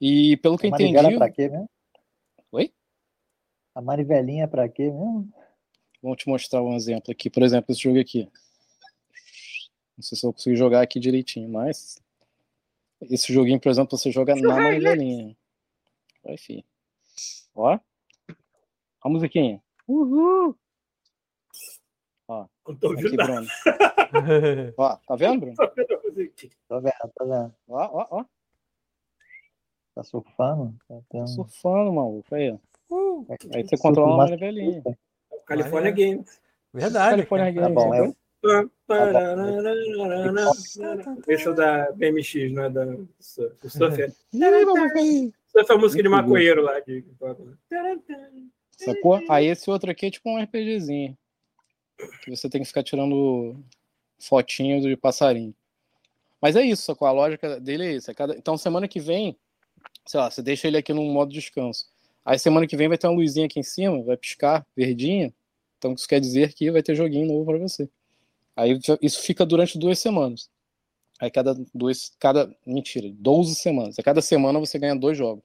E 0.00 0.36
pelo 0.38 0.58
que 0.58 0.66
eu 0.66 0.70
entendi. 0.70 0.96
A 0.96 1.16
pra 1.16 1.30
quê 1.30 1.48
mesmo? 1.48 1.70
Oi? 2.50 2.72
A 3.74 3.80
marivelinha 3.80 4.48
pra 4.48 4.68
quê 4.68 4.84
mesmo? 4.84 5.32
Vou 6.02 6.16
te 6.16 6.28
mostrar 6.28 6.62
um 6.62 6.74
exemplo 6.74 7.12
aqui. 7.12 7.30
Por 7.30 7.42
exemplo, 7.42 7.72
esse 7.72 7.82
jogo 7.82 8.00
aqui. 8.00 8.28
Não 9.96 10.02
sei 10.02 10.18
se 10.18 10.24
eu 10.24 10.28
vou 10.28 10.34
conseguir 10.34 10.56
jogar 10.56 10.82
aqui 10.82 10.98
direitinho, 10.98 11.48
mas. 11.48 12.02
esse 13.02 13.32
joguinho, 13.32 13.60
por 13.60 13.68
exemplo, 13.68 13.96
você 13.96 14.10
joga 14.10 14.34
na 14.34 14.56
manivelinha. 14.56 15.36
Vai, 16.24 16.36
filho. 16.36 16.64
Ó. 17.54 17.78
A 19.02 19.08
musiquinha. 19.08 19.62
Uhul! 19.86 20.56
Não 22.66 22.76
tô 22.76 22.88
ouvindo 22.88 23.16
Bruno. 23.16 23.46
ó, 24.76 24.96
tá 24.96 25.16
vendo, 25.16 25.40
Bruno? 25.40 25.56
Tô 25.56 25.70
vendo. 25.74 25.88
Tô 26.68 26.80
vendo, 26.80 27.12
tô 27.14 27.26
vendo. 27.26 27.54
Ó, 27.68 27.90
ó, 27.92 28.06
ó. 28.10 28.24
Tá 29.94 30.02
surfando? 30.02 30.74
Tá, 30.88 30.94
tá 31.10 31.26
surfando, 31.26 31.92
maluco. 31.92 32.34
Aí, 32.34 32.50
uh, 32.90 33.26
aí 33.54 33.66
você 33.66 33.76
controla 33.76 34.14
uma 34.14 34.24
manivelinha. 34.24 34.82
California 35.46 35.90
Games. 35.90 36.40
Verdade. 36.72 37.10
California 37.10 37.50
Games. 37.50 37.68
Tá 37.68 37.74
bom, 37.74 37.94
eu... 37.94 38.16
Esse 41.28 41.48
é 41.48 41.52
da 41.52 41.92
BMX, 41.92 42.52
não 42.52 42.64
é 42.64 42.70
da 42.70 42.86
Surf. 43.20 43.56
Surf 43.70 44.02
é 44.02 45.72
a 45.72 45.78
música 45.78 46.02
de 46.02 46.08
maconheiro 46.08 46.62
lá. 46.62 46.80
De... 46.80 47.04
Sacou? 48.76 49.20
Aí 49.28 49.46
esse 49.46 49.70
outro 49.70 49.90
aqui 49.90 50.06
é 50.06 50.10
tipo 50.10 50.28
um 50.28 50.42
RPGzinho. 50.42 51.16
Que 52.22 52.30
você 52.30 52.48
tem 52.48 52.60
que 52.60 52.68
ficar 52.68 52.82
tirando 52.82 53.56
fotinho 54.18 54.80
de 54.80 54.96
passarinho. 54.96 55.54
Mas 56.40 56.56
é 56.56 56.62
isso? 56.62 56.96
A 57.00 57.10
lógica 57.10 57.60
dele 57.60 57.86
é 57.86 57.92
isso. 57.94 58.10
É 58.10 58.14
cada... 58.14 58.36
Então 58.36 58.56
semana 58.56 58.88
que 58.88 59.00
vem, 59.00 59.36
sei 60.06 60.20
lá, 60.20 60.30
você 60.30 60.42
deixa 60.42 60.66
ele 60.66 60.76
aqui 60.76 60.92
no 60.92 61.02
modo 61.04 61.32
descanso. 61.32 61.86
Aí 62.24 62.38
semana 62.38 62.66
que 62.66 62.76
vem 62.76 62.88
vai 62.88 62.98
ter 62.98 63.06
uma 63.06 63.16
luzinha 63.16 63.46
aqui 63.46 63.58
em 63.58 63.64
cima, 63.64 64.02
vai 64.02 64.16
piscar, 64.16 64.66
verdinha. 64.76 65.32
Então 65.78 65.92
isso 65.92 66.08
quer 66.08 66.20
dizer 66.20 66.52
que 66.52 66.70
vai 66.70 66.82
ter 66.82 66.94
joguinho 66.94 67.26
novo 67.26 67.44
para 67.44 67.58
você. 67.58 67.88
Aí 68.56 68.78
isso 69.00 69.20
fica 69.22 69.44
durante 69.44 69.78
duas 69.78 69.98
semanas. 69.98 70.48
Aí 71.20 71.30
cada 71.30 71.54
duas, 71.74 72.12
cada 72.18 72.54
mentira, 72.66 73.08
12 73.12 73.54
semanas. 73.54 73.98
A 73.98 74.02
cada 74.02 74.20
semana 74.20 74.58
você 74.58 74.78
ganha 74.78 74.94
dois 74.94 75.16
jogos. 75.16 75.44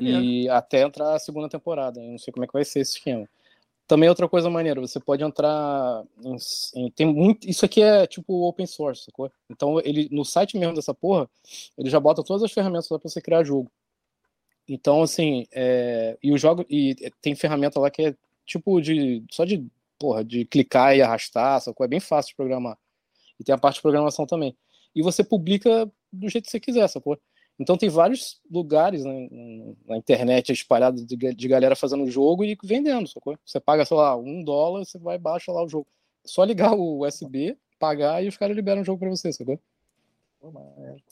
E 0.00 0.48
até 0.48 0.82
entrar 0.82 1.14
a 1.14 1.18
segunda 1.18 1.48
temporada. 1.48 2.00
Eu 2.00 2.10
não 2.10 2.18
sei 2.18 2.32
como 2.32 2.44
é 2.44 2.46
que 2.46 2.52
vai 2.52 2.64
ser 2.64 2.80
esse 2.80 2.96
esquema. 2.96 3.28
Também 3.88 4.08
outra 4.08 4.28
coisa 4.28 4.50
maneira, 4.50 4.80
você 4.82 5.00
pode 5.00 5.24
entrar 5.24 6.04
em, 6.22 6.36
em, 6.76 6.90
tem 6.90 7.06
muito, 7.06 7.48
isso 7.48 7.64
aqui 7.64 7.82
é 7.82 8.06
tipo 8.06 8.46
open 8.46 8.66
source, 8.66 9.04
sacou? 9.04 9.32
Então 9.48 9.80
ele 9.80 10.08
no 10.12 10.26
site 10.26 10.58
mesmo 10.58 10.74
dessa 10.74 10.92
porra, 10.92 11.28
ele 11.76 11.88
já 11.88 11.98
bota 11.98 12.22
todas 12.22 12.42
as 12.42 12.52
ferramentas 12.52 12.90
lá 12.90 12.98
para 12.98 13.08
você 13.08 13.20
criar 13.22 13.42
jogo. 13.44 13.72
Então 14.68 15.02
assim, 15.02 15.46
é, 15.52 16.18
e 16.22 16.30
o 16.30 16.36
jogo 16.36 16.66
e 16.68 16.94
tem 17.22 17.34
ferramenta 17.34 17.80
lá 17.80 17.90
que 17.90 18.02
é 18.02 18.14
tipo 18.44 18.78
de 18.80 19.24
só 19.30 19.46
de 19.46 19.66
porra, 19.98 20.22
de 20.22 20.44
clicar 20.44 20.94
e 20.94 21.00
arrastar, 21.00 21.60
sacou? 21.62 21.84
É 21.84 21.88
bem 21.88 22.00
fácil 22.00 22.30
de 22.30 22.36
programar. 22.36 22.76
E 23.40 23.44
tem 23.44 23.54
a 23.54 23.58
parte 23.58 23.76
de 23.76 23.82
programação 23.82 24.26
também. 24.26 24.54
E 24.94 25.02
você 25.02 25.24
publica 25.24 25.90
do 26.12 26.28
jeito 26.28 26.44
que 26.44 26.50
você 26.50 26.60
quiser, 26.60 26.86
sacou? 26.88 27.18
Então 27.58 27.76
tem 27.76 27.88
vários 27.88 28.40
lugares 28.48 29.04
né, 29.04 29.28
na 29.86 29.96
internet 29.96 30.52
espalhados 30.52 31.04
de, 31.04 31.16
de, 31.16 31.48
galera 31.48 31.74
fazendo 31.74 32.08
jogo 32.08 32.44
e 32.44 32.56
vendendo, 32.62 33.08
sacou? 33.08 33.36
Você 33.44 33.58
paga, 33.58 33.84
sei 33.84 33.96
lá, 33.96 34.16
um 34.16 34.44
dólar, 34.44 34.84
você 34.84 34.96
vai 34.96 35.16
e 35.16 35.18
baixa 35.18 35.50
lá 35.50 35.64
o 35.64 35.68
jogo. 35.68 35.86
Só 36.24 36.44
ligar 36.44 36.74
o 36.74 37.04
USB, 37.04 37.56
pagar 37.78 38.22
e 38.22 38.28
os 38.28 38.36
caras 38.36 38.54
liberam 38.54 38.82
o 38.82 38.84
jogo 38.84 39.00
pra 39.00 39.10
você, 39.10 39.32
sacou? 39.32 39.58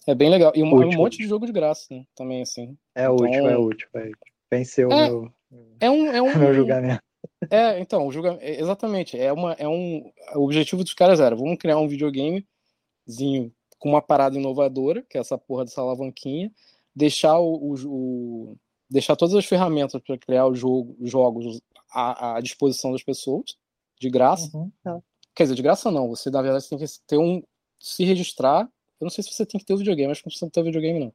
É 0.06 0.14
bem 0.14 0.30
legal. 0.30 0.52
E 0.54 0.62
um, 0.62 0.72
um 0.72 0.92
monte 0.92 1.18
de 1.18 1.26
jogo 1.26 1.46
de 1.46 1.52
graça, 1.52 1.86
né? 1.90 2.04
Também, 2.14 2.42
assim. 2.42 2.76
É 2.94 3.04
então, 3.04 3.16
útil, 3.16 3.48
é 3.48 3.58
útil. 3.58 3.88
É. 3.94 4.10
Venceu 4.48 4.92
é, 4.92 5.08
meu, 5.08 5.32
é 5.80 5.90
um, 5.90 6.06
é 6.06 6.22
um, 6.22 6.26
meu 6.38 6.54
julgamento. 6.54 7.02
É, 7.50 7.80
então, 7.80 8.06
o 8.06 8.12
julgamento, 8.12 8.44
é, 8.44 8.60
exatamente. 8.60 9.18
É, 9.18 9.32
uma, 9.32 9.52
é 9.54 9.66
um, 9.66 10.12
o 10.36 10.44
objetivo 10.44 10.84
dos 10.84 10.94
caras 10.94 11.18
era, 11.18 11.34
vamos 11.34 11.58
criar 11.58 11.78
um 11.78 11.88
videogamezinho 11.88 13.52
com 13.78 13.88
uma 13.88 14.02
parada 14.02 14.36
inovadora, 14.36 15.02
que 15.08 15.16
é 15.16 15.20
essa 15.20 15.36
porra 15.36 15.64
dessa 15.64 15.80
alavanquinha, 15.80 16.52
deixar 16.94 17.38
o, 17.38 17.54
o, 17.54 17.74
o 17.86 18.56
deixar 18.88 19.16
todas 19.16 19.34
as 19.34 19.44
ferramentas 19.44 20.00
para 20.02 20.16
criar 20.16 20.46
o 20.46 20.54
jogo, 20.54 20.96
jogos 21.02 21.60
à, 21.90 22.36
à, 22.36 22.40
disposição 22.40 22.92
das 22.92 23.02
pessoas, 23.02 23.56
de 24.00 24.08
graça. 24.08 24.56
Uhum, 24.56 24.70
tá. 24.82 25.00
Quer 25.34 25.44
dizer, 25.44 25.54
de 25.54 25.62
graça 25.62 25.90
não, 25.90 26.08
você 26.08 26.30
na 26.30 26.40
verdade 26.40 26.68
tem 26.68 26.78
que 26.78 26.86
ter 27.06 27.18
um 27.18 27.42
se 27.78 28.04
registrar. 28.04 28.62
Eu 28.98 29.04
não 29.04 29.10
sei 29.10 29.22
se 29.22 29.32
você 29.32 29.44
tem 29.44 29.58
que 29.58 29.66
ter 29.66 29.74
o 29.74 29.78
videogame, 29.78 30.10
acho 30.10 30.22
que 30.22 30.26
não 30.26 30.30
precisa 30.30 30.50
ter 30.50 30.60
o 30.60 30.64
videogame 30.64 31.00
não. 31.00 31.12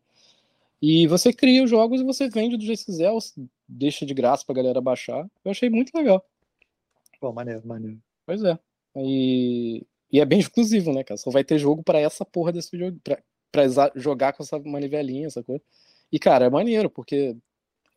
E 0.82 1.08
você 1.08 1.32
cria 1.32 1.64
os 1.64 1.70
jogos 1.70 2.02
e 2.02 2.04
você 2.04 2.28
vende 2.30 2.58
do 2.58 2.64
jeito 2.64 2.80
que 2.80 2.86
quiser, 2.86 3.12
ou 3.12 3.20
deixa 3.68 4.06
de 4.06 4.14
graça 4.14 4.44
pra 4.46 4.56
galera 4.56 4.82
baixar. 4.82 5.28
Eu 5.44 5.52
achei 5.52 5.70
muito 5.70 5.96
legal. 5.96 6.26
Pô, 7.20 7.32
maneiro, 7.32 7.66
maneiro. 7.66 8.02
Pois 8.26 8.44
é. 8.44 8.58
E, 8.96 9.86
e 10.12 10.20
é 10.20 10.26
bem 10.26 10.40
exclusivo, 10.40 10.92
né, 10.92 11.04
cara? 11.04 11.18
Só 11.18 11.32
vai 11.32 11.44
ter 11.44 11.58
jogo 11.58 11.84
para 11.84 12.00
essa 12.00 12.26
porra 12.26 12.52
desse 12.52 12.78
jogo, 12.78 13.00
pra, 13.04 13.22
pra 13.52 13.64
jogar 13.96 14.34
com 14.34 14.44
essa 14.44 14.60
manivelinha, 14.60 15.28
essa 15.28 15.44
coisa. 15.44 15.64
E, 16.12 16.20
cara, 16.20 16.46
é 16.46 16.50
maneiro, 16.50 16.90
porque 16.90 17.36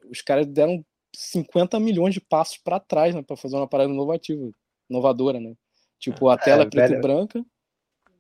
os 0.09 0.23
caras 0.23 0.47
deram 0.47 0.85
50 1.15 1.81
milhões 1.81 2.15
de 2.15 2.21
passos 2.21 2.59
para 2.59 2.79
trás, 2.79 3.15
né, 3.15 3.23
pra 3.23 3.37
fazer 3.37 3.57
uma 3.57 3.69
parada 3.69 3.91
inovativa, 3.91 4.51
inovadora, 4.89 5.41
né? 5.41 5.55
Tipo, 5.99 6.29
a 6.29 6.37
tela 6.37 6.65
é, 6.65 6.67
preta 6.67 6.95
e 6.95 7.01
branca, 7.01 7.45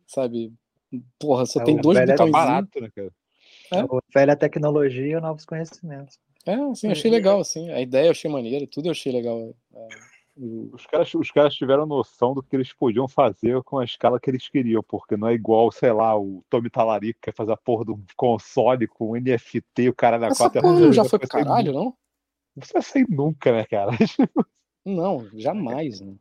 sabe? 0.06 0.52
Porra, 1.18 1.44
só 1.46 1.60
é, 1.60 1.64
tem 1.64 1.76
dois 1.76 1.98
botões. 1.98 2.16
Tá 2.16 2.26
barato, 2.26 2.80
né, 2.80 2.88
cara? 2.94 3.12
É. 3.72 3.82
Velha 4.12 4.36
tecnologia 4.36 5.18
e 5.18 5.20
novos 5.20 5.44
conhecimentos. 5.44 6.18
É, 6.46 6.54
assim, 6.54 6.90
achei 6.90 7.10
legal, 7.10 7.40
assim. 7.40 7.70
A 7.70 7.80
ideia 7.80 8.06
eu 8.06 8.10
achei 8.10 8.30
maneira, 8.30 8.66
tudo 8.66 8.86
eu 8.86 8.92
achei 8.92 9.12
legal. 9.12 9.54
É, 9.74 9.88
os, 10.36 10.86
caras, 10.86 11.14
os 11.14 11.30
caras 11.30 11.54
tiveram 11.54 11.86
noção 11.86 12.34
do 12.34 12.42
que 12.42 12.56
eles 12.56 12.72
podiam 12.72 13.06
fazer 13.06 13.62
com 13.62 13.78
a 13.78 13.84
escala 13.84 14.18
que 14.18 14.28
eles 14.28 14.48
queriam, 14.48 14.82
porque 14.82 15.16
não 15.16 15.28
é 15.28 15.34
igual, 15.34 15.70
sei 15.70 15.92
lá, 15.92 16.18
o 16.18 16.44
Tommy 16.50 16.68
Talarico 16.68 17.20
que 17.20 17.30
quer 17.30 17.34
fazer 17.34 17.52
a 17.52 17.56
porra 17.56 17.84
do 17.84 18.00
console 18.16 18.86
com 18.88 19.16
NFT, 19.16 19.88
o 19.88 19.94
cara 19.94 20.18
da 20.18 20.28
Essa 20.28 20.44
quarta. 20.44 20.60
Porra 20.60 20.92
já 20.92 21.04
foi 21.04 21.18
pro 21.18 21.28
caralho, 21.28 21.72
não? 21.72 21.84
Não 21.84 22.60
precisa 22.60 22.82
ser 22.82 23.06
nunca, 23.08 23.52
né, 23.52 23.64
cara? 23.64 23.92
Não, 24.86 25.26
jamais, 25.32 26.00
né? 26.00 26.14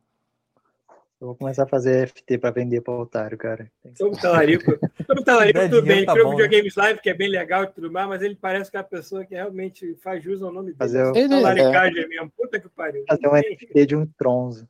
Eu 1.24 1.28
vou 1.28 1.36
começar 1.36 1.62
a 1.62 1.66
fazer 1.66 2.06
FT 2.06 2.36
para 2.36 2.50
vender 2.50 2.82
para 2.82 2.92
otário, 2.92 3.38
cara. 3.38 3.72
Sobre 3.96 4.18
o 4.18 4.20
talarico. 4.20 4.72
Sobre 5.06 5.22
o 5.22 5.24
talarico, 5.24 5.58
tudo 5.70 5.82
bem. 5.82 6.04
Tá 6.04 6.12
criou 6.12 6.32
videogames 6.32 6.76
live, 6.76 7.00
que 7.00 7.08
é 7.08 7.14
bem 7.14 7.30
legal 7.30 7.64
e 7.64 7.68
tudo 7.68 7.90
mais, 7.90 8.06
mas 8.06 8.20
ele 8.20 8.34
parece 8.34 8.70
que 8.70 8.76
é 8.76 8.80
a 8.80 8.84
pessoa 8.84 9.24
que 9.24 9.34
realmente 9.34 9.96
faz 10.02 10.22
jus 10.22 10.42
ao 10.42 10.52
nome 10.52 10.66
dele. 10.66 10.76
Fazer 10.76 11.02
o... 11.02 11.14
Talaricagem 11.14 12.02
é... 12.02 12.06
mesmo. 12.08 12.30
Puta 12.36 12.60
que 12.60 12.68
pariu. 12.68 13.06
Fazer 13.08 13.26
um 13.26 13.36
FT 13.36 13.86
de 13.86 13.96
um 13.96 14.06
tronzo. 14.18 14.68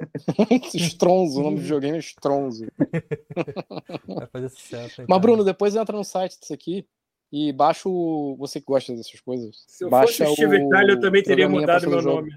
Stronzo, 0.74 1.40
o 1.40 1.42
nome 1.42 1.56
do 1.56 1.62
videogame 1.62 1.98
é 1.98 2.00
Stronzo. 2.00 2.66
Vai 4.08 4.26
fazer 4.28 4.48
sucesso. 4.48 5.04
Mas, 5.06 5.20
Bruno, 5.20 5.44
depois 5.44 5.76
entra 5.76 5.94
no 5.94 6.04
site 6.04 6.40
disso 6.40 6.54
aqui 6.54 6.86
e 7.30 7.52
baixa 7.52 7.86
o. 7.86 8.34
Você 8.38 8.60
que 8.60 8.66
gosta 8.66 8.96
dessas 8.96 9.20
coisas. 9.20 9.62
Se 9.68 9.84
eu 9.84 9.90
baixa 9.90 10.24
fosse 10.24 10.42
o 10.42 10.48
Steve 10.48 10.70
Tyler, 10.70 10.96
eu 10.96 11.00
também 11.00 11.22
teria 11.22 11.50
mudado 11.50 11.86
meu 11.90 12.00
nome. 12.00 12.30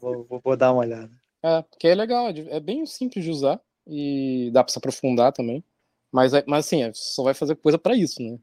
Vou, 0.00 0.24
vou, 0.24 0.40
vou, 0.42 0.56
dar 0.56 0.72
uma 0.72 0.80
olhada. 0.80 1.21
É, 1.42 1.62
porque 1.62 1.88
é 1.88 1.94
legal, 1.94 2.28
é, 2.28 2.56
é 2.56 2.60
bem 2.60 2.86
simples 2.86 3.24
de 3.24 3.30
usar 3.30 3.60
e 3.86 4.50
dá 4.52 4.62
para 4.62 4.72
se 4.72 4.78
aprofundar 4.78 5.32
também. 5.32 5.64
Mas, 6.10 6.32
é, 6.34 6.44
mas 6.46 6.66
assim, 6.66 6.82
é, 6.82 6.92
só 6.94 7.24
vai 7.24 7.34
fazer 7.34 7.56
coisa 7.56 7.78
para 7.78 7.96
isso, 7.96 8.22
né? 8.22 8.38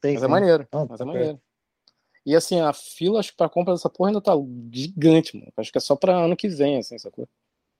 Tem, 0.00 0.14
mas 0.14 0.22
é 0.22 0.28
maneiro. 0.28 0.68
Não, 0.72 0.86
mas 0.88 1.00
é 1.00 1.04
maneiro. 1.04 1.40
E 2.26 2.34
assim, 2.34 2.60
a 2.60 2.72
fila, 2.72 3.20
acho 3.20 3.30
que 3.30 3.36
pra 3.36 3.48
compra 3.48 3.74
dessa 3.74 3.88
porra 3.88 4.10
ainda 4.10 4.20
tá 4.20 4.32
gigante, 4.72 5.36
mano. 5.36 5.52
Acho 5.56 5.70
que 5.70 5.78
é 5.78 5.80
só 5.80 5.94
pra 5.94 6.16
ano 6.16 6.36
que 6.36 6.48
vem, 6.48 6.78
assim, 6.78 6.94
essa 6.94 7.10
coisa. 7.10 7.30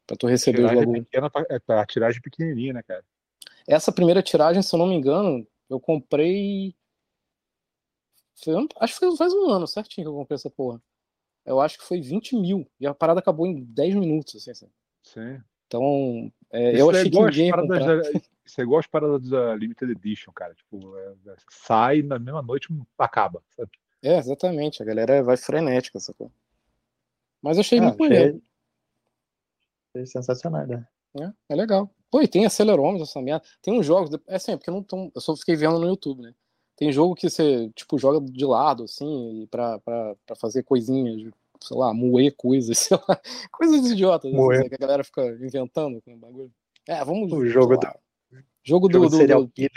Pra 0.07 0.17
tu 0.17 0.27
receber 0.27 0.65
os 0.65 0.73
bagulho. 0.73 1.05
Pequena, 1.05 1.31
é 1.49 1.73
a 1.73 1.87
tiragem 1.87 2.21
pequenininha, 2.21 2.75
né, 2.75 2.83
cara? 2.83 3.05
Essa 3.67 3.93
primeira 3.93 4.23
tiragem, 4.23 4.63
se 4.63 4.75
eu 4.75 4.79
não 4.79 4.87
me 4.87 4.95
engano, 4.95 5.47
eu 5.69 5.81
comprei. 5.81 6.75
Acho 8.81 8.95
que 8.95 9.07
foi 9.07 9.17
faz 9.17 9.33
um 9.35 9.51
ano 9.51 9.67
certinho 9.67 10.07
que 10.07 10.09
eu 10.09 10.15
comprei 10.15 10.37
essa 10.37 10.49
porra 10.49 10.81
eu 11.51 11.61
acho 11.61 11.79
que 11.79 11.85
foi 11.85 12.01
20 12.01 12.37
mil. 12.37 12.67
E 12.79 12.87
a 12.87 12.95
parada 12.95 13.21
acabou 13.21 13.47
em 13.47 13.65
10 13.65 13.97
minutos, 13.97 14.37
assim. 14.37 14.51
assim. 14.51 14.69
Sim. 15.03 15.43
Então, 15.67 16.33
é, 16.51 16.81
eu 16.81 16.91
achei 16.91 17.11
que 17.11 17.19
ninguém 17.19 17.47
ia 17.49 17.57
comprar. 17.57 17.79
Da, 17.79 18.11
isso 18.45 18.61
é 18.61 18.63
igual 18.63 18.81
as 18.81 18.87
paradas 18.87 19.29
da 19.29 19.55
Limited 19.55 19.91
Edition, 19.91 20.33
cara. 20.33 20.55
Tipo, 20.55 20.97
é, 20.97 21.15
é, 21.27 21.37
sai 21.51 22.03
na 22.03 22.19
mesma 22.19 22.43
noite 22.43 22.69
acaba, 22.99 23.43
sabe? 23.57 23.71
É, 24.03 24.19
exatamente. 24.19 24.83
A 24.83 24.87
galera 24.87 25.23
vai 25.23 25.37
frenética, 25.37 25.99
sacou? 25.99 26.31
Mas 27.43 27.57
eu 27.57 27.61
achei 27.61 27.79
ah, 27.79 27.83
muito 27.83 27.99
maneiro. 27.99 28.43
Achei 29.95 30.07
sensacional, 30.07 30.67
né? 30.67 30.87
É, 31.21 31.33
é 31.53 31.57
legal. 31.57 31.91
Pô, 32.11 32.21
e 32.23 32.29
tem 32.29 32.45
acelerômetro 32.45 33.03
essa 33.03 33.21
merda. 33.21 33.45
Tem 33.63 33.79
uns 33.79 33.87
jogos, 33.87 34.19
é 34.27 34.37
assim, 34.37 34.53
é 34.53 34.57
porque 34.57 34.71
eu 34.71 34.75
não 34.75 34.83
tô, 34.83 35.11
eu 35.15 35.21
só 35.21 35.37
fiquei 35.37 35.57
vendo 35.57 35.79
no 35.79 35.87
YouTube, 35.87 36.23
né? 36.23 36.35
Tem 36.77 36.91
jogo 36.91 37.15
que 37.15 37.29
você, 37.29 37.71
tipo, 37.75 37.99
joga 37.99 38.21
de 38.21 38.45
lado, 38.45 38.85
assim, 38.85 39.47
pra, 39.51 39.79
pra, 39.81 40.17
pra 40.27 40.35
fazer 40.35 40.63
coisinhas, 40.63 41.31
sei 41.63 41.77
lá, 41.77 41.93
moer 41.93 42.35
coisas, 42.37 42.79
sei 42.79 42.99
lá, 43.09 43.21
coisas 43.53 43.91
idiotas, 43.91 44.33
assim, 44.33 44.69
que 44.69 44.75
a 44.75 44.79
galera 44.79 45.05
fica 45.05 45.23
inventando 45.41 46.01
com 46.03 46.15
o 46.15 46.19
bagulho. 46.19 46.53
É, 46.89 47.05
vamos. 47.05 47.33
O 47.33 47.47
jogo 47.47 47.77
do. 47.77 47.87
Jogo 48.63 48.89
do. 48.89 48.95
Jogo 48.95 49.09
do, 49.09 49.17
serial 49.17 49.45
do, 49.45 49.51
killer. 49.51 49.71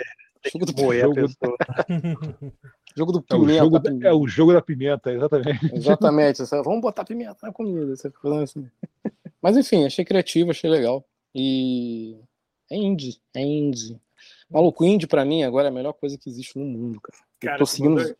Jogo 0.51 0.65
do 0.65 0.81
moer 0.81 1.01
jogo, 1.01 1.15
jogo 2.97 3.11
do 3.13 3.21
pimenta. 3.21 3.53
É 3.53 3.63
o 3.63 3.63
jogo, 3.63 3.79
da, 3.79 4.07
é 4.09 4.13
o 4.13 4.27
jogo 4.27 4.53
da 4.53 4.61
pimenta, 4.61 5.11
exatamente. 5.11 5.73
Exatamente. 5.73 6.43
Vamos 6.63 6.81
botar 6.81 7.05
pimenta 7.05 7.37
na 7.43 7.53
comida. 7.53 7.93
Assim. 7.93 8.69
Mas 9.41 9.55
enfim, 9.55 9.85
achei 9.85 10.03
criativo, 10.03 10.51
achei 10.51 10.69
legal. 10.69 11.05
E 11.33 12.17
é 12.69 12.75
indie, 12.75 13.21
é 13.33 13.41
indie. 13.41 13.99
Maluco, 14.49 14.83
indie 14.83 15.07
pra 15.07 15.25
mim 15.25 15.43
agora 15.43 15.67
é 15.67 15.69
a 15.69 15.73
melhor 15.73 15.93
coisa 15.93 16.17
que 16.17 16.29
existe 16.29 16.59
no 16.59 16.65
mundo, 16.65 16.99
cara. 17.01 17.17
cara 17.39 17.55
eu 17.55 17.59
tô 17.59 17.65
seguindo. 17.65 17.95
Mandou, 17.95 18.15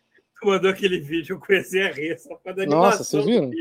mandou 0.46 0.70
aquele 0.70 1.00
vídeo, 1.00 1.36
eu 1.36 1.40
comecei 1.40 1.84
a 1.84 1.92
rir 1.92 2.18
só 2.20 2.36
pra 2.36 2.54
dar 2.54 2.66
Nossa, 2.66 3.04
vocês 3.04 3.26
viram? 3.26 3.52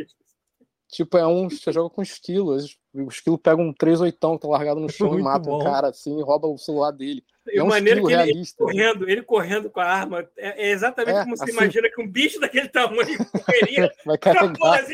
Tipo, 0.93 1.17
é 1.17 1.27
um. 1.27 1.49
Você 1.49 1.73
joga 1.73 1.89
com 1.89 2.03
esquilo. 2.03 2.55
O 2.93 3.09
esquilo 3.09 3.39
pega 3.39 3.61
um 3.61 3.73
3 3.73 4.03
oitão 4.03 4.37
que 4.37 4.43
tá 4.43 4.49
largado 4.49 4.79
no 4.79 4.89
chão 4.93 5.19
e 5.19 5.23
mata 5.23 5.49
o 5.49 5.61
um 5.61 5.65
cara 5.65 5.89
assim 5.89 6.19
e 6.19 6.23
rouba 6.23 6.47
o 6.47 6.59
celular 6.59 6.91
dele. 6.91 7.25
E 7.47 7.59
é 7.59 7.63
um 7.63 7.69
maneiro 7.69 8.07
que 8.07 8.13
ele, 8.13 8.31
ele, 8.31 8.43
correndo, 8.57 9.09
ele 9.09 9.23
correndo 9.23 9.71
com 9.71 9.81
a 9.81 9.87
arma, 9.87 10.29
é, 10.37 10.69
é 10.69 10.71
exatamente 10.71 11.17
é, 11.17 11.25
como 11.25 11.37
você 11.37 11.45
assim, 11.45 11.53
imagina 11.53 11.91
que 11.91 12.01
um 12.01 12.07
bicho 12.07 12.39
daquele 12.39 12.69
tamanho 12.69 13.19
correria. 13.33 13.91
Vai 14.05 14.19
carregar. 14.19 14.87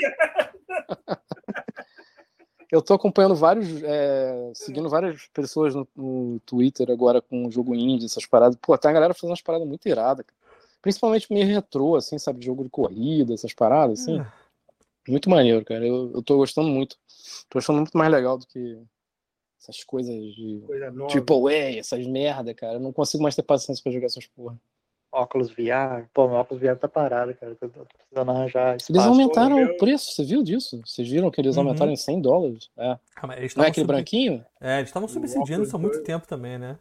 Eu 2.71 2.83
tô 2.83 2.93
acompanhando 2.93 3.35
vários, 3.35 3.83
é, 3.83 4.53
seguindo 4.55 4.91
várias 4.91 5.27
pessoas 5.33 5.75
no, 5.75 5.89
no, 5.97 6.39
Twitter 6.41 6.91
agora 6.91 7.21
com 7.23 7.47
o 7.47 7.51
jogo 7.51 7.75
indie, 7.75 8.05
essas 8.05 8.27
paradas. 8.27 8.59
Pô, 8.61 8.77
tem 8.77 8.91
a 8.91 8.95
galera 8.95 9.15
fazendo 9.15 9.31
umas 9.31 9.41
paradas 9.41 9.67
muito 9.67 9.89
iradas. 9.89 10.27
Principalmente 10.81 11.33
meio 11.33 11.47
retrô, 11.47 11.97
assim, 11.97 12.19
sabe? 12.19 12.45
Jogo 12.45 12.65
de 12.65 12.71
corrida, 12.71 13.35
essas 13.35 13.53
paradas, 13.53 14.01
assim. 14.01 14.21
É. 14.21 14.27
Muito 15.09 15.31
maneiro, 15.31 15.65
cara. 15.65 15.87
Eu, 15.87 16.13
eu 16.15 16.23
tô 16.23 16.37
gostando 16.37 16.69
muito. 16.69 16.97
Tô 17.49 17.59
achando 17.59 17.77
muito 17.77 17.97
mais 17.97 18.11
legal 18.11 18.39
do 18.39 18.47
que 18.47 18.79
essas 19.61 19.83
coisas 19.83 20.15
de 20.15 20.63
Triple 21.09 21.55
A, 21.55 21.79
essas 21.79 22.07
merda, 22.07 22.55
cara. 22.55 22.75
Eu 22.75 22.81
não 22.81 22.93
consigo 22.93 23.23
mais 23.23 23.35
ter 23.35 23.43
paciência 23.43 23.83
pra 23.83 23.93
jogar 23.93 24.07
essas 24.07 24.27
porra. 24.27 24.59
Óculos 25.11 25.51
VR. 25.51 26.07
Pô, 26.13 26.29
meu 26.29 26.37
óculos 26.37 26.63
VR 26.63 26.77
tá 26.77 26.87
parado, 26.87 27.35
cara. 27.35 27.57
Eu 27.59 27.71
tô 27.71 27.87
precisando 27.87 28.31
arranjar 28.31 28.77
espaço. 28.77 28.93
Eles 28.93 29.07
aumentaram 29.07 29.57
Pô, 29.57 29.73
o 29.73 29.77
preço, 29.79 30.13
você 30.13 30.23
viu 30.23 30.43
disso? 30.43 30.81
Vocês 30.85 31.09
viram 31.09 31.31
que 31.31 31.41
eles 31.41 31.57
uhum. 31.57 31.63
aumentaram 31.63 31.91
em 31.91 31.97
100 31.97 32.21
dólares? 32.21 32.71
É. 32.77 32.99
Ah, 33.17 33.27
não 33.27 33.33
é 33.33 33.69
aquele 33.69 33.87
sub... 33.87 33.87
branquinho? 33.87 34.45
É, 34.61 34.79
eles 34.79 34.91
estavam 34.91 35.09
subsidiando 35.09 35.65
isso 35.65 35.75
há 35.75 35.79
muito 35.79 36.03
tempo 36.03 36.27
também, 36.29 36.59
né? 36.59 36.79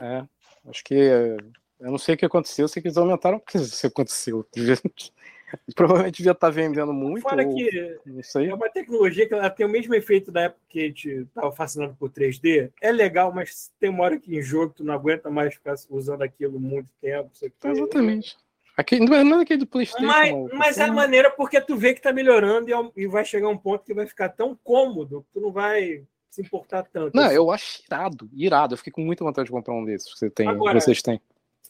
É. 0.00 0.24
Acho 0.66 0.84
que. 0.84 1.36
Eu 1.84 1.90
não 1.90 1.98
sei 1.98 2.14
o 2.14 2.18
que 2.18 2.24
aconteceu, 2.24 2.64
eu 2.64 2.68
sei 2.68 2.80
que 2.80 2.88
eles 2.88 2.96
aumentaram. 2.96 3.36
O 3.36 3.40
que 3.40 3.58
aconteceu? 3.86 4.46
Provavelmente 5.76 6.16
devia 6.16 6.32
estar 6.32 6.48
vendendo 6.48 6.92
muito. 6.94 7.22
Fora 7.22 7.46
ou... 7.46 7.54
que 7.54 7.98
é 8.36 8.54
uma 8.54 8.70
tecnologia 8.70 9.28
que 9.28 9.34
ela 9.34 9.50
tem 9.50 9.66
o 9.66 9.68
mesmo 9.68 9.94
efeito 9.94 10.32
da 10.32 10.42
época 10.42 10.62
que 10.68 10.80
a 10.80 10.82
gente 10.84 11.08
estava 11.08 11.52
fascinando 11.52 11.94
por 11.94 12.10
3D. 12.10 12.72
É 12.80 12.90
legal, 12.90 13.32
mas 13.32 13.70
tem 13.78 13.90
uma 13.90 14.02
hora 14.02 14.18
que 14.18 14.34
em 14.34 14.42
jogo 14.42 14.72
tu 14.74 14.82
não 14.82 14.94
aguenta 14.94 15.30
mais 15.30 15.54
ficar 15.54 15.74
usando 15.90 16.22
aquilo 16.22 16.58
muito 16.58 16.88
tempo. 17.02 17.30
Exatamente. 17.62 18.36
Aqui, 18.76 18.98
não 18.98 19.38
é 19.38 19.42
aquele 19.42 19.60
do 19.60 19.66
PlayStation. 19.66 20.06
Mas, 20.06 20.34
mas 20.52 20.78
é 20.78 20.90
maneira 20.90 21.30
porque 21.30 21.60
tu 21.60 21.76
vê 21.76 21.92
que 21.92 22.00
está 22.00 22.12
melhorando 22.12 22.68
e, 22.70 23.02
e 23.02 23.06
vai 23.06 23.24
chegar 23.24 23.48
um 23.48 23.58
ponto 23.58 23.84
que 23.84 23.94
vai 23.94 24.06
ficar 24.06 24.30
tão 24.30 24.58
cômodo 24.64 25.22
que 25.22 25.34
tu 25.34 25.40
não 25.40 25.52
vai 25.52 26.02
se 26.28 26.40
importar 26.40 26.82
tanto. 26.82 27.14
Não, 27.14 27.26
assim. 27.26 27.36
eu 27.36 27.50
acho 27.52 27.82
irado, 27.86 28.28
irado. 28.32 28.74
Eu 28.74 28.78
fiquei 28.78 28.92
com 28.92 29.02
muita 29.02 29.22
vontade 29.22 29.46
de 29.46 29.52
comprar 29.52 29.74
um 29.74 29.84
desses 29.84 30.12
que 30.12 30.18
você 30.18 30.30
tem, 30.30 30.48
Agora, 30.48 30.80
vocês 30.80 31.00
têm. 31.00 31.20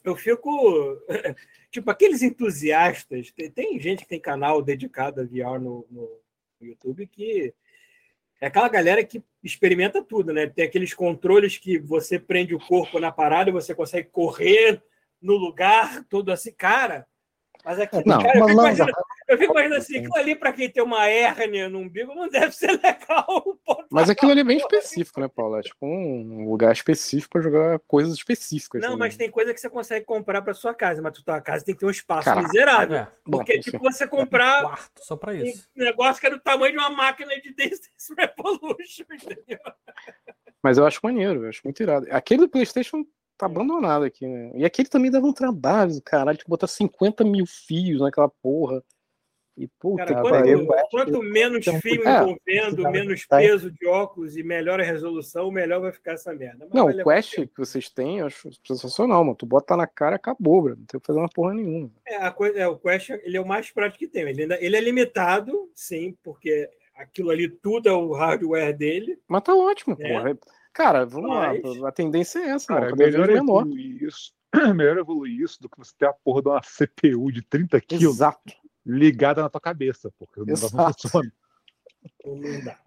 Eu 0.05 0.15
fico. 0.15 1.01
Tipo, 1.71 1.91
aqueles 1.91 2.21
entusiastas. 2.21 3.31
Tem, 3.31 3.51
tem, 3.51 3.79
gente 3.79 4.03
que 4.03 4.07
tem 4.07 4.19
canal 4.21 4.61
dedicado 4.61 5.19
a 5.19 5.25
VR 5.25 5.59
no, 5.59 5.85
no, 5.91 6.21
YouTube 6.61 7.07
que. 7.07 7.53
É 8.39 8.47
aquela 8.47 8.69
galera 8.69 9.03
que 9.03 9.23
experimenta 9.43 10.03
tudo, 10.03 10.31
né? 10.31 10.45
Tem 10.47 10.65
aqueles 10.65 10.93
controles 10.93 11.57
que 11.57 11.79
você 11.79 12.19
prende 12.19 12.53
o 12.53 12.59
corpo 12.59 12.99
na 12.99 13.11
parada 13.11 13.49
e 13.49 13.53
você 13.53 13.73
consegue 13.73 14.09
correr 14.09 14.81
no 15.21 15.35
lugar 15.35 16.03
todo 16.05 16.31
assim. 16.31 16.53
Cara, 16.53 17.07
mas 17.65 17.79
aqui, 17.79 18.03
não, 18.05 18.21
cara, 18.21 18.37
eu, 18.37 18.47
fico 18.47 18.51
imaginando, 18.51 18.91
eu 19.27 19.37
fico 19.39 19.53
imaginando 19.53 19.81
assim, 19.81 19.97
aquilo 19.97 20.15
ali 20.17 20.35
para 20.35 20.53
quem 20.53 20.69
tem 20.69 20.83
uma 20.83 21.07
hérnia 21.07 21.67
no 21.67 21.79
umbigo 21.79 22.13
não 22.13 22.29
deve 22.29 22.51
ser 22.55 22.79
legal. 22.79 23.59
Mas 23.91 24.09
aquilo 24.09 24.31
ali 24.31 24.41
é 24.41 24.43
bem 24.43 24.57
específico, 24.57 25.19
né, 25.19 25.27
Paulo? 25.27 25.57
É 25.57 25.61
tipo 25.61 25.85
um 25.85 26.49
lugar 26.49 26.71
específico 26.71 27.31
para 27.31 27.41
jogar 27.41 27.79
coisas 27.87 28.13
específicas. 28.13 28.81
Não, 28.81 28.97
mas 28.97 29.15
tem 29.15 29.31
coisa 29.31 29.53
que 29.53 29.59
você 29.59 29.69
consegue 29.69 30.05
comprar 30.05 30.41
para 30.41 30.53
sua 30.53 30.73
casa, 30.73 31.01
mas 31.01 31.13
tua 31.13 31.39
casa 31.39 31.63
tem 31.63 31.73
que 31.73 31.79
ter 31.79 31.85
um 31.85 31.91
espaço 31.91 32.25
Caraca, 32.25 32.47
miserável. 32.47 32.97
É. 32.97 33.07
Porque, 33.23 33.55
Bom, 33.55 33.61
tipo, 33.61 33.79
você 33.79 34.07
comprar 34.07 34.59
um 34.59 34.67
quarto 34.67 35.03
só 35.03 35.15
para 35.15 35.33
isso. 35.33 35.67
um 35.77 35.83
negócio 35.83 36.19
que 36.19 36.27
é 36.27 36.29
do 36.29 36.39
tamanho 36.39 36.73
de 36.73 36.77
uma 36.77 36.89
máquina 36.89 37.33
de 37.39 37.53
Dance 37.53 37.89
Revolution, 38.17 39.05
entendeu? 39.13 39.59
Mas 40.61 40.77
eu 40.77 40.85
acho 40.85 40.99
maneiro, 41.01 41.43
eu 41.43 41.49
acho 41.49 41.61
muito 41.63 41.81
irado. 41.81 42.05
Aquele 42.09 42.41
do 42.41 42.49
PlayStation 42.49 43.05
tá 43.37 43.45
abandonado 43.45 44.05
aqui, 44.05 44.27
né? 44.27 44.51
E 44.55 44.65
aquele 44.65 44.89
também 44.89 45.11
dava 45.11 45.25
um 45.25 45.33
trabalho, 45.33 46.01
caralho, 46.01 46.37
tipo, 46.37 46.49
botar 46.49 46.67
50 46.67 47.23
mil 47.23 47.45
fios 47.45 48.01
naquela 48.01 48.29
porra. 48.29 48.83
E 49.57 49.69
puta, 49.79 50.05
Cara, 50.05 50.21
quanto, 50.21 50.89
quanto 50.91 51.23
menos 51.23 51.63
fio 51.81 52.05
é, 52.05 52.21
envolvendo, 52.21 52.91
menos 52.91 53.25
peso 53.25 53.71
de 53.71 53.87
óculos 53.87 54.35
e 54.35 54.43
melhor 54.43 54.81
a 54.81 54.83
resolução, 54.83 55.49
melhor 55.49 55.79
vai 55.79 55.93
ficar 55.93 56.13
essa 56.13 56.33
merda. 56.33 56.67
Mas 56.69 56.73
não, 56.73 56.87
o 56.87 57.03
Quest 57.03 57.35
que 57.35 57.57
vocês 57.57 57.89
têm, 57.89 58.19
eu 58.19 58.25
acho 58.25 58.49
sensacional, 58.65 59.23
mano. 59.23 59.35
Tu 59.35 59.45
bota 59.45 59.77
na 59.77 59.87
cara, 59.87 60.17
acabou, 60.17 60.61
bro. 60.61 60.75
Não 60.75 60.85
tem 60.85 60.99
que 60.99 61.07
fazer 61.07 61.19
uma 61.19 61.29
porra 61.29 61.53
nenhuma. 61.53 61.89
É, 62.05 62.17
a 62.17 62.31
coisa, 62.31 62.59
é, 62.59 62.67
o 62.67 62.77
Quest 62.77 63.11
ele 63.11 63.37
é 63.37 63.41
o 63.41 63.47
mais 63.47 63.71
prático 63.71 63.99
que 63.99 64.09
tem. 64.09 64.23
Ele, 64.23 64.41
ainda, 64.41 64.61
ele 64.61 64.75
é 64.75 64.81
limitado, 64.81 65.69
sim, 65.73 66.17
porque 66.21 66.69
aquilo 66.93 67.29
ali 67.29 67.47
tudo 67.47 67.87
é 67.87 67.93
o 67.93 68.11
hardware 68.11 68.75
dele. 68.75 69.17
Mas 69.25 69.43
tá 69.43 69.55
ótimo, 69.55 69.95
é. 70.01 70.09
porra. 70.09 70.37
Cara, 70.75 71.05
vamos 71.05 71.29
Mas... 71.29 71.77
lá. 71.77 71.87
A 71.87 71.91
tendência 71.91 72.39
é 72.39 72.49
essa, 72.49 72.67
cara. 72.67 72.87
Mano, 72.87 72.97
melhor 72.97 73.29
evoluir 73.29 74.03
isso. 74.03 74.33
melhor 74.75 74.97
evoluir 74.97 75.41
isso 75.41 75.59
do 75.61 75.69
que 75.69 75.77
você 75.77 75.93
ter 75.97 76.05
a 76.05 76.13
porra 76.13 76.41
de 76.41 76.49
uma 76.49 76.61
CPU 76.61 77.31
de 77.31 77.41
30 77.41 77.79
quilos 77.79 78.15
Exato. 78.15 78.53
ligada 78.85 79.41
na 79.41 79.49
tua 79.49 79.61
cabeça, 79.61 80.11
porque 80.19 80.41
não 80.41 80.45
dá 80.45 80.93
funciona. 80.93 81.31
Não 82.25 82.59
dá. 82.65 82.77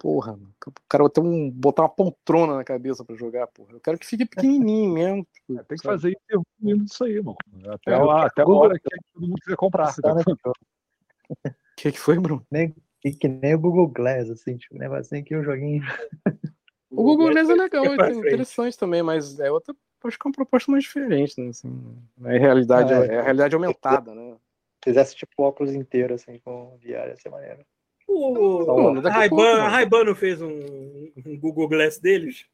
Porra, 0.00 0.32
o 0.32 0.72
cara 0.88 1.04
vai 1.04 1.10
ter 1.10 1.20
um, 1.20 1.50
botar 1.50 1.82
uma 1.82 1.88
poltrona 1.90 2.56
na 2.56 2.64
cabeça 2.64 3.04
pra 3.04 3.14
jogar, 3.14 3.46
porra. 3.48 3.72
Eu 3.72 3.80
quero 3.80 3.98
que 3.98 4.06
fique 4.06 4.24
pequenininho 4.24 4.90
mesmo. 4.90 5.26
Tipo, 5.30 5.60
é, 5.60 5.62
tem 5.64 5.76
que 5.76 5.84
fazer 5.84 6.16
isso 6.30 6.42
disso 6.60 7.04
aí, 7.04 7.20
mano. 7.20 7.36
Até, 7.66 7.92
é, 7.92 7.98
lá, 7.98 8.26
até 8.26 8.40
a 8.40 8.48
hora 8.48 8.78
que 8.78 8.88
todo 9.12 9.28
mundo 9.28 9.40
quiser 9.42 9.56
comprar. 9.56 9.94
Tá 9.94 10.14
o 11.28 11.44
que, 11.76 11.92
que 11.92 11.98
foi, 11.98 12.18
Bruno? 12.18 12.42
Nem, 12.50 12.74
que, 13.00 13.12
que 13.12 13.28
nem 13.28 13.54
o 13.54 13.58
Google 13.58 13.88
Glass, 13.88 14.30
assim, 14.30 14.56
tipo, 14.56 14.74
um 14.74 14.78
negocinho 14.78 15.24
que 15.24 15.36
um 15.36 15.44
joguinho. 15.44 15.82
O 16.90 17.02
Google 17.02 17.30
Glass 17.30 17.50
é 17.50 17.54
legal, 17.54 17.84
é 17.84 18.12
interessante 18.12 18.78
também, 18.78 19.02
mas 19.02 19.38
é 19.38 19.50
outra, 19.50 19.76
acho 20.04 20.18
que 20.18 20.26
é 20.26 20.28
uma 20.28 20.34
proposta 20.34 20.72
mais 20.72 20.84
diferente, 20.84 21.38
né? 21.38 21.48
Assim, 21.50 21.98
é, 22.24 22.38
realidade, 22.38 22.92
é, 22.94 23.14
é 23.14 23.18
a 23.18 23.22
realidade 23.22 23.54
aumentada, 23.54 24.14
né? 24.14 24.36
Se 24.82 24.90
fizesse 24.90 25.14
tipo 25.14 25.42
óculos 25.42 25.74
inteiro, 25.74 26.14
assim, 26.14 26.38
com 26.38 26.78
VR, 26.78 27.08
ia 27.08 27.16
ser 27.16 27.28
maneiro. 27.28 27.62
O 28.08 29.00
Ray-Ban 29.02 29.68
Ray 29.68 29.86
não 30.06 30.14
fez 30.14 30.40
um, 30.40 30.48
um, 30.48 31.38
Google 31.38 31.68
Glass 31.68 31.98
deles? 31.98 32.46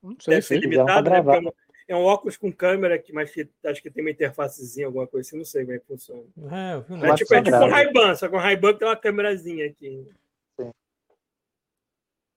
Não 0.00 0.16
sei, 0.20 0.34
Deve 0.34 0.46
ser 0.46 0.60
limitado, 0.60 1.10
né? 1.10 1.20
É 1.88 1.96
um 1.96 2.04
óculos 2.04 2.36
com 2.36 2.52
câmera, 2.52 2.98
que, 2.98 3.14
mas 3.14 3.30
que 3.30 3.48
acho 3.64 3.82
que 3.82 3.90
tem 3.90 4.04
uma 4.04 4.10
interfacezinha, 4.10 4.86
alguma 4.86 5.06
coisa 5.06 5.26
assim, 5.26 5.38
não 5.38 5.44
sei 5.44 5.64
como 5.64 5.74
é 5.74 5.78
que 5.78 5.86
funciona. 5.86 6.22
É, 6.52 6.74
eu 6.74 6.82
vi 6.82 7.06
é, 7.06 7.14
tipo, 7.14 7.34
é 7.34 7.42
tipo 7.42 7.56
um 7.56 7.70
Ray-Ban, 7.70 8.14
só 8.14 8.28
que 8.28 8.36
um 8.36 8.38
Ray-Ban 8.38 8.74
tem 8.74 8.86
uma 8.86 8.96
câmerazinha 8.96 9.66
aqui. 9.66 10.06
Sim. 10.60 10.70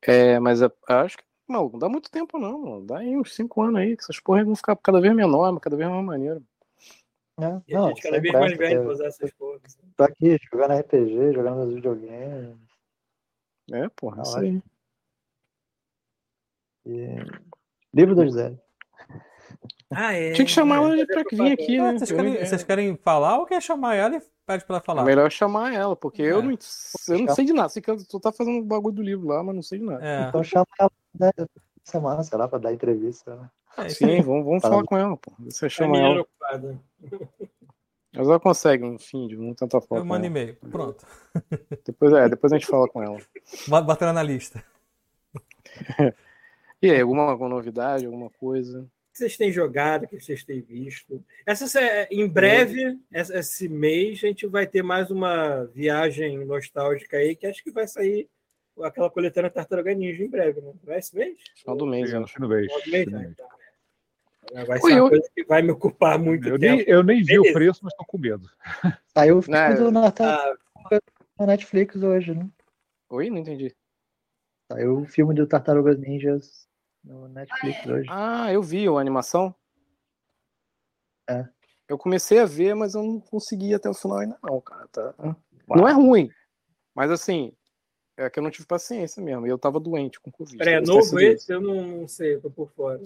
É, 0.03 0.39
mas 0.39 0.61
eu 0.61 0.71
acho 0.87 1.17
que 1.17 1.23
não, 1.49 1.67
não 1.67 1.77
dá 1.77 1.89
muito 1.89 2.09
tempo, 2.09 2.39
não. 2.39 2.59
Mano. 2.59 2.85
Dá 2.85 2.99
aí 2.99 3.17
uns 3.17 3.35
5 3.35 3.61
anos 3.61 3.81
aí, 3.81 3.97
que 3.97 4.03
essas 4.03 4.19
porras 4.21 4.45
vão 4.45 4.55
ficar 4.55 4.75
cada 4.77 5.01
vez 5.01 5.13
menor, 5.13 5.59
cada 5.59 5.75
vez 5.75 5.89
mais 5.89 6.05
maneiro. 6.05 6.41
É, 7.39 7.61
e 7.67 7.73
não, 7.73 7.85
a 7.85 7.89
gente 7.89 8.01
cada 8.01 8.21
vez 8.21 8.33
mais 8.33 8.57
velho 8.57 8.83
pra 8.83 8.91
usar 8.93 9.07
essas 9.07 9.31
porras. 9.31 9.77
Tô 9.97 10.03
aqui 10.03 10.37
jogando 10.49 10.79
RPG, 10.79 11.33
jogando 11.33 11.65
nos 11.65 11.75
videogames. 11.75 12.57
É, 13.71 13.89
porra, 13.89 14.21
isso 14.21 14.37
aí. 14.37 14.61
E... 16.85 17.15
Livro 17.93 18.15
do 18.15 18.23
José. 18.23 18.57
Ah, 19.93 20.13
é. 20.13 20.31
Tinha 20.31 20.45
que 20.45 20.51
chamar 20.51 20.77
ela 20.77 21.05
pra 21.05 21.23
vir 21.31 21.51
aqui, 21.51 21.77
né? 21.77 21.93
Vocês 21.93 22.11
querem, 22.11 22.45
vocês 22.45 22.63
querem, 22.63 22.95
falar 22.97 23.39
ou 23.39 23.45
quer 23.45 23.61
chamar 23.61 23.95
ela 23.95 24.15
e 24.15 24.21
pede 24.45 24.65
pra 24.65 24.77
ela 24.77 24.83
falar? 24.83 25.01
É 25.01 25.05
melhor 25.05 25.29
chamar 25.29 25.73
ela, 25.73 25.95
porque 25.95 26.23
é. 26.23 26.31
eu, 26.31 26.41
não, 26.41 26.51
eu 27.09 27.19
não 27.19 27.35
sei 27.35 27.45
de 27.45 27.53
nada. 27.53 27.69
Sei 27.69 27.81
que 27.81 27.95
tu 28.05 28.19
tá 28.19 28.31
fazendo 28.31 28.59
o 28.59 28.65
bagulho 28.65 28.95
do 28.95 29.03
livro 29.03 29.27
lá, 29.27 29.43
mas 29.43 29.55
não 29.55 29.61
sei 29.61 29.79
de 29.79 29.85
nada. 29.85 30.05
É. 30.05 30.29
Então 30.29 30.43
chama 30.43 30.65
ela 30.79 30.91
né, 31.19 31.29
semana, 31.83 32.23
sei 32.23 32.37
lá, 32.37 32.47
pra 32.47 32.59
dar 32.59 32.73
entrevista. 32.73 33.35
Né? 33.35 33.49
É, 33.77 33.89
Sim, 33.89 34.21
vamos, 34.21 34.45
vamos 34.45 34.61
falar 34.61 34.83
com 34.83 34.97
ela, 34.97 35.17
pô. 35.17 35.33
Você 35.39 35.69
chama 35.69 35.97
é 35.97 36.01
ela. 36.01 36.21
Ocupada. 36.21 36.79
Mas 38.13 38.27
ela 38.27 38.39
consegue, 38.39 38.85
enfim, 38.85 39.27
de 39.27 39.37
não 39.37 39.53
tanta 39.53 39.79
foto. 39.79 39.99
Eu 39.99 40.05
mando 40.05 40.25
e-mail. 40.25 40.55
Pronto. 40.69 41.05
Depois, 41.85 42.13
é, 42.13 42.27
depois 42.27 42.51
a 42.51 42.57
gente 42.57 42.67
fala 42.67 42.87
com 42.87 43.01
ela. 43.01 43.17
Bater 43.67 44.11
na 44.13 44.21
lista. 44.21 44.63
e 46.81 46.91
aí, 46.91 46.99
alguma, 46.99 47.23
alguma 47.23 47.49
novidade, 47.49 48.05
alguma 48.05 48.29
coisa? 48.29 48.85
Que 49.11 49.17
vocês 49.17 49.37
têm 49.37 49.51
jogado, 49.51 50.07
que 50.07 50.19
vocês 50.19 50.43
têm 50.43 50.61
visto. 50.61 51.23
Essa, 51.45 52.07
em 52.09 52.27
breve, 52.27 52.97
esse 53.11 53.67
mês, 53.67 54.19
a 54.23 54.27
gente 54.27 54.47
vai 54.47 54.65
ter 54.65 54.81
mais 54.81 55.11
uma 55.11 55.65
viagem 55.65 56.45
nostálgica 56.45 57.17
aí, 57.17 57.35
que 57.35 57.45
acho 57.45 57.63
que 57.63 57.71
vai 57.71 57.87
sair 57.87 58.29
aquela 58.81 59.09
coletânea 59.09 59.49
Tartaruga 59.49 59.93
Ninja 59.93 60.23
em 60.23 60.29
breve, 60.29 60.61
né? 60.61 60.73
Vai 60.83 60.99
esse 60.99 61.15
mês? 61.15 61.37
Final 61.57 61.75
do 61.75 61.85
mês, 61.85 62.13
né? 62.13 62.25
Final 62.25 62.49
do 62.49 62.55
mês. 62.55 62.67
Final 62.67 62.85
do 62.85 62.91
mês, 62.91 63.07
né? 63.07 63.33
Então, 63.33 63.47
é. 64.53 64.65
Vai 64.65 64.79
ser 64.79 64.99
uma 64.99 65.09
coisa 65.09 65.29
que 65.33 65.43
vai 65.45 65.61
me 65.61 65.71
ocupar 65.71 66.17
muito 66.17 66.47
eu 66.47 66.59
tempo. 66.59 66.77
Nem, 66.77 66.85
eu 66.87 67.03
nem 67.03 67.23
vi 67.23 67.39
o 67.39 67.53
preço, 67.53 67.81
mas 67.83 67.93
estou 67.93 68.05
com 68.05 68.17
medo. 68.17 68.49
Saiu 69.13 69.37
o 69.37 69.41
filme 69.41 69.59
é, 69.59 69.73
do 69.75 69.91
Natal 69.91 70.27
ah, 70.27 70.99
na 71.39 71.45
Netflix 71.47 71.95
hoje, 72.01 72.33
né? 72.33 72.49
Oi? 73.09 73.29
Não 73.29 73.37
entendi. 73.37 73.73
Saiu 74.71 75.01
o 75.01 75.05
filme 75.05 75.33
do 75.33 75.47
Tartarugas 75.47 75.97
Ninjas 75.99 76.67
no 77.03 77.27
Netflix 77.27 77.85
hoje. 77.85 78.07
Ah, 78.09 78.51
eu 78.51 78.61
vi 78.61 78.87
a 78.87 78.91
animação. 78.91 79.53
É. 81.29 81.47
Eu 81.87 81.97
comecei 81.97 82.39
a 82.39 82.45
ver, 82.45 82.73
mas 82.73 82.95
eu 82.95 83.03
não 83.03 83.19
consegui 83.19 83.73
até 83.73 83.89
o 83.89 83.93
final 83.93 84.19
ainda 84.19 84.37
não, 84.41 84.61
cara. 84.61 84.87
Tá? 84.87 85.13
Não 85.67 85.87
é 85.87 85.91
ruim, 85.91 86.29
mas 86.95 87.11
assim, 87.11 87.53
é 88.17 88.29
que 88.29 88.39
eu 88.39 88.43
não 88.43 88.51
tive 88.51 88.65
paciência 88.65 89.21
mesmo. 89.21 89.45
E 89.45 89.49
eu 89.49 89.57
tava 89.57 89.79
doente 89.79 90.19
com 90.19 90.31
Covid. 90.31 90.61
É 90.67 90.79
novo 90.79 91.19
esse? 91.19 91.51
Eu 91.51 91.61
não, 91.61 92.07
sei, 92.07 92.35
eu 92.35 92.41
tô 92.41 92.49
por 92.49 92.71
fora. 92.71 93.01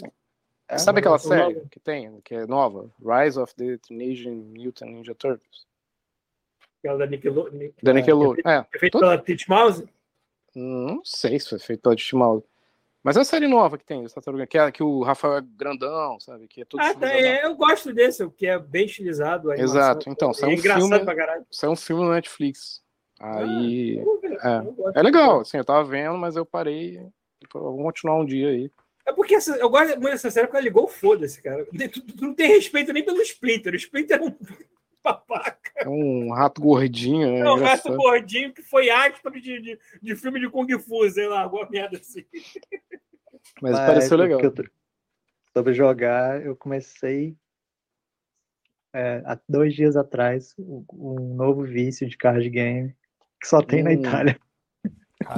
É, 0.67 0.77
Sabe 0.77 0.99
aquela 0.99 1.19
série 1.19 1.53
nova? 1.53 1.67
que 1.69 1.79
tem, 1.79 2.21
que 2.21 2.35
é 2.35 2.45
nova? 2.45 2.91
Rise 2.99 3.39
of 3.39 3.53
the 3.55 3.77
Teenage 3.77 4.29
Mutant 4.29 4.89
Ninja 4.89 5.15
Turtles. 5.15 5.67
Aquela 6.79 6.99
da 6.99 7.05
Nickelodeon. 7.07 7.71
Da 7.81 7.93
Nickelodeon, 7.93 8.41
é. 8.45 8.65
É 8.73 8.79
feito 8.79 8.93
todo... 8.93 9.01
pela 9.01 9.17
Tite 9.17 9.49
Mouse? 9.49 9.87
Não 10.55 11.03
sei 11.03 11.39
se 11.39 11.49
foi 11.49 11.59
feito 11.59 11.81
pela 11.81 11.95
Tite 11.95 12.15
Mouse. 12.15 12.43
Mas 13.05 13.17
é 13.17 13.21
a 13.21 13.23
série 13.23 13.47
nova 13.47 13.77
que 13.77 13.85
tem, 13.85 14.03
que 14.49 14.57
é 14.57 14.71
que 14.71 14.81
o 14.81 15.03
Rafael 15.03 15.37
é 15.37 15.41
grandão, 15.41 16.19
sabe? 16.19 16.47
Que 16.47 16.61
é 16.61 16.65
tudo 16.65 16.81
ah, 16.81 16.91
tá, 16.91 17.07
é, 17.07 17.45
eu 17.45 17.55
gosto 17.55 17.93
desse, 17.93 18.27
que 18.31 18.47
é 18.47 18.57
bem 18.57 18.87
estilizado. 18.87 19.53
Exato, 19.53 20.09
então, 20.09 20.33
saiu 20.33 20.53
é 20.53 20.55
um 20.55 20.57
filme. 20.57 21.45
Saiu 21.51 21.71
um 21.73 21.75
filme 21.75 22.03
no 22.03 22.11
Netflix. 22.11 22.81
Aí. 23.19 24.03
Ah, 24.41 24.63
é, 24.95 24.99
é 24.99 25.03
legal, 25.03 25.41
assim, 25.41 25.57
eu 25.57 25.63
tava 25.63 25.83
vendo, 25.83 26.17
mas 26.17 26.35
eu 26.35 26.47
parei. 26.47 26.99
Vou 27.53 27.77
continuar 27.83 28.17
um 28.17 28.25
dia 28.25 28.49
aí. 28.49 28.71
É 29.05 29.13
porque 29.13 29.35
essa, 29.35 29.55
eu 29.55 29.69
gosto 29.69 29.89
muito 29.99 30.13
dessa 30.13 30.31
série 30.31 30.47
porque 30.47 30.57
ela 30.57 30.65
ligou 30.65 30.87
foda-se, 30.87 31.39
cara. 31.43 31.63
Tu, 31.63 31.89
tu, 31.89 32.01
tu, 32.01 32.25
não 32.25 32.33
tem 32.33 32.47
respeito 32.47 32.91
nem 32.91 33.05
pelo 33.05 33.21
Splinter. 33.21 33.73
O 33.73 33.77
Splinter 33.77 34.19
é 34.19 34.23
um 34.23 34.35
babaca. 35.03 35.64
É 35.77 35.89
um 35.89 36.31
rato 36.31 36.61
gordinho, 36.61 37.31
né? 37.31 37.39
É 37.39 37.51
um 37.51 37.59
rato 37.59 37.93
gordinho 37.95 38.53
que 38.53 38.61
foi 38.61 38.89
aspa 38.89 39.29
de, 39.29 39.61
de, 39.61 39.79
de, 40.01 40.15
filme 40.15 40.39
de 40.39 40.49
Kung 40.49 40.67
Fu, 40.79 41.09
sei 41.09 41.27
lá, 41.27 41.41
alguma 41.41 41.69
merda 41.69 41.97
assim. 41.97 42.25
Mas, 43.61 43.73
Mas 43.73 43.79
pareceu 43.79 44.17
legal. 44.17 44.39
Eu, 44.39 44.53
sobre 45.53 45.73
jogar, 45.73 46.45
eu 46.45 46.55
comecei 46.55 47.35
é, 48.93 49.21
há 49.25 49.37
dois 49.47 49.73
dias 49.73 49.97
atrás 49.97 50.55
um, 50.57 51.35
novo 51.35 51.63
vício 51.63 52.07
de 52.07 52.15
card 52.15 52.49
game 52.49 52.95
que 53.41 53.47
só 53.47 53.61
tem 53.61 53.81
hum. 53.81 53.85
na 53.85 53.93
Itália. 53.93 54.39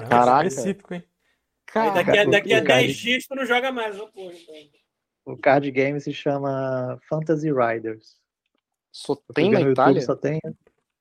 Caraca. 0.09 0.47
Específico, 0.47 0.93
hein? 0.93 1.03
Caraca, 1.65 2.03
daqui 2.03 2.19
a, 2.19 2.25
daqui 2.25 2.53
a 2.53 2.59
10 2.61 2.95
dias 2.95 3.25
tu 3.25 3.35
não 3.35 3.45
joga 3.45 3.71
mais, 3.71 3.97
não, 3.97 4.09
porra, 4.11 4.33
então. 4.33 4.55
O 5.25 5.35
card 5.35 5.69
game 5.71 5.99
se 5.99 6.13
chama 6.13 6.97
Fantasy 7.09 7.51
Riders. 7.51 8.21
Só 8.97 9.15
tem 9.35 9.51
na 9.51 9.61
Itália? 9.61 10.01
só 10.01 10.15
tem. 10.15 10.39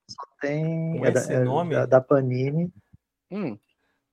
Só 0.07 0.23
tem. 0.39 1.03
É, 1.03 1.11
da, 1.11 1.21
é 1.33 1.39
nome? 1.43 1.73
Da, 1.73 1.85
da 1.87 1.99
Panini. 1.99 2.71
Hum. 3.31 3.57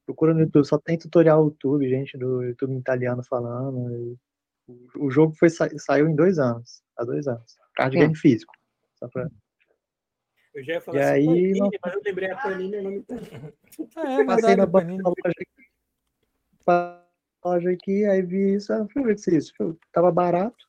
Procura 0.07 0.33
no 0.33 0.41
YouTube, 0.41 0.67
só 0.67 0.79
tem 0.79 0.97
tutorial 0.97 1.45
no 1.45 1.51
YouTube, 1.51 1.89
gente 1.89 2.17
do 2.17 2.43
YouTube 2.43 2.79
italiano 2.79 3.23
falando. 3.23 4.19
O, 4.67 5.07
o 5.07 5.11
jogo 5.11 5.35
foi, 5.35 5.51
saiu 5.51 6.09
em 6.09 6.17
dois 6.17 6.39
anos. 6.39 6.83
Há 6.97 7.05
dois 7.05 7.29
anos. 7.29 7.59
Card 7.75 7.95
hum. 7.95 8.01
game 8.01 8.17
físico. 8.17 8.55
Só 8.95 9.07
pra... 9.09 9.29
Eu 10.55 10.65
já 10.65 10.73
ia 10.75 10.81
falar 10.81 10.99
e 10.99 11.03
assim, 11.03 11.13
aí, 11.13 11.27
Panini, 11.27 11.59
não... 11.59 11.71
mas 11.83 11.95
eu 11.95 12.01
lembrei 12.05 12.31
a 12.31 12.37
Panini, 12.37 12.77
é 12.77 12.83
nome 12.83 13.03
tá... 13.03 13.17
É, 14.07 14.25
Passei 14.25 14.57
na 14.57 14.67
Panini. 14.67 15.03
loja, 16.67 17.03
loja 17.45 17.71
aqui, 17.71 18.05
aí 18.07 18.23
vi 18.23 18.55
isso, 18.55 18.73
ah, 18.73 18.87
fui 18.93 19.03
ver 19.03 19.19
se 19.19 19.37
isso. 19.37 19.53
Tava 19.93 20.13
barato, 20.13 20.65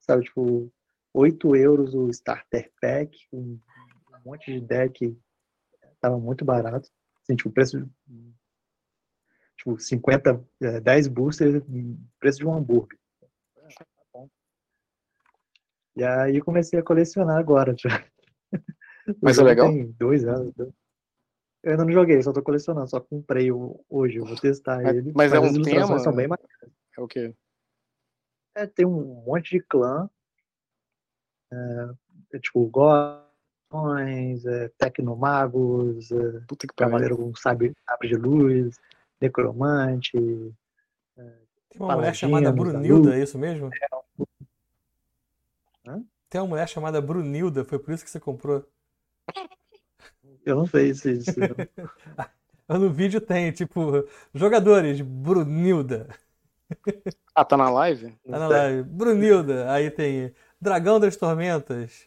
sabe, 0.00 0.24
tipo, 0.24 0.72
8 1.12 1.56
euros 1.56 1.94
o 1.94 2.08
starter 2.10 2.70
pack, 2.80 3.16
um, 3.32 3.58
monte 4.24 4.52
de 4.52 4.60
deck, 4.60 5.16
tava 6.00 6.18
muito 6.18 6.44
barato. 6.44 6.88
Assim, 7.22 7.36
tipo, 7.36 7.50
preço 7.50 7.88
tipo, 9.56 9.78
50, 9.78 10.44
10 10.82 11.06
é, 11.06 11.10
boosters, 11.10 11.62
preço 12.18 12.38
de 12.38 12.46
um 12.46 12.54
hambúrguer. 12.54 12.98
E 15.96 16.04
aí 16.04 16.40
comecei 16.40 16.78
a 16.78 16.82
colecionar 16.82 17.38
agora. 17.38 17.74
Já. 17.78 18.04
Mas 19.20 19.38
é 19.38 19.42
legal? 19.42 19.68
Tem 19.68 19.90
dois 19.92 20.24
anos. 20.24 20.54
Eu 21.62 21.72
ainda 21.72 21.84
não 21.84 21.92
joguei, 21.92 22.22
só 22.22 22.32
tô 22.32 22.42
colecionando, 22.42 22.88
só 22.88 23.00
comprei 23.00 23.50
hoje, 23.52 24.16
eu 24.16 24.24
vou 24.24 24.36
testar 24.36 24.82
é, 24.82 24.96
ele. 24.96 25.12
Mas, 25.14 25.30
mas 25.30 25.32
é 25.34 25.40
um 25.40 25.62
tema? 25.62 25.98
São 25.98 26.14
bem. 26.14 26.26
É 26.96 27.00
o 27.00 27.06
quê? 27.06 27.34
É, 28.54 28.66
tem 28.66 28.86
um 28.86 29.22
monte 29.26 29.50
de 29.50 29.60
clã, 29.60 30.08
é, 31.52 31.90
é 32.34 32.38
tipo, 32.38 32.66
Gorões, 32.66 34.44
é, 34.46 34.68
Tecnomagos, 34.78 36.10
é, 36.10 36.42
Cavaleiro 36.76 37.16
com 37.16 37.34
sabre, 37.34 37.74
sabre 37.86 38.08
de 38.08 38.14
luz, 38.14 38.78
Necromante. 39.20 40.16
É, 41.16 41.22
tem 41.70 41.80
uma 41.80 41.96
mulher 41.96 42.14
chamada 42.14 42.52
Brunilda, 42.52 43.16
é 43.16 43.22
isso 43.22 43.38
mesmo? 43.38 43.70
É. 45.86 46.00
Tem 46.28 46.40
uma 46.40 46.48
mulher 46.48 46.68
chamada 46.68 47.00
Brunilda, 47.00 47.64
foi 47.64 47.78
por 47.78 47.92
isso 47.92 48.04
que 48.04 48.10
você 48.10 48.20
comprou? 48.20 48.64
Eu 50.44 50.56
não 50.56 50.66
sei 50.66 50.94
se 50.94 51.12
isso. 51.12 51.32
no 52.68 52.90
vídeo 52.90 53.20
tem, 53.20 53.50
tipo, 53.52 54.06
jogadores, 54.32 55.00
Brunilda. 55.00 56.08
Ah, 57.34 57.44
tá 57.44 57.56
na 57.56 57.68
live? 57.68 58.14
Tá 58.24 58.38
na 58.38 58.48
live. 58.48 58.82
Brunilda, 58.84 59.72
aí 59.72 59.90
tem 59.90 60.32
Dragão 60.60 61.00
das 61.00 61.16
Tormentas, 61.16 62.06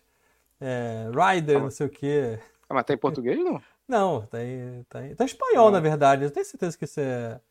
é, 0.62 1.10
Rider, 1.10 1.58
ah, 1.58 1.62
não 1.62 1.72
sei 1.72 1.88
o 1.88 1.90
quê. 1.90 2.40
Ah, 2.70 2.74
mas 2.76 2.86
tá 2.86 2.94
em 2.94 2.98
português 2.98 3.38
não? 3.38 3.62
Não, 3.88 4.26
tá 4.28 4.44
em, 4.44 4.84
tá 4.84 5.06
em, 5.06 5.16
tá 5.16 5.24
em 5.24 5.28
espanhol, 5.28 5.68
ah. 5.68 5.72
na 5.72 5.80
verdade. 5.80 6.24
Eu 6.24 6.32
tenho 6.32 6.46
certeza 6.46 6.78
que 6.78 6.86
isso 6.86 7.00
é. 7.00 7.42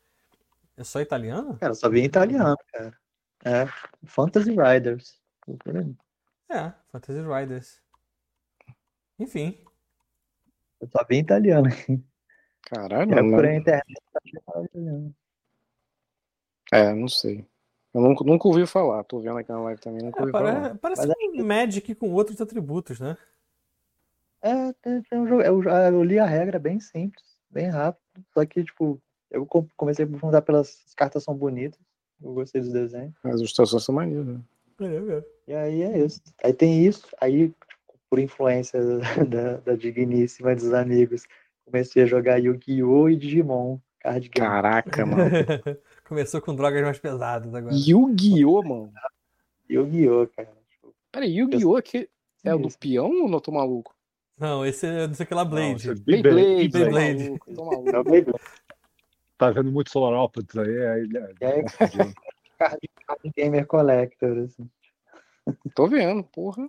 É 0.75 0.83
só 0.83 0.99
italiano? 0.99 1.57
Cara, 1.59 1.75
só 1.75 1.87
vi 1.87 2.01
em 2.01 2.05
italiano, 2.05 2.57
cara. 2.71 2.97
É. 3.45 3.67
Fantasy 4.05 4.49
Riders. 4.49 5.21
É, 6.49 6.73
Fantasy 6.91 7.21
Riders. 7.21 7.81
Enfim. 9.19 9.63
Eu 10.81 10.87
só 10.87 11.05
vi 11.07 11.17
em 11.17 11.19
italiano. 11.19 11.69
Caralho, 12.63 13.11
é, 13.11 13.21
não. 13.21 13.29
Por 13.29 13.45
internet, 13.45 13.83
É, 16.71 16.93
não 16.93 17.07
sei. 17.07 17.45
Eu 17.93 18.01
nunca, 18.01 18.23
nunca 18.23 18.47
ouvi 18.47 18.65
falar, 18.65 19.03
tô 19.03 19.19
vendo 19.19 19.37
aqui 19.37 19.51
na 19.51 19.61
live 19.61 19.79
também, 19.79 20.01
nunca 20.01 20.19
é, 20.19 20.21
ouvi 20.21 20.31
parece, 20.31 20.55
falar. 20.55 20.75
Parece 20.79 21.07
Mas 21.07 21.15
um 21.35 21.39
é... 21.39 21.43
Magic 21.43 21.95
com 21.95 22.11
outros 22.11 22.41
atributos, 22.41 22.99
né? 22.99 23.15
É, 24.41 24.73
tem, 24.81 25.01
tem 25.03 25.19
um 25.19 25.27
jogo. 25.27 25.41
Eu, 25.41 25.63
eu, 25.63 26.03
li 26.03 26.19
a 26.19 26.25
regra 26.25 26.59
bem 26.59 26.79
simples, 26.79 27.23
bem 27.49 27.69
rápido. 27.69 28.01
Só 28.33 28.45
que, 28.45 28.63
tipo, 28.63 28.99
eu 29.31 29.47
comecei 29.77 30.03
a 30.03 30.07
aprofundar 30.07 30.41
pelas 30.41 30.83
as 30.87 30.93
cartas 30.93 31.23
são 31.23 31.35
bonitas. 31.35 31.79
Eu 32.21 32.33
gostei 32.33 32.61
dos 32.61 32.73
desenhos. 32.73 33.13
As 33.23 33.39
ilustrações 33.39 33.83
são 33.83 33.95
maneiras, 33.95 34.25
né? 34.25 34.41
É, 34.81 34.85
é. 34.85 35.23
E 35.47 35.53
aí 35.53 35.81
é 35.83 35.99
isso. 35.99 36.21
Aí 36.43 36.53
tem 36.53 36.85
isso, 36.85 37.07
aí, 37.21 37.49
tipo, 37.49 37.97
por 38.09 38.19
influência 38.19 38.81
da, 39.29 39.57
da 39.57 39.75
digníssima 39.75 40.55
dos 40.55 40.73
amigos, 40.73 41.25
comecei 41.65 42.03
a 42.03 42.07
jogar 42.07 42.37
Yu-Gi-Oh! 42.37 43.09
e 43.09 43.15
Digimon. 43.15 43.79
Card 43.99 44.29
game. 44.29 44.47
Caraca, 44.47 45.05
mano. 45.05 45.23
Começou 46.07 46.41
com 46.41 46.55
drogas 46.55 46.81
mais 46.81 46.99
pesadas 46.99 47.53
agora. 47.53 47.73
Yu-Gi-Oh, 47.73 48.61
mano. 48.61 48.93
Yu-Gi-Oh, 49.69 50.27
cara. 50.35 50.51
Peraí, 51.11 51.37
Yu-Gi-Oh 51.37 51.75
aqui 51.75 52.09
é 52.43 52.53
o 52.53 52.59
do 52.59 52.69
peão 52.77 53.23
ou 53.23 53.29
não 53.29 53.39
tô 53.39 53.51
maluco? 53.51 53.95
Não, 54.37 54.65
esse 54.65 54.85
é 54.85 55.07
não 55.07 55.13
sei 55.13 55.25
que 55.25 55.33
lá, 55.33 55.45
Blade. 55.45 55.87
Não, 55.87 55.95
Beyblade. 55.95 56.69
Beyblade. 56.69 57.39
Beyblade. 58.03 58.33
Tá 59.37 59.51
vendo 59.51 59.71
muito 59.71 59.91
Solar 59.91 60.13
Opposites 60.19 60.57
aí? 60.57 60.85
aí 60.85 61.09
é, 61.41 61.59
é 61.59 61.63
gamer 63.35 63.65
collector, 63.65 64.37
assim. 64.39 64.69
Tô 65.75 65.87
vendo, 65.87 66.23
porra. 66.23 66.67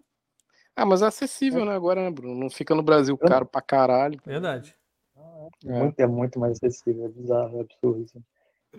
Ah, 0.76 0.84
mas 0.84 1.02
é 1.02 1.06
acessível, 1.06 1.64
né, 1.64 1.72
agora, 1.72 2.02
né, 2.02 2.10
Bruno? 2.10 2.34
Não 2.34 2.50
fica 2.50 2.74
no 2.74 2.82
Brasil 2.82 3.16
caro 3.16 3.46
pra 3.46 3.62
caralho. 3.62 4.20
Verdade. 4.24 4.74
É, 5.16 5.48
é. 5.66 5.78
Muito, 5.78 6.00
é 6.00 6.06
muito 6.06 6.38
mais 6.38 6.56
acessível, 6.56 7.04
é 7.04 7.08
bizarro, 7.08 7.58
é 7.58 7.60
absurdo. 7.60 8.04
Assim. 8.04 8.24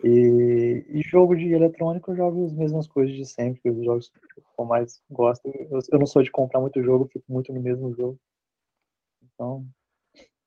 E, 0.04 0.86
e, 0.90 1.02
jogo 1.02 1.36
de 1.36 1.52
eletrônico 1.54 2.12
eu 2.12 2.16
jogo 2.16 2.46
as 2.46 2.52
mesmas 2.52 2.88
coisas 2.88 3.16
de 3.16 3.26
sempre, 3.26 3.70
os 3.70 3.84
jogos 3.84 4.10
que 4.10 4.42
eu 4.58 4.66
mais 4.66 5.02
gosto. 5.10 5.48
Eu, 5.48 5.80
eu, 5.92 6.00
não 6.00 6.06
sou 6.06 6.22
de 6.22 6.32
comprar 6.32 6.60
muito 6.60 6.82
jogo, 6.84 7.10
fico 7.12 7.26
muito 7.30 7.54
no 7.54 7.62
mesmo 7.62 7.94
jogo. 7.96 8.20
Então, 9.24 9.66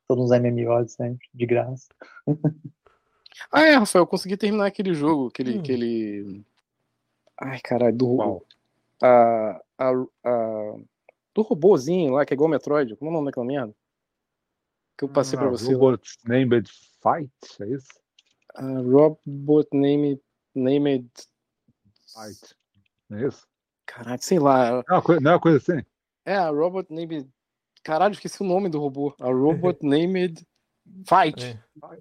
todos 0.06 0.30
os 0.30 0.38
MMOs 0.38 0.92
sempre, 0.92 1.26
de 1.32 1.46
graça. 1.46 1.88
ah, 3.50 3.62
é, 3.62 3.74
Rafael, 3.74 4.02
eu 4.02 4.06
consegui 4.06 4.36
terminar 4.36 4.66
aquele 4.66 4.94
jogo, 4.94 5.28
aquele. 5.28 5.56
Hum. 5.56 5.60
aquele... 5.60 6.44
Ai, 7.40 7.60
caralho, 7.60 7.96
do. 7.96 8.14
Uau. 8.14 8.42
A, 9.00 9.60
a, 9.78 9.90
a, 10.24 10.76
do 11.34 11.42
robôzinho 11.42 12.14
lá, 12.14 12.26
que 12.26 12.34
é 12.34 12.36
igual 12.36 12.50
Metroid. 12.50 12.96
Como 12.96 13.10
é 13.10 13.12
o 13.12 13.14
nome 13.14 13.26
daquela 13.26 13.46
merda? 13.46 13.74
Que 14.96 15.04
eu 15.04 15.08
passei 15.08 15.38
ah, 15.38 15.42
pra 15.42 15.50
você. 15.50 15.72
Robot 15.72 16.18
Named 16.24 16.68
Fight, 17.00 17.30
é 17.62 17.66
isso? 17.68 17.88
Uh, 18.60 18.82
robot 18.90 19.68
Named. 19.72 20.20
Named. 20.54 21.08
Fight. 22.12 22.56
É 23.12 23.26
isso? 23.26 23.46
Caralho, 23.86 24.22
sei 24.22 24.38
lá. 24.38 24.84
Não, 24.88 24.98
é 24.98 25.20
não 25.20 25.30
é 25.30 25.34
uma 25.34 25.40
coisa 25.40 25.58
assim? 25.58 25.84
É, 26.24 26.36
a 26.36 26.50
Robot 26.50 26.92
Named. 26.92 27.26
Caralho, 27.82 28.12
esqueci 28.12 28.42
o 28.42 28.46
nome 28.46 28.68
do 28.68 28.78
robô. 28.78 29.14
A 29.18 29.32
Robot 29.32 29.78
Named 29.86 30.46
Fight. 31.06 31.42
É. 31.42 31.58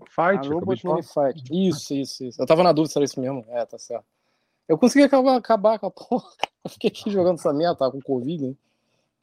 Fight. 0.10 0.47
A 0.47 0.53
Robot 0.53 0.86
Named 0.86 1.08
Fight. 1.08 1.43
Isso, 1.49 1.93
isso, 1.93 2.26
isso. 2.26 2.41
Eu 2.41 2.45
tava 2.45 2.64
na 2.64 2.74
dúvida 2.74 2.91
se 2.91 2.97
era 2.97 3.05
isso 3.05 3.20
mesmo. 3.22 3.45
É, 3.49 3.66
tá 3.66 3.80
certo. 3.80 4.05
Eu 4.68 4.78
consegui 4.78 5.05
acabar, 5.05 5.38
acabar 5.38 5.80
com 5.80 5.88
a 5.88 5.91
porra. 5.91 6.30
Eu 6.64 6.70
fiquei 6.70 6.89
aqui 6.89 7.10
jogando 7.10 7.39
essa 7.39 7.53
merda, 7.53 7.78
tá 7.78 7.91
com 7.91 8.01
Covid, 8.01 8.47
né? 8.47 8.55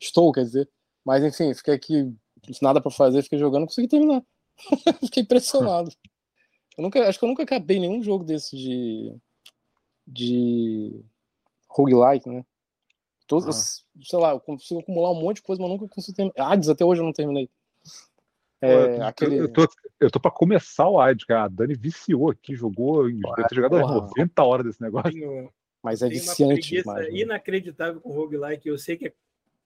Estou, 0.01 0.33
quer 0.33 0.45
dizer. 0.45 0.69
Mas 1.05 1.23
enfim, 1.23 1.53
fiquei 1.53 1.75
aqui, 1.75 2.15
nada 2.63 2.81
pra 2.81 2.91
fazer, 2.91 3.23
fiquei 3.23 3.39
jogando, 3.39 3.67
consegui 3.67 3.89
terminar. 3.89 4.23
fiquei 5.05 5.23
impressionado. 5.23 5.91
Eu 6.77 6.83
nunca, 6.83 7.09
acho 7.09 7.19
que 7.19 7.25
eu 7.25 7.29
nunca 7.29 7.43
acabei 7.43 7.79
nenhum 7.79 8.03
jogo 8.03 8.25
desse 8.25 8.57
de. 8.57 9.17
de. 10.07 11.05
roguelike, 11.69 12.29
né? 12.29 12.45
Todos, 13.27 13.47
ah. 13.49 14.01
sei 14.03 14.19
lá, 14.19 14.33
eu 14.33 14.41
consigo 14.41 14.81
acumular 14.81 15.11
um 15.11 15.21
monte 15.21 15.37
de 15.37 15.43
coisa, 15.43 15.63
mas 15.63 15.71
nunca 15.71 15.89
consigo 15.89 16.17
terminar. 16.17 16.53
Hades 16.53 16.69
até 16.69 16.85
hoje 16.85 17.01
eu 17.01 17.07
não 17.07 17.13
terminei. 17.13 17.49
É, 18.61 18.97
eu, 18.97 19.03
aquele... 19.05 19.39
eu, 19.39 19.53
tô, 19.53 19.67
eu 20.01 20.11
tô 20.11 20.21
pra 20.21 20.31
começar 20.31 20.89
o 20.89 21.01
Hades, 21.01 21.25
cara. 21.25 21.45
A 21.45 21.49
Dani 21.49 21.75
viciou 21.75 22.31
aqui, 22.31 22.55
jogou. 22.55 23.05
Deve 23.05 23.49
ter 23.49 23.55
jogado 23.55 23.81
porra. 23.81 23.95
90 23.95 24.43
horas 24.43 24.67
desse 24.67 24.83
negócio. 24.83 25.53
Mas 25.83 26.03
é 26.03 26.09
viciante. 26.09 26.83
Uma 26.83 27.09
inacreditável 27.11 28.01
com 28.01 28.13
roguelike. 28.13 28.69
Eu 28.69 28.79
sei 28.79 28.97
que 28.97 29.09
é 29.09 29.13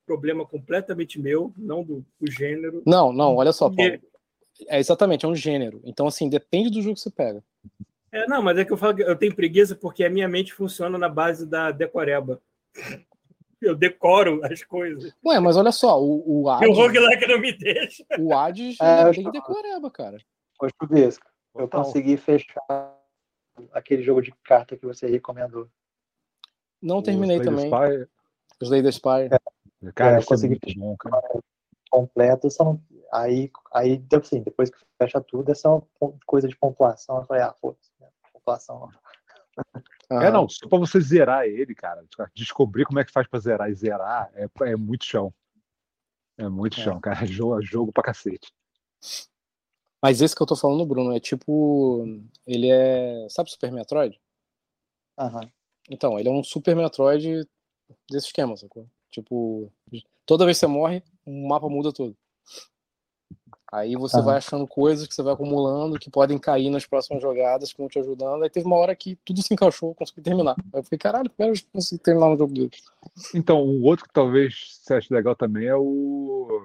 problema 0.04 0.46
completamente 0.46 1.20
meu, 1.20 1.52
não 1.56 1.84
do, 1.84 2.04
do 2.18 2.30
gênero. 2.30 2.82
Não, 2.86 3.12
não, 3.12 3.36
olha 3.36 3.52
só, 3.52 3.70
Paulo. 3.70 4.00
É 4.66 4.78
exatamente, 4.78 5.24
é 5.24 5.28
um 5.28 5.34
gênero. 5.34 5.80
Então, 5.84 6.06
assim, 6.06 6.28
depende 6.28 6.70
do 6.70 6.82
jogo 6.82 6.94
que 6.94 7.00
você 7.00 7.10
pega. 7.10 7.42
É, 8.10 8.26
não, 8.26 8.42
mas 8.42 8.58
é 8.58 8.64
que 8.64 8.72
eu 8.72 8.76
falo 8.76 8.96
que 8.96 9.02
eu 9.02 9.16
tenho 9.16 9.34
preguiça 9.34 9.76
porque 9.76 10.04
a 10.04 10.10
minha 10.10 10.28
mente 10.28 10.52
funciona 10.52 10.96
na 10.96 11.08
base 11.08 11.46
da 11.46 11.70
decoreba. 11.70 12.40
Eu 13.60 13.74
decoro 13.74 14.40
as 14.44 14.62
coisas. 14.62 15.12
Ué, 15.24 15.40
mas 15.40 15.56
olha 15.56 15.72
só, 15.72 16.00
o, 16.00 16.42
o 16.42 16.48
Hades... 16.48 16.68
o 16.68 16.72
roguelike 16.72 17.26
não 17.26 17.40
me 17.40 17.52
deixa. 17.52 18.04
O 18.18 18.32
Hades 18.32 18.76
é, 18.80 19.10
tem 19.10 19.30
decoreba, 19.30 19.90
cara. 19.90 20.18
Ô, 20.60 20.68
Chubisco, 20.68 21.26
eu 21.54 21.64
então, 21.64 21.82
consegui 21.82 22.16
fechar 22.16 22.96
aquele 23.72 24.02
jogo 24.02 24.22
de 24.22 24.32
carta 24.44 24.76
que 24.76 24.86
você 24.86 25.08
recomendou. 25.08 25.68
Não 26.80 27.02
terminei 27.02 27.40
também. 27.40 27.66
Spy. 27.66 28.08
Os 28.60 28.68
Slay 28.68 28.88
Spy. 28.88 29.28
É, 29.30 29.92
cara, 29.92 30.16
é, 30.16 30.20
eu 30.20 30.24
consegui 30.24 30.58
fechar 30.64 30.80
completo, 31.90 32.50
só 32.50 32.64
não... 32.64 32.80
aí, 33.12 33.50
aí 33.72 34.02
assim, 34.12 34.42
depois 34.42 34.70
que 34.70 34.78
fecha 35.00 35.20
tudo, 35.20 35.50
é 35.50 35.54
só 35.54 35.82
coisa 36.26 36.48
de 36.48 36.56
pontuação. 36.56 37.18
Eu 37.18 37.24
falei, 37.24 37.42
ah, 37.42 37.54
foda-se, 37.60 37.90
né? 38.00 38.08
pontuação. 38.32 38.88
Uhum. 40.10 40.22
É, 40.22 40.30
não, 40.30 40.48
só 40.48 40.68
pra 40.68 40.78
você 40.78 41.00
zerar 41.00 41.44
ele, 41.44 41.74
cara, 41.74 42.04
descobrir 42.34 42.84
como 42.84 42.98
é 42.98 43.04
que 43.04 43.12
faz 43.12 43.26
pra 43.26 43.38
zerar 43.40 43.70
e 43.70 43.74
zerar 43.74 44.30
é, 44.34 44.48
é 44.62 44.76
muito 44.76 45.04
chão. 45.04 45.32
É 46.38 46.48
muito 46.48 46.80
é. 46.80 46.84
chão, 46.84 47.00
cara. 47.00 47.18
Jogo, 47.26 47.60
jogo 47.62 47.92
pra 47.92 48.04
cacete. 48.04 48.52
Mas 50.00 50.22
esse 50.22 50.34
que 50.34 50.40
eu 50.40 50.46
tô 50.46 50.54
falando, 50.54 50.86
Bruno, 50.86 51.14
é 51.14 51.20
tipo. 51.20 52.06
Ele 52.46 52.70
é. 52.70 53.26
Sabe 53.28 53.50
Super 53.50 53.72
Metroid? 53.72 54.18
Aham. 55.18 55.50
Então, 55.90 56.18
ele 56.18 56.28
é 56.28 56.32
um 56.32 56.44
Super 56.44 56.76
Metroid 56.76 57.44
desse 58.08 58.26
esquema, 58.28 58.56
sacou? 58.56 58.88
Tipo, 59.10 59.72
toda 60.24 60.44
vez 60.44 60.58
que 60.58 60.60
você 60.60 60.66
morre, 60.66 61.02
o 61.26 61.48
mapa 61.48 61.68
muda 61.68 61.92
todo. 61.92 62.16
Aí 63.70 63.96
você 63.96 64.20
vai 64.22 64.38
achando 64.38 64.66
coisas 64.66 65.06
que 65.06 65.14
você 65.14 65.22
vai 65.22 65.34
acumulando 65.34 65.98
que 65.98 66.10
podem 66.10 66.38
cair 66.38 66.70
nas 66.70 66.86
próximas 66.86 67.22
jogadas, 67.22 67.70
que 67.70 67.78
vão 67.78 67.88
te 67.88 67.98
ajudando. 67.98 68.42
Aí 68.42 68.48
teve 68.48 68.66
uma 68.66 68.76
hora 68.76 68.96
que 68.96 69.16
tudo 69.16 69.42
se 69.42 69.52
encaixou, 69.52 69.90
eu 69.90 69.94
consegui 69.94 70.22
terminar. 70.22 70.56
Aí 70.72 70.80
eu 70.80 70.82
fiquei, 70.82 70.96
caralho, 70.96 71.30
eu 71.38 71.52
consegui 71.70 72.02
terminar 72.02 72.28
um 72.28 72.36
jogo 72.36 72.54
dele. 72.54 72.70
Então, 73.34 73.62
um 73.62 73.84
outro 73.84 74.06
que 74.06 74.12
talvez 74.12 74.78
você 74.80 74.94
ache 74.94 75.12
legal 75.12 75.36
também 75.36 75.66
é 75.66 75.76
o 75.76 76.62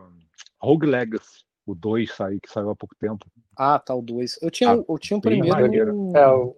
Rogue 0.59 0.87
Legacy, 0.87 1.43
o 1.65 1.75
2 1.75 2.09
sair, 2.09 2.39
que 2.39 2.49
saiu 2.49 2.69
há 2.69 2.75
pouco 2.75 2.95
tempo. 2.95 3.25
Ah, 3.55 3.77
tá, 3.77 3.93
o 3.93 4.01
2. 4.01 4.39
Eu 4.41 4.49
tinha, 4.49 4.71
ah, 4.71 4.83
eu 4.87 4.97
tinha 4.97 5.17
o 5.17 5.21
primeiro 5.21 5.93
no, 5.93 6.17
é, 6.17 6.27
o, 6.33 6.55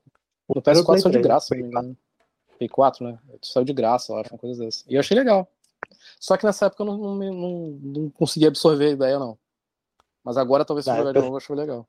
no 0.53 0.61
PS4 0.61 0.99
saiu 0.99 1.11
de 1.11 1.21
graça, 1.21 1.47
se 1.47 1.55
não 1.55 1.61
me 1.63 1.67
engano. 1.67 1.97
Play 2.59 2.69
4, 2.69 3.03
né? 3.03 3.19
Saiu 3.41 3.65
de 3.65 3.73
graça, 3.73 4.13
eu 4.13 4.17
acho, 4.17 4.31
uma 4.31 4.39
coisa 4.39 4.63
dessa. 4.63 4.85
E 4.87 4.93
eu 4.93 4.99
achei 4.99 5.17
legal. 5.17 5.49
Só 6.19 6.37
que 6.37 6.45
nessa 6.45 6.67
época 6.67 6.83
eu 6.83 6.85
não, 6.85 6.97
não, 6.97 7.33
não, 7.33 7.79
não 7.81 8.09
consegui 8.11 8.45
absorver 8.45 8.85
a 8.85 8.91
ideia, 8.91 9.17
não. 9.17 9.37
Mas 10.26 10.38
agora 10.38 10.65
talvez 10.65 10.86
se 10.86 10.95
jogar 10.95 11.13
de 11.13 11.19
novo, 11.19 11.34
eu 11.34 11.38
acho 11.38 11.53
legal. 11.53 11.88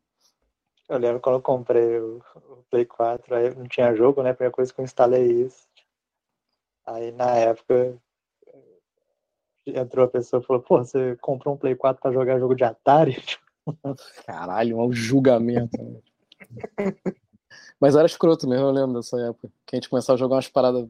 Eu 0.89 0.99
lembro 0.99 1.21
quando 1.21 1.37
eu 1.37 1.43
comprei 1.43 1.99
o, 1.99 2.23
o, 2.37 2.65
Play 2.71 2.85
4, 2.85 3.35
aí 3.35 3.55
não 3.55 3.67
tinha 3.67 3.95
jogo, 3.95 4.23
né? 4.23 4.31
A 4.31 4.35
primeira 4.35 4.55
coisa 4.55 4.73
que 4.73 4.79
eu 4.79 4.85
instalei 4.85 5.23
é 5.23 5.33
isso. 5.47 5.67
Aí 6.85 7.11
na 7.13 7.35
época 7.35 7.97
entrou 9.67 10.05
a 10.05 10.09
pessoa 10.09 10.41
e 10.41 10.47
falou, 10.47 10.63
pô, 10.63 10.79
você 10.79 11.17
comprou 11.17 11.55
um 11.55 11.59
Play 11.59 11.75
4 11.75 12.01
pra 12.01 12.13
jogar 12.13 12.39
jogo 12.39 12.55
de 12.55 12.63
Atari? 12.63 13.17
Caralho, 14.27 14.79
é 14.79 14.83
um 14.83 14.93
julgamento. 14.93 15.83
Né? 15.83 16.01
Mas 17.81 17.97
era 17.97 18.07
escroto 18.07 18.47
mesmo, 18.47 18.67
eu 18.67 18.71
lembro 18.71 18.97
dessa 18.97 19.19
época. 19.19 19.51
Que 19.67 19.75
a 19.75 19.79
gente 19.79 19.89
começava 19.89 20.15
a 20.15 20.21
jogar 20.21 20.37
umas 20.37 20.49
paradas 20.49 20.87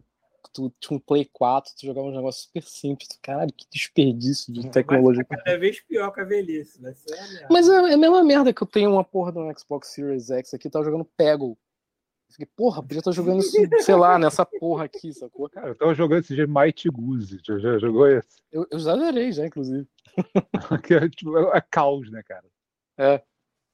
tu 0.57 0.73
tinha 0.81 0.97
um 0.97 1.01
Play 1.01 1.29
4, 1.33 1.75
tu 1.79 1.87
jogava 1.87 2.07
um 2.07 2.15
negócio 2.15 2.45
super 2.45 2.63
simples. 2.63 3.09
Tu, 3.09 3.19
caralho, 3.23 3.53
que 3.53 3.67
desperdício 3.71 4.53
de 4.53 4.69
tecnologia. 4.71 5.25
Mas 5.29 5.43
cada 5.43 5.59
vez 5.59 5.81
pior 5.81 6.11
que 6.11 6.21
a 6.21 6.25
velhice, 6.25 6.81
né? 6.81 6.95
É 7.11 7.47
Mas 7.51 7.69
é, 7.69 7.75
é 7.75 7.95
a 7.95 7.97
mesma 7.97 8.25
merda 8.25 8.53
que 8.53 8.63
eu 8.63 8.67
tenho 8.67 8.91
uma 8.91 9.05
porra 9.05 9.33
do 9.33 9.59
Xbox 9.59 9.89
Series 9.89 10.31
X 10.31 10.55
aqui, 10.55 10.71
tava 10.71 10.85
jogando 10.85 11.05
Peggle. 11.17 11.57
Fiquei, 12.31 12.47
porra, 12.57 12.83
podia 12.83 12.99
estar 12.99 13.13
jogando 13.13 13.41
isso, 13.41 13.57
sei 13.81 13.95
lá, 13.95 14.19
nessa 14.19 14.45
porra 14.45 14.85
aqui, 14.85 15.13
sacou? 15.13 15.49
Cara, 15.49 15.69
eu 15.69 15.75
tava 15.77 15.95
jogando 15.95 16.21
esse 16.21 16.35
dia 16.35 16.47
Mighty 16.47 16.91
Goose. 16.91 17.39
Já, 17.43 17.59
já 17.59 17.79
jogou 17.79 18.09
esse? 18.09 18.43
Eu, 18.51 18.67
eu 18.71 18.79
já 18.79 18.97
zerei, 18.97 19.33
já, 19.33 19.47
inclusive. 19.47 19.87
é, 20.91 21.09
tipo, 21.09 21.39
é, 21.39 21.59
é 21.59 21.61
caos, 21.61 22.11
né, 22.11 22.23
cara? 22.25 22.45
É. 22.99 23.23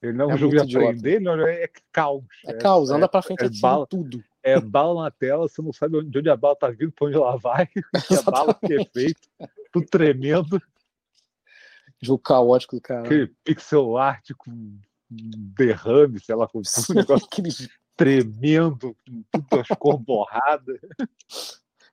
Ele 0.03 0.13
não 0.13 0.31
é 0.31 0.35
um 0.35 0.37
jogo 0.37 0.67
de 0.67 0.77
aprender, 0.77 1.21
não, 1.21 1.41
é 1.47 1.69
caos. 1.93 2.25
É, 2.45 2.55
caos, 2.55 2.91
anda 2.91 3.09
pra 3.09 3.23
frente 3.23 3.45
é, 3.45 3.49
bala, 3.61 3.87
tudo. 3.87 4.23
É 4.43 4.61
bala 4.61 5.05
na 5.05 5.11
tela, 5.11 5.49
você 5.49 5.63
não 5.63 5.73
sabe 5.73 6.03
de 6.05 6.19
onde 6.19 6.29
a 6.29 6.37
bala 6.37 6.57
tá 6.57 6.69
vindo, 6.69 6.93
pra 6.93 7.07
onde 7.07 7.17
ela 7.17 7.37
vai, 7.37 7.67
que 8.07 8.15
a 8.15 8.23
bala 8.23 8.55
que 8.55 8.75
é 8.75 8.85
feito, 8.85 9.21
tudo 9.73 9.87
tremendo. 9.87 10.61
Jogo 12.01 12.19
caótico 12.19 12.77
do 12.77 12.83
cara. 12.83 13.03
Aquele 13.03 13.29
pixel 13.45 13.97
art 13.97 14.31
com 14.37 14.77
derrame, 15.09 16.19
sei 16.21 16.35
lá, 16.35 16.49
com 16.49 16.59
um 16.59 16.95
negócio 16.95 17.29
tremendo, 17.97 18.97
com 19.07 19.23
tudo 19.31 19.61
as 19.61 19.69
cores 19.79 20.01
borradas. 20.01 20.81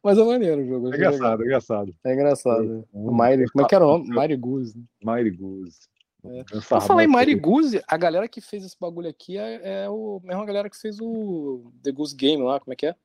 Mas 0.04 0.18
é 0.18 0.24
maneiro 0.24 0.62
o 0.62 0.66
jogo. 0.66 0.94
É 0.94 0.96
engraçado, 0.96 1.42
é 1.42 1.46
engraçado. 1.46 1.96
É 2.04 2.14
engraçado. 2.14 2.88
É, 2.94 2.98
Mighty, 2.98 3.52
como 3.52 3.66
é 3.66 3.68
que 3.68 3.76
era 3.76 3.86
o 3.86 3.98
nome? 3.98 4.10
Mighty 4.10 4.36
Goose. 4.38 4.84
Mighty 5.04 5.32
Goose. 5.32 5.80
É. 6.26 6.44
Por 6.44 6.82
falar 6.82 7.04
em 7.04 7.08
Mighty 7.08 7.36
Goose, 7.36 7.82
a 7.88 7.98
galera 7.98 8.28
que 8.28 8.42
fez 8.42 8.66
esse 8.66 8.78
bagulho 8.80 9.10
aqui 9.10 9.38
é, 9.38 9.84
é 9.84 9.90
o 9.90 10.20
mesma 10.24 10.46
galera 10.46 10.70
que 10.70 10.78
fez 10.78 11.00
o 11.00 11.72
The 11.82 11.92
Goose 11.92 12.16
Game 12.16 12.44
lá, 12.44 12.60
como 12.60 12.74
é 12.74 12.76
que 12.76 12.88
é? 12.88 12.96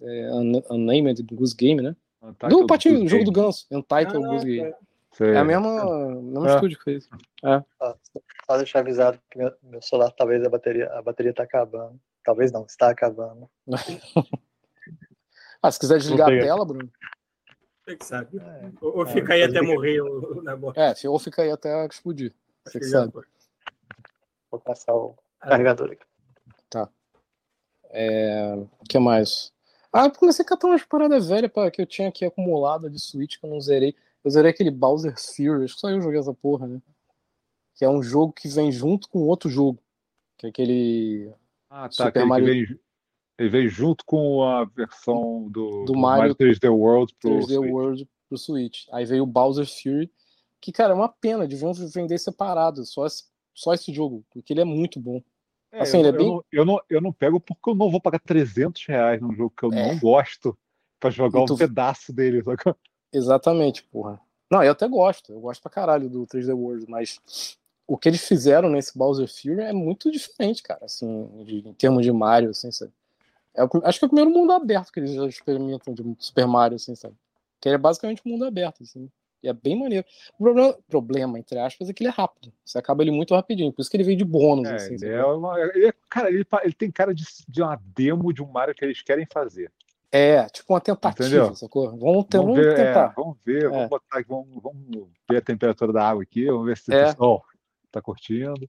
é 0.00 0.30
Unnamed 0.70 1.22
Goose 1.22 1.54
Game, 1.54 1.80
né? 1.80 1.94
Untitled 2.20 2.62
do 2.62 2.66
patinho, 2.66 3.08
jogo 3.08 3.24
do 3.24 3.32
ganso, 3.32 3.66
Untitled 3.70 4.24
ah, 4.24 4.28
Goose 4.28 4.46
Game. 4.46 4.74
Sei. 5.12 5.34
É 5.34 5.40
o 5.40 5.46
mesmo, 5.46 6.22
mesmo 6.22 6.46
é. 6.46 6.54
estúdio 6.54 6.78
que 6.78 6.84
fez. 6.84 7.08
É. 7.44 7.62
Ah, 7.80 7.94
só 8.46 8.56
deixar 8.56 8.80
avisado 8.80 9.18
que 9.30 9.38
meu, 9.38 9.52
meu, 9.62 9.80
celular 9.80 10.10
talvez 10.10 10.44
a 10.44 10.50
bateria, 10.50 10.90
a 10.92 11.00
bateria 11.00 11.32
tá 11.32 11.44
acabando. 11.44 11.98
Talvez 12.24 12.50
não, 12.50 12.66
está 12.66 12.90
acabando. 12.90 13.48
ah, 15.62 15.70
se 15.70 15.78
quiser 15.78 15.98
desligar 15.98 16.28
a 16.28 16.38
tela, 16.38 16.66
Bruno. 16.66 16.90
Você 17.84 17.96
que 17.96 18.04
sabe. 18.04 18.36
É, 18.38 18.70
ou, 18.80 18.98
ou 18.98 19.06
fica 19.06 19.34
aí 19.34 19.44
até 19.44 19.62
morrer 19.62 20.00
o 20.02 20.42
negócio. 20.42 20.80
É, 20.80 20.94
ou 21.08 21.18
fica 21.18 21.42
aí 21.42 21.50
até 21.50 21.86
explodir. 21.86 22.34
Você 22.66 22.78
que 22.78 22.86
sabe. 22.86 23.12
Vou 24.50 24.60
passar 24.60 24.94
o 24.94 25.16
carregador 25.40 25.92
aqui. 25.92 26.04
Tá. 26.68 26.88
É... 27.90 28.54
O 28.54 28.84
que 28.88 28.98
mais? 28.98 29.52
Ah, 29.92 30.10
comecei 30.10 30.44
a 30.44 30.48
catar 30.48 30.68
umas 30.68 30.84
paradas 30.84 31.28
velhas 31.28 31.50
pra... 31.50 31.70
que 31.70 31.80
eu 31.80 31.86
tinha 31.86 32.08
aqui 32.08 32.24
acumulada 32.24 32.90
de 32.90 32.98
Switch 32.98 33.38
que 33.38 33.46
eu 33.46 33.50
não 33.50 33.60
zerei. 33.60 33.94
Eu 34.24 34.30
zerei 34.30 34.50
aquele 34.50 34.70
Bowser's 34.70 35.34
Fury, 35.34 35.64
acho 35.64 35.74
que 35.74 35.80
só 35.80 35.90
eu 35.90 36.00
joguei 36.00 36.18
essa 36.18 36.34
porra, 36.34 36.66
né? 36.66 36.82
Que 37.74 37.84
é 37.84 37.88
um 37.88 38.02
jogo 38.02 38.32
que 38.32 38.48
vem 38.48 38.72
junto 38.72 39.08
com 39.08 39.20
outro 39.20 39.48
jogo. 39.48 39.78
Que 40.36 40.46
é 40.46 40.50
aquele. 40.50 41.32
Ah, 41.70 41.88
tá. 41.88 42.06
Super 42.06 42.26
Mario... 42.26 42.46
Vem, 42.46 42.80
ele 43.38 43.48
vem 43.50 43.68
junto 43.68 44.04
com 44.04 44.42
a 44.42 44.64
versão 44.64 45.48
do, 45.50 45.70
do, 45.70 45.84
do 45.84 45.94
Mario, 45.94 46.34
Mario 46.34 46.34
3D 46.34 46.70
World 46.70 47.14
pro 47.20 47.30
3D 47.30 47.54
Switch. 47.54 47.70
World 47.70 48.08
pro 48.28 48.38
Switch. 48.38 48.86
Aí 48.90 49.04
veio 49.04 49.24
o 49.24 49.26
Bowser's 49.26 49.80
Fury, 49.80 50.10
que, 50.60 50.72
cara, 50.72 50.92
é 50.92 50.96
uma 50.96 51.08
pena, 51.08 51.46
deviam 51.46 51.72
vender 51.72 52.18
separado, 52.18 52.84
só 52.84 53.06
esse, 53.06 53.24
só 53.54 53.74
esse 53.74 53.92
jogo, 53.92 54.24
porque 54.30 54.52
ele 54.52 54.60
é 54.60 54.64
muito 54.64 54.98
bom. 54.98 55.22
É, 55.72 55.82
assim, 55.82 56.00
eu, 56.00 56.06
é 56.06 56.12
bem... 56.12 56.26
eu, 56.26 56.32
não, 56.32 56.44
eu, 56.52 56.64
não, 56.64 56.80
eu 56.90 57.00
não 57.00 57.12
pego 57.12 57.40
porque 57.40 57.70
eu 57.70 57.74
não 57.74 57.90
vou 57.90 58.00
pagar 58.00 58.20
300 58.20 58.84
reais 58.86 59.20
num 59.20 59.34
jogo 59.34 59.52
que 59.56 59.64
eu 59.64 59.72
é. 59.72 59.88
não 59.88 59.98
gosto 59.98 60.56
pra 60.98 61.10
jogar 61.10 61.44
tu... 61.44 61.54
um 61.54 61.56
pedaço 61.56 62.12
dele. 62.12 62.42
Exatamente, 63.12 63.82
porra. 63.84 64.20
Não, 64.50 64.62
eu 64.62 64.72
até 64.72 64.86
gosto, 64.88 65.32
eu 65.32 65.40
gosto 65.40 65.60
pra 65.60 65.70
caralho 65.70 66.08
do 66.08 66.26
3D 66.26 66.54
World, 66.54 66.86
mas 66.88 67.20
o 67.86 67.96
que 67.96 68.08
eles 68.08 68.26
fizeram 68.26 68.68
nesse 68.68 68.96
Bowser 68.96 69.28
Fury 69.28 69.60
é 69.60 69.72
muito 69.72 70.10
diferente, 70.10 70.62
cara, 70.62 70.84
assim, 70.84 71.28
de, 71.44 71.68
em 71.68 71.72
termos 71.74 72.04
de 72.04 72.12
Mario, 72.12 72.50
assim, 72.50 72.70
sabe? 72.70 72.92
É, 73.54 73.62
acho 73.84 73.98
que 73.98 74.04
é 74.04 74.06
o 74.06 74.10
primeiro 74.10 74.30
mundo 74.30 74.52
aberto 74.52 74.92
que 74.92 75.00
eles 75.00 75.12
já 75.12 75.26
experimentam 75.26 75.94
de 75.94 76.02
Super 76.18 76.46
Mario, 76.46 76.76
assim, 76.76 76.94
sabe? 76.94 77.14
Que 77.60 77.70
é 77.70 77.78
basicamente 77.78 78.22
um 78.24 78.30
mundo 78.30 78.44
aberto, 78.44 78.82
assim. 78.82 79.10
E 79.46 79.48
é 79.48 79.52
bem 79.52 79.78
maneiro. 79.78 80.04
O 80.38 80.42
problema, 80.42 80.76
problema, 80.88 81.38
entre 81.38 81.58
aspas, 81.58 81.88
é 81.88 81.92
que 81.92 82.02
ele 82.02 82.08
é 82.08 82.12
rápido. 82.12 82.52
Você 82.64 82.78
acaba 82.78 83.02
ele 83.02 83.12
muito 83.12 83.34
rapidinho. 83.34 83.72
Por 83.72 83.80
isso 83.80 83.90
que 83.90 83.96
ele 83.96 84.04
veio 84.04 84.18
de 84.18 84.24
bônus. 84.24 84.68
É, 84.68 84.74
assim, 84.74 84.94
ele 84.94 85.08
é 85.08 85.24
uma, 85.24 85.58
ele 85.60 85.86
é, 85.86 85.94
cara, 86.10 86.28
ele, 86.28 86.44
ele, 86.64 86.72
tem 86.72 86.90
cara 86.90 87.14
de, 87.14 87.24
de 87.48 87.62
uma 87.62 87.80
demo 87.94 88.32
de 88.32 88.42
um 88.42 88.46
Mario 88.46 88.74
que 88.74 88.84
eles 88.84 89.00
querem 89.02 89.26
fazer. 89.32 89.70
É, 90.10 90.44
tipo 90.46 90.72
uma 90.72 90.80
tentativa, 90.80 91.26
Entendeu? 91.26 91.54
sacou? 91.54 91.90
Vamos, 91.96 92.26
ter, 92.26 92.38
vamos, 92.38 92.56
vamos 92.56 92.56
ver, 92.56 92.74
tentar. 92.74 93.10
É, 93.10 93.14
vamos 93.14 93.36
ver, 93.44 93.64
é. 93.64 93.68
vamos, 93.68 93.88
botar, 93.88 94.24
vamos, 94.26 94.62
vamos 94.62 95.08
ver 95.28 95.36
a 95.36 95.42
temperatura 95.42 95.92
da 95.92 96.08
água 96.08 96.22
aqui, 96.22 96.46
vamos 96.46 96.66
ver 96.66 96.76
se 96.76 96.92
é. 96.92 97.02
o 97.02 97.06
pessoal 97.06 97.44
tá 97.90 98.02
curtindo. 98.02 98.68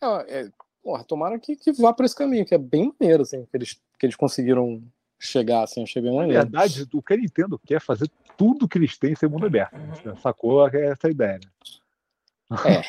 É, 0.00 0.40
é, 0.40 0.50
porra, 0.82 1.04
tomara 1.04 1.38
que, 1.38 1.56
que 1.56 1.72
vá 1.72 1.92
para 1.92 2.06
esse 2.06 2.16
caminho, 2.16 2.46
que 2.46 2.54
é 2.54 2.58
bem 2.58 2.92
maneiro, 2.98 3.22
assim, 3.22 3.44
que 3.44 3.56
eles, 3.56 3.80
que 3.98 4.06
eles 4.06 4.16
conseguiram 4.16 4.82
chegar, 5.24 5.62
assim, 5.62 5.82
achei 5.82 6.02
bem 6.02 6.14
maneiro. 6.14 6.38
Na 6.50 6.60
verdade, 6.60 6.88
o 6.92 7.02
que 7.02 7.14
a 7.14 7.16
Nintendo 7.16 7.58
quer 7.58 7.76
é 7.76 7.80
fazer 7.80 8.10
tudo 8.36 8.68
que 8.68 8.78
eles 8.78 8.98
têm 8.98 9.14
ser 9.14 9.28
mundo 9.28 9.46
aberto. 9.46 9.76
Né? 9.76 10.16
Sacou 10.20 10.66
essa 10.68 11.08
ideia, 11.08 11.38
né? 11.38 12.58
É. 12.66 12.82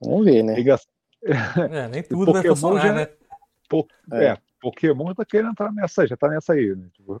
Vamos 0.00 0.24
ver, 0.24 0.42
né? 0.42 0.54
É, 1.22 1.86
nem 1.88 2.02
tudo 2.08 2.32
vai 2.32 2.42
funcionar, 2.42 2.82
já... 2.82 2.94
né? 2.94 3.08
Po... 3.68 3.86
É. 4.10 4.24
é. 4.28 4.38
Pokémon 4.58 5.08
já 5.08 5.14
tá 5.16 5.24
querendo 5.26 5.50
entrar 5.50 5.70
nessa, 5.70 6.06
já 6.06 6.16
tá 6.16 6.28
nessa 6.28 6.54
aí, 6.54 6.74
né? 6.74 6.88
Tipo... 6.94 7.20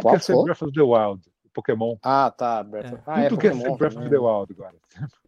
Qual 0.00 0.14
quer 0.14 0.20
ser 0.20 0.40
Breath 0.42 0.62
of 0.62 0.72
the 0.72 0.82
Wild? 0.82 1.22
Pokémon. 1.52 1.96
Ah, 2.02 2.30
tá. 2.30 2.62
Breath. 2.62 2.92
É. 2.92 3.02
Ah, 3.06 3.20
é 3.22 3.28
Tudo 3.28 3.40
quer 3.40 3.54
ser 3.54 3.76
Breath 3.76 3.96
of 3.96 4.08
the 4.08 4.18
Wild 4.18 4.52
agora. 4.52 4.74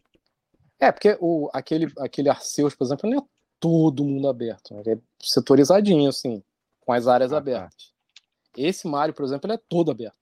É, 0.79 0.91
porque 0.91 1.17
o, 1.19 1.49
aquele, 1.53 1.91
aquele 1.97 2.29
Arceus, 2.29 2.75
por 2.75 2.83
exemplo, 2.83 3.09
não 3.09 3.17
é 3.17 3.21
todo 3.59 4.03
mundo 4.05 4.29
aberto. 4.29 4.75
Né? 4.75 4.83
É 4.85 4.97
setorizadinho, 5.19 6.07
assim, 6.07 6.43
com 6.87 6.93
as 6.93 7.05
áreas 7.05 7.33
ah, 7.33 7.35
tá. 7.35 7.37
abertas. 7.39 7.75
Tá. 7.75 8.21
Esse 8.55 8.87
Mario, 8.87 9.13
por 9.13 9.25
exemplo, 9.25 9.45
ele 9.45 9.55
é 9.59 9.61
todo 9.67 9.91
aberto. 9.91 10.17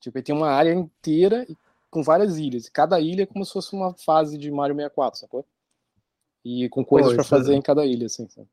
Tipo, 0.00 0.16
ele 0.16 0.24
tem 0.24 0.34
uma 0.34 0.48
área 0.48 0.72
inteira 0.72 1.46
com 1.90 2.02
várias 2.02 2.38
ilhas. 2.38 2.66
E 2.66 2.72
cada 2.72 2.98
ilha 2.98 3.24
é 3.24 3.26
como 3.26 3.44
se 3.44 3.52
fosse 3.52 3.74
uma 3.74 3.94
fase 3.94 4.38
de 4.38 4.50
Mario 4.50 4.74
64, 4.74 5.20
sacou? 5.20 5.46
E 6.42 6.70
com 6.70 6.82
coisas 6.82 7.12
para 7.12 7.22
fazer 7.22 7.52
é... 7.52 7.56
em 7.56 7.60
cada 7.60 7.84
ilha, 7.84 8.06
assim. 8.06 8.26
Sabe? 8.30 8.48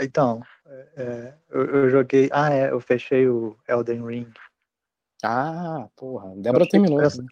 Então, 0.00 0.42
é, 0.96 1.34
eu, 1.48 1.64
eu, 1.66 1.90
joguei. 1.90 2.28
Ah, 2.32 2.52
é, 2.52 2.72
eu 2.72 2.80
fechei 2.80 3.28
o 3.28 3.56
Elden 3.68 4.04
Ring. 4.04 4.32
Ah, 5.22 5.88
porra. 5.96 6.34
Débora 6.36 6.68
terminou. 6.68 7.00
Essa, 7.00 7.24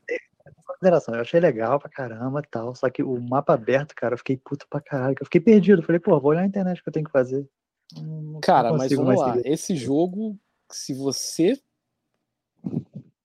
consideração, 0.65 1.15
eu 1.15 1.23
achei 1.23 1.41
legal 1.41 1.81
pra 1.81 1.91
caramba 1.91 2.41
e 2.41 2.49
tal. 2.49 2.73
Só 2.75 2.89
que 2.89 3.03
o 3.03 3.21
mapa 3.21 3.55
aberto, 3.55 3.97
cara, 3.97 4.15
eu 4.15 4.19
fiquei 4.19 4.37
puto 4.37 4.67
pra 4.69 4.81
caralho. 4.81 5.17
Eu 5.19 5.27
fiquei 5.27 5.41
perdido. 5.41 5.83
Falei, 5.83 5.99
pô, 5.99 6.19
vou 6.21 6.31
olhar 6.31 6.43
na 6.43 6.47
internet 6.47 6.79
o 6.79 6.83
que 6.85 6.89
eu 6.89 6.93
tenho 6.93 7.07
que 7.07 7.13
fazer. 7.13 7.49
Não, 7.97 8.41
cara, 8.41 8.73
mas 8.73 8.93
vamos 8.93 9.19
lá. 9.19 9.35
Seguir. 9.35 9.49
Esse 9.49 9.77
jogo, 9.77 10.39
se 10.71 10.93
você 10.93 11.61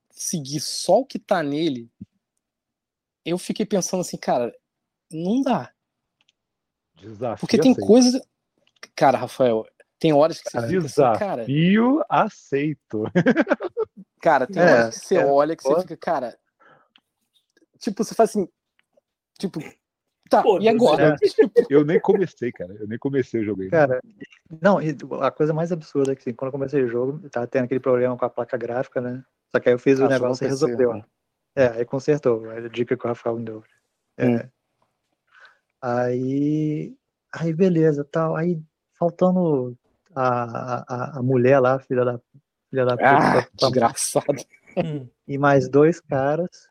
seguir 0.09 0.59
só 0.59 0.99
o 0.99 1.05
que 1.05 1.19
tá 1.19 1.43
nele, 1.43 1.89
eu 3.25 3.37
fiquei 3.37 3.65
pensando 3.65 4.01
assim, 4.01 4.17
cara, 4.17 4.53
não 5.11 5.41
dá. 5.41 5.71
Desafio 6.95 7.39
Porque 7.39 7.57
tem 7.57 7.73
coisas. 7.75 8.21
Cara, 8.95 9.17
Rafael, 9.17 9.65
tem 9.99 10.13
horas 10.13 10.39
que 10.39 10.49
você 10.49 10.61
fica 10.61 10.81
Desafio 10.81 10.85
assim, 10.85 11.19
cara. 11.19 11.45
Desafio 11.45 12.05
aceito. 12.09 13.03
Cara, 14.21 14.47
tem 14.47 14.63
é, 14.63 14.65
horas 14.65 14.99
que 14.99 15.05
você 15.05 15.15
é, 15.17 15.25
olha 15.25 15.53
que 15.53 15.63
você 15.63 15.81
fica, 15.81 15.97
cara. 15.97 16.39
Tipo, 17.77 18.05
você 18.05 18.15
faz 18.15 18.29
assim. 18.29 18.47
Tipo, 19.37 19.59
Tá, 20.37 20.43
Pô, 20.43 20.59
e 20.59 20.67
agora? 20.67 21.15
É, 21.21 21.65
eu 21.69 21.85
nem 21.85 21.99
comecei, 21.99 22.51
cara. 22.51 22.73
Eu 22.79 22.87
nem 22.87 22.97
comecei 22.97 23.41
o 23.41 23.43
jogo 23.43 23.67
Cara, 23.69 24.01
não, 24.61 24.79
a 25.21 25.31
coisa 25.31 25.53
mais 25.53 25.71
absurda 25.71 26.11
é 26.11 26.15
que 26.15 26.21
assim, 26.21 26.33
quando 26.33 26.47
eu 26.47 26.51
comecei 26.53 26.83
o 26.83 26.87
jogo, 26.87 27.29
tava 27.29 27.47
tendo 27.47 27.65
aquele 27.65 27.79
problema 27.79 28.17
com 28.17 28.25
a 28.25 28.29
placa 28.29 28.57
gráfica, 28.57 28.99
né? 28.99 29.23
Só 29.51 29.59
que 29.59 29.69
aí 29.69 29.75
eu 29.75 29.79
fiz 29.79 29.99
o 29.99 30.07
negócio 30.07 30.43
e 30.43 30.47
resolveu. 30.47 30.95
Né? 30.95 31.03
É, 31.55 31.67
aí 31.67 31.85
consertou. 31.85 32.49
A 32.49 32.67
dica 32.67 32.97
que 32.97 33.05
o 33.05 33.07
Rafael 33.07 33.37
me 33.37 33.45
deu. 33.45 33.63
É. 34.17 34.27
Hum. 34.27 34.39
Aí. 35.81 36.95
Aí 37.31 37.53
beleza, 37.53 38.03
tal. 38.03 38.35
Aí 38.35 38.59
faltando 38.97 39.77
a, 40.15 40.83
a, 40.87 41.19
a 41.19 41.21
mulher 41.21 41.59
lá, 41.59 41.79
filha 41.79 42.03
da 42.03 42.19
filha 42.69 42.85
da 42.85 42.93
ah, 42.93 43.43
puta. 43.43 43.49
Desgraçado. 43.53 44.45
E 45.27 45.37
mais 45.37 45.69
dois 45.69 45.99
caras. 45.99 46.67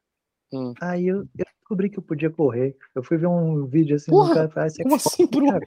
Hum. 0.52 0.74
Aí 0.80 1.06
eu, 1.06 1.26
eu, 1.38 1.46
descobri 1.72 1.88
que 1.88 1.98
eu 1.98 2.02
podia 2.02 2.30
correr. 2.30 2.76
Eu 2.94 3.02
fui 3.02 3.16
ver 3.16 3.26
um 3.26 3.66
vídeo 3.66 3.96
assim 3.96 4.10
Porra, 4.10 4.48
cara, 4.48 4.66
assim, 4.66 4.82
como 4.82 4.96
assim, 4.96 5.26
Bruno? 5.26 5.60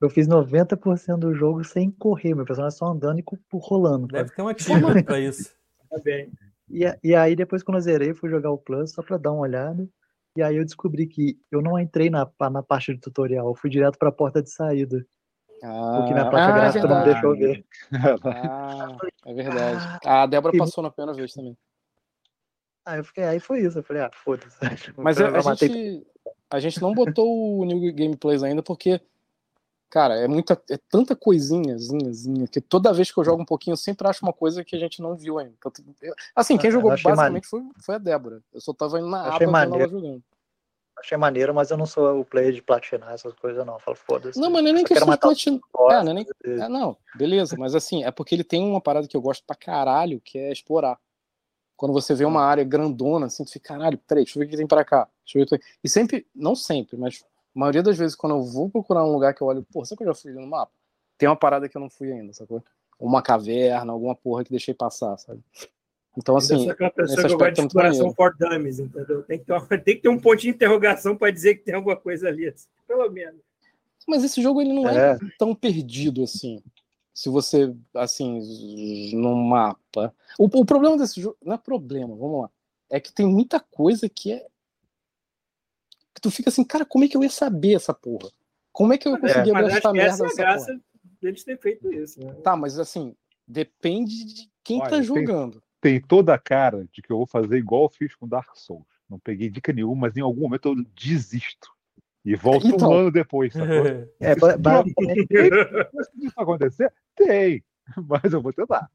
Eu 0.00 0.10
fiz 0.10 0.26
90% 0.26 1.16
do 1.16 1.32
jogo 1.32 1.62
sem 1.62 1.88
correr, 1.88 2.34
meu 2.34 2.44
personagem 2.44 2.76
só 2.76 2.86
andando 2.86 3.20
e 3.20 3.24
rolando. 3.52 4.08
Deve 4.08 4.30
cara. 4.30 4.34
ter 4.34 4.42
uma 4.42 4.52
tima 4.52 5.02
pra 5.04 5.20
isso. 5.20 5.54
Tá 5.88 6.00
bem. 6.02 6.28
E, 6.68 6.82
e 7.04 7.14
aí, 7.14 7.36
depois, 7.36 7.62
quando 7.62 7.76
eu 7.76 7.82
zerei, 7.82 8.12
fui 8.12 8.28
jogar 8.28 8.50
o 8.50 8.58
Plus 8.58 8.92
só 8.92 9.00
pra 9.00 9.16
dar 9.16 9.30
uma 9.30 9.42
olhada. 9.42 9.88
E 10.36 10.42
aí 10.42 10.56
eu 10.56 10.64
descobri 10.64 11.06
que 11.06 11.38
eu 11.52 11.62
não 11.62 11.78
entrei 11.78 12.10
na, 12.10 12.28
na 12.50 12.62
parte 12.64 12.92
do 12.92 13.00
tutorial, 13.00 13.46
eu 13.46 13.54
fui 13.54 13.70
direto 13.70 13.96
pra 13.96 14.10
porta 14.10 14.42
de 14.42 14.50
saída. 14.50 15.06
Ah, 15.62 15.98
porque 15.98 16.14
na 16.14 16.28
placa 16.28 16.52
ah, 16.52 16.56
gráfica 16.56 16.88
não 16.88 17.04
deixou 17.04 17.36
ver. 17.36 17.64
Ah, 18.24 18.96
é 19.26 19.34
verdade. 19.34 19.98
Ah, 20.04 20.22
a 20.22 20.26
Débora 20.26 20.56
passou 20.58 20.82
na 20.82 20.90
primeira 20.90 21.16
vez 21.16 21.32
também. 21.32 21.56
Aí 22.84 22.98
eu 22.98 23.04
fiquei, 23.04 23.24
aí 23.24 23.40
foi 23.40 23.60
isso. 23.60 23.78
Eu 23.78 23.82
falei, 23.82 24.02
ah, 24.02 24.10
foda-se. 24.12 24.58
Mas 24.96 25.20
a, 25.20 25.28
a 25.28 25.54
gente, 25.54 26.06
a 26.50 26.60
gente 26.60 26.82
não 26.82 26.92
botou 26.94 27.58
o 27.58 27.64
New 27.64 27.92
Gameplays 27.92 28.42
ainda 28.42 28.62
porque 28.62 29.00
Cara, 29.92 30.14
é 30.14 30.26
muita, 30.26 30.54
é 30.70 30.78
tanta 30.88 31.14
coisinha, 31.14 31.76
zinha, 31.76 32.48
que 32.48 32.62
toda 32.62 32.94
vez 32.94 33.12
que 33.12 33.20
eu 33.20 33.24
jogo 33.24 33.42
um 33.42 33.44
pouquinho, 33.44 33.74
eu 33.74 33.76
sempre 33.76 34.08
acho 34.08 34.24
uma 34.24 34.32
coisa 34.32 34.64
que 34.64 34.74
a 34.74 34.78
gente 34.78 35.02
não 35.02 35.14
viu 35.14 35.38
ainda. 35.38 35.52
Eu, 36.00 36.14
assim, 36.34 36.56
quem 36.56 36.70
jogou 36.70 36.92
basicamente 36.92 37.46
foi, 37.46 37.60
foi 37.78 37.96
a 37.96 37.98
Débora. 37.98 38.40
Eu 38.54 38.60
só 38.62 38.72
tava 38.72 38.98
indo 38.98 39.10
na 39.10 39.20
aba 39.20 39.38
quando 39.38 39.74
ela 39.74 39.86
jogando. 39.86 40.22
Achei 40.98 41.18
maneiro, 41.18 41.52
mas 41.52 41.70
eu 41.70 41.76
não 41.76 41.84
sou 41.84 42.20
o 42.20 42.24
player 42.24 42.54
de 42.54 42.62
platinar 42.62 43.12
essas 43.12 43.34
coisas, 43.34 43.66
não. 43.66 43.74
Eu 43.74 43.80
falo, 43.80 43.94
foda-se. 43.98 44.40
Não, 44.40 44.48
mas 44.48 44.62
não 44.62 44.70
é 44.70 44.72
nem 44.72 44.84
questão 44.84 45.10
de 45.10 45.18
platinar. 45.18 45.60
É, 45.90 46.02
não, 46.02 46.12
é 46.12 46.14
nem... 46.14 46.26
é, 46.42 46.68
não, 46.70 46.96
beleza, 47.14 47.54
mas 47.58 47.74
assim, 47.74 48.02
é 48.02 48.10
porque 48.10 48.34
ele 48.34 48.44
tem 48.44 48.64
uma 48.64 48.80
parada 48.80 49.06
que 49.06 49.16
eu 49.16 49.20
gosto 49.20 49.44
pra 49.46 49.54
caralho, 49.54 50.22
que 50.24 50.38
é 50.38 50.50
explorar. 50.50 50.98
Quando 51.82 51.94
você 51.94 52.14
vê 52.14 52.24
uma 52.24 52.44
área 52.44 52.62
grandona, 52.62 53.26
assim, 53.26 53.44
tu 53.44 53.50
fica, 53.50 53.74
caralho, 53.74 53.98
peraí, 54.06 54.22
deixa 54.22 54.38
eu 54.38 54.40
ver 54.40 54.46
o 54.46 54.50
que 54.50 54.56
tem 54.56 54.68
pra 54.68 54.84
cá. 54.84 55.08
Deixa 55.24 55.36
eu 55.36 55.44
ver 55.44 55.56
o 55.56 55.58
que... 55.58 55.66
E 55.82 55.88
sempre, 55.88 56.24
não 56.32 56.54
sempre, 56.54 56.96
mas 56.96 57.24
a 57.24 57.58
maioria 57.58 57.82
das 57.82 57.98
vezes, 57.98 58.14
quando 58.14 58.36
eu 58.36 58.42
vou 58.44 58.70
procurar 58.70 59.04
um 59.04 59.10
lugar 59.10 59.34
que 59.34 59.42
eu 59.42 59.48
olho, 59.48 59.66
pô, 59.72 59.84
será 59.84 59.96
que 59.96 60.04
eu 60.04 60.06
já 60.06 60.14
fui 60.14 60.30
no 60.30 60.46
mapa? 60.46 60.70
Tem 61.18 61.28
uma 61.28 61.34
parada 61.34 61.68
que 61.68 61.76
eu 61.76 61.80
não 61.80 61.90
fui 61.90 62.12
ainda, 62.12 62.32
sacou? 62.32 62.62
Uma 63.00 63.20
caverna, 63.20 63.92
alguma 63.92 64.14
porra 64.14 64.44
que 64.44 64.50
deixei 64.52 64.72
passar, 64.72 65.18
sabe? 65.18 65.40
Então, 66.16 66.36
assim. 66.36 66.68
Eu 66.68 66.76
sou 66.76 66.90
pessoa 66.92 67.26
que 67.26 67.34
gosta 67.34 67.50
de 67.50 67.60
exploração 67.62 68.14
for 68.14 68.36
dummies, 68.38 68.78
entendeu? 68.78 69.24
Tem 69.24 69.40
que, 69.40 69.44
ter 69.44 69.52
uma, 69.52 69.66
tem 69.66 69.96
que 69.96 70.02
ter 70.02 70.08
um 70.08 70.20
ponto 70.20 70.40
de 70.40 70.50
interrogação 70.50 71.16
para 71.16 71.32
dizer 71.32 71.56
que 71.56 71.64
tem 71.64 71.74
alguma 71.74 71.96
coisa 71.96 72.28
ali, 72.28 72.46
assim, 72.46 72.68
pelo 72.86 73.10
menos. 73.10 73.40
Mas 74.06 74.22
esse 74.22 74.40
jogo 74.40 74.60
ele 74.60 74.72
não 74.72 74.88
é, 74.88 75.14
é 75.14 75.18
tão 75.36 75.52
perdido 75.52 76.22
assim. 76.22 76.62
Se 77.14 77.28
você, 77.28 77.74
assim, 77.94 79.12
no 79.14 79.36
mapa. 79.36 80.14
O, 80.38 80.44
o 80.44 80.64
problema 80.64 80.96
desse 80.96 81.20
jogo. 81.20 81.36
Não 81.44 81.54
é 81.54 81.58
problema, 81.58 82.16
vamos 82.16 82.42
lá. 82.42 82.50
É 82.90 83.00
que 83.00 83.12
tem 83.12 83.26
muita 83.26 83.60
coisa 83.60 84.08
que 84.08 84.32
é 84.32 84.46
que 86.14 86.20
tu 86.20 86.30
fica 86.30 86.50
assim, 86.50 86.64
cara, 86.64 86.84
como 86.84 87.04
é 87.04 87.08
que 87.08 87.16
eu 87.16 87.22
ia 87.22 87.30
saber 87.30 87.74
essa 87.74 87.94
porra? 87.94 88.30
Como 88.70 88.92
é 88.92 88.98
que 88.98 89.08
eu 89.08 89.18
conseguia 89.18 89.52
é, 89.54 89.66
essa 89.66 89.92
merda? 89.92 90.12
Essa 90.12 90.24
é 90.24 90.28
a 90.28 90.34
graça 90.34 90.80
deles 91.20 91.44
ter 91.44 91.58
feito 91.58 91.92
isso. 91.92 92.20
Né? 92.20 92.34
Tá, 92.42 92.56
mas 92.56 92.78
assim, 92.78 93.14
depende 93.46 94.24
de 94.24 94.50
quem 94.64 94.80
Olha, 94.80 94.90
tá 94.90 95.02
jogando. 95.02 95.62
Tem, 95.80 95.98
tem, 95.98 96.00
toda 96.00 96.34
a 96.34 96.38
cara 96.38 96.86
de 96.92 97.02
que 97.02 97.12
eu 97.12 97.18
vou 97.18 97.26
fazer 97.26 97.58
igual 97.58 97.84
eu 97.84 97.88
fiz 97.88 98.14
com 98.14 98.28
Dark 98.28 98.54
Souls. 98.56 98.86
Não 99.08 99.18
peguei 99.18 99.50
dica 99.50 99.72
nenhuma, 99.72 100.02
mas 100.02 100.16
em 100.16 100.20
algum 100.20 100.42
momento 100.42 100.68
eu 100.68 100.84
desisto. 100.94 101.70
E 102.24 102.36
volto 102.36 102.68
então... 102.68 102.90
um 102.90 102.94
ano 102.94 103.10
depois. 103.10 103.52
É, 104.20 104.34
basicamente... 104.36 105.26
isso 106.20 106.40
acontecer? 106.40 106.92
Tem, 107.16 107.62
mas 108.08 108.32
eu 108.32 108.40
vou 108.40 108.52
tentar. 108.52 108.88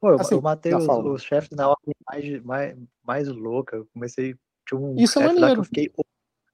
Pô, 0.00 0.10
eu, 0.10 0.20
assim, 0.20 0.34
eu 0.34 0.40
matei 0.40 0.74
os, 0.74 0.86
os 0.86 1.22
chefes 1.22 1.50
na 1.50 1.68
ordem 1.68 1.94
mais, 2.06 2.42
mais, 2.42 2.78
mais 3.04 3.28
louca. 3.28 3.76
Eu 3.76 3.86
comecei 3.92 4.34
tinha 4.70 4.80
um 4.80 4.96
Isso 4.96 5.18
é 5.18 5.26
maneiro. 5.26 5.54
que 5.54 5.60
eu 5.60 5.64
fiquei 5.64 5.92
uma 5.96 6.04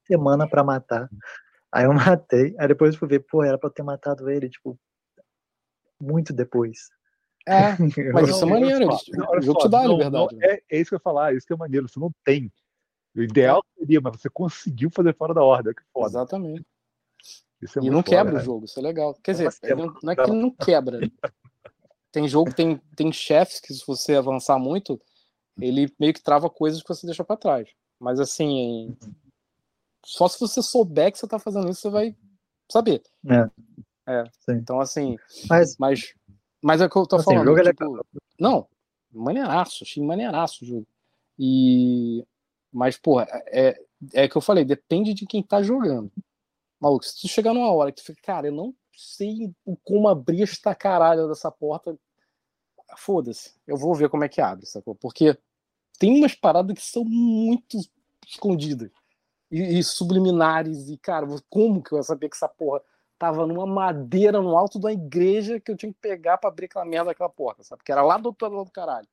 semana 0.07 0.49
pra 0.49 0.65
matar. 0.65 1.09
Aí 1.71 1.85
eu 1.85 1.93
matei, 2.19 2.55
aí 2.59 2.69
depois 2.69 2.95
eu 2.95 2.99
fui 2.99 3.09
ver, 3.09 3.21
pô, 3.21 3.43
era 3.43 3.59
pra 3.59 3.69
eu 3.69 3.73
ter 3.73 3.83
matado 3.83 4.31
ele, 4.31 4.49
tipo, 4.49 4.79
muito 6.01 6.33
depois. 6.33 6.89
É, 7.47 7.77
mas 8.13 8.29
isso 8.29 8.45
é 8.45 8.49
maneiro. 8.49 8.89
o 8.89 9.41
jogo 9.41 9.61
te 9.61 9.69
dá 9.69 9.81
a 9.81 9.87
liberdade. 9.87 10.35
Não, 10.35 10.43
é, 10.43 10.61
é, 10.69 10.81
isso 10.81 10.91
que 10.91 10.95
eu 10.95 10.99
ia 10.99 11.03
falar, 11.03 11.33
isso 11.33 11.47
que 11.47 11.53
é 11.53 11.57
maneiro. 11.57 11.89
Você 11.89 12.01
não 12.01 12.11
tem. 12.25 12.51
O 13.17 13.23
ideal 13.23 13.65
seria, 13.79 14.01
mas 14.01 14.21
você 14.21 14.29
conseguiu 14.29 14.91
fazer 14.91 15.15
fora 15.15 15.33
da 15.33 15.43
ordem. 15.43 15.75
Que 15.75 15.83
foda. 15.93 16.09
Exatamente. 16.09 16.67
É 17.63 17.81
e 17.83 17.91
não 17.91 18.03
quebra 18.03 18.33
foda, 18.33 18.43
o 18.43 18.45
jogo, 18.45 18.65
isso 18.67 18.79
é 18.79 18.83
legal. 18.83 19.15
Quer 19.23 19.33
dizer, 19.33 19.77
não, 19.77 19.95
não, 20.03 20.13
é 20.13 20.17
que 20.17 20.31
não 20.31 20.51
quebra. 20.51 21.01
tem 22.13 22.29
jogo, 22.29 22.53
tem, 22.53 22.77
tem 22.95 23.11
chefes 23.11 23.59
que 23.61 23.73
se 23.73 23.83
você 23.87 24.15
avançar 24.15 24.59
muito, 24.59 25.01
ele 25.59 25.91
meio 25.99 26.13
que 26.13 26.23
trava 26.23 26.51
coisas 26.51 26.83
que 26.83 26.89
você 26.89 27.07
deixa 27.07 27.25
para 27.25 27.37
trás. 27.37 27.71
Mas 27.99 28.21
assim, 28.21 28.95
só 30.05 30.29
se 30.29 30.39
você 30.39 30.63
souber 30.63 31.11
que 31.11 31.19
você 31.19 31.27
tá 31.27 31.39
fazendo 31.39 31.71
isso, 31.71 31.81
você 31.81 31.91
vai 31.91 32.17
saber. 32.71 33.03
É. 33.27 33.51
É. 34.07 34.25
Então, 34.51 34.81
assim. 34.81 35.17
Mas, 35.49 35.77
mas, 35.79 36.15
mas 36.63 36.81
é 36.81 36.87
o 36.87 36.91
que 36.91 36.97
eu 36.97 37.07
tô 37.07 37.17
assim, 37.17 37.25
falando. 37.25 37.45
Jogo 37.45 37.59
é 37.61 37.65
tipo, 37.65 37.99
é 37.99 38.03
não, 38.39 38.69
maneiraço, 39.13 39.83
achei 39.83 40.03
maneiraço 40.03 40.65
o 40.65 40.67
jogo. 40.67 40.87
E. 41.39 42.25
Mas, 42.77 42.98
porra, 42.98 43.27
é, 43.47 43.81
é 44.12 44.28
que 44.28 44.36
eu 44.36 44.43
falei, 44.43 44.62
depende 44.62 45.15
de 45.15 45.24
quem 45.24 45.43
tá 45.43 45.62
jogando. 45.62 46.12
Maluco, 46.78 47.07
se 47.07 47.23
tu 47.23 47.27
chegar 47.27 47.55
numa 47.55 47.73
hora 47.73 47.90
que 47.90 48.03
tu 48.03 48.05
fica, 48.05 48.20
cara, 48.23 48.48
eu 48.48 48.53
não 48.53 48.74
sei 48.94 49.51
como 49.82 50.09
abrir 50.09 50.43
esta 50.43 50.74
caralho 50.74 51.27
dessa 51.27 51.51
porta. 51.51 51.98
Foda-se, 52.98 53.55
eu 53.66 53.78
vou 53.78 53.94
ver 53.94 54.11
como 54.11 54.24
é 54.24 54.28
que 54.28 54.43
abre, 54.43 54.66
sacou? 54.66 54.94
Porque 54.94 55.39
tem 55.98 56.19
umas 56.19 56.35
paradas 56.35 56.77
que 56.77 56.85
são 56.85 57.03
muito 57.03 57.78
escondidas 58.27 58.90
e, 59.51 59.78
e 59.78 59.82
subliminares. 59.82 60.90
E, 60.90 60.98
cara, 60.98 61.27
como 61.48 61.82
que 61.82 61.93
eu 61.93 61.97
ia 61.97 62.03
saber 62.03 62.28
que 62.28 62.36
essa 62.36 62.48
porra 62.48 62.82
tava 63.19 63.47
numa 63.47 63.66
madeira 63.66 64.43
no 64.43 64.55
alto 64.55 64.78
da 64.78 64.93
igreja 64.93 65.59
que 65.59 65.73
eu 65.73 65.77
tinha 65.78 65.90
que 65.90 65.98
pegar 65.98 66.36
para 66.36 66.51
abrir 66.51 66.66
aquela 66.66 66.85
merda 66.85 67.07
daquela 67.07 67.31
porta, 67.31 67.62
sabe? 67.65 67.78
Porque 67.78 67.93
era 67.93 68.03
lá 68.03 68.19
do 68.19 68.27
outro 68.27 68.48
lado 68.51 68.66
do 68.66 68.70
caralho. 68.70 69.09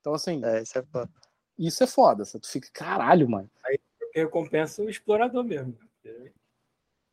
Então, 0.00 0.14
assim. 0.14 0.42
É, 0.42 0.62
isso 0.62 0.78
é 0.78 0.82
foda. 0.82 1.10
Isso 1.58 1.84
é 1.84 1.86
foda, 1.86 2.24
sabe? 2.24 2.42
Tu 2.42 2.50
fica, 2.50 2.68
caralho, 2.72 3.28
mano. 3.28 3.50
Aí 3.64 3.78
recompensa 4.14 4.82
o 4.82 4.90
explorador 4.90 5.44
mesmo. 5.44 5.76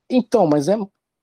Então, 0.09 0.47
mas 0.47 0.67
é. 0.67 0.75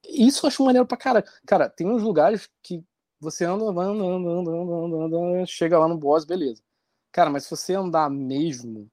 Isso 0.09 0.47
eu 0.47 0.49
acho 0.49 0.65
maneiro 0.65 0.87
pra 0.87 0.97
caralho. 0.97 1.27
Cara, 1.45 1.69
tem 1.69 1.87
uns 1.87 2.03
lugares 2.03 2.49
que 2.63 2.85
você 3.19 3.45
anda, 3.45 3.65
anda, 3.65 3.81
anda, 3.83 4.05
anda, 4.05 4.51
anda, 4.51 4.97
anda, 4.97 5.17
anda, 5.17 5.47
chega 5.47 5.79
lá 5.79 5.89
no 5.89 5.99
boss, 5.99 6.25
beleza. 6.25 6.63
Cara, 7.11 7.31
mas 7.31 7.45
se 7.45 7.51
você 7.51 7.75
andar 7.75 8.09
mesmo, 8.11 8.89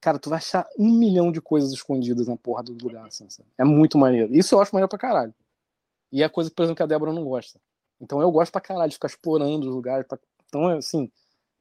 cara, 0.00 0.18
tu 0.18 0.30
vai 0.30 0.38
achar 0.38 0.66
um 0.78 0.90
milhão 0.90 1.30
de 1.30 1.40
coisas 1.40 1.70
escondidas 1.72 2.26
na 2.26 2.36
porra 2.36 2.62
do 2.62 2.72
lugar. 2.72 3.06
Assim, 3.06 3.28
é 3.58 3.64
muito 3.64 3.98
maneiro. 3.98 4.34
Isso 4.34 4.54
eu 4.54 4.60
acho 4.60 4.74
maneiro 4.74 4.88
pra 4.88 4.98
caralho. 4.98 5.34
E 6.10 6.22
é 6.22 6.28
coisa, 6.28 6.50
por 6.50 6.62
exemplo, 6.62 6.76
que 6.76 6.82
a 6.82 6.86
Débora 6.86 7.12
não 7.12 7.24
gosta. 7.24 7.60
Então 8.00 8.20
eu 8.20 8.30
gosto 8.30 8.52
pra 8.52 8.60
caralho 8.60 8.88
de 8.88 8.96
ficar 8.96 9.08
explorando 9.08 9.66
os 9.68 9.74
lugares. 9.74 10.06
Pra... 10.06 10.18
Então, 10.46 10.66
assim, 10.68 11.10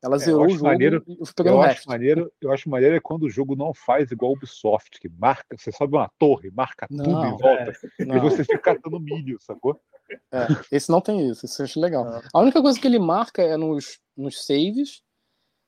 ela 0.05 0.17
é, 0.17 0.19
zerou 0.19 0.45
o 0.45 0.49
jogo 0.49 0.65
maneiro, 0.65 1.03
pegando 1.35 1.55
eu 1.55 1.61
acho 1.63 1.89
maneiro, 1.89 2.31
Eu 2.39 2.51
acho 2.51 2.69
maneiro 2.69 2.95
é 2.95 2.99
quando 2.99 3.23
o 3.23 3.29
jogo 3.29 3.55
não 3.55 3.73
faz 3.73 4.11
igual 4.11 4.31
o 4.31 4.35
Ubisoft, 4.35 4.99
que 4.99 5.09
marca, 5.09 5.57
você 5.57 5.71
sobe 5.71 5.95
uma 5.97 6.11
torre, 6.19 6.51
marca 6.51 6.85
não, 6.91 7.03
tudo 7.03 7.25
em 7.25 7.31
volta, 7.31 7.71
é, 7.99 8.03
e 8.15 8.19
você 8.19 8.43
fica 8.43 8.59
catando 8.59 8.99
milho, 8.99 9.39
sacou? 9.41 9.81
É, 10.31 10.45
esse 10.71 10.91
não 10.91 11.01
tem 11.01 11.27
isso, 11.27 11.47
isso 11.47 11.59
eu 11.59 11.65
acho 11.65 11.79
legal. 11.79 12.05
Ah. 12.07 12.21
A 12.31 12.39
única 12.39 12.61
coisa 12.61 12.79
que 12.79 12.85
ele 12.85 12.99
marca 12.99 13.41
é 13.41 13.57
nos, 13.57 13.99
nos 14.15 14.45
saves. 14.45 15.01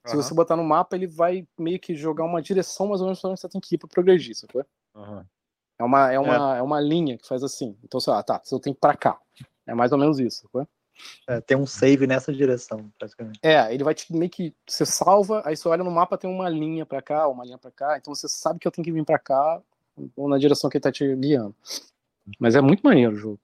Se 0.06 0.16
você 0.16 0.34
botar 0.34 0.56
no 0.56 0.64
mapa, 0.64 0.96
ele 0.96 1.06
vai 1.06 1.46
meio 1.60 1.78
que 1.78 1.94
jogar 1.94 2.24
uma 2.24 2.42
direção 2.42 2.88
mais 2.88 3.02
ou 3.02 3.08
menos 3.08 3.20
para 3.20 3.32
onde 3.32 3.42
você 3.42 3.50
tem 3.50 3.60
que 3.60 3.76
ir 3.76 3.78
para 3.78 3.90
progredir, 3.90 4.36
sacou? 4.36 4.66
Uhum. 4.96 5.26
É, 5.78 5.84
uma, 5.84 6.12
é, 6.14 6.18
uma, 6.18 6.56
é. 6.56 6.60
é 6.60 6.62
uma 6.62 6.80
linha 6.80 7.18
que 7.18 7.28
faz 7.28 7.44
assim. 7.44 7.78
Então, 7.84 8.00
sei 8.00 8.14
lá, 8.14 8.24
tá, 8.24 8.40
você 8.42 8.58
tem 8.62 8.72
que 8.72 8.78
ir 8.78 8.80
pra 8.80 8.96
cá. 8.96 9.20
É 9.66 9.76
mais 9.76 9.92
ou 9.92 9.98
menos 9.98 10.18
isso, 10.18 10.44
sacou? 10.44 10.66
É, 11.28 11.42
tem 11.42 11.58
um 11.58 11.66
save 11.66 12.08
nessa 12.08 12.34
direção, 12.34 12.92
praticamente. 12.98 13.40
É, 13.44 13.74
ele 13.74 13.84
vai 13.84 13.94
te 13.94 14.12
meio 14.14 14.30
que. 14.30 14.54
Você 14.68 14.86
salva, 14.86 15.42
aí 15.46 15.56
você 15.56 15.68
olha 15.68 15.84
no 15.84 15.92
mapa, 15.92 16.18
tem 16.18 16.30
uma 16.30 16.50
linha 16.50 16.86
para 16.86 17.02
cá, 17.02 17.28
uma 17.28 17.46
linha 17.46 17.58
para 17.58 17.72
cá, 17.72 17.98
então 17.98 18.14
você 18.14 18.28
sabe 18.28 18.60
que 18.60 18.68
eu 18.68 18.72
tenho 18.72 18.86
que 18.86 18.92
vir 18.92 19.06
para 19.06 19.20
cá, 19.20 19.62
ou 20.16 20.28
na 20.28 20.38
direção 20.38 20.70
que 20.70 20.78
ele 20.78 20.84
tá 20.84 20.92
te 20.92 21.16
guiando. 21.16 21.56
Mas 22.40 22.56
é 22.56 22.62
muito 22.62 22.82
maneiro 22.82 23.14
o 23.14 23.18
jogo. 23.18 23.40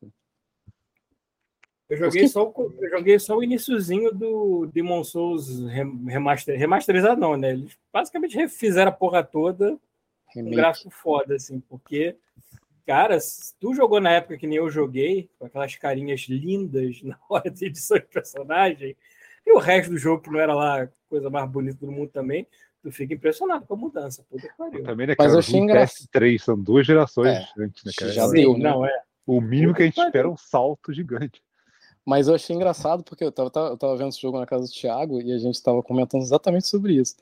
Eu 1.89 1.97
joguei, 1.97 2.27
só, 2.27 2.43
o, 2.49 2.73
eu 2.80 2.89
joguei 2.89 3.19
só 3.19 3.38
o 3.38 3.43
iníciozinho 3.43 4.11
do 4.11 4.65
Demon 4.73 5.03
Souls 5.03 5.63
remaster, 6.05 6.57
remasterizado, 6.57 7.21
não, 7.21 7.38
né? 7.38 7.51
Eles 7.51 7.77
basicamente 7.91 8.35
refizeram 8.35 8.89
a 8.89 8.93
porra 8.93 9.23
toda 9.23 9.77
com 10.34 10.41
um 10.41 10.49
gráfico 10.49 10.89
foda, 10.89 11.35
assim, 11.35 11.59
porque 11.59 12.15
Cara, 12.85 13.18
tu 13.60 13.73
jogou 13.73 14.01
na 14.01 14.11
época 14.11 14.38
que 14.38 14.45
nem 14.45 14.57
eu 14.57 14.69
joguei, 14.69 15.30
com 15.39 15.45
aquelas 15.45 15.76
carinhas 15.76 16.22
lindas 16.27 17.01
na 17.01 17.18
hora 17.30 17.49
de 17.49 17.65
edição 17.65 17.97
de 17.97 18.05
personagem, 18.05 18.95
e 19.45 19.51
o 19.53 19.57
resto 19.57 19.91
do 19.91 19.97
jogo, 19.97 20.22
que 20.22 20.30
não 20.30 20.39
era 20.39 20.53
lá 20.53 20.84
a 20.84 20.89
coisa 21.10 21.30
mais 21.30 21.49
bonita 21.49 21.85
do 21.85 21.91
mundo 21.91 22.10
também, 22.10 22.47
tu 22.81 22.91
fica 22.91 23.14
impressionado 23.14 23.65
com 23.65 23.73
a 23.73 23.77
mudança. 23.77 24.26
Puta 24.30 24.47
que 24.47 24.57
pariu. 24.57 24.84
Também, 24.84 25.07
né, 25.07 25.15
cara, 25.15 25.30
Mas 25.30 25.34
eu 25.34 25.39
achei 25.39 25.60
engraçado. 25.60 26.07
PS3, 26.07 26.39
são 26.39 26.60
duas 26.60 26.85
gerações 26.85 27.30
é, 27.30 27.47
né, 27.57 27.69
cara? 27.97 28.11
Já 28.11 28.27
deu, 28.27 28.57
né? 28.57 28.69
Não, 28.69 28.85
é. 28.85 29.01
O 29.26 29.39
mínimo 29.39 29.73
que 29.73 29.84
a 29.84 29.85
gente 29.85 29.99
espera 29.99 30.27
é 30.27 30.31
um 30.31 30.38
salto 30.38 30.91
gigante. 30.91 31.41
Mas 32.05 32.27
eu 32.27 32.35
achei 32.35 32.53
engraçado 32.53 33.01
porque 33.03 33.23
eu 33.23 33.31
tava, 33.31 33.49
eu 33.69 33.77
tava 33.77 33.95
vendo 33.95 34.10
esse 34.10 34.22
jogo 34.22 34.38
na 34.38 34.45
casa 34.45 34.65
do 34.65 34.69
Thiago 34.69 35.22
e 35.22 35.31
a 35.31 35.38
gente 35.38 35.64
tava 35.64 35.81
comentando 35.81 36.22
exatamente 36.22 36.68
sobre 36.68 36.95
isso 36.95 37.15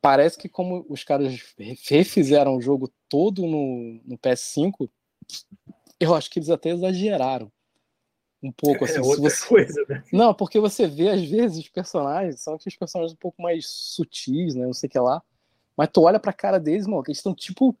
parece 0.00 0.38
que 0.38 0.48
como 0.48 0.84
os 0.88 1.04
caras 1.04 1.40
refizeram 1.88 2.56
o 2.56 2.60
jogo 2.60 2.92
todo 3.08 3.42
no, 3.42 4.00
no 4.04 4.18
PS5, 4.18 4.88
eu 5.98 6.14
acho 6.14 6.30
que 6.30 6.38
eles 6.38 6.50
até 6.50 6.70
exageraram 6.70 7.50
um 8.42 8.52
pouco 8.52 8.84
assim. 8.84 8.98
É 8.98 9.00
outra 9.00 9.22
você... 9.22 9.46
coisa, 9.46 9.84
né? 9.88 10.04
Não, 10.12 10.32
porque 10.32 10.60
você 10.60 10.86
vê 10.86 11.08
às 11.08 11.24
vezes 11.24 11.58
os 11.58 11.68
personagens, 11.68 12.40
são 12.40 12.54
aqueles 12.54 12.78
personagens 12.78 13.12
um 13.12 13.18
pouco 13.18 13.42
mais 13.42 13.66
sutis, 13.66 14.54
né? 14.54 14.64
Não 14.64 14.74
sei 14.74 14.88
o 14.88 14.90
que 14.90 14.98
lá. 14.98 15.22
Mas 15.76 15.90
tu 15.92 16.02
olha 16.02 16.18
pra 16.18 16.32
cara 16.32 16.58
deles, 16.58 16.86
mano, 16.86 17.02
que 17.02 17.10
eles 17.10 17.18
estão 17.18 17.34
tipo 17.34 17.76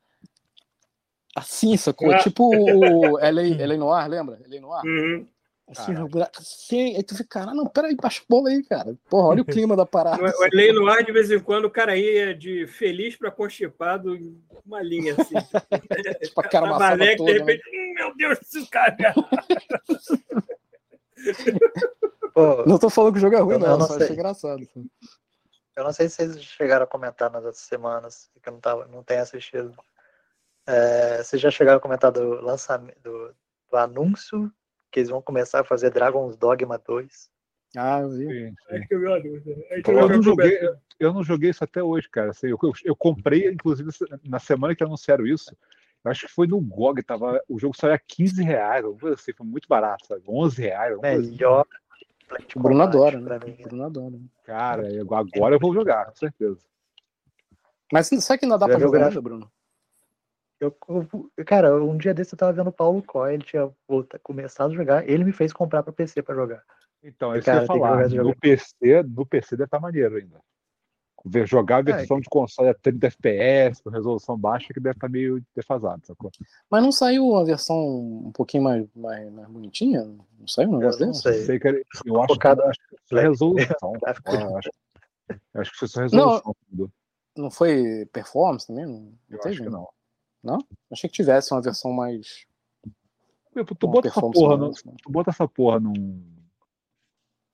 assim, 1.34 1.76
sacou? 1.76 2.10
Ah. 2.10 2.18
Tipo 2.18 2.48
o 2.48 3.18
Eleanor, 3.20 4.08
lembra? 4.08 4.40
Eleanor? 4.44 4.84
Uhum. 4.84 5.26
Assim, 5.70 5.92
assim, 6.38 6.96
aí 6.96 7.02
tu 7.02 7.14
fica, 7.14 7.40
cara, 7.40 7.52
não, 7.52 7.66
peraí, 7.66 7.94
baixa 7.94 8.22
a 8.22 8.24
bola 8.26 8.48
aí, 8.48 8.64
cara. 8.64 8.96
Porra, 9.10 9.28
olha 9.28 9.42
o 9.42 9.44
clima 9.52 9.76
da 9.76 9.84
parada. 9.84 10.22
O 10.22 10.44
Elei 10.46 10.72
no 10.72 10.88
ar, 10.88 11.04
de 11.04 11.12
vez 11.12 11.30
em 11.30 11.38
quando, 11.38 11.66
o 11.66 11.70
cara 11.70 11.94
ia 11.94 12.34
de 12.34 12.66
feliz 12.66 13.16
para 13.16 13.30
constipado, 13.30 14.16
uma 14.64 14.82
linha 14.82 15.14
assim. 15.18 15.34
tipo, 16.24 16.40
a 16.40 16.44
cara 16.44 16.68
toda, 16.68 16.92
de 16.92 16.96
né? 16.96 17.08
repente, 17.32 17.70
né? 17.70 17.74
hum, 17.74 17.92
meu 17.94 18.16
Deus, 18.16 18.38
esse 18.40 18.66
cara. 18.70 18.96
Pô, 22.32 22.64
não 22.64 22.78
tô 22.78 22.88
falando 22.88 23.12
que 23.12 23.18
o 23.18 23.20
jogo 23.20 23.36
é 23.36 23.40
ruim, 23.40 23.58
não, 23.58 23.76
não 23.76 23.86
só 23.86 23.96
achei 23.96 24.14
engraçado. 24.14 24.62
Assim. 24.62 24.88
Eu 25.76 25.84
não 25.84 25.92
sei 25.92 26.08
se 26.08 26.16
vocês 26.16 26.42
chegaram 26.42 26.84
a 26.84 26.88
comentar 26.88 27.30
nas 27.30 27.44
outras 27.44 27.62
semanas, 27.62 28.30
que 28.42 28.48
eu 28.48 28.54
não, 28.54 28.60
tava, 28.60 28.86
não 28.86 29.02
tenho 29.02 29.20
assistido. 29.20 29.76
É, 30.66 31.22
vocês 31.22 31.42
já 31.42 31.50
chegaram 31.50 31.76
a 31.78 31.80
comentar 31.80 32.10
do 32.10 32.40
lançamento, 32.40 32.98
do, 33.02 33.34
do 33.70 33.76
anúncio 33.76 34.50
que 34.90 35.00
eles 35.00 35.10
vão 35.10 35.22
começar 35.22 35.60
a 35.60 35.64
fazer 35.64 35.90
Dragon's 35.90 36.36
Dogma 36.36 36.78
2. 36.78 37.30
Ah, 37.76 38.00
eu 38.00 38.10
vi. 38.10 38.26
Sim, 38.26 38.54
sim. 38.70 38.86
que 38.86 38.94
eu, 38.94 39.02
eu, 39.02 40.08
não 40.08 40.22
joguei, 40.22 40.58
eu 40.98 41.12
não 41.12 41.22
joguei 41.22 41.50
isso 41.50 41.62
até 41.62 41.82
hoje, 41.82 42.08
cara. 42.08 42.30
Assim, 42.30 42.48
eu, 42.48 42.58
eu, 42.62 42.72
eu, 42.84 42.96
comprei, 42.96 43.48
inclusive, 43.48 43.90
na 44.24 44.38
semana 44.38 44.74
que 44.74 44.82
anunciaram 44.82 45.26
isso. 45.26 45.54
Acho 46.04 46.26
que 46.26 46.32
foi 46.32 46.46
no 46.46 46.60
GOG, 46.60 47.02
tava, 47.02 47.42
o 47.48 47.58
jogo 47.58 47.76
saiu 47.76 47.92
a 47.92 47.98
15 47.98 48.42
reais, 48.42 48.84
assim, 49.12 49.32
foi 49.32 49.46
muito 49.46 49.68
barato, 49.68 50.06
sabe? 50.06 50.22
11 50.26 50.62
reais. 50.62 50.98
Assim. 51.02 51.30
Melhor. 51.30 51.66
O 52.54 52.60
Bruno 52.60 52.82
adora, 52.82 53.20
né? 53.20 53.38
Mim. 53.44 53.56
Bruno 53.62 53.84
adora. 53.84 54.18
Cara, 54.44 54.88
agora 55.00 55.54
eu 55.54 55.60
vou 55.60 55.74
jogar, 55.74 56.06
com 56.06 56.16
certeza. 56.16 56.58
Mas 57.92 58.06
sabe 58.06 58.40
que 58.40 58.46
não 58.46 58.58
dá 58.58 58.66
Você 58.66 58.72
pra 58.72 58.80
jogar 58.80 59.08
ainda, 59.08 59.20
Bruno? 59.20 59.50
Eu, 60.60 60.76
eu, 61.36 61.44
cara, 61.44 61.82
um 61.82 61.96
dia 61.96 62.12
desse 62.12 62.34
eu 62.34 62.38
tava 62.38 62.52
vendo 62.52 62.68
o 62.68 62.72
Paulo 62.72 63.02
Coy, 63.02 63.34
ele 63.34 63.44
tinha 63.44 63.70
volta, 63.86 64.18
começado 64.18 64.72
a 64.72 64.74
jogar, 64.74 65.08
ele 65.08 65.24
me 65.24 65.32
fez 65.32 65.52
comprar 65.52 65.82
para 65.82 65.92
PC 65.92 66.20
para 66.22 66.34
jogar. 66.34 66.62
Então, 67.02 67.34
isso 67.36 67.46
cara, 67.46 67.64
que 67.64 67.70
eu 67.70 67.76
ia 67.76 67.80
falar, 67.80 68.08
no 68.08 68.36
PC, 68.36 69.02
no 69.04 69.26
PC 69.26 69.56
deve 69.56 69.64
estar 69.64 69.78
tá 69.78 69.80
maneiro 69.80 70.16
ainda. 70.16 70.40
Jogar 71.46 71.76
a 71.76 71.80
é, 71.80 71.82
versão 71.82 72.18
é, 72.18 72.20
de 72.20 72.28
console 72.28 72.68
a 72.70 72.74
30 72.74 73.06
FPS, 73.08 73.82
com 73.82 73.90
resolução 73.90 74.38
baixa, 74.38 74.72
que 74.72 74.80
deve 74.80 74.96
estar 74.96 75.06
tá 75.06 75.12
meio 75.12 75.42
defasado, 75.54 76.06
sacou? 76.06 76.30
Mas 76.70 76.82
não 76.82 76.92
saiu 76.92 77.36
a 77.36 77.44
versão 77.44 77.76
um 78.26 78.32
pouquinho 78.32 78.64
mais, 78.64 78.86
mais, 78.94 79.30
mais 79.32 79.48
bonitinha? 79.48 80.04
Não 80.04 80.46
saiu 80.46 80.70
um 80.70 80.78
negócio 80.78 80.98
desse? 81.00 81.24
Não 81.26 81.32
sei. 81.32 81.44
sei 81.44 81.58
que, 81.58 81.84
eu 82.04 82.22
acho, 82.22 82.34
Focado, 82.34 82.62
que, 82.62 82.68
acho 82.68 82.78
que 82.88 82.96
foi 83.08 83.20
resolução. 83.20 83.92
ah, 84.06 84.10
acho, 84.58 84.70
acho, 85.54 85.72
que 85.72 85.78
foi 85.78 85.88
só 85.88 86.00
resolução. 86.00 86.56
Não, 86.72 86.90
não 87.36 87.50
foi 87.50 88.06
performance 88.12 88.66
também? 88.66 88.86
Não, 88.86 89.12
eu 89.28 89.40
acho 89.44 89.62
que 89.62 89.68
não. 89.68 89.88
Não? 90.48 90.58
Achei 90.90 91.10
que 91.10 91.16
tivesse 91.16 91.52
uma 91.52 91.60
versão 91.60 91.92
mais. 91.92 92.46
Tu, 93.52 93.74
tu 93.74 93.86
bota, 93.86 94.08
essa 94.08 94.20
porra, 94.20 94.56
no, 94.56 94.72
tu 94.72 95.10
bota 95.10 95.30
essa 95.30 95.46
porra 95.46 95.78
num, 95.78 96.24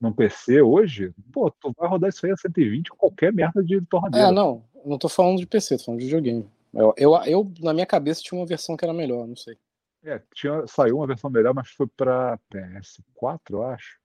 num 0.01 0.13
PC 0.13 0.63
hoje, 0.63 1.13
pô, 1.33 1.51
tu 1.51 1.73
vai 1.77 1.89
rodar 1.89 2.11
isso 2.11 2.25
aí 2.25 2.31
a 2.31 2.37
120 2.37 2.91
com 2.91 2.97
qualquer 2.97 3.33
merda 3.33 3.65
de 3.65 3.81
torradeira. 3.87 4.29
É, 4.29 4.31
não, 4.31 4.63
não 4.85 4.97
tô 4.97 5.09
falando 5.09 5.39
de 5.39 5.47
PC, 5.47 5.79
tô 5.79 5.85
falando 5.85 6.01
de 6.01 6.07
videogame. 6.07 6.49
Eu, 6.73 6.95
eu, 6.97 7.15
eu, 7.25 7.53
na 7.61 7.73
minha 7.73 7.87
cabeça, 7.87 8.23
tinha 8.23 8.39
uma 8.39 8.47
versão 8.47 8.77
que 8.77 8.85
era 8.85 8.93
melhor, 8.93 9.27
não 9.27 9.37
sei. 9.37 9.57
É, 10.05 10.21
tinha, 10.35 10.67
saiu 10.67 10.99
uma 10.99 11.07
versão 11.07 11.31
melhor, 11.31 11.55
mas 11.55 11.71
foi 11.71 11.87
pra 11.97 12.39
PS4, 12.53 13.41
eu 13.51 13.63
acho. 13.65 13.99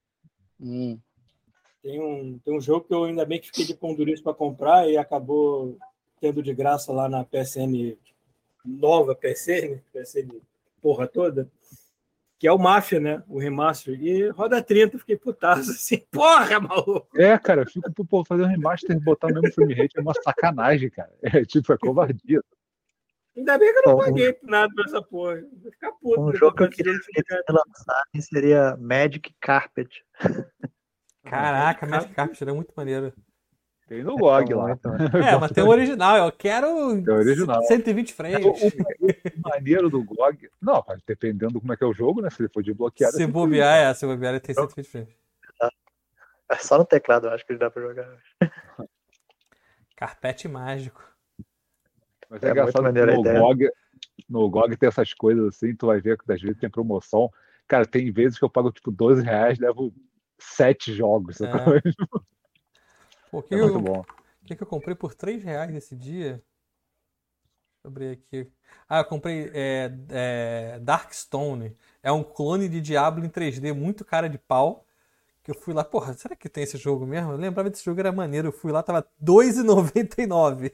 Hum. 0.60 0.98
Tem, 1.84 2.00
um, 2.00 2.40
tem 2.40 2.58
um 2.58 2.62
jogo 2.62 2.86
que 2.86 2.94
eu 2.94 3.04
ainda 3.04 3.26
bem 3.26 3.40
que 3.40 3.48
fiquei 3.48 3.66
de 3.66 3.74
pão 3.76 3.96
para 4.24 4.34
comprar 4.34 4.90
e 4.90 4.98
acabou 4.98 5.78
tendo 6.20 6.42
de 6.42 6.54
graça 6.54 6.92
lá 6.92 7.08
na 7.08 7.24
PSN 7.24 7.98
nova 8.66 9.16
PC, 9.16 9.70
né? 9.70 9.82
PSN 9.94 10.40
porra 10.82 11.08
toda, 11.08 11.50
que 12.38 12.48
é 12.48 12.52
o 12.52 12.58
Mafia, 12.58 13.00
né? 13.00 13.24
O 13.28 13.38
remaster. 13.38 14.02
E 14.02 14.30
roda 14.30 14.62
30, 14.64 14.98
fiquei 15.00 15.18
putaço 15.18 15.72
assim, 15.72 16.00
porra, 16.12 16.60
maluco! 16.60 17.10
É, 17.18 17.38
cara, 17.38 17.62
eu 17.62 17.68
fico, 17.68 18.06
pô, 18.06 18.24
fazer 18.24 18.44
um 18.44 18.48
remaster 18.48 18.96
e 18.96 19.00
botar 19.00 19.28
o 19.28 19.34
mesmo 19.34 19.52
frame 19.54 19.74
rate 19.74 19.98
é 19.98 20.02
uma 20.02 20.14
sacanagem, 20.14 20.90
cara. 20.90 21.12
É 21.22 21.44
tipo, 21.44 21.72
é 21.74 21.78
covardia. 21.78 22.42
Ainda 23.36 23.58
bem 23.58 23.72
que 23.72 23.80
eu 23.80 23.84
não 23.86 23.98
Bom, 23.98 24.04
paguei 24.04 24.38
nada 24.44 24.74
pra 24.74 24.86
essa 24.86 25.02
porra. 25.02 25.42
Vou 25.62 25.72
ficar 25.72 25.92
puto. 25.94 26.22
Um 26.22 26.34
jogo 26.34 26.58
que 26.58 26.64
eu 26.64 26.70
queria 26.70 26.94
que 26.94 27.52
lançar 27.52 28.04
seria 28.20 28.76
Magic 28.78 29.34
Carpet. 29.40 30.04
Caraca, 31.24 31.86
Magic 31.86 32.14
Carpet 32.14 32.42
era 32.42 32.54
muito 32.54 32.74
maneiro. 32.76 33.14
Tem 33.90 34.04
no 34.04 34.16
GOG 34.18 34.54
lá. 34.54 34.78
É, 35.34 35.36
mas 35.36 35.52
tem 35.52 35.64
o 35.64 35.68
original. 35.68 36.16
Eu 36.16 36.32
quero 36.32 36.68
tem 37.04 37.12
o 37.12 37.18
original. 37.18 37.64
120 37.64 38.14
frames. 38.14 38.46
O, 38.46 39.50
maneiro 39.50 39.90
do 39.90 40.04
GOG. 40.04 40.48
Não, 40.62 40.86
dependendo 41.08 41.60
como 41.60 41.74
é 41.74 41.76
que 41.76 41.84
é 41.84 41.88
o 41.88 41.94
jogo, 41.94 42.22
né? 42.22 42.30
Se 42.30 42.40
ele 42.40 42.50
for 42.54 42.62
desbloqueado. 42.62 43.18
Se 43.18 43.26
bobear, 43.26 43.78
é. 43.78 43.94
Se 43.96 44.06
bobear, 44.06 44.34
ele 44.34 44.40
tem 44.40 44.54
120 44.54 44.88
frames. 44.88 45.10
É 46.52 46.56
só 46.58 46.78
no 46.78 46.86
teclado, 46.86 47.28
eu 47.28 47.32
acho 47.32 47.44
que 47.44 47.52
ele 47.52 47.60
dá 47.60 47.72
pra 47.72 47.82
jogar. 47.82 48.08
Carpete 49.98 50.48
mágico. 50.48 51.04
Mas 52.30 52.44
é, 52.44 52.48
é 52.48 52.52
engraçado 52.52 52.92
no 52.92 53.24
GOG, 53.24 53.72
no 54.30 54.50
GOG 54.50 54.78
tem 54.78 54.88
essas 54.88 55.14
coisas 55.16 55.48
assim, 55.48 55.76
tu 55.76 55.88
vai 55.88 56.00
ver 56.00 56.16
que 56.18 56.32
às 56.32 56.42
vezes 56.42 56.60
tem 56.60 56.70
promoção. 56.70 57.32
Cara, 57.68 57.88
tem 57.88 58.12
vezes 58.12 58.38
que 58.38 58.46
eu 58.46 58.50
pago 58.50 58.72
tipo 58.72 58.92
12 58.92 59.24
reais, 59.24 59.58
levo 59.58 59.92
sete 60.38 60.94
jogos. 60.94 61.42
É. 61.42 61.50
Pô, 63.32 63.42
que 63.42 63.54
é 63.54 63.58
muito 63.58 63.76
eu, 63.76 63.82
bom. 63.82 64.02
O 64.02 64.46
que, 64.46 64.56
que 64.56 64.64
eu 64.64 64.68
comprei 64.68 64.96
por 64.96 65.14
3 65.14 65.44
reais 65.44 65.74
esse 65.76 65.96
dia? 65.96 66.34
Deixa 66.34 67.86
eu 67.86 67.90
abrir 67.90 68.12
aqui. 68.12 68.52
Ah, 68.88 69.00
eu 69.00 69.06
comprei 69.06 69.52
é, 69.54 69.92
é, 70.10 70.80
Darkstone. 70.80 71.76
É 72.02 72.12
um 72.12 72.24
clone 72.24 72.68
de 72.68 72.82
Diablo 72.82 73.24
em 73.24 73.30
3D, 73.30 73.74
muito 73.74 74.04
cara 74.04 74.28
de 74.28 74.38
pau. 74.38 74.86
Que 75.44 75.52
eu 75.52 75.56
fui 75.56 75.74
lá, 75.74 75.84
porra, 75.84 76.14
será 76.14 76.36
que 76.36 76.50
tem 76.50 76.64
esse 76.64 76.78
jogo 76.78 77.06
mesmo? 77.06 77.32
Eu 77.32 77.38
lembrava 77.38 77.70
desse 77.70 77.86
jogo, 77.86 78.00
era 78.00 78.12
maneiro. 78.12 78.50
Eu 78.50 78.52
fui 78.52 78.72
lá, 78.72 78.84
tava 78.84 79.00
R$2,99. 79.00 80.74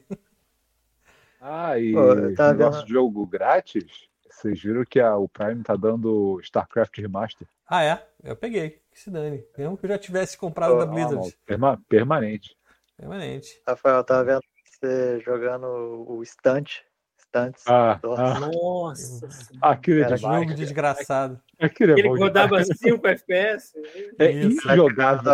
Ah, 1.40 1.78
e 1.78 1.92
Pô, 1.92 2.34
tá 2.34 2.52
nosso 2.52 2.80
vendo? 2.80 2.88
jogo 2.88 3.26
grátis, 3.26 4.08
vocês 4.28 4.60
viram 4.60 4.84
que 4.84 4.98
a, 4.98 5.16
o 5.16 5.28
Prime 5.28 5.62
tá 5.62 5.76
dando 5.76 6.40
StarCraft 6.40 6.98
Remaster? 6.98 7.46
Ah, 7.66 7.82
é? 7.82 8.06
Eu 8.22 8.36
peguei 8.36 8.80
que 8.90 9.00
se 9.00 9.10
dane. 9.10 9.44
Mesmo 9.56 9.76
que 9.76 9.86
eu 9.86 9.90
já 9.90 9.98
tivesse 9.98 10.38
comprado 10.38 10.74
oh, 10.74 10.78
da 10.78 10.86
Blizzard. 10.86 11.28
Ah, 11.28 11.38
perma 11.44 11.82
permanente. 11.88 12.56
Permanente. 12.96 13.60
Rafael, 13.66 14.02
tava 14.04 14.24
vendo 14.24 14.42
você 14.64 15.20
jogando 15.20 15.66
o 16.08 16.24
Stunt. 16.24 16.82
Stunts. 17.18 17.64
Ah, 17.66 18.00
ah. 18.02 18.40
Nossa. 18.40 19.28
Aquele 19.60 20.02
Era 20.02 20.16
jogo 20.16 20.54
desgraçado. 20.54 21.40
Aquele 21.58 21.92
é 21.92 21.98
Ele 21.98 22.08
rodava 22.08 22.62
5 22.62 23.06
FPS. 23.06 23.72
É 24.18 24.32
injogável. 24.32 25.32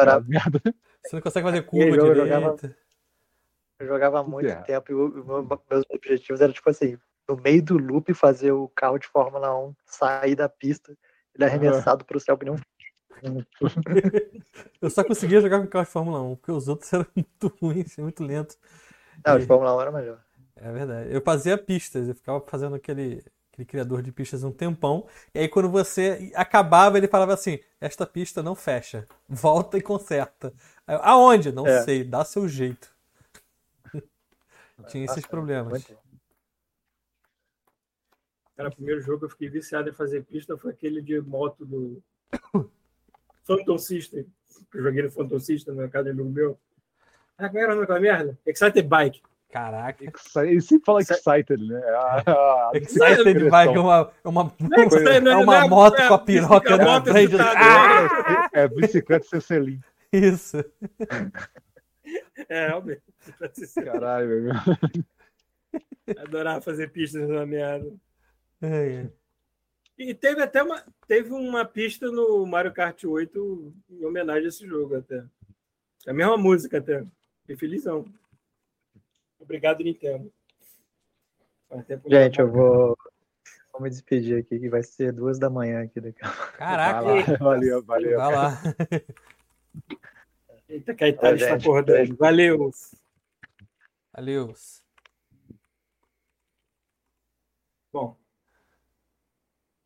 Você 1.05 1.17
não 1.17 1.23
consegue 1.23 1.47
fazer 1.47 1.63
curva 1.63 1.91
direita. 1.91 2.07
Eu 2.07 2.15
jogava, 2.15 2.57
eu 3.81 3.87
jogava 3.87 4.21
há 4.21 4.23
muito 4.23 4.49
é. 4.49 4.55
tempo 4.63 4.93
e 4.93 4.95
o, 4.95 5.61
meus 5.71 5.85
objetivos 5.91 6.41
eram 6.41 6.53
tipo 6.53 6.71
assim, 6.71 6.97
no 7.29 7.37
meio 7.37 7.63
do 7.63 7.77
loop 7.77 8.15
fazer 8.15 8.53
o 8.53 8.69
carro 8.69 8.99
de 8.99 9.07
Fórmula 9.07 9.57
1 9.69 9.75
sair 9.85 10.37
da 10.37 10.49
pista, 10.49 10.97
ele 11.35 11.45
arremessado 11.45 12.05
para 12.05 12.17
o 12.17 12.21
céu 12.21 12.37
que 12.37 12.45
nem 12.45 12.55
um 12.55 12.59
eu 14.83 14.91
só 14.91 15.05
conseguia 15.05 15.41
jogar 15.41 15.61
com 15.61 15.67
carro 15.67 15.85
de 15.85 15.91
Fórmula 15.91 16.21
1, 16.23 16.37
porque 16.37 16.53
os 16.53 16.69
outros 16.69 16.91
eram 16.93 17.07
muito 17.15 17.57
ruins, 17.61 17.97
muito 17.99 18.25
lentos. 18.25 18.59
Não, 19.25 19.39
de 19.39 19.47
Fórmula 19.47 19.77
1 19.77 19.81
era 19.81 19.93
melhor. 19.93 20.21
É 20.57 20.73
verdade. 20.73 21.13
Eu 21.13 21.21
fazia 21.21 21.57
pistas, 21.57 22.09
eu 22.09 22.15
ficava 22.15 22.41
fazendo 22.41 22.75
aquele, 22.75 23.25
aquele 23.53 23.67
criador 23.67 24.03
de 24.03 24.13
pistas 24.13 24.43
um 24.43 24.51
tempão. 24.51 25.07
E 25.35 25.41
aí, 25.41 25.49
quando 25.49 25.69
você 25.71 26.33
acabava, 26.35 26.99
ele 26.99 27.09
falava 27.09 27.35
assim: 27.35 27.59
Esta 27.81 28.07
pista 28.07 28.43
não 28.43 28.55
fecha, 28.55 29.07
volta 29.29 29.79
e 29.79 29.83
conserta. 29.83 30.53
Eu, 30.87 31.01
Aonde? 31.03 31.53
Não 31.53 31.67
é. 31.67 31.83
sei, 31.83 32.05
dá 32.05 32.25
seu 32.25 32.49
jeito. 32.49 32.93
Tinha 34.89 35.05
esses 35.05 35.27
problemas. 35.27 35.85
Cara, 38.57 38.69
o 38.69 38.75
primeiro 38.75 39.01
jogo 39.01 39.21
que 39.21 39.25
eu 39.25 39.31
fiquei 39.31 39.49
viciado 39.49 39.89
em 39.89 39.93
fazer 39.93 40.25
pista 40.25 40.57
foi 40.57 40.73
aquele 40.73 41.01
de 41.01 41.21
moto 41.21 41.65
do 41.65 42.03
Phantom 43.45 43.79
System. 43.79 44.27
Eu 44.75 44.83
joguei 44.83 45.03
no 45.03 45.11
Phantom 45.11 45.41
System 45.41 45.75
na 45.75 45.89
casa 45.89 46.13
do 46.13 46.25
meu. 46.25 46.59
Ah, 47.39 47.49
qual 47.49 47.63
era 47.63 47.83
aquela 47.83 48.01
merda? 48.01 48.39
Excited 48.47 48.87
Bike. 48.87 49.23
Caraca. 49.51 50.05
Ele 50.45 50.61
sempre 50.63 50.85
fala 50.87 51.01
Excited, 51.01 51.59
né? 51.59 51.83
Ah, 51.89 52.23
ah 52.27 52.71
excited 52.75 53.51
Bike 53.51 53.75
é 53.75 53.81
uma, 53.81 54.13
é 54.25 54.29
uma, 54.29 54.55
é, 54.75 55.31
é 55.31 55.37
uma 55.37 55.69
moto 55.69 56.09
com 56.09 56.15
a 56.15 56.19
piroca 56.19 56.77
na 56.79 57.03
frente. 57.03 57.37
Ah! 57.39 58.49
É, 58.53 58.67
bicicleta 58.67 59.27
sem 59.27 59.41
selim. 59.41 59.81
Isso. 60.11 60.65
É, 62.49 62.69
realmente. 62.69 63.03
Caralho, 63.85 64.29
meu. 64.29 64.55
Adorava 66.19 66.61
fazer 66.61 66.91
pistas 66.91 67.29
na 67.29 67.45
merda. 67.47 67.91
É, 68.63 69.03
é. 69.03 69.11
E 69.99 70.15
teve 70.15 70.43
até 70.43 70.63
uma, 70.63 70.83
teve 71.07 71.33
uma 71.33 71.65
pista 71.65 72.11
no 72.11 72.47
Mario 72.47 72.73
Kart 72.73 73.05
8 73.05 73.75
em 73.91 74.05
homenagem 74.05 74.47
a 74.47 74.49
esse 74.49 74.67
jogo 74.67 74.97
até. 74.97 75.25
É 76.07 76.11
a 76.11 76.15
mesma 76.15 76.37
música 76.37 76.79
até. 76.79 77.05
Fiquei 77.41 77.57
felizão. 77.57 78.05
Obrigado, 79.39 79.83
Nintendo. 79.83 80.33
Gente, 82.07 82.39
eu 82.39 82.51
vou, 82.51 82.97
vou 83.73 83.83
me 83.83 83.91
despedir 83.91 84.39
aqui, 84.39 84.59
que 84.59 84.69
vai 84.69 84.83
ser 84.83 85.13
duas 85.13 85.39
da 85.39 85.51
manhã 85.51 85.83
aqui 85.83 86.01
daqui. 86.01 86.21
Caraca! 86.57 87.37
Valeu, 87.39 87.83
valeu. 87.83 88.19
Vai 88.19 88.35
lá. 88.35 88.63
Eita, 90.69 90.95
Caetano 90.95 91.37
está 91.37 91.55
acordando. 91.55 92.17
Valeu! 92.17 92.71
Valeu! 94.13 94.55
Bom, 97.93 98.17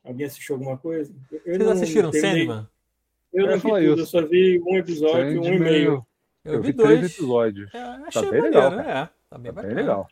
Alguém 0.07 0.25
assistiu 0.25 0.55
alguma 0.55 0.77
coisa? 0.77 1.13
Eu 1.31 1.39
Vocês 1.41 1.59
não, 1.59 1.71
assistiram 1.71 2.13
Sandman? 2.13 2.67
Eu 3.33 3.47
não 3.47 3.55
vi 3.55 3.61
tudo, 3.61 4.01
eu 4.01 4.05
só 4.05 4.25
vi 4.25 4.63
um 4.65 4.77
episódio 4.77 5.33
e 5.33 5.37
um 5.37 5.53
e 5.53 5.59
meio. 5.59 6.07
Eu, 6.45 6.53
eu 6.53 6.61
vi, 6.61 6.71
dois 6.71 7.03
episódios. 7.03 7.73
É, 7.73 7.79
achei 7.79 8.21
tá 8.23 8.31
bem 8.31 8.41
legal, 8.41 8.71
né? 8.71 8.83
É, 8.89 9.09
tá 9.29 9.37
bem, 9.37 9.53
tá 9.53 9.61
bem 9.61 9.75
legal. 9.75 10.07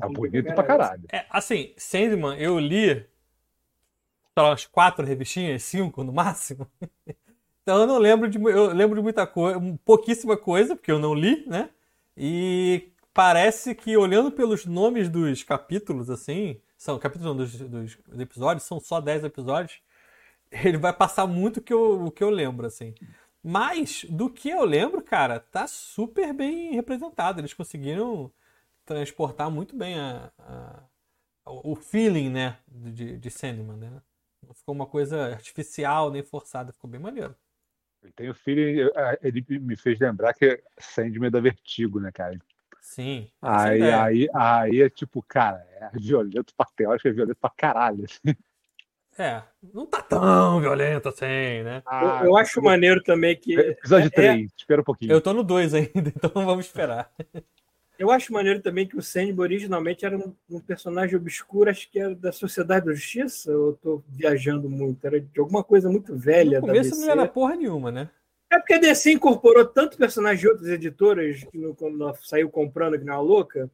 Tá 0.00 0.08
bonito 0.08 0.54
pra 0.54 0.62
caralho. 0.62 1.02
É, 1.12 1.26
assim, 1.28 1.74
Sandman, 1.76 2.38
eu 2.38 2.58
li 2.58 3.04
umas 4.34 4.64
quatro 4.64 5.04
revistinhas, 5.04 5.62
cinco 5.62 6.02
no 6.02 6.12
máximo. 6.12 6.66
então 7.62 7.80
eu 7.80 7.86
não 7.86 7.98
lembro 7.98 8.30
de 8.30 8.42
eu 8.42 8.72
lembro 8.72 8.96
de 8.96 9.02
muita 9.02 9.26
coisa, 9.26 9.60
pouquíssima 9.84 10.38
coisa, 10.38 10.74
porque 10.74 10.90
eu 10.90 10.98
não 10.98 11.14
li, 11.14 11.44
né? 11.46 11.68
E 12.16 12.88
parece 13.12 13.74
que 13.74 13.94
olhando 13.94 14.32
pelos 14.32 14.64
nomes 14.64 15.10
dos 15.10 15.42
capítulos, 15.42 16.08
assim, 16.08 16.58
são 16.84 16.98
capítulos 16.98 17.58
dos, 17.58 17.96
dos, 18.06 18.20
episódios, 18.20 18.66
são 18.66 18.78
só 18.78 19.00
10 19.00 19.24
episódios, 19.24 19.80
ele 20.52 20.76
vai 20.76 20.92
passar 20.92 21.26
muito 21.26 21.62
que 21.62 21.72
eu, 21.72 22.04
o 22.04 22.10
que 22.10 22.22
eu 22.22 22.28
lembro, 22.28 22.66
assim. 22.66 22.94
Mas, 23.42 24.04
do 24.04 24.28
que 24.28 24.50
eu 24.50 24.62
lembro, 24.66 25.02
cara, 25.02 25.40
tá 25.40 25.66
super 25.66 26.34
bem 26.34 26.74
representado. 26.74 27.40
Eles 27.40 27.54
conseguiram 27.54 28.30
transportar 28.84 29.50
muito 29.50 29.74
bem 29.74 29.98
a, 29.98 30.30
a, 30.38 30.82
o 31.46 31.74
feeling, 31.74 32.28
né, 32.28 32.58
de, 32.68 33.16
de 33.16 33.30
Sandman, 33.30 33.78
né? 33.78 34.02
Não 34.46 34.52
ficou 34.52 34.74
uma 34.74 34.86
coisa 34.86 35.32
artificial 35.32 36.10
nem 36.10 36.22
forçada, 36.22 36.70
ficou 36.70 36.90
bem 36.90 37.00
maneiro. 37.00 37.34
Tem 38.14 38.28
o 38.28 38.34
feeling, 38.34 38.90
ele 39.22 39.42
me 39.58 39.74
fez 39.74 39.98
lembrar 39.98 40.34
que 40.34 40.62
Sandman 40.78 41.28
é 41.28 41.30
da 41.30 41.40
Vertigo, 41.40 41.98
né, 41.98 42.12
cara? 42.12 42.38
Sim. 42.84 43.30
Aí, 43.40 43.82
aí, 43.82 44.28
aí 44.34 44.82
é 44.82 44.90
tipo, 44.90 45.22
cara, 45.22 45.66
é 45.80 45.90
violento 45.98 46.52
pra 46.54 46.66
eu 46.80 46.92
acho 46.92 47.02
que 47.02 47.08
é 47.08 47.12
violento 47.12 47.38
pra 47.40 47.50
caralho. 47.50 48.04
Assim. 48.04 48.36
É, 49.18 49.42
não 49.72 49.86
tá 49.86 50.02
tão 50.02 50.60
violento 50.60 51.08
assim, 51.08 51.62
né? 51.64 51.82
Ah, 51.86 52.20
eu, 52.20 52.26
eu, 52.26 52.36
acho 52.36 52.60
maneiro 52.60 53.02
também 53.02 53.34
que. 53.34 53.54
Episódio 53.58 54.08
é, 54.08 54.10
3, 54.10 54.42
é... 54.42 54.54
espera 54.54 54.82
um 54.82 54.84
pouquinho. 54.84 55.12
Eu 55.12 55.20
tô 55.20 55.32
no 55.32 55.42
2 55.42 55.72
ainda, 55.72 55.90
então 56.14 56.30
vamos 56.44 56.66
esperar. 56.66 57.10
Eu 57.98 58.10
acho 58.10 58.32
maneiro 58.32 58.60
também 58.60 58.86
que 58.86 58.98
o 58.98 59.02
Sandman 59.02 59.40
originalmente 59.40 60.04
era 60.04 60.18
um, 60.18 60.34
um, 60.50 60.60
personagem 60.60 61.16
obscuro, 61.16 61.70
acho 61.70 61.90
que 61.90 61.98
era 61.98 62.14
da 62.14 62.32
Sociedade 62.32 62.84
da 62.84 62.92
Justiça, 62.92 63.50
ou 63.50 63.68
eu 63.68 63.78
tô 63.82 64.04
viajando 64.08 64.68
muito? 64.68 65.04
Era 65.06 65.18
de 65.18 65.40
alguma 65.40 65.64
coisa 65.64 65.88
muito 65.88 66.14
velha. 66.14 66.60
No 66.60 66.66
começo 66.66 67.00
não 67.00 67.10
era 67.10 67.26
porra 67.26 67.56
nenhuma, 67.56 67.90
né? 67.90 68.10
É 68.54 68.58
porque 68.58 68.74
a 68.74 68.78
DC 68.78 69.10
incorporou 69.10 69.64
tanto 69.64 69.98
personagem 69.98 70.40
de 70.40 70.48
outras 70.48 70.68
editoras 70.68 71.42
que 71.42 71.58
no, 71.58 71.74
quando 71.74 72.14
saiu 72.22 72.48
comprando 72.48 72.96
que 72.96 73.04
não 73.04 73.14
é 73.14 73.18
louca, 73.18 73.68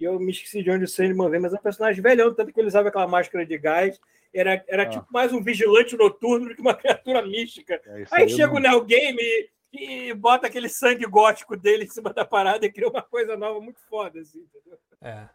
e 0.00 0.04
eu 0.04 0.18
me 0.18 0.32
esqueci 0.32 0.62
de 0.62 0.70
onde 0.70 0.84
o 0.84 0.88
Sandman 0.88 1.28
vem, 1.28 1.38
mas 1.38 1.52
é 1.52 1.56
um 1.56 1.62
personagem 1.62 2.02
velhão, 2.02 2.34
tanto 2.34 2.50
que 2.50 2.58
ele 2.58 2.68
usava 2.68 2.88
aquela 2.88 3.06
máscara 3.06 3.44
de 3.44 3.58
gás. 3.58 4.00
Era, 4.32 4.64
era 4.66 4.84
ah. 4.84 4.88
tipo 4.88 5.06
mais 5.10 5.34
um 5.34 5.42
vigilante 5.42 5.94
noturno 5.98 6.48
do 6.48 6.54
que 6.54 6.62
uma 6.62 6.72
criatura 6.74 7.20
mística. 7.20 7.78
É 7.84 7.94
aí, 7.94 8.06
aí 8.10 8.28
chega 8.30 8.54
o 8.54 8.58
Neo 8.58 8.82
Game 8.82 9.20
e, 9.20 10.08
e, 10.08 10.14
bota 10.14 10.46
aquele 10.46 10.70
sangue 10.70 11.04
gótico 11.04 11.54
dele 11.54 11.84
em 11.84 11.90
cima 11.90 12.10
da 12.10 12.24
parada 12.24 12.64
e 12.64 12.72
cria 12.72 12.88
uma 12.88 13.02
coisa 13.02 13.36
nova 13.36 13.60
muito 13.60 13.80
foda, 13.82 14.18
assim, 14.18 14.38
entendeu? 14.38 14.78
É. 15.02 15.28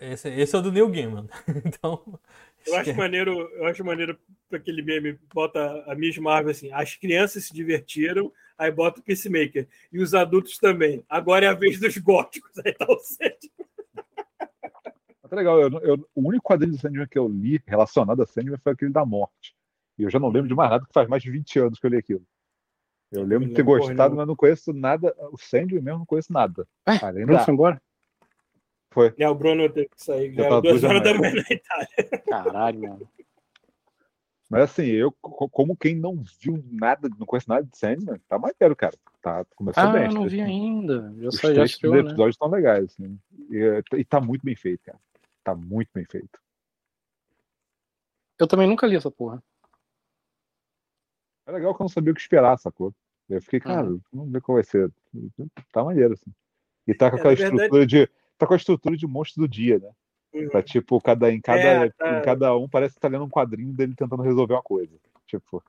Esse, 0.00 0.30
esse 0.30 0.56
é 0.56 0.58
o 0.58 0.62
do 0.62 0.72
Neil 0.72 0.88
Gaiman. 0.88 1.28
então, 1.62 2.18
eu 2.66 2.76
acho 2.76 2.94
maneiro, 2.96 3.50
eu 3.54 3.66
acho 3.66 3.84
maneiro 3.84 4.18
aquele 4.52 4.82
meme, 4.82 5.18
bota 5.32 5.84
a 5.86 5.94
Miss 5.94 6.18
Marvel 6.18 6.50
assim, 6.50 6.72
as 6.72 6.96
crianças 6.96 7.44
se 7.44 7.54
divertiram, 7.54 8.32
aí 8.58 8.70
bota 8.70 9.00
o 9.00 9.02
Peacemaker. 9.02 9.68
E 9.92 10.00
os 10.00 10.14
adultos 10.14 10.58
também. 10.58 11.04
Agora 11.08 11.46
é 11.46 11.48
a 11.48 11.54
vez 11.54 11.78
dos 11.80 11.96
góticos. 11.98 12.50
Aí 12.64 12.72
tá 12.74 12.86
o 12.88 12.98
Sandman. 12.98 13.68
Tá 15.28 15.36
legal. 15.36 15.60
Eu, 15.60 15.70
eu, 15.80 16.08
o 16.14 16.28
único 16.28 16.42
quadrinho 16.42 16.72
do 16.72 16.80
Sandman 16.80 17.06
que 17.06 17.18
eu 17.18 17.28
li 17.28 17.60
relacionado 17.66 18.22
a 18.22 18.26
Sandman 18.26 18.58
foi 18.58 18.72
aquele 18.72 18.92
da 18.92 19.06
morte. 19.06 19.54
E 19.96 20.02
eu 20.02 20.10
já 20.10 20.18
não 20.18 20.28
lembro 20.28 20.48
de 20.48 20.54
mais 20.54 20.70
nada, 20.70 20.84
que 20.84 20.92
faz 20.92 21.08
mais 21.08 21.22
de 21.22 21.30
20 21.30 21.58
anos 21.60 21.78
que 21.78 21.86
eu 21.86 21.90
li 21.90 21.96
aquilo. 21.96 22.22
Eu 23.12 23.24
lembro 23.24 23.48
de 23.48 23.54
ter 23.54 23.62
gostado, 23.62 24.14
mas 24.14 24.26
não 24.26 24.36
conheço 24.36 24.72
nada. 24.72 25.14
O 25.32 25.38
Sandy 25.38 25.74
mesmo 25.80 26.00
não 26.00 26.06
conheço 26.06 26.32
nada. 26.32 26.66
É, 26.86 27.04
Além 27.04 27.26
da... 27.26 27.44
embora? 27.48 27.80
Foi. 28.90 29.14
É, 29.18 29.28
o 29.28 29.34
Bruno 29.34 29.68
teve 29.70 29.88
que 29.88 30.02
sair. 30.02 30.34
Já 30.34 30.44
era 30.46 30.60
duas 30.60 30.82
horas 30.82 31.02
da 31.02 31.14
manhã 31.14 31.34
na 31.34 31.54
Itália. 31.54 31.88
Caralho, 32.28 32.80
mano. 32.80 33.08
Mas 34.50 34.62
assim, 34.62 34.86
eu, 34.86 35.12
como 35.12 35.76
quem 35.76 35.94
não 35.94 36.24
viu 36.40 36.60
nada, 36.72 37.08
não 37.16 37.24
conhece 37.24 37.48
nada 37.48 37.62
de 37.62 37.78
Sandman, 37.78 38.20
tá 38.28 38.36
maneiro, 38.36 38.74
cara. 38.74 38.96
Tá, 39.22 39.44
começou 39.54 39.80
ah, 39.80 39.92
bem. 39.92 40.06
eu 40.06 40.12
não 40.12 40.28
vi 40.28 40.40
ainda. 40.40 41.14
Eu 41.20 41.28
Os 41.28 41.36
só 41.36 41.54
já 41.54 41.64
estreou, 41.64 41.94
né? 41.94 42.00
episódios 42.00 42.34
estão 42.34 42.48
legais, 42.48 42.86
assim. 42.86 43.16
E, 43.48 43.82
e 43.98 44.04
tá 44.04 44.20
muito 44.20 44.44
bem 44.44 44.56
feito, 44.56 44.82
cara. 44.82 44.98
Tá 45.44 45.54
muito 45.54 45.90
bem 45.94 46.04
feito. 46.04 46.40
Eu 48.40 48.48
também 48.48 48.66
nunca 48.66 48.88
li 48.88 48.96
essa 48.96 49.10
porra. 49.10 49.40
É 51.46 51.52
legal 51.52 51.72
que 51.74 51.80
eu 51.80 51.84
não 51.84 51.88
sabia 51.88 52.10
o 52.10 52.14
que 52.14 52.20
esperar, 52.20 52.58
sacou? 52.58 52.92
Eu 53.28 53.40
fiquei, 53.40 53.60
cara, 53.60 53.88
uhum. 53.88 54.00
vamos 54.12 54.32
ver 54.32 54.40
qual 54.40 54.56
vai 54.56 54.64
ser. 54.64 54.90
Tá 55.72 55.84
maneiro, 55.84 56.14
assim. 56.14 56.32
E 56.88 56.94
tá 56.94 57.08
com 57.08 57.16
é, 57.16 57.20
aquela 57.20 57.34
estrutura 57.34 57.68
verdade... 57.68 58.06
de. 58.06 58.10
Tá 58.40 58.46
com 58.46 58.54
a 58.54 58.56
estrutura 58.56 58.96
de 58.96 59.06
monstro 59.06 59.42
do 59.42 59.46
dia, 59.46 59.78
né? 59.78 59.90
Uhum. 60.32 60.48
Tá 60.48 60.62
tipo, 60.62 60.98
cada, 60.98 61.30
em, 61.30 61.42
cada, 61.42 61.60
é, 61.60 61.90
tá... 61.90 62.18
em 62.18 62.22
cada 62.22 62.56
um 62.56 62.66
parece 62.66 62.94
que 62.94 63.00
tá 63.00 63.06
lendo 63.06 63.24
um 63.24 63.28
quadrinho 63.28 63.70
dele 63.74 63.94
tentando 63.94 64.22
resolver 64.22 64.54
uma 64.54 64.62
coisa. 64.62 64.96
Tipo. 65.26 65.62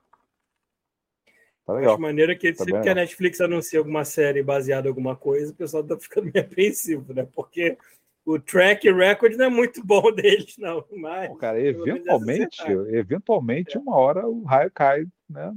Tá 1.66 1.74
legal. 1.74 1.96
De 1.96 2.00
maneira 2.00 2.34
que 2.34 2.50
tá 2.50 2.64
sempre 2.64 2.80
que 2.80 2.88
a 2.88 2.94
Netflix 2.94 3.42
anuncia 3.42 3.78
alguma 3.78 4.06
série 4.06 4.42
baseada 4.42 4.88
em 4.88 4.90
alguma 4.90 5.14
coisa, 5.14 5.52
o 5.52 5.54
pessoal 5.54 5.84
tá 5.84 5.98
ficando 5.98 6.24
meio 6.32 6.42
apreensivo, 6.42 7.12
né? 7.12 7.28
Porque 7.34 7.76
o 8.24 8.38
track 8.38 8.90
record 8.90 9.36
não 9.36 9.44
é 9.44 9.50
muito 9.50 9.84
bom 9.84 10.10
deles, 10.16 10.56
não. 10.56 10.82
Mas, 10.96 11.28
Pô, 11.28 11.36
cara, 11.36 11.60
eventualmente, 11.60 12.62
eventualmente, 12.88 13.76
é. 13.76 13.80
uma 13.80 13.96
hora 13.96 14.26
o 14.26 14.44
raio 14.44 14.70
cai 14.70 15.04
né, 15.28 15.52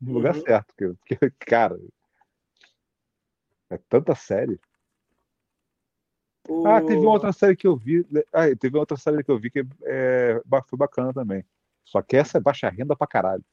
no 0.00 0.12
lugar 0.12 0.36
uhum. 0.36 0.42
certo. 0.42 0.72
Porque, 0.76 1.18
cara, 1.40 1.76
é 3.70 3.76
tanta 3.88 4.14
série. 4.14 4.60
O... 6.50 6.66
Ah, 6.66 6.80
teve 6.80 7.06
outra 7.06 7.32
série 7.32 7.54
que 7.54 7.66
eu 7.66 7.76
vi. 7.76 8.04
Ah, 8.32 8.44
teve 8.58 8.76
outra 8.76 8.96
série 8.96 9.22
que 9.22 9.30
eu 9.30 9.38
vi 9.38 9.52
que 9.52 9.64
é, 9.84 10.42
foi 10.66 10.76
bacana 10.76 11.14
também. 11.14 11.44
Só 11.84 12.02
que 12.02 12.16
essa 12.16 12.38
é 12.38 12.40
baixa 12.40 12.68
renda 12.68 12.96
pra 12.96 13.06
caralho. 13.06 13.44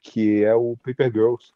Que 0.00 0.42
é 0.42 0.54
o 0.54 0.74
Paper 0.78 1.12
Girls. 1.12 1.52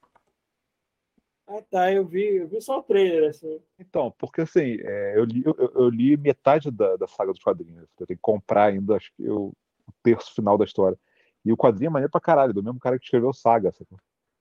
Ah, 1.47 1.63
tá, 1.71 1.91
eu 1.91 2.05
vi, 2.05 2.37
eu 2.37 2.49
vi 2.49 2.61
só 2.61 2.81
o 2.81 2.83
trailer, 2.83 3.31
assim. 3.31 3.59
Então, 3.79 4.15
porque 4.19 4.43
assim, 4.43 4.77
é, 4.83 5.19
eu, 5.19 5.25
li, 5.25 5.43
eu, 5.43 5.55
eu, 5.75 5.89
li 5.89 6.19
metade 6.19 6.71
da, 6.71 6.97
da 6.97 7.09
saga 7.09 7.33
dos 7.33 7.43
quadrinhos. 7.43 7.89
Eu 7.99 8.07
tenho 8.07 8.19
que 8.19 8.23
comprar 8.23 8.65
ainda, 8.65 8.97
acho 8.97 9.11
que 9.17 9.25
eu, 9.25 9.55
o 9.87 9.93
terço 10.03 10.35
final 10.35 10.59
da 10.59 10.67
história. 10.67 10.99
E 11.47 11.51
o 11.51 11.57
quadrinho 11.57 11.89
é 11.89 11.93
maneiro 11.93 12.13
pra 12.13 12.21
caralho, 12.21 12.53
do 12.53 12.63
mesmo 12.63 12.79
cara 12.79 12.99
que 12.99 13.07
escreveu 13.07 13.33
Saga? 13.33 13.73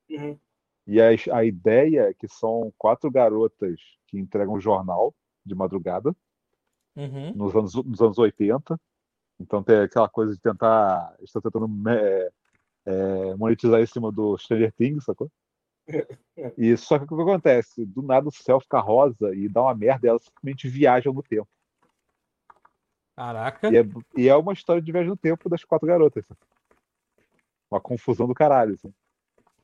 Uhum. 0.10 0.38
E 0.86 1.00
a, 1.02 1.08
a 1.32 1.46
ideia 1.46 2.10
é 2.10 2.14
que 2.14 2.28
são 2.28 2.74
quatro 2.78 3.10
garotas 3.10 3.80
que 4.08 4.20
entregam 4.20 4.56
um 4.56 4.60
jornal 4.60 5.16
de 5.48 5.56
madrugada 5.56 6.16
uhum. 6.96 7.34
nos, 7.34 7.56
anos, 7.56 7.76
nos 7.76 8.02
anos 8.02 8.18
80. 8.18 8.80
Então 9.40 9.64
tem 9.64 9.78
aquela 9.78 10.10
coisa 10.10 10.34
de 10.34 10.40
tentar. 10.40 11.16
Estão 11.22 11.42
tentando 11.42 11.68
é, 11.90 12.30
é, 12.86 13.36
monetizar 13.36 13.80
em 13.80 13.86
cima 13.86 14.12
do 14.12 14.38
Stranger 14.38 14.74
Things, 14.74 15.06
sacou? 15.06 15.32
E 16.56 16.78
só 16.78 17.00
que 17.00 17.06
o 17.06 17.08
que 17.08 17.24
acontece? 17.24 17.86
Do 17.86 18.04
nada 18.04 18.28
o 18.28 18.32
céu 18.32 18.60
fica 18.60 18.80
rosa 18.80 19.34
e 19.34 19.50
dá 19.50 19.64
uma 19.64 19.74
merda 19.74 20.06
e 20.06 20.10
elas 20.10 20.24
simplesmente 20.24 20.68
viajam 20.68 21.12
no 21.12 21.24
tempo. 21.24 21.48
Caraca. 23.16 23.72
E 23.72 23.78
é, 23.78 23.86
e 24.16 24.30
é 24.30 24.36
uma 24.36 24.54
história 24.54 24.82
de 24.82 24.92
viagem 24.92 25.10
no 25.10 25.18
tempo 25.18 25.50
das 25.50 25.64
quatro 25.64 25.88
garotas. 25.88 26.24
Uma 27.72 27.82
confusão 27.82 28.28
do 28.28 28.36
caralho. 28.36 28.76
Assim. 28.76 28.94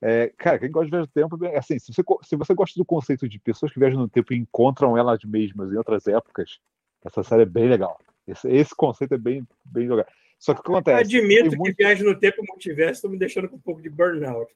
É, 0.06 0.34
cara, 0.38 0.60
quem 0.60 0.70
gosta 0.70 0.86
de 0.86 0.92
viagem 0.92 1.10
no 1.16 1.30
tempo, 1.30 1.46
é 1.46 1.58
assim, 1.58 1.80
se 1.80 1.94
você, 1.94 2.04
se 2.24 2.36
você 2.36 2.54
gosta 2.54 2.78
do 2.78 2.84
conceito 2.84 3.28
de 3.30 3.40
pessoas 3.40 3.72
que 3.72 3.80
viajam 3.80 4.02
no 4.02 4.10
tempo 4.10 4.34
e 4.34 4.38
encontram 4.38 4.98
elas 4.98 5.24
mesmas 5.24 5.72
em 5.72 5.78
outras 5.78 6.06
épocas, 6.08 6.60
essa 7.06 7.24
série 7.24 7.44
é 7.44 7.46
bem 7.46 7.70
legal. 7.70 7.98
Esse, 8.28 8.50
esse 8.50 8.76
conceito 8.76 9.14
é 9.14 9.18
bem, 9.18 9.48
bem 9.64 9.88
legal. 9.88 10.06
Só 10.38 10.54
que 10.54 10.60
o 10.60 10.64
que 10.64 10.72
acontece? 10.72 11.00
Admito 11.00 11.52
que 11.52 11.56
muito... 11.56 11.78
viagem 11.78 12.04
no 12.04 12.20
tempo 12.20 12.44
e 12.44 12.48
multiverso 12.50 12.96
estão 12.96 13.12
me 13.12 13.18
deixando 13.18 13.48
com 13.48 13.56
um 13.56 13.62
pouco 13.62 13.82
de 13.82 13.90
burnout. 13.90 14.54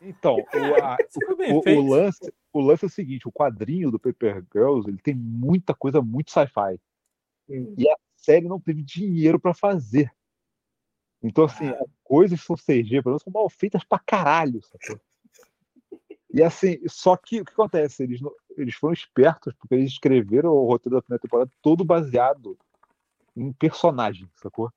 Então, 0.00 0.36
o, 0.54 0.84
a, 0.84 0.96
o, 1.52 1.80
o, 1.80 1.88
lance, 1.90 2.32
o 2.52 2.60
lance 2.60 2.84
é 2.84 2.86
o 2.86 2.90
seguinte: 2.90 3.26
o 3.26 3.32
quadrinho 3.32 3.90
do 3.90 3.98
Paper 3.98 4.44
Girls 4.52 4.88
ele 4.88 4.98
tem 4.98 5.16
muita 5.16 5.74
coisa 5.74 6.00
muito 6.00 6.30
sci-fi. 6.30 6.78
Hum. 7.48 7.74
E 7.76 7.88
a 7.90 7.96
série 8.14 8.46
não 8.46 8.60
teve 8.60 8.84
dinheiro 8.84 9.40
para 9.40 9.52
fazer. 9.52 10.12
Então, 11.20 11.44
assim, 11.44 11.66
ah. 11.66 11.84
Coisas 12.04 12.40
são 12.40 12.56
CG, 12.56 13.02
pelo 13.02 13.12
menos, 13.12 13.22
são 13.22 13.32
mal 13.32 13.48
feitas 13.48 13.82
pra 13.82 13.98
caralho. 13.98 14.60
Sabe? 14.62 15.00
E 16.32 16.42
assim, 16.42 16.78
só 16.86 17.16
que 17.16 17.40
o 17.40 17.44
que 17.44 17.52
acontece? 17.52 18.02
Eles, 18.02 18.20
eles 18.56 18.74
foram 18.74 18.92
espertos 18.92 19.54
porque 19.54 19.74
eles 19.74 19.92
escreveram 19.92 20.50
o 20.50 20.66
roteiro 20.66 20.96
da 20.96 21.02
primeira 21.02 21.20
temporada 21.20 21.50
todo 21.62 21.84
baseado 21.84 22.58
em 23.36 23.52
personagem, 23.52 24.28
sacou? 24.36 24.70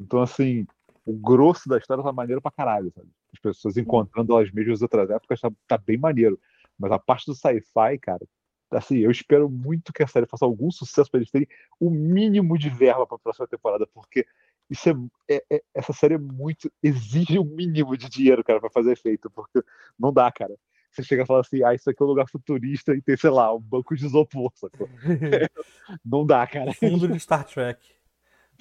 Então, 0.00 0.20
assim, 0.20 0.66
o 1.04 1.12
grosso 1.12 1.68
da 1.68 1.78
história 1.78 2.02
tá 2.02 2.12
maneiro 2.12 2.40
pra 2.40 2.50
caralho, 2.50 2.92
sabe? 2.94 3.08
As 3.32 3.38
pessoas 3.38 3.76
encontrando 3.76 4.32
elas 4.32 4.50
mesmas 4.50 4.80
em 4.80 4.84
outras 4.84 5.10
épocas 5.10 5.40
tá, 5.40 5.50
tá 5.66 5.78
bem 5.78 5.98
maneiro. 5.98 6.38
Mas 6.78 6.92
a 6.92 6.98
parte 6.98 7.26
do 7.26 7.34
sci-fi, 7.34 7.98
cara, 8.00 8.26
assim, 8.70 8.98
eu 8.98 9.10
espero 9.10 9.48
muito 9.48 9.92
que 9.92 10.02
a 10.02 10.06
série 10.06 10.26
faça 10.26 10.44
algum 10.44 10.70
sucesso 10.70 11.10
para 11.10 11.18
eles 11.18 11.30
terem 11.30 11.48
o 11.80 11.90
mínimo 11.90 12.58
de 12.58 12.70
verba 12.70 13.06
para 13.06 13.16
a 13.16 13.20
próxima 13.20 13.46
temporada, 13.46 13.86
porque 13.92 14.26
isso 14.70 14.88
é, 15.28 15.34
é, 15.34 15.44
é, 15.50 15.62
essa 15.74 15.92
série 15.92 16.14
é 16.14 16.18
muito 16.18 16.70
exige 16.82 17.38
o 17.38 17.42
um 17.42 17.44
mínimo 17.44 17.96
de 17.96 18.08
dinheiro, 18.08 18.44
cara, 18.44 18.60
para 18.60 18.70
fazer 18.70 18.92
efeito, 18.92 19.30
porque 19.30 19.62
não 19.98 20.12
dá, 20.12 20.30
cara. 20.30 20.54
Você 20.90 21.02
chega 21.02 21.22
e 21.22 21.26
fala 21.26 21.40
assim, 21.40 21.62
ah, 21.62 21.74
isso 21.74 21.88
aqui 21.88 22.02
é 22.02 22.04
um 22.04 22.08
lugar 22.08 22.28
futurista 22.28 22.94
e 22.94 23.02
tem, 23.02 23.16
sei 23.16 23.30
lá, 23.30 23.54
um 23.54 23.60
banco 23.60 23.94
de 23.94 24.06
isopor, 24.06 24.50
sacou? 24.54 24.88
não 26.04 26.26
dá, 26.26 26.46
cara. 26.46 26.72
Fundo 26.74 27.06
de 27.06 27.20
Star 27.20 27.44
Trek. 27.44 27.98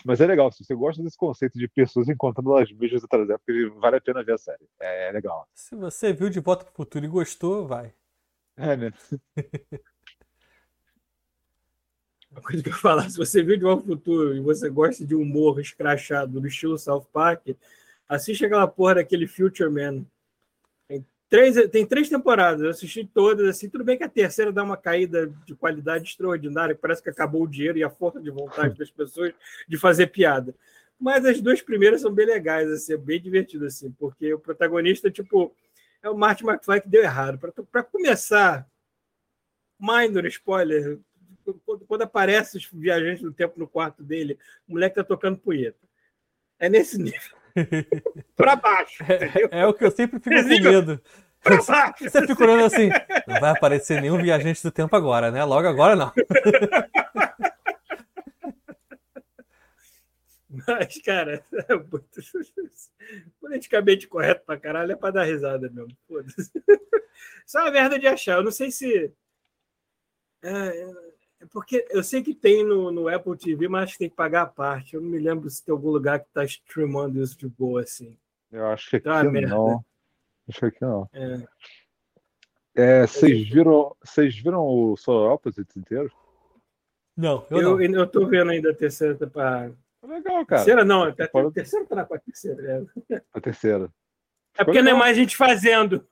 Mas 0.06 0.22
é 0.22 0.28
legal, 0.28 0.52
se 0.52 0.64
você 0.64 0.76
gosta 0.76 1.02
desse 1.02 1.18
conceito 1.18 1.58
de 1.58 1.68
pessoas 1.68 2.08
encontrando 2.08 2.56
as 2.56 2.72
mesmas 2.72 3.02
outras 3.02 3.30
épocas, 3.30 3.56
vale 3.80 3.96
a 3.96 4.02
pena 4.02 4.24
ver 4.24 4.34
a 4.34 4.38
série. 4.38 4.68
É, 4.80 5.10
é 5.10 5.12
legal. 5.12 5.48
Se 5.54 5.76
você 5.76 6.14
viu 6.14 6.30
De 6.30 6.40
Volta 6.40 6.66
pro 6.66 6.74
Futuro 6.74 7.06
e 7.06 7.08
gostou, 7.08 7.66
vai. 7.66 7.94
É, 8.56 8.76
né? 8.76 8.92
Uma 12.38 12.44
coisa 12.44 12.62
que 12.62 12.70
eu 12.70 12.74
falar, 12.74 13.10
se 13.10 13.18
você 13.18 13.42
viu 13.42 13.56
de 13.56 13.64
pro 13.64 13.82
Futuro 13.82 14.36
e 14.36 14.40
você 14.40 14.70
gosta 14.70 15.04
de 15.04 15.16
humor 15.16 15.60
escrachado 15.60 16.40
no 16.40 16.46
estilo 16.46 16.78
South 16.78 17.08
Park, 17.12 17.48
assiste 18.08 18.46
aquela 18.46 18.68
porra 18.68 18.96
daquele 18.96 19.26
Future 19.26 19.72
Man. 19.72 20.06
Tem 20.88 21.04
três, 21.28 21.70
tem 21.72 21.84
três 21.84 22.10
temporadas, 22.10 22.62
eu 22.62 22.70
assisti 22.70 23.04
todas, 23.12 23.48
assim, 23.48 23.68
tudo 23.68 23.84
bem 23.84 23.98
que 23.98 24.04
a 24.04 24.10
terceira 24.10 24.52
dá 24.52 24.64
uma 24.64 24.78
caída 24.78 25.34
de 25.48 25.56
qualidade 25.56 26.10
extraordinária, 26.10 26.78
parece 26.80 27.02
que 27.02 27.10
acabou 27.10 27.42
o 27.42 27.48
dinheiro 27.48 27.80
e 27.80 27.84
a 27.84 27.90
força 27.90 28.22
de 28.22 28.30
vontade 28.30 28.78
das 28.78 28.92
pessoas 28.92 29.34
de 29.68 29.76
fazer 29.76 30.06
piada. 30.06 30.54
Mas 31.00 31.26
as 31.26 31.42
duas 31.42 31.60
primeiras 31.60 32.02
são 32.02 32.14
bem 32.14 32.28
legais, 32.28 32.70
assim, 32.70 32.94
é 32.94 32.98
bem 32.98 33.20
divertido, 33.20 33.66
assim, 33.66 33.90
porque 33.94 34.32
o 34.32 34.40
protagonista, 34.40 35.10
tipo, 35.10 35.56
é 36.04 36.10
o 36.10 36.16
Martin 36.16 36.46
McFly 36.46 36.82
que 36.82 36.88
deu 36.88 37.02
errado. 37.02 37.40
Para 37.72 37.82
começar, 37.82 38.70
minor 39.80 40.26
spoiler, 40.28 41.00
quando 41.88 42.02
aparece 42.02 42.58
os 42.58 42.70
viajantes 42.72 43.22
do 43.22 43.34
tempo 43.34 43.60
no 43.60 43.68
quarto 43.68 44.04
dele, 44.04 44.38
o 44.68 44.74
moleque 44.74 44.96
tá 44.96 45.04
tocando 45.04 45.38
punheta. 45.38 45.78
É 46.60 46.70
nesse 46.70 46.98
nível. 46.98 47.38
para 48.36 48.56
baixo. 48.56 49.04
É, 49.04 49.62
é, 49.62 49.68
o 49.68 49.74
que 49.74 49.86
eu 49.86 49.92
sempre 49.92 50.20
fico 50.20 50.36
com 50.36 50.44
medo. 50.44 51.02
Pra 51.42 51.62
baixo. 51.64 52.04
Você 52.04 52.28
fica 52.28 52.44
olhando 52.44 52.66
assim, 52.66 52.90
não 53.28 53.40
vai 53.40 53.52
aparecer 53.52 54.02
nenhum 54.02 54.18
viajante 54.18 54.64
do 54.64 54.72
tempo 54.72 54.96
agora, 54.96 55.32
né? 55.32 55.44
Logo 55.44 55.68
agora 55.68 55.96
não. 55.96 56.12
Mas, 60.68 61.00
cara, 61.02 61.44
é 61.52 61.76
muito... 61.76 62.22
politicamente 63.40 64.08
correto 64.08 64.46
pra 64.46 64.60
caralho 64.60 64.92
é 64.92 64.96
pra 64.96 65.12
dar 65.12 65.24
risada 65.24 65.70
mesmo. 65.70 65.96
Isso 67.46 67.58
é 67.58 67.62
uma 67.62 67.72
merda 67.72 67.98
de 67.98 68.08
achar. 68.08 68.38
Eu 68.38 68.44
não 68.44 68.52
sei 68.52 68.72
se. 68.72 69.14
É 70.44 71.07
porque 71.52 71.86
eu 71.90 72.04
sei 72.04 72.22
que 72.22 72.34
tem 72.34 72.64
no, 72.64 72.92
no 72.92 73.08
Apple 73.08 73.38
TV, 73.38 73.68
mas 73.68 73.84
acho 73.84 73.94
que 73.94 74.00
tem 74.00 74.10
que 74.10 74.16
pagar 74.16 74.44
a 74.44 74.48
parte. 74.48 74.96
Eu 74.96 75.02
não 75.02 75.10
me 75.10 75.20
lembro 75.20 75.50
se 75.50 75.64
tem 75.64 75.72
algum 75.72 75.90
lugar 75.90 76.20
que 76.20 76.30
tá 76.34 76.44
streamando 76.44 77.22
isso 77.22 77.38
de 77.38 77.48
boa 77.48 77.82
assim. 77.82 78.18
Eu 78.52 78.68
acho 78.68 78.90
que 78.90 78.96
aqui 78.98 79.10
então, 79.10 79.36
é 79.36 79.42
não. 79.42 79.86
Acho 80.48 80.60
que 80.60 80.66
aqui 80.66 80.82
não. 80.82 81.10
É. 81.14 81.48
É, 82.76 83.08
vocês 83.08 83.50
viram, 83.50 83.96
vocês 84.04 84.36
viram 84.38 84.64
o 84.64 84.96
Solar 84.96 85.34
Opposites 85.34 85.76
inteiro? 85.76 86.12
Não, 87.16 87.46
eu, 87.50 87.82
eu, 87.82 87.90
não. 87.90 88.00
eu 88.00 88.08
tô 88.08 88.28
vendo 88.28 88.52
ainda 88.52 88.70
a 88.70 88.76
terceira 88.76 89.16
temporada. 89.16 89.76
Legal, 90.04 90.46
cara. 90.46 90.64
Terceira 90.64 90.86
não, 90.86 91.04
a, 91.04 91.10
a 91.10 91.52
terceira 91.52 91.86
tá 91.86 91.96
na 91.96 92.06
terceira. 92.06 92.88
É. 93.10 93.22
A 93.34 93.42
terceira. 93.42 93.92
É 94.58 94.64
porque 94.64 94.80
legal. 94.80 94.84
não 94.84 94.92
é 94.92 95.06
mais 95.06 95.18
gente 95.18 95.36
fazendo. 95.36 96.08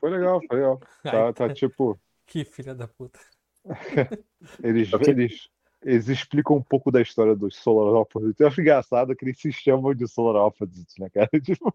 Foi 0.00 0.10
legal, 0.10 0.40
foi 0.48 0.56
legal. 0.56 0.80
Tá, 1.02 1.32
tá 1.32 1.52
tipo. 1.52 2.00
Que 2.26 2.44
filha 2.44 2.74
da 2.74 2.88
puta. 2.88 3.20
eles, 4.62 4.90
eles, 5.06 5.48
eles 5.82 6.08
explicam 6.08 6.56
um 6.56 6.62
pouco 6.62 6.90
da 6.90 7.00
história 7.00 7.34
dos 7.34 7.56
Solar 7.56 7.94
Opposites. 8.00 8.40
Eu 8.40 8.48
acho 8.48 8.60
engraçado 8.60 9.14
que 9.16 9.24
eles 9.24 9.38
se 9.38 9.52
chamam 9.52 9.94
de 9.94 10.06
Solar 10.08 10.46
Opposites, 10.46 10.96
né, 10.98 11.08
cara? 11.10 11.28
Tipo, 11.42 11.72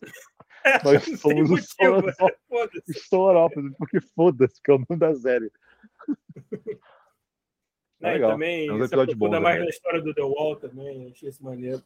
É, 0.64 0.84
Nós 0.84 1.04
somos 1.20 1.50
o 1.50 1.58
Soronópolis, 2.94 3.74
porque 3.78 4.02
foda-se, 4.02 4.62
que 4.62 4.72
é 4.72 4.74
o 4.74 4.80
nome 4.80 5.00
da 5.00 5.14
série. 5.16 5.52
É, 8.00 8.12
legal. 8.12 8.34
também, 8.34 8.68
é 8.68 8.72
um 8.72 8.84
episódio 8.84 9.18
bom, 9.18 9.28
mais 9.42 9.60
na 9.60 9.66
história 9.66 10.00
do 10.00 10.14
The 10.14 10.22
Wall 10.22 10.56
também, 10.58 11.10
achei 11.10 11.30
isso 11.30 11.44
maneiro. 11.44 11.82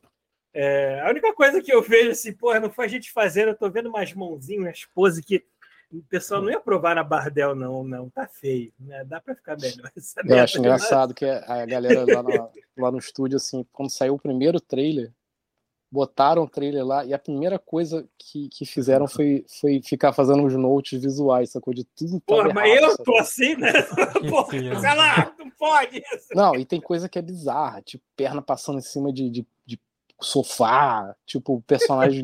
É, 0.53 0.99
a 0.99 1.09
única 1.09 1.33
coisa 1.33 1.61
que 1.61 1.73
eu 1.73 1.81
vejo 1.81 2.11
assim, 2.11 2.33
porra, 2.33 2.59
não 2.59 2.69
foi 2.69 2.83
a 2.83 2.87
gente 2.89 3.13
fazendo, 3.13 3.49
eu 3.49 3.57
tô 3.57 3.69
vendo 3.69 3.87
umas 3.87 4.13
mãozinhas, 4.13 4.61
umas 4.61 4.85
poses 4.93 5.23
que 5.23 5.45
o 5.91 6.03
pessoal 6.03 6.41
não 6.41 6.49
ia 6.49 6.59
provar 6.59 6.95
na 6.95 7.03
Bardel, 7.03 7.53
não, 7.53 7.83
não, 7.83 8.09
tá 8.09 8.27
feio, 8.27 8.71
né? 8.79 9.03
Dá 9.03 9.19
para 9.19 9.35
ficar 9.35 9.57
melhor. 9.57 9.91
Eu 10.25 10.39
acho 10.39 10.59
engraçado 10.59 11.13
que 11.13 11.25
a 11.25 11.65
galera 11.65 12.05
lá 12.05 12.23
no, 12.23 12.49
lá 12.77 12.91
no 12.91 12.97
estúdio, 12.97 13.37
assim, 13.37 13.65
quando 13.71 13.89
saiu 13.89 14.15
o 14.15 14.19
primeiro 14.19 14.59
trailer, 14.59 15.11
botaram 15.91 16.43
o 16.43 16.49
trailer 16.49 16.85
lá 16.85 17.03
e 17.03 17.13
a 17.13 17.19
primeira 17.19 17.59
coisa 17.59 18.07
que, 18.17 18.47
que 18.47 18.65
fizeram 18.65 19.07
foi, 19.07 19.45
foi 19.59 19.81
ficar 19.83 20.13
fazendo 20.13 20.45
os 20.45 20.55
notes 20.55 21.01
visuais, 21.01 21.51
sacou? 21.51 21.73
De 21.73 21.83
tudo. 21.83 22.21
Porra, 22.21 22.49
errado, 22.49 22.55
mas 22.55 22.81
eu 22.81 22.97
tô 23.03 23.17
assim, 23.17 23.55
né? 23.55 23.73
Porra, 24.29 24.51
sei 24.51 24.95
lá, 24.95 25.35
não 25.37 25.49
pode 25.51 25.97
isso. 26.13 26.27
Não, 26.33 26.55
e 26.55 26.65
tem 26.65 26.79
coisa 26.79 27.09
que 27.09 27.19
é 27.19 27.21
bizarra, 27.21 27.81
tipo, 27.81 28.03
perna 28.15 28.41
passando 28.41 28.79
em 28.79 28.83
cima 28.83 29.11
de, 29.11 29.29
de, 29.29 29.45
de 29.65 29.77
sofá, 30.21 31.15
tipo, 31.25 31.61
personagem 31.63 32.21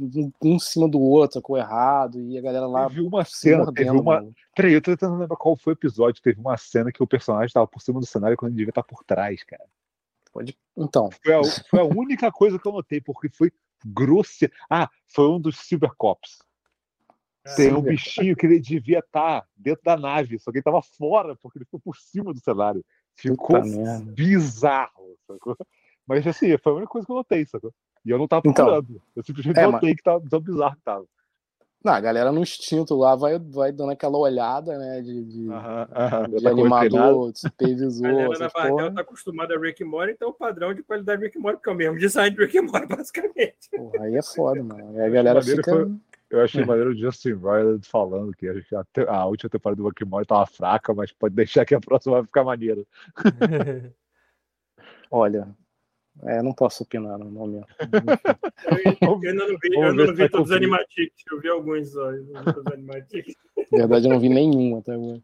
um, 0.00 0.30
em 0.42 0.58
cima 0.58 0.88
do 0.88 1.00
outro, 1.00 1.40
com 1.40 1.56
errado, 1.56 2.20
e 2.20 2.36
a 2.36 2.42
galera 2.42 2.66
lá. 2.66 2.88
Teve 2.88 3.02
uma 3.02 3.24
cena, 3.24 3.72
teve 3.72 3.90
uma. 3.90 4.26
Peraí, 4.54 4.72
eu 4.72 4.82
tô 4.82 4.90
tentando 4.90 5.16
lembrar 5.16 5.36
qual 5.36 5.56
foi 5.56 5.72
o 5.72 5.76
episódio. 5.76 6.22
Teve 6.22 6.40
uma 6.40 6.56
cena 6.56 6.92
que 6.92 7.02
o 7.02 7.06
personagem 7.06 7.52
tava 7.52 7.66
por 7.66 7.80
cima 7.80 8.00
do 8.00 8.06
cenário 8.06 8.36
quando 8.36 8.50
ele 8.50 8.58
devia 8.58 8.70
estar 8.70 8.82
por 8.82 9.04
trás, 9.04 9.42
cara. 9.44 9.64
Pode. 10.32 10.56
Então. 10.76 11.10
Foi 11.24 11.34
a, 11.34 11.42
foi 11.70 11.80
a 11.80 11.84
única 11.84 12.30
coisa 12.32 12.58
que 12.58 12.66
eu 12.66 12.72
notei, 12.72 13.00
porque 13.00 13.28
foi 13.28 13.52
grosso. 13.84 14.46
Ah, 14.68 14.90
foi 15.06 15.28
um 15.28 15.40
dos 15.40 15.56
Cybercops. 15.60 16.38
Tem 17.54 17.72
um 17.72 17.80
bichinho 17.80 18.34
que 18.34 18.44
ele 18.44 18.58
devia 18.58 18.98
estar 18.98 19.42
tá 19.42 19.46
dentro 19.56 19.84
da 19.84 19.96
nave, 19.96 20.36
só 20.40 20.50
que 20.50 20.58
ele 20.58 20.62
estava 20.62 20.82
fora, 20.82 21.36
porque 21.36 21.58
ele 21.58 21.64
ficou 21.64 21.78
por 21.78 21.96
cima 21.96 22.34
do 22.34 22.40
cenário. 22.40 22.84
Ficou 23.14 23.62
bizarro. 24.14 25.16
Sacou? 25.26 25.56
Mas 26.06 26.26
assim, 26.26 26.56
foi 26.58 26.72
a 26.72 26.76
única 26.76 26.90
coisa 26.90 27.06
que 27.06 27.12
eu 27.12 27.16
notei, 27.16 27.46
sacou? 27.46 27.72
E 28.04 28.10
eu 28.10 28.18
não 28.18 28.28
tava 28.28 28.42
então, 28.46 28.64
procurando. 28.66 28.90
Então, 28.90 29.02
eu 29.16 29.22
simplesmente 29.24 29.58
é, 29.58 29.66
notei 29.66 29.90
mas... 29.90 29.96
que 29.96 30.02
tava 30.02 30.24
tão 30.28 30.40
bizarro 30.40 30.76
que 30.76 30.82
tava. 30.82 31.04
Não, 31.84 31.92
a 31.92 32.00
galera 32.00 32.32
no 32.32 32.40
instinto 32.40 32.96
lá 32.96 33.14
vai, 33.14 33.38
vai 33.38 33.70
dando 33.70 33.92
aquela 33.92 34.18
olhada, 34.18 34.76
né? 34.76 35.00
De, 35.02 35.24
de, 35.24 35.48
uh 35.48 35.52
-huh, 35.52 36.40
de 36.40 36.48
animador, 36.48 37.32
de 37.32 37.38
supervisor. 37.40 38.06
A 38.06 38.12
galera 38.12 38.38
na 38.38 38.48
Bardel 38.48 38.94
tá 38.94 39.00
acostumada 39.02 39.54
a 39.54 39.60
Rick 39.60 39.84
Mori, 39.84 40.12
então 40.12 40.30
o 40.30 40.32
padrão 40.32 40.74
de 40.74 40.82
qualidade 40.82 41.20
de 41.20 41.26
Rick 41.26 41.38
Mori, 41.38 41.56
porque 41.56 41.70
é 41.70 41.72
o 41.72 41.76
mesmo 41.76 41.98
design 41.98 42.34
de 42.34 42.44
Rick 42.44 42.60
Mori, 42.60 42.86
basicamente. 42.90 43.70
Porra, 43.70 44.04
aí 44.04 44.16
é 44.16 44.22
foda, 44.22 44.64
mano. 44.64 44.98
Aí 44.98 45.06
a 45.06 45.10
galera 45.10 45.40
fica. 45.42 45.62
Foi... 45.62 45.92
Eu 46.28 46.42
achei 46.42 46.62
é. 46.62 46.66
maneiro 46.66 46.90
o 46.90 46.96
Justin 46.96 47.34
Roiland 47.34 47.86
falando 47.86 48.32
que 48.32 48.48
a, 48.48 48.54
gente, 48.54 48.74
a, 48.74 48.84
a 49.06 49.26
última 49.26 49.48
temporada 49.48 49.80
do 49.80 49.88
Rick 49.88 50.04
Mori 50.04 50.26
tava 50.26 50.44
fraca, 50.44 50.92
mas 50.92 51.12
pode 51.12 51.36
deixar 51.36 51.64
que 51.64 51.74
a 51.74 51.80
próxima 51.80 52.16
vai 52.16 52.24
ficar 52.24 52.42
maneira. 52.42 52.82
Olha, 55.08 55.48
é, 56.24 56.42
não 56.42 56.52
posso 56.52 56.82
opinar 56.82 57.18
no 57.18 57.30
momento. 57.30 57.66
eu 59.02 59.14
ainda 59.14 59.34
não 59.34 59.58
vi, 59.58 59.74
eu 59.74 59.94
não 59.94 60.14
vi 60.14 60.28
todos 60.28 60.50
os 60.50 60.56
animatics, 60.56 61.24
eu 61.30 61.40
vi 61.40 61.48
alguns 61.48 61.92
só. 61.92 62.08
animatics. 62.72 63.34
Na 63.72 63.78
verdade, 63.78 64.06
eu 64.06 64.12
não 64.12 64.20
vi 64.20 64.28
nenhum 64.28 64.78
até 64.78 64.94
agora. 64.94 65.20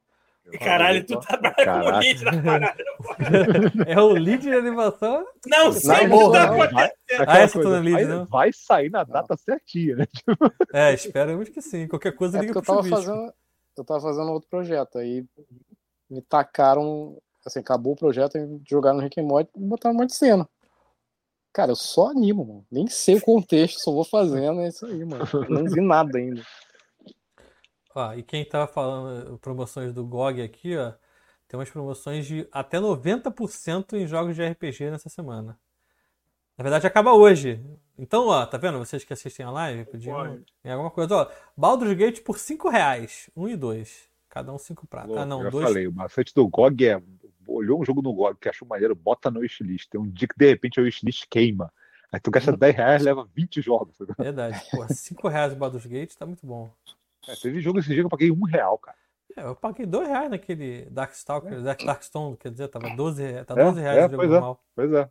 Caralho, 0.59 1.07
tu 1.07 1.19
tá 1.21 1.37
bravo 1.37 1.85
com 1.85 1.89
o 1.89 1.99
lead 1.99 2.25
da 2.25 2.43
parada. 2.43 2.85
É 3.87 4.01
o 4.01 4.09
lead 4.09 4.43
de 4.43 4.53
animação? 4.53 5.25
Não 5.47 5.73
sei 5.73 6.09
o 6.09 6.11
que 6.11 6.33
tá 6.33 6.45
acontecendo. 6.45 7.25
Ah, 7.27 7.39
essa 7.39 7.63
tá 7.63 7.69
no 7.69 7.81
lead, 7.81 8.05
não? 8.05 8.27
Vai 8.27 8.53
sair 8.53 8.91
na 8.91 9.05
data 9.05 9.37
certinha, 9.37 9.97
né? 9.97 10.07
É, 10.73 10.93
esperamos 10.93 11.49
que 11.49 11.63
sim. 11.63 11.87
Qualquer 11.87 12.13
coisa 12.13 12.39
é 12.39 12.41
liga 12.43 12.59
eu 12.59 12.63
tava 12.63 12.83
fazendo 12.83 13.33
Eu 13.79 13.85
tava 13.85 14.01
fazendo 14.01 14.33
outro 14.33 14.49
projeto, 14.51 14.99
aí 14.99 15.25
me 16.11 16.21
tacaram, 16.21 17.17
assim, 17.47 17.61
acabou 17.61 17.95
o 17.95 17.97
projeto, 17.97 18.37
jogaram 18.69 18.97
no 18.97 19.03
Rick 19.03 19.21
and 19.21 19.25
Morty 19.25 19.51
e 19.57 19.61
botaram 19.61 19.95
um 19.95 19.99
monte 19.99 20.11
de 20.11 20.17
cena. 20.17 20.47
Cara, 21.53 21.73
eu 21.73 21.77
só 21.77 22.09
animo, 22.09 22.45
mano. 22.45 22.67
Nem 22.71 22.87
sei 22.87 23.17
o 23.17 23.21
contexto, 23.21 23.79
só 23.81 23.93
vou 23.93 24.05
fazendo, 24.05 24.61
é 24.61 24.69
isso 24.69 24.87
aí, 24.87 25.05
mano. 25.05 25.25
Não 25.49 25.65
vi 25.65 25.81
nada 25.81 26.19
ainda. 26.19 26.43
Ó, 27.95 28.15
e 28.15 28.23
quem 28.23 28.45
tava 28.45 28.67
falando 28.67 29.39
promoções 29.39 29.93
do 29.93 30.07
GOG 30.07 30.41
aqui, 30.41 30.75
ó, 30.79 30.95
tem 31.47 31.61
umas 31.61 31.69
promoções 31.69 32.25
de 32.25 32.49
até 32.51 32.79
90% 32.79 33.93
em 33.93 34.07
jogos 34.07 34.35
de 34.35 34.43
RPG 34.43 34.91
nessa 34.91 35.11
semana. 35.11 35.59
Na 36.57 36.63
verdade, 36.63 36.87
acaba 36.87 37.13
hoje. 37.13 37.63
Então, 37.99 38.29
ó, 38.29 38.47
tá 38.47 38.57
vendo? 38.57 38.79
Vocês 38.79 39.05
que 39.05 39.13
assistem 39.13 39.45
a 39.45 39.51
live, 39.51 39.85
podiam 39.85 40.43
em 40.65 40.71
alguma 40.71 40.91
coisa. 40.91 41.15
Ó, 41.15 41.31
Baldur's 41.55 41.95
Gate 41.95 42.23
por 42.23 42.39
5 42.39 42.71
reais. 42.71 43.29
1 43.37 43.43
um 43.43 43.49
e 43.49 43.57
2. 43.57 44.09
Cada 44.29 44.53
um 44.53 44.59
5 44.59 44.87
pratos. 44.87 45.15
Ah, 45.15 45.27
não, 45.27 45.43
eu 45.43 45.51
dois... 45.51 45.67
falei, 45.67 45.87
o 45.87 45.93
macete 45.93 46.35
do 46.35 46.49
GOG 46.49 46.87
é 46.87 47.03
olhou 47.47 47.81
um 47.81 47.85
jogo 47.85 48.03
no 48.03 48.13
GOG 48.13 48.39
que 48.41 48.49
achou 48.49 48.67
maneiro, 48.67 48.95
bota 48.95 49.31
no 49.31 49.41
wishlist. 49.41 49.89
Tem 49.89 50.01
um 50.01 50.09
dia 50.09 50.29
que 50.29 50.37
de 50.37 50.49
repente 50.49 50.81
o 50.81 50.85
wishlist 50.85 51.27
queima. 51.31 51.73
Aí 52.13 52.21
tu 52.21 52.31
gasta 52.31 52.55
10 52.55 52.77
reais 52.77 53.03
leva 53.03 53.27
20 53.35 53.63
jogos. 53.63 53.97
Verdade. 54.19 54.61
Pô, 54.71 54.87
5 54.87 55.29
reais 55.29 55.53
o 55.53 55.57
Baldur's 55.57 55.87
Gate 55.87 56.15
tá 56.15 56.27
muito 56.27 56.47
bom. 56.47 56.71
É, 57.27 57.35
teve 57.37 57.61
jogo 57.61 57.79
esse 57.79 57.89
dia 57.89 57.99
que 57.99 58.07
eu 58.07 58.11
paguei 58.11 58.31
1 58.31 58.45
real, 58.45 58.79
cara. 58.79 58.97
É, 59.37 59.45
eu 59.45 59.57
paguei 59.57 59.87
2 59.87 60.09
reais 60.09 60.31
naquele 60.31 60.85
Darkstalker, 60.91 61.55
é. 61.55 61.61
Dark, 61.63 61.83
Darkstone, 61.83 62.37
quer 62.37 62.51
dizer, 62.51 62.69
tava 62.69 62.95
12, 62.95 63.45
tá 63.45 63.55
12 63.55 63.79
é, 63.79 63.83
reais 63.83 63.99
é, 63.99 64.07
o 64.07 64.11
jogo 64.11 64.17
pois 64.17 64.31
é, 64.31 64.33
normal. 64.33 64.61
É, 64.61 64.73
pois 64.75 64.93
é. 64.93 65.11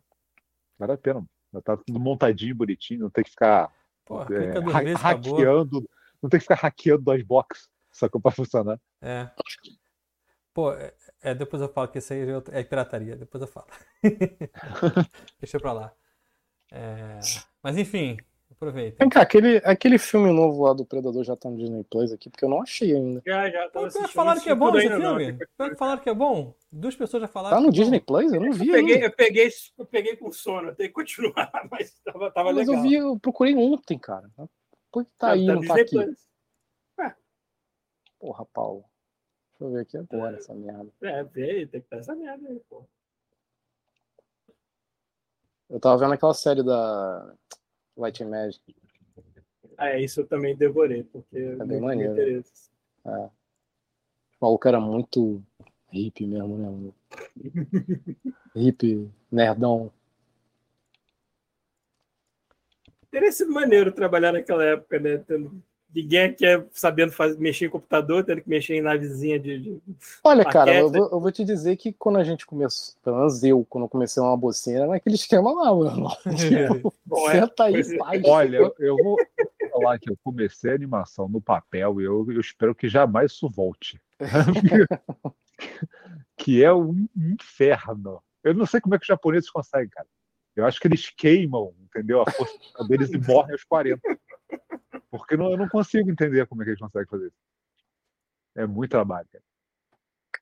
Vale 0.78 0.92
a 0.92 0.98
pena. 0.98 1.26
Tá 1.64 1.76
tudo 1.76 2.00
montadinho, 2.00 2.54
bonitinho, 2.54 3.00
não 3.00 3.10
tem 3.10 3.24
que 3.24 3.30
ficar 3.30 3.70
Porra, 4.04 4.26
é, 4.34 4.58
ha 4.58 4.80
vezes, 4.80 5.00
hackeando, 5.00 5.78
acabou. 5.78 5.90
não 6.22 6.30
tem 6.30 6.38
que 6.38 6.44
ficar 6.44 6.54
hackeando 6.54 7.02
dois 7.02 7.22
boxes, 7.22 7.68
só 7.90 8.08
que 8.08 8.18
pra 8.18 8.30
funcionar. 8.30 8.80
É. 9.00 9.28
Pô, 10.54 10.72
é, 11.22 11.30
é, 11.30 11.34
depois 11.34 11.62
eu 11.62 11.68
falo 11.68 11.88
que 11.88 11.98
isso 11.98 12.12
aí 12.12 12.20
é, 12.20 12.60
é 12.60 12.62
pirataria, 12.64 13.16
depois 13.16 13.40
eu 13.40 13.48
falo. 13.48 13.66
Deixa 15.40 15.58
pra 15.60 15.72
lá. 15.72 15.92
É, 16.70 17.18
mas 17.62 17.76
enfim, 17.78 18.16
aproveita. 18.50 18.96
Vem 18.98 19.08
cá, 19.08 19.22
aquele, 19.22 19.58
aquele 19.64 19.98
filme 19.98 20.32
novo 20.32 20.64
lá 20.64 20.72
do 20.72 20.84
Predador 20.84 21.22
já 21.22 21.36
tá 21.36 21.50
no 21.50 21.56
Disney 21.56 21.84
Plus 21.84 22.12
aqui, 22.12 22.30
porque 22.30 22.44
eu 22.44 22.48
não 22.48 22.62
achei 22.62 22.94
ainda. 22.94 23.22
Já, 23.26 23.50
já, 23.50 23.68
Pô, 23.70 23.90
falaram 24.08 24.40
que 24.40 24.48
é 24.48 24.54
bom 24.54 24.76
esse 24.76 24.88
filme? 24.88 25.38
Não. 25.58 25.76
Falaram 25.76 26.02
que 26.02 26.10
é 26.10 26.14
bom? 26.14 26.54
Duas 26.70 26.96
pessoas 26.96 27.20
já 27.20 27.28
falaram. 27.28 27.56
Tá 27.56 27.62
no 27.62 27.68
é 27.68 27.72
Disney 27.72 28.00
Plus? 28.00 28.32
Eu 28.32 28.40
não 28.40 28.52
vi. 28.52 28.68
Eu 28.68 28.74
peguei, 28.74 29.04
eu 29.04 29.12
peguei, 29.12 29.50
eu 29.78 29.86
peguei 29.86 30.16
com 30.16 30.32
sono, 30.32 30.74
tem 30.74 30.88
que 30.88 30.92
continuar, 30.92 31.50
mas 31.70 32.00
tava, 32.04 32.30
tava 32.30 32.52
mas 32.52 32.66
legal. 32.66 32.74
Mas 32.76 32.84
eu 32.84 32.90
vi, 32.90 32.94
eu 32.96 33.18
procurei 33.18 33.54
ontem, 33.54 33.98
cara. 33.98 34.28
Por 34.90 35.04
que 35.04 35.10
tá 35.18 35.32
aí, 35.32 35.46
tá 35.46 35.54
não 35.54 35.62
tá 35.62 35.74
aqui? 35.74 35.90
Plus. 35.90 36.32
Porra, 38.18 38.46
Paulo. 38.52 38.84
Deixa 39.62 39.68
eu 39.68 39.70
ver 39.70 39.80
aqui 39.82 39.96
agora 39.96 40.36
essa 40.36 40.54
merda. 40.54 40.92
É, 41.02 41.22
vê 41.22 41.50
aí, 41.50 41.66
tem 41.66 41.80
que 41.80 41.88
ter 41.88 41.96
essa 41.96 42.14
merda 42.14 42.48
aí, 42.48 42.60
pô. 42.68 42.84
Eu 45.70 45.78
tava 45.80 45.98
vendo 45.98 46.14
aquela 46.14 46.34
série 46.34 46.62
da 46.62 47.34
Light 47.96 48.22
and 48.22 48.28
Magic. 48.28 48.76
Ah, 49.78 49.90
é, 49.90 50.00
isso 50.00 50.20
eu 50.20 50.26
também 50.26 50.56
devorei, 50.56 51.04
porque 51.04 51.38
é 51.38 51.64
bem 51.64 51.80
maneiro. 51.80 52.44
É. 53.04 53.10
O 53.10 53.30
maluco 54.40 54.68
era 54.68 54.80
muito 54.80 55.42
hippie 55.90 56.26
mesmo, 56.26 56.58
né? 56.58 56.92
hippie, 58.54 59.08
nerdão. 59.30 59.92
Teria 63.10 63.30
sido 63.30 63.52
maneiro 63.52 63.92
trabalhar 63.92 64.32
naquela 64.32 64.64
época, 64.64 64.98
né? 64.98 65.18
Tendo 65.18 65.62
Ninguém 65.94 66.32
quer 66.32 66.66
sabendo 66.72 67.12
fazer, 67.12 67.38
mexer 67.38 67.66
em 67.66 67.70
computador, 67.70 68.24
tendo 68.24 68.40
que 68.40 68.48
mexer 68.48 68.74
em 68.74 68.80
navezinha 68.80 69.38
de. 69.38 69.58
de 69.58 69.82
Olha, 70.24 70.44
cara, 70.44 70.74
eu 70.74 70.90
vou, 70.90 71.10
eu 71.10 71.20
vou, 71.20 71.30
te 71.30 71.44
dizer 71.44 71.76
que 71.76 71.92
quando 71.92 72.18
a 72.18 72.24
gente 72.24 72.46
começou, 72.46 72.94
pelo 73.02 73.18
menos 73.18 73.42
eu, 73.42 73.64
quando 73.68 73.84
eu 73.84 73.88
comecei 73.88 74.22
uma 74.22 74.36
bocina, 74.36 74.78
era 74.78 74.86
naquele 74.86 75.16
esquema 75.16 75.52
lá, 75.52 75.74
mano. 75.74 76.08
Tipo, 76.36 76.94
é. 77.28 77.32
senta 77.32 77.64
aí, 77.64 77.80
é. 77.80 77.98
faz. 77.98 78.22
Olha, 78.24 78.72
eu 78.78 78.96
vou 78.96 79.16
falar 79.70 79.98
que 79.98 80.10
eu 80.10 80.16
comecei 80.24 80.70
a 80.70 80.74
animação 80.74 81.28
no 81.28 81.40
papel 81.40 82.00
e 82.00 82.04
eu, 82.04 82.26
eu 82.30 82.40
espero 82.40 82.74
que 82.74 82.88
jamais 82.88 83.32
isso 83.32 83.50
volte. 83.50 84.00
que 86.38 86.64
é 86.64 86.72
um 86.72 87.06
inferno. 87.16 88.22
Eu 88.42 88.54
não 88.54 88.64
sei 88.64 88.80
como 88.80 88.94
é 88.94 88.98
que 88.98 89.04
os 89.04 89.08
japoneses 89.08 89.50
conseguem, 89.50 89.90
cara. 89.90 90.06
Eu 90.54 90.66
acho 90.66 90.80
que 90.80 90.86
eles 90.86 91.10
queimam, 91.10 91.72
entendeu? 91.82 92.22
A 92.22 92.30
força 92.30 92.84
deles 92.88 93.10
e 93.10 93.18
morrem 93.18 93.52
aos 93.52 93.64
40. 93.64 94.00
Porque 95.12 95.36
não, 95.36 95.50
eu 95.50 95.58
não 95.58 95.68
consigo 95.68 96.10
entender 96.10 96.46
como 96.46 96.62
é 96.62 96.64
que 96.64 96.70
eles 96.70 96.80
conseguem 96.80 97.06
fazer 97.06 97.26
isso. 97.26 97.36
É 98.56 98.66
muito 98.66 98.90
trabalho, 98.90 99.28
cara. 99.30 99.44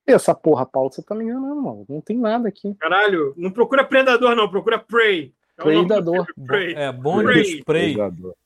E 0.07 0.13
essa 0.13 0.33
porra, 0.33 0.65
Paulo, 0.65 0.93
você 0.93 1.03
tá 1.03 1.13
me 1.13 1.25
enganando, 1.25 1.61
mano. 1.61 1.85
Não 1.89 2.01
tem 2.01 2.17
nada 2.17 2.49
aqui. 2.49 2.73
Caralho, 2.77 3.35
não 3.37 3.51
procura 3.51 3.85
Predador, 3.85 4.37
não, 4.37 4.49
procura 4.49 4.79
Prey. 4.79 5.35
É 5.59 5.63
Predador. 5.63 6.25
Prey. 6.47 6.75
É, 6.75 6.93
bom 6.93 7.21
de 7.25 7.41
spray. 7.41 7.95
Predador. 7.95 8.37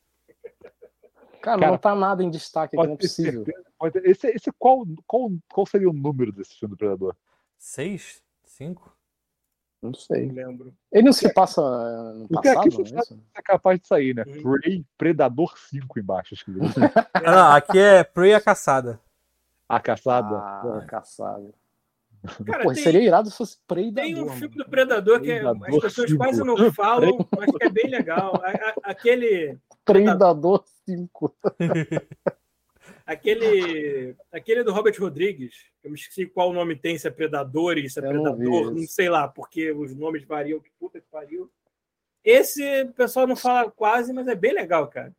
Cara, 1.43 1.61
Cara, 1.61 1.73
não 1.73 1.77
tá 1.77 1.95
nada 1.95 2.25
em 2.25 2.31
destaque 2.31 2.75
aqui, 2.75 2.87
não 2.87 2.95
é 2.95 2.97
possível. 2.97 3.45
Esse, 4.03 4.29
esse 4.29 4.51
qual, 4.59 4.87
qual, 5.07 5.31
qual 5.53 5.67
seria 5.67 5.91
o 5.91 5.93
número 5.93 6.33
desse 6.33 6.59
filme 6.59 6.75
do 6.75 6.79
Predador? 6.79 7.15
Seis? 7.59 8.23
Cinco? 8.45 8.97
Não 9.85 9.93
sei. 9.93 10.27
Não 10.27 10.35
lembro. 10.35 10.75
Ele 10.91 11.03
não 11.03 11.13
se 11.13 11.33
passa 11.33 11.61
no 12.15 12.27
passado, 12.29 12.59
aqui 12.59 12.93
não 12.93 13.01
é, 13.01 13.03
é 13.37 13.43
capaz 13.43 13.79
de 13.79 13.87
sair, 13.87 14.15
né? 14.15 14.25
Hum. 14.27 14.43
Prey 14.43 14.85
Predador 14.97 15.59
5 15.59 15.99
embaixo. 15.99 16.35
ah, 17.13 17.21
não, 17.21 17.53
aqui 17.53 17.79
é 17.79 18.03
Prey 18.03 18.33
a 18.33 18.41
caçada. 18.41 18.99
A 19.69 19.79
caçada? 19.79 20.37
Ah, 20.37 20.79
a 20.79 20.87
caçada. 20.87 21.53
Cara, 22.47 22.63
Pô, 22.63 22.73
tem, 22.73 22.83
seria 22.83 23.03
irado 23.03 23.31
se 23.31 23.37
fosse 23.37 23.59
Predador. 23.67 24.03
Tem 24.03 24.23
um 24.23 24.29
filme 24.31 24.57
do 24.57 24.65
Predador 24.65 25.21
que 25.21 25.31
é, 25.31 25.47
as 25.47 25.79
pessoas 25.83 26.11
5. 26.11 26.17
quase 26.17 26.43
não 26.43 26.73
falam, 26.73 27.19
mas 27.37 27.51
que 27.51 27.65
é 27.65 27.69
bem 27.69 27.91
legal. 27.91 28.41
Aquele. 28.83 29.59
Predador 29.85 30.65
5. 30.87 31.37
Aquele, 33.07 34.17
aquele 34.33 34.65
do 34.65 34.73
Robert 34.73 34.99
Rodrigues, 34.99 35.71
eu 35.83 35.91
me 35.91 35.97
esqueci 35.97 36.25
qual 36.25 36.55
nome 36.55 36.75
tem, 36.75 36.97
se 36.97 37.07
é 37.07 37.11
Predador, 37.11 37.77
se 37.89 38.01
é 38.01 38.03
eu 38.03 38.09
Predador, 38.09 38.65
não, 38.65 38.71
não, 38.71 38.87
sei 38.87 39.11
lá, 39.11 39.29
porque 39.29 39.73
os 39.73 39.95
nomes 39.95 40.25
variam, 40.25 40.59
que 40.59 40.71
puta 40.79 41.01
que 41.01 41.07
pariu. 41.11 41.51
Esse 42.25 42.85
o 42.85 42.93
pessoal 42.95 43.27
não 43.27 43.37
fala 43.37 43.71
quase, 43.71 44.11
mas 44.13 44.27
é 44.27 44.35
bem 44.35 44.55
legal, 44.55 44.89
cara. 44.89 45.15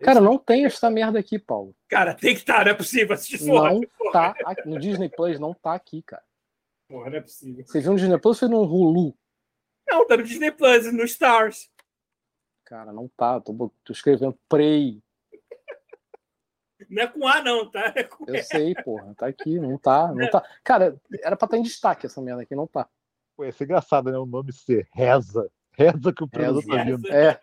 Cara, 0.00 0.20
não 0.20 0.36
tem 0.36 0.64
essa 0.64 0.90
merda 0.90 1.20
aqui, 1.20 1.38
Paulo. 1.38 1.74
Cara, 1.88 2.14
tem 2.14 2.34
que 2.34 2.40
estar, 2.40 2.58
tá, 2.58 2.64
não 2.64 2.70
é 2.72 2.74
possível 2.74 3.14
assistir 3.14 3.38
só. 3.38 3.70
Não 3.70 3.80
tá 4.12 4.34
aqui, 4.44 4.68
no 4.68 4.78
Disney 4.80 5.08
Plus, 5.08 5.38
não 5.38 5.54
tá 5.54 5.72
aqui, 5.72 6.02
cara. 6.02 6.24
Porra, 6.88 7.10
não 7.10 7.18
é 7.18 7.20
possível. 7.20 7.64
Você 7.64 7.80
viu 7.80 7.92
no 7.92 7.98
Disney 7.98 8.18
Plus 8.18 8.42
ou 8.42 8.48
no 8.48 8.62
Hulu? 8.62 9.16
Não, 9.88 10.04
tá 10.06 10.16
no 10.16 10.24
Disney 10.24 10.50
Plus, 10.50 10.92
no 10.92 11.04
Stars. 11.04 11.70
Cara, 12.64 12.92
não 12.92 13.08
tá. 13.08 13.40
Tô, 13.40 13.72
tô 13.84 13.92
escrevendo 13.92 14.36
Prey. 14.48 15.03
Não 16.88 17.02
é 17.02 17.06
com 17.06 17.26
A, 17.26 17.42
não, 17.42 17.70
tá? 17.70 17.92
É 17.96 18.08
eu 18.26 18.42
sei, 18.42 18.74
porra. 18.74 19.14
Tá 19.16 19.26
aqui, 19.26 19.58
não 19.58 19.78
tá. 19.78 20.12
Não 20.12 20.28
tá. 20.30 20.42
Cara, 20.62 20.96
era 21.22 21.36
pra 21.36 21.46
estar 21.46 21.48
tá 21.48 21.58
em 21.58 21.62
destaque 21.62 22.06
essa 22.06 22.20
merda 22.20 22.42
aqui, 22.42 22.54
não 22.54 22.66
tá. 22.66 22.88
Pô, 23.36 23.44
ia 23.44 23.52
ser 23.52 23.64
engraçado, 23.64 24.10
né? 24.10 24.18
O 24.18 24.26
nome 24.26 24.52
ser 24.52 24.88
Reza. 24.92 25.50
Reza 25.72 26.12
que 26.12 26.22
o 26.22 26.28
predador 26.28 26.64
tá 26.64 26.84
vindo. 26.84 27.12
É. 27.12 27.38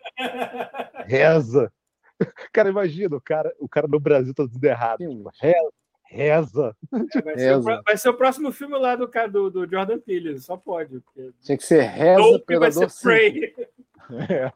Reza. 1.06 1.72
Cara, 2.52 2.68
imagina, 2.68 3.16
o 3.16 3.20
cara, 3.20 3.52
o 3.58 3.68
cara 3.68 3.88
no 3.88 3.98
Brasil 3.98 4.32
tá 4.32 4.44
tudo 4.44 4.64
errado. 4.64 5.00
Reza. 5.40 5.72
Reza. 6.04 6.76
É, 6.92 7.22
vai, 7.22 7.34
reza. 7.34 7.36
Ser 7.36 7.56
o, 7.56 7.62
vai, 7.62 7.96
Ser 7.96 8.08
o, 8.10 8.14
próximo 8.14 8.52
filme 8.52 8.78
lá 8.78 8.94
do, 8.94 9.10
do, 9.30 9.50
do 9.50 9.66
Jordan 9.68 9.98
Peele, 9.98 10.38
só 10.38 10.56
pode. 10.56 11.00
Porque... 11.00 11.32
Tinha 11.40 11.56
que 11.56 11.64
ser 11.64 11.82
Reza. 11.82 12.20
Ou 12.20 12.40
que 12.40 12.58
vai 12.58 12.70
ser 12.70 12.88
Prey. 13.02 13.54
É. 14.28 14.52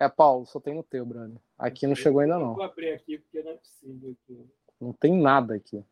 É, 0.00 0.08
Paulo, 0.08 0.46
só 0.46 0.60
tem 0.60 0.74
no 0.74 0.82
teu, 0.82 1.04
Brando. 1.04 1.40
Aqui 1.58 1.86
não 1.86 1.94
chegou 1.94 2.20
ainda 2.20 2.38
não. 2.38 2.54
Vou 2.54 2.62
abrir 2.62 2.92
aqui 2.92 3.18
porque 3.18 3.42
não 3.42 3.50
é 3.50 3.54
possível. 3.54 4.16
Aqui. 4.22 4.46
Não 4.80 4.92
tem 4.92 5.20
nada 5.20 5.54
aqui. 5.54 5.84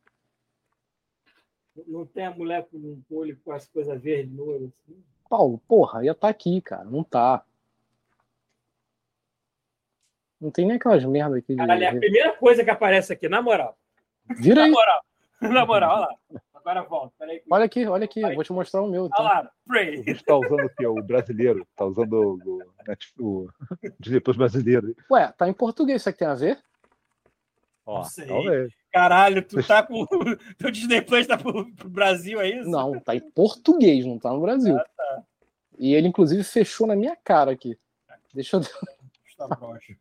Não 1.86 2.06
tem 2.06 2.24
a 2.24 2.30
mulher 2.30 2.66
com 2.70 2.76
um 2.76 3.02
olho 3.10 3.38
com 3.44 3.52
as 3.52 3.66
coisas 3.66 4.00
verdes 4.00 4.32
no 4.32 4.44
olho 4.44 4.66
assim? 4.66 5.02
Paulo, 5.28 5.60
porra, 5.66 6.04
ia 6.04 6.12
estar 6.12 6.28
tá 6.28 6.28
aqui, 6.28 6.60
cara. 6.60 6.84
Não 6.84 7.02
tá. 7.02 7.44
Não 10.40 10.50
tem 10.50 10.66
nem 10.66 10.76
aquelas 10.76 11.04
merdas 11.04 11.38
aqui. 11.38 11.56
Caralho, 11.56 11.82
é 11.82 11.88
a 11.88 11.96
primeira 11.96 12.32
coisa 12.36 12.62
que 12.62 12.70
aparece 12.70 13.12
aqui, 13.12 13.28
na 13.28 13.42
moral. 13.42 13.76
Vira 14.38 14.64
aí. 14.64 14.70
Na 14.70 14.76
moral. 14.76 15.02
Na 15.38 15.66
moral, 15.66 15.96
olha 15.96 16.00
lá. 16.00 16.40
Agora 16.66 16.82
volta. 16.82 17.14
Peraí. 17.16 17.40
Olha 17.48 17.64
aqui, 17.64 17.86
olha 17.86 18.05
aqui. 18.06 18.20
Vou 18.34 18.43
te 18.43 18.52
mostrar 18.52 18.82
o 18.82 18.88
meu. 18.88 19.06
Então. 19.06 19.24
Olha 19.24 19.34
lá, 19.34 19.52
Pray. 19.64 20.01
O 20.01 20.24
tá 20.24 20.36
usando 20.36 20.64
o 20.64 20.70
quê? 20.70 20.84
O 20.84 21.01
brasileiro. 21.01 21.64
Tá 21.76 21.84
usando 21.84 22.40
o, 22.44 22.64
o, 23.20 23.48
o 23.48 23.48
brasileiro. 24.36 24.97
Ué, 25.09 25.32
tá 25.38 25.48
em 25.48 25.52
português. 25.52 26.02
Isso 26.02 26.09
aqui 26.09 26.18
tem 26.18 26.26
a 26.26 26.34
ver? 26.34 26.60
Ó, 27.86 28.05
talvez. 28.26 28.74
Caralho, 28.90 29.47
tu 29.47 29.64
tá 29.64 29.84
com. 29.84 30.05
Teu 30.59 30.72
Disney 30.72 31.02
Plus 31.02 31.28
tá 31.28 31.38
pro, 31.38 31.72
pro, 31.72 31.88
Brasil, 31.88 32.40
é 32.40 32.48
isso? 32.48 32.68
Não, 32.68 32.98
tá 32.98 33.14
em 33.14 33.20
português, 33.20 34.05
não 34.05 34.18
tá 34.18 34.32
no 34.32 34.40
Brasil. 34.40 34.76
Ah, 34.76 34.84
tá. 34.97 35.22
E 35.78 35.94
ele, 35.94 36.09
inclusive, 36.09 36.43
fechou 36.43 36.88
na 36.88 36.97
minha 36.97 37.14
cara 37.14 37.52
aqui. 37.52 37.78
Deixa 38.34 38.56
eu. 38.56 38.60
Está 38.60 39.47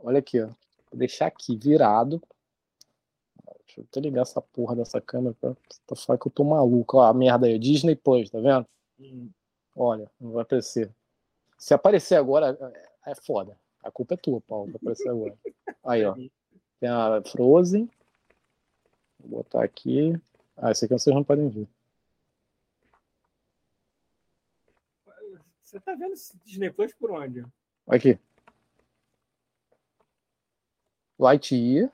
Olha 0.00 0.18
aqui, 0.18 0.38
ó. 0.42 0.48
Vou 0.90 0.98
deixar 0.98 1.28
aqui 1.28 1.56
virado 1.56 2.20
Deixa 3.74 3.80
eu 3.80 3.86
até 3.90 4.00
ligar 4.00 4.22
essa 4.22 4.40
porra 4.40 4.76
dessa 4.76 5.00
câmera 5.00 5.34
pra, 5.40 5.56
pra 5.86 5.96
falar 5.96 6.18
que 6.18 6.28
eu 6.28 6.32
tô 6.32 6.44
maluco. 6.44 6.98
Ó, 6.98 7.02
a 7.02 7.12
merda 7.12 7.46
aí, 7.46 7.58
Disney 7.58 7.96
Plus, 7.96 8.30
tá 8.30 8.38
vendo? 8.38 8.66
Hum. 9.00 9.30
Olha, 9.74 10.08
não 10.20 10.30
vai 10.30 10.42
aparecer. 10.42 10.94
Se 11.58 11.74
aparecer 11.74 12.14
agora, 12.14 12.56
é, 13.04 13.10
é 13.10 13.14
foda. 13.16 13.58
A 13.82 13.90
culpa 13.90 14.14
é 14.14 14.16
tua, 14.16 14.40
Paulo, 14.40 14.66
vai 14.66 14.76
aparecer 14.76 15.08
agora. 15.08 15.36
Aí, 15.84 16.04
ó. 16.04 16.14
Tem 16.78 16.88
a 16.88 17.20
Frozen. 17.22 17.90
Vou 19.18 19.42
botar 19.42 19.64
aqui. 19.64 20.20
Ah, 20.56 20.70
esse 20.70 20.84
aqui 20.84 20.94
vocês 20.94 21.14
não 21.14 21.24
podem 21.24 21.48
ver. 21.48 21.68
Você 25.64 25.80
tá 25.80 25.94
vendo 25.96 26.12
esse 26.12 26.38
Disney 26.44 26.70
Plus 26.70 26.94
por 26.94 27.10
onde? 27.10 27.44
Aqui. 27.88 28.16
Lightyear. 31.18 31.90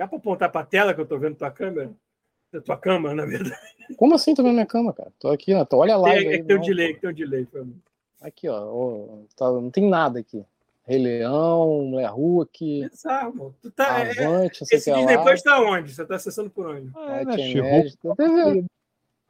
Dá 0.00 0.08
para 0.08 0.16
apontar 0.16 0.50
para 0.50 0.62
a 0.62 0.64
tela 0.64 0.94
que 0.94 1.00
eu 1.00 1.02
estou 1.02 1.18
vendo 1.18 1.36
tua 1.36 1.50
câmera? 1.50 1.92
Da 2.50 2.58
tua 2.62 2.78
câmera, 2.78 3.14
na 3.14 3.26
verdade. 3.26 3.60
Como 3.98 4.14
assim 4.14 4.34
tá 4.34 4.42
vendo 4.42 4.54
minha 4.54 4.64
cama, 4.64 4.94
cara? 4.94 5.12
Tô 5.18 5.28
aqui, 5.28 5.52
ó. 5.52 5.62
Tô, 5.62 5.76
olha 5.76 5.94
lá. 5.94 6.14
É, 6.14 6.24
é 6.24 6.38
que 6.38 6.44
tem 6.44 6.56
um 6.56 6.60
delay, 6.62 6.94
que 6.94 7.00
tem 7.02 7.10
um 7.10 7.12
delay. 7.12 7.46
Aqui, 8.22 8.48
ó. 8.48 8.64
ó 8.64 9.18
tá, 9.36 9.52
não 9.52 9.70
tem 9.70 9.86
nada 9.86 10.18
aqui. 10.18 10.42
Rei 10.86 10.98
Leão, 10.98 11.82
Mulher 11.84 12.06
Rua 12.06 12.44
aqui. 12.44 12.82
Exato. 12.84 13.54
Tu 13.60 13.70
tá, 13.72 14.00
Avante, 14.00 14.62
é, 14.62 14.74
esse 14.74 14.90
Disney 14.90 15.18
Plus 15.18 15.42
tá 15.42 15.60
onde? 15.60 15.94
Você 15.94 16.06
tá 16.06 16.16
acessando 16.16 16.48
por 16.48 16.66
onde? 16.66 16.90
Ah, 16.96 17.20
é, 17.20 17.24
né? 17.26 17.36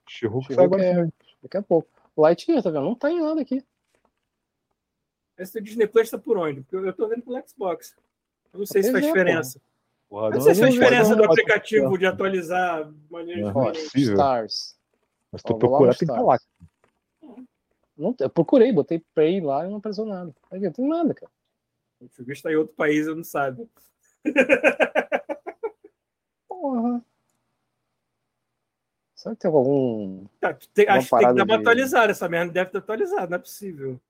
She-Hulk 0.06 0.54
sai 0.54 0.64
agora. 0.64 1.12
Daqui 1.42 1.56
a 1.56 1.62
pouco. 1.62 1.88
Lightyear, 2.16 2.62
tá 2.62 2.70
vendo? 2.70 2.84
Não 2.84 2.94
tá 2.94 3.10
em 3.10 3.20
nada 3.20 3.40
aqui. 3.40 3.60
Esse 5.36 5.60
Disney 5.60 5.88
Plus 5.88 6.08
tá 6.08 6.16
por 6.16 6.38
onde? 6.38 6.60
Porque 6.60 6.76
eu 6.76 6.92
tô 6.92 7.08
vendo 7.08 7.22
pelo 7.22 7.42
Xbox. 7.44 7.96
Eu 8.52 8.60
não 8.60 8.66
sei 8.66 8.84
se 8.84 8.92
faz 8.92 9.04
é, 9.04 9.08
diferença. 9.08 9.60
Porra. 10.10 10.10
Porra, 10.10 10.30
não 10.30 10.40
sei 10.40 10.54
se 10.56 10.64
a 10.64 10.68
diferença 10.68 11.14
do 11.14 11.24
aplicativo 11.24 11.96
de 11.96 12.04
atualizar 12.04 12.92
maneira 13.08 13.46
diferente. 13.46 13.92
Stars. 13.94 14.76
Mas 15.30 15.42
tu 15.42 15.56
procurar, 15.56 15.94
tem 15.94 16.08
que 16.08 16.14
falar. 16.14 16.40
Não, 17.96 18.14
eu 18.18 18.28
procurei, 18.28 18.72
botei 18.72 19.00
Play 19.14 19.40
lá 19.40 19.64
e 19.64 19.70
não 19.70 19.76
apareceu 19.76 20.04
nada. 20.04 20.34
Não 20.50 20.72
tem 20.72 20.88
nada, 20.88 21.14
cara. 21.14 21.30
Se 22.10 22.22
o 22.22 22.32
está 22.32 22.50
em 22.50 22.56
outro 22.56 22.74
país, 22.74 23.06
eu 23.06 23.14
não 23.14 23.22
sabe. 23.22 23.68
Porra. 26.48 27.04
Será 29.14 29.34
que 29.34 29.42
tem 29.42 29.50
algum. 29.50 30.24
Tá, 30.40 30.58
tem, 30.74 30.88
acho 30.88 31.08
que 31.08 31.18
tem 31.18 31.28
que 31.28 31.34
dar 31.34 31.44
uma 31.44 31.56
de... 31.56 31.60
atualizada. 31.60 32.10
Essa 32.10 32.28
merda 32.28 32.52
deve 32.52 32.70
ter 32.70 32.78
atualizado, 32.78 33.30
não 33.30 33.36
é 33.36 33.38
possível. 33.38 34.00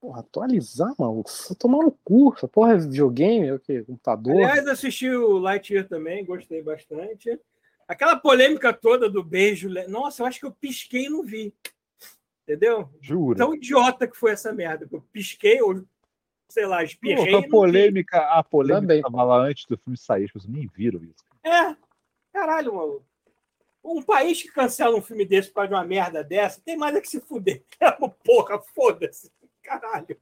Porra, 0.00 0.20
atualizar, 0.20 0.94
maluco? 0.98 1.30
Vou 1.48 1.56
tomar 1.56 1.84
no 1.84 1.92
cu. 2.02 2.32
Essa 2.34 2.48
porra 2.48 2.72
é 2.72 2.78
videogame, 2.78 3.48
é 3.48 3.54
o 3.54 3.60
quê? 3.60 3.82
Computador? 3.82 4.32
Aliás, 4.32 4.66
assisti 4.66 5.10
o 5.10 5.38
Lightyear 5.38 5.86
também, 5.86 6.24
gostei 6.24 6.62
bastante. 6.62 7.38
Aquela 7.86 8.16
polêmica 8.16 8.72
toda 8.72 9.10
do 9.10 9.22
beijo. 9.22 9.68
Nossa, 9.88 10.22
eu 10.22 10.26
acho 10.26 10.40
que 10.40 10.46
eu 10.46 10.52
pisquei 10.52 11.04
e 11.06 11.10
não 11.10 11.22
vi. 11.22 11.52
Entendeu? 12.44 12.88
Juro. 13.00 13.36
Tão 13.36 13.54
idiota 13.54 14.08
que 14.08 14.16
foi 14.16 14.32
essa 14.32 14.52
merda. 14.52 14.88
Eu 14.90 15.02
pisquei 15.12 15.60
ou, 15.60 15.84
sei 16.48 16.66
lá, 16.66 16.82
espirrei. 16.82 17.34
a 17.34 17.46
polêmica, 17.46 18.18
a 18.18 18.42
polêmica 18.42 18.94
estava 18.94 19.22
lá 19.22 19.42
antes 19.42 19.66
do 19.66 19.76
filme 19.76 19.98
sair, 19.98 20.24
as 20.24 20.32
pessoas 20.32 20.52
nem 20.52 20.66
viram 20.66 21.04
isso. 21.04 21.24
É, 21.44 21.76
caralho, 22.32 22.74
maluco. 22.74 23.04
Um 23.84 24.02
país 24.02 24.42
que 24.42 24.52
cancela 24.52 24.96
um 24.96 25.02
filme 25.02 25.24
desse 25.26 25.48
por 25.48 25.56
causa 25.56 25.68
de 25.68 25.74
uma 25.74 25.84
merda 25.84 26.24
dessa, 26.24 26.60
tem 26.60 26.76
mais 26.76 26.94
é 26.96 27.00
que 27.00 27.08
se 27.08 27.20
fuder. 27.20 27.62
Porra, 28.24 28.58
foda-se. 28.74 29.30
Caralho. 29.70 30.18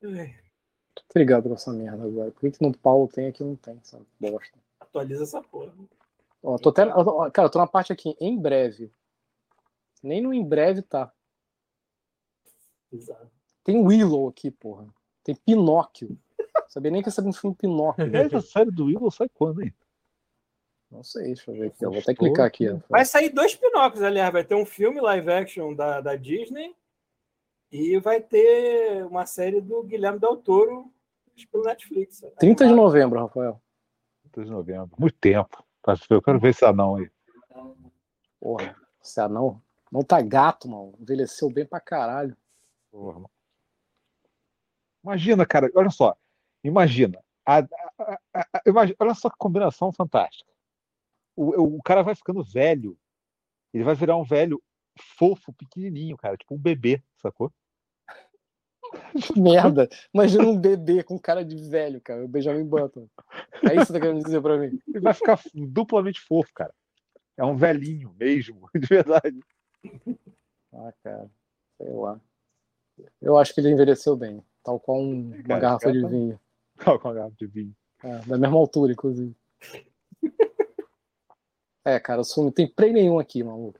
Tô 0.00 1.18
ligado 1.18 1.48
com 1.48 1.54
essa 1.54 1.72
merda 1.72 2.04
agora. 2.04 2.30
Por 2.30 2.40
que, 2.40 2.52
que 2.52 2.62
no 2.64 2.76
Paulo 2.76 3.08
tem 3.08 3.26
aqui 3.26 3.42
não 3.42 3.56
tem 3.56 3.76
essa 3.78 4.00
bosta? 4.20 4.56
Atualiza 4.78 5.24
essa 5.24 5.42
porra. 5.42 5.74
Ó, 6.42 6.56
tô 6.58 6.68
até, 6.68 6.86
cara, 7.32 7.46
eu 7.46 7.50
tô 7.50 7.58
na 7.58 7.66
parte 7.66 7.92
aqui, 7.92 8.16
em 8.20 8.38
breve. 8.38 8.92
Nem 10.00 10.20
no 10.20 10.32
em 10.32 10.46
breve 10.46 10.80
tá. 10.82 11.12
Exato. 12.92 13.28
Tem 13.64 13.84
Willow 13.84 14.28
aqui, 14.28 14.52
porra. 14.52 14.86
Tem 15.24 15.34
Pinóquio. 15.34 16.16
Sabia 16.68 16.92
nem 16.92 17.02
que 17.02 17.08
essa 17.08 17.20
um 17.20 17.32
filme 17.32 17.56
Pinóquio. 17.56 18.08
Mas 18.12 18.32
a 18.32 18.40
série 18.40 18.70
do 18.70 18.84
Willow 18.84 19.10
sai 19.10 19.28
quando, 19.28 19.62
hein? 19.62 19.74
Não 20.90 21.02
sei, 21.02 21.24
deixa 21.24 21.50
eu 21.50 21.54
ver 21.56 21.66
aqui. 21.66 21.84
Eu 21.84 21.90
vou 21.90 22.00
até 22.00 22.14
clicar 22.14 22.46
aqui. 22.46 22.66
Vai 22.88 23.04
sair 23.04 23.30
dois 23.30 23.54
Pinóquios, 23.54 24.02
aliás. 24.02 24.32
Vai 24.32 24.44
ter 24.44 24.54
um 24.54 24.64
filme 24.64 25.00
live 25.00 25.30
action 25.30 25.74
da, 25.74 26.00
da 26.00 26.16
Disney 26.16 26.74
e 27.70 27.98
vai 27.98 28.20
ter 28.20 29.04
uma 29.06 29.26
série 29.26 29.60
do 29.60 29.82
Guilherme 29.82 30.20
Del 30.20 30.36
Toro 30.36 30.92
pelo 31.50 31.64
Netflix. 31.64 32.22
30 32.38 32.68
de 32.68 32.74
novembro, 32.74 33.20
Rafael. 33.20 33.60
30 34.32 34.44
de 34.44 34.50
novembro. 34.50 34.90
Muito 34.98 35.16
tempo. 35.18 35.64
Eu 36.08 36.22
quero 36.22 36.40
ver 36.40 36.50
esse 36.50 36.64
anão 36.64 36.96
aí. 36.96 37.10
Porra, 38.40 38.76
esse 39.02 39.20
anão 39.20 39.62
não 39.90 40.02
tá 40.02 40.20
gato, 40.20 40.68
mano. 40.68 40.94
Envelheceu 41.00 41.50
bem 41.50 41.66
pra 41.66 41.80
caralho. 41.80 42.36
Porra, 42.90 43.28
Imagina, 45.02 45.46
cara, 45.46 45.70
olha 45.74 45.90
só. 45.90 46.16
Imagina. 46.64 47.22
A, 47.46 47.58
olha 48.98 49.14
só 49.14 49.30
que 49.30 49.36
combinação 49.38 49.92
fantástica. 49.92 50.50
O, 51.36 51.76
o 51.76 51.82
cara 51.82 52.02
vai 52.02 52.14
ficando 52.14 52.42
velho. 52.42 52.96
Ele 53.72 53.84
vai 53.84 53.94
virar 53.94 54.16
um 54.16 54.24
velho 54.24 54.62
fofo, 55.18 55.52
pequenininho, 55.52 56.16
cara, 56.16 56.36
tipo 56.36 56.54
um 56.54 56.58
bebê, 56.58 57.02
sacou? 57.18 57.52
Merda. 59.36 59.88
Imagina 60.12 60.44
um 60.44 60.58
bebê 60.58 61.02
com 61.02 61.18
cara 61.18 61.44
de 61.44 61.56
velho, 61.68 62.00
cara. 62.00 62.24
O 62.24 62.28
Benjamin 62.28 62.64
Button. 62.64 63.08
É 63.62 63.74
isso 63.74 63.86
que 63.86 63.86
você 63.86 63.92
tá 63.92 64.00
querendo 64.00 64.24
dizer 64.24 64.40
pra 64.40 64.58
mim? 64.58 64.78
Ele 64.88 65.00
vai 65.00 65.14
ficar 65.14 65.40
duplamente 65.54 66.20
fofo, 66.20 66.52
cara. 66.54 66.74
É 67.36 67.44
um 67.44 67.56
velhinho 67.56 68.14
mesmo, 68.18 68.68
de 68.74 68.86
verdade. 68.86 69.40
Ah, 70.72 70.92
cara. 71.02 71.30
Sei 71.76 71.90
lá. 71.90 72.20
Eu 73.20 73.36
acho 73.36 73.52
que 73.52 73.60
ele 73.60 73.70
envelheceu 73.70 74.16
bem. 74.16 74.42
Tal 74.62 74.80
qual 74.80 75.00
um, 75.00 75.30
cara, 75.30 75.44
uma 75.44 75.58
garrafa 75.58 75.92
de 75.92 76.06
vinho. 76.06 76.40
Tal 76.78 76.98
qual 76.98 77.12
uma 77.12 77.20
garrafa 77.20 77.36
de 77.38 77.46
vinho. 77.46 77.76
É, 78.02 78.18
da 78.20 78.38
mesma 78.38 78.56
altura, 78.56 78.92
inclusive. 78.92 79.34
É, 81.86 82.00
cara, 82.00 82.20
eu 82.20 82.42
não 82.42 82.50
tem 82.50 82.66
play 82.66 82.92
nenhum 82.92 83.18
aqui, 83.18 83.44
maluco. 83.44 83.78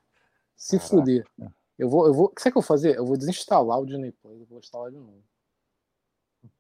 Se 0.56 0.78
Caraca. 0.78 0.96
fuder. 0.96 1.26
Eu 1.76 1.90
vou, 1.90 2.06
eu 2.06 2.14
vou. 2.14 2.26
O 2.26 2.28
que 2.28 2.40
você 2.40 2.50
que 2.50 2.56
eu 2.56 2.62
vou 2.62 2.66
fazer? 2.66 2.96
Eu 2.96 3.04
vou 3.04 3.16
desinstalar 3.16 3.80
o 3.80 3.84
Disney 3.84 4.12
Plus 4.12 4.40
e 4.40 4.44
vou 4.44 4.58
instalar 4.60 4.90
de 4.90 4.96
novo. 4.96 5.22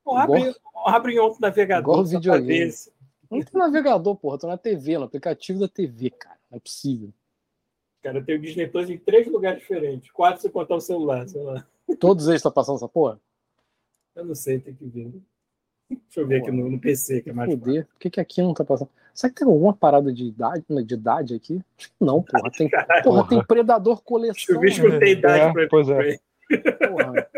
Pô, 0.04 0.16
abre, 0.16 0.54
abre 0.86 1.14
em 1.14 1.18
outro 1.18 1.40
navegador. 1.40 1.94
Igual 1.94 2.04
videogame. 2.04 2.72
Não 3.30 3.40
tem 3.40 3.60
navegador, 3.60 4.16
porra. 4.16 4.38
Tô 4.38 4.46
na 4.46 4.58
TV, 4.58 4.98
no 4.98 5.04
aplicativo 5.04 5.60
da 5.60 5.68
TV, 5.68 6.10
cara. 6.10 6.38
Não 6.50 6.56
é 6.56 6.60
possível. 6.60 7.12
Cara, 8.02 8.18
eu 8.18 8.24
tenho 8.24 8.40
Disney 8.40 8.66
Plus 8.66 8.90
em 8.90 8.98
três 8.98 9.26
lugares 9.26 9.60
diferentes. 9.60 10.10
Quatro 10.10 10.42
se 10.42 10.50
contar 10.50 10.76
o 10.76 10.80
celular, 10.80 11.28
sei 11.28 11.42
lá. 11.42 11.66
Todos 11.98 12.26
eles 12.26 12.40
estão 12.40 12.52
passando 12.52 12.76
essa 12.76 12.88
porra? 12.88 13.20
Eu 14.14 14.24
não 14.24 14.34
sei, 14.34 14.58
tem 14.58 14.74
que 14.74 14.84
ver. 14.84 15.12
Deixa 15.88 16.20
eu 16.20 16.26
ver 16.26 16.42
aqui 16.42 16.50
no, 16.50 16.68
no 16.68 16.80
PC, 16.80 17.22
que 17.22 17.30
é 17.30 17.32
mais 17.32 17.54
Por 17.54 17.86
que, 17.98 18.10
que 18.10 18.20
aqui 18.20 18.42
não 18.42 18.52
tá 18.52 18.64
passando? 18.64 18.90
Será 19.14 19.32
que 19.32 19.38
tem 19.38 19.48
alguma 19.48 19.72
parada 19.72 20.12
de 20.12 20.24
idade, 20.24 20.64
né, 20.68 20.82
de 20.82 20.94
idade 20.94 21.34
aqui? 21.34 21.60
Não, 22.00 22.22
porra. 22.22 22.50
Tem, 22.50 22.68
porra, 22.68 23.02
porra. 23.02 23.28
tem 23.28 23.44
Predador 23.44 24.02
coleção. 24.02 24.56
O 24.56 24.60
bicho 24.60 24.86
não 24.86 24.98
tem 24.98 25.12
idade 25.12 25.40
é, 25.40 25.52
pra 25.52 25.68
pois 25.68 25.88
é. 25.88 26.18
Porra. 26.88 27.28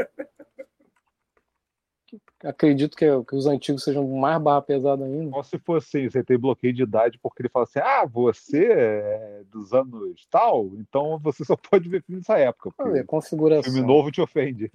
Acredito 2.42 2.96
que, 2.96 3.04
que, 3.24 3.34
os 3.34 3.46
antigos 3.46 3.82
sejam 3.82 4.06
mais 4.08 4.40
barra 4.40 4.62
pesada 4.62 5.04
ainda. 5.04 5.36
Ou 5.36 5.42
se 5.42 5.58
fosse 5.58 5.98
assim, 5.98 6.08
você 6.08 6.22
tem 6.22 6.38
bloqueio 6.38 6.72
de 6.72 6.84
idade 6.84 7.18
porque 7.20 7.42
ele 7.42 7.48
fala 7.48 7.64
assim: 7.64 7.80
ah, 7.80 8.06
você 8.06 8.64
é 8.64 9.42
dos 9.50 9.72
anos 9.72 10.26
tal, 10.30 10.70
então 10.78 11.18
você 11.18 11.44
só 11.44 11.56
pode 11.70 11.88
ver 11.88 12.02
filme 12.02 12.20
dessa 12.20 12.38
época. 12.38 12.70
Olha, 12.78 13.04
configuração. 13.04 13.64
Filme 13.64 13.86
novo 13.86 14.10
te 14.10 14.20
ofende. 14.20 14.70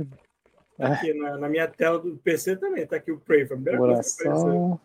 Aqui 0.79 1.13
na, 1.13 1.37
na, 1.37 1.49
minha 1.49 1.67
tela 1.67 1.99
do 1.99 2.17
PC 2.17 2.57
também, 2.57 2.85
tá 2.85 2.95
aqui 2.95 3.11
o 3.11 3.19
Prey. 3.19 3.45
Foi 3.45 3.55
a 3.55 3.59
primeira 3.59 3.79
configuração. 3.79 4.79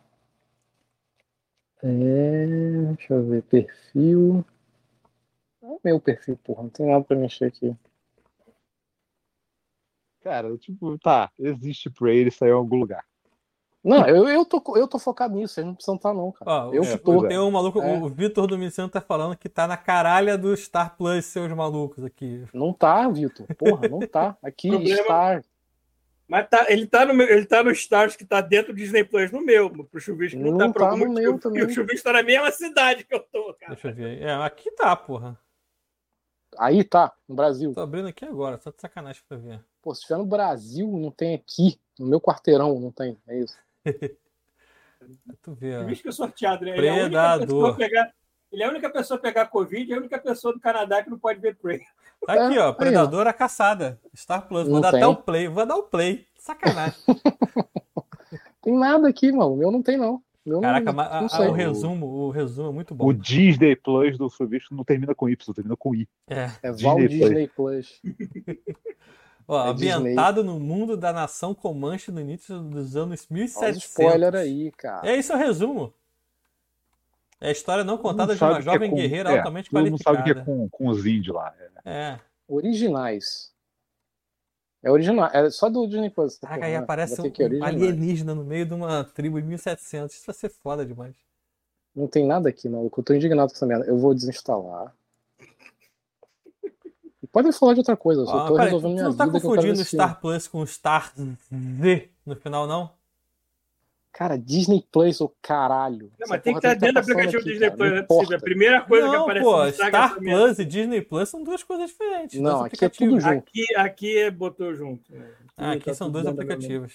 É, 1.82 2.46
deixa 2.96 3.14
eu 3.14 3.24
ver, 3.24 3.42
perfil. 3.42 4.44
É 5.62 5.66
meu 5.84 6.00
perfil, 6.00 6.36
porra, 6.42 6.64
não 6.64 6.70
tem 6.70 6.86
nada 6.86 7.04
pra 7.04 7.16
mexer 7.16 7.46
aqui. 7.46 7.74
Cara, 10.20 10.56
tipo, 10.58 10.98
tá, 10.98 11.30
existe 11.38 11.88
Prey, 11.88 12.18
ele 12.18 12.30
saiu 12.30 12.54
em 12.54 12.58
algum 12.58 12.76
lugar. 12.76 13.04
Não, 13.82 14.06
eu, 14.06 14.28
eu, 14.28 14.44
tô, 14.44 14.60
eu 14.76 14.88
tô 14.88 14.98
focado 14.98 15.34
nisso, 15.34 15.54
vocês 15.54 15.66
não 15.66 15.74
precisam 15.74 15.94
estar, 15.94 16.12
não, 16.12 16.32
cara. 16.32 16.74
eu 16.74 16.82
é, 16.82 16.96
tô. 16.98 17.26
Tem 17.26 17.38
um 17.38 17.50
maluco, 17.50 17.80
é. 17.80 17.96
o 17.96 18.08
Vitor 18.08 18.46
do 18.46 18.58
Micino 18.58 18.88
tá 18.88 19.00
falando 19.00 19.36
que 19.36 19.48
tá 19.48 19.68
na 19.68 19.76
caralha 19.76 20.36
do 20.36 20.54
Star 20.56 20.96
Plus, 20.96 21.24
seus 21.24 21.50
malucos 21.52 22.04
aqui. 22.04 22.44
Não 22.52 22.72
tá, 22.72 23.08
Vitor. 23.08 23.46
Porra, 23.56 23.88
não 23.88 24.00
tá. 24.00 24.36
Aqui. 24.42 24.68
Star. 25.04 25.44
Mas 26.28 26.46
tá, 26.46 26.66
ele, 26.68 26.86
tá 26.86 27.06
no, 27.06 27.22
ele 27.22 27.46
tá 27.46 27.64
no 27.64 27.70
Stars 27.70 28.14
que 28.14 28.24
tá 28.24 28.42
dentro 28.42 28.74
do 28.74 28.76
Disney 28.76 29.02
Plus 29.02 29.32
no 29.32 29.40
meu. 29.40 29.70
Pro 29.70 29.98
Chuvisco 29.98 30.38
não, 30.38 30.52
não 30.52 30.72
tá, 30.72 30.90
tá 30.90 30.96
no 30.96 31.10
meu 31.10 31.38
também. 31.38 31.64
O 31.64 31.70
Chuvisco 31.70 32.04
tá 32.04 32.12
na 32.12 32.22
mesma 32.22 32.50
cidade 32.50 33.02
que 33.04 33.14
eu 33.14 33.20
tô, 33.20 33.54
cara. 33.54 33.72
Deixa 33.72 33.88
eu 33.88 33.94
ver. 33.94 34.20
É, 34.20 34.34
aqui 34.34 34.70
tá, 34.72 34.94
porra. 34.94 35.40
Aí 36.58 36.84
tá, 36.84 37.14
no 37.26 37.34
Brasil. 37.34 37.72
Tô 37.72 37.80
abrindo 37.80 38.08
aqui 38.08 38.26
agora, 38.26 38.58
só 38.58 38.70
de 38.70 38.78
sacanagem 38.78 39.22
pra 39.26 39.38
ver. 39.38 39.64
Pô, 39.80 39.94
se 39.94 40.02
tiver 40.02 40.18
no 40.18 40.26
Brasil, 40.26 40.86
não 40.86 41.10
tem 41.10 41.34
aqui. 41.34 41.80
No 41.98 42.06
meu 42.06 42.20
quarteirão 42.20 42.78
não 42.78 42.92
tem, 42.92 43.16
é 43.26 43.38
isso. 43.38 43.58
tu 45.42 45.54
vê, 45.54 45.78
ó. 45.78 45.80
Chuvisco 45.80 46.08
é 46.08 46.12
sorteado, 46.12 46.64
né? 46.66 46.74
Predador. 46.74 47.06
Ele 47.06 47.16
é, 47.16 47.18
a 47.18 47.56
única 47.56 47.74
pegar, 47.74 48.14
ele 48.50 48.62
é 48.62 48.66
a 48.66 48.70
única 48.70 48.90
pessoa 48.90 49.18
a 49.18 49.20
pegar 49.20 49.46
Covid 49.46 49.90
e 49.90 49.94
a 49.94 49.98
única 49.98 50.18
pessoa 50.18 50.54
do 50.54 50.60
Canadá 50.60 51.02
que 51.02 51.10
não 51.10 51.18
pode 51.18 51.40
ver 51.40 51.56
Prey. 51.56 51.80
Tá 52.26 52.46
aqui, 52.46 52.58
ó. 52.58 52.72
Predador 52.72 53.26
a 53.26 53.32
caçada. 53.32 54.00
Star 54.16 54.46
Plus. 54.48 54.64
Vou 54.64 54.74
não 54.74 54.80
dar 54.80 54.90
tem. 54.90 55.02
até 55.02 55.06
o 55.06 55.16
play. 55.16 55.48
Vou 55.48 55.66
dar 55.66 55.76
o 55.76 55.84
play. 55.84 56.26
Sacanagem. 56.38 56.98
tem 58.62 58.76
nada 58.76 59.08
aqui, 59.08 59.30
mano. 59.30 59.52
O 59.52 59.56
meu 59.56 59.70
não 59.70 59.82
tem, 59.82 59.96
não. 59.96 60.22
Meu 60.44 60.60
Caraca, 60.60 60.92
não, 60.92 61.00
a, 61.00 61.18
a, 61.18 61.48
o 61.50 61.52
resumo, 61.52 62.06
o 62.06 62.30
resumo 62.30 62.70
é 62.70 62.72
muito 62.72 62.94
bom. 62.94 63.06
O 63.06 63.12
Disney 63.12 63.76
Plus 63.76 64.16
do 64.16 64.30
Subbicho 64.30 64.74
não 64.74 64.82
termina 64.82 65.14
com 65.14 65.28
Y, 65.28 65.54
termina 65.54 65.76
com 65.76 65.94
I. 65.94 66.08
É, 66.26 66.50
é 66.62 66.72
Disney, 66.72 67.08
Disney 67.08 67.48
Plus. 67.48 68.00
Ó, 69.46 69.66
é 69.66 69.70
ambientado 69.70 70.42
Disney. 70.42 70.58
no 70.58 70.64
mundo 70.64 70.96
da 70.96 71.12
nação 71.12 71.54
Comanche 71.54 72.10
no 72.10 72.20
início 72.20 72.58
dos 72.60 72.96
anos 72.96 73.26
1700. 73.28 73.62
Olha 73.62 73.76
spoiler 73.76 74.34
aí, 74.34 74.72
cara. 74.72 75.06
É 75.06 75.16
isso 75.16 75.32
é 75.32 75.36
o 75.36 75.38
resumo. 75.38 75.92
É 77.40 77.48
a 77.48 77.52
história 77.52 77.84
não 77.84 77.98
contada 77.98 78.32
não 78.32 78.36
de 78.36 78.44
uma 78.44 78.58
é 78.58 78.62
jovem 78.62 78.88
é 78.88 78.90
com, 78.90 78.96
guerreira 78.96 79.30
é, 79.30 79.38
altamente 79.38 79.70
qualificada. 79.70 79.90
não 79.90 79.98
sabe 79.98 80.30
o 80.30 80.34
que 80.34 80.40
é 80.40 80.44
com, 80.44 80.68
com 80.68 80.88
os 80.88 81.06
índios 81.06 81.34
lá. 81.34 81.54
É. 81.84 81.90
é. 81.90 82.20
Originais. 82.48 83.52
É 84.82 84.90
original, 84.90 85.28
é 85.32 85.50
só 85.50 85.68
do 85.68 85.86
Disney 85.86 86.10
Plus. 86.10 86.38
Caraca, 86.38 86.64
aí 86.64 86.72
né? 86.72 86.78
aparece 86.78 87.20
um 87.20 87.64
alienígena 87.64 88.34
no 88.34 88.44
meio 88.44 88.64
de 88.64 88.74
uma 88.74 89.04
tribo 89.04 89.38
em 89.38 89.42
1700. 89.42 90.14
Isso 90.14 90.26
vai 90.26 90.34
ser 90.34 90.50
foda 90.50 90.86
demais. 90.86 91.14
Não 91.94 92.06
tem 92.06 92.26
nada 92.26 92.48
aqui, 92.48 92.68
não. 92.68 92.84
Eu 92.84 93.02
tô 93.02 93.12
indignado 93.12 93.50
com 93.50 93.56
essa 93.56 93.66
merda. 93.66 93.84
Eu 93.86 93.98
vou 93.98 94.14
desinstalar. 94.14 94.94
Podem 97.32 97.52
falar 97.52 97.74
de 97.74 97.80
outra 97.80 97.96
coisa. 97.96 98.22
Eu 98.22 98.30
ah, 98.30 98.46
tô 98.46 98.54
peraí, 98.54 98.66
resolvendo 98.66 98.92
minha 98.92 99.04
não 99.04 99.16
tá 99.16 99.24
vida. 99.24 99.32
Não 99.32 99.40
tá 99.40 99.48
confundindo 99.48 99.84
Star 99.84 100.20
Plus 100.20 100.48
com 100.48 100.64
Star 100.64 101.12
Z 101.16 102.10
no 102.24 102.36
final, 102.36 102.66
não? 102.66 102.90
Cara, 104.12 104.36
Disney 104.36 104.84
Plus, 104.90 105.20
o 105.20 105.28
caralho. 105.40 106.10
Não, 106.18 106.28
mas 106.28 106.42
tem 106.42 106.52
que 106.52 106.58
estar 106.58 106.70
tá 106.70 106.74
dentro 106.74 106.94
do 106.94 106.98
aplicativo 107.00 107.38
aqui, 107.38 107.50
Disney 107.50 107.70
Plus, 107.70 107.90
não 107.90 107.96
é 107.98 108.02
possível. 108.02 108.36
A 108.36 108.40
primeira 108.40 108.80
coisa 108.82 109.06
não, 109.06 109.12
que 109.12 109.18
aparece 109.18 109.44
pô, 109.44 109.64
no 109.64 109.72
Star 109.72 110.18
Plus 110.18 110.58
e 110.58 110.64
Disney 110.64 111.02
Plus 111.02 111.28
são 111.28 111.44
duas 111.44 111.62
coisas 111.62 111.90
diferentes. 111.90 112.40
Não, 112.40 112.64
aqui 112.64 112.84
é 112.84 112.88
tudo 112.88 113.20
junto. 113.20 113.48
Aqui, 113.48 113.64
aqui 113.76 114.18
é 114.18 114.30
botou 114.30 114.74
junto. 114.74 115.12
Ah, 115.56 115.72
aqui 115.72 115.84
tá 115.84 115.94
são 115.94 116.10
dois 116.10 116.26
aplicativos. 116.26 116.94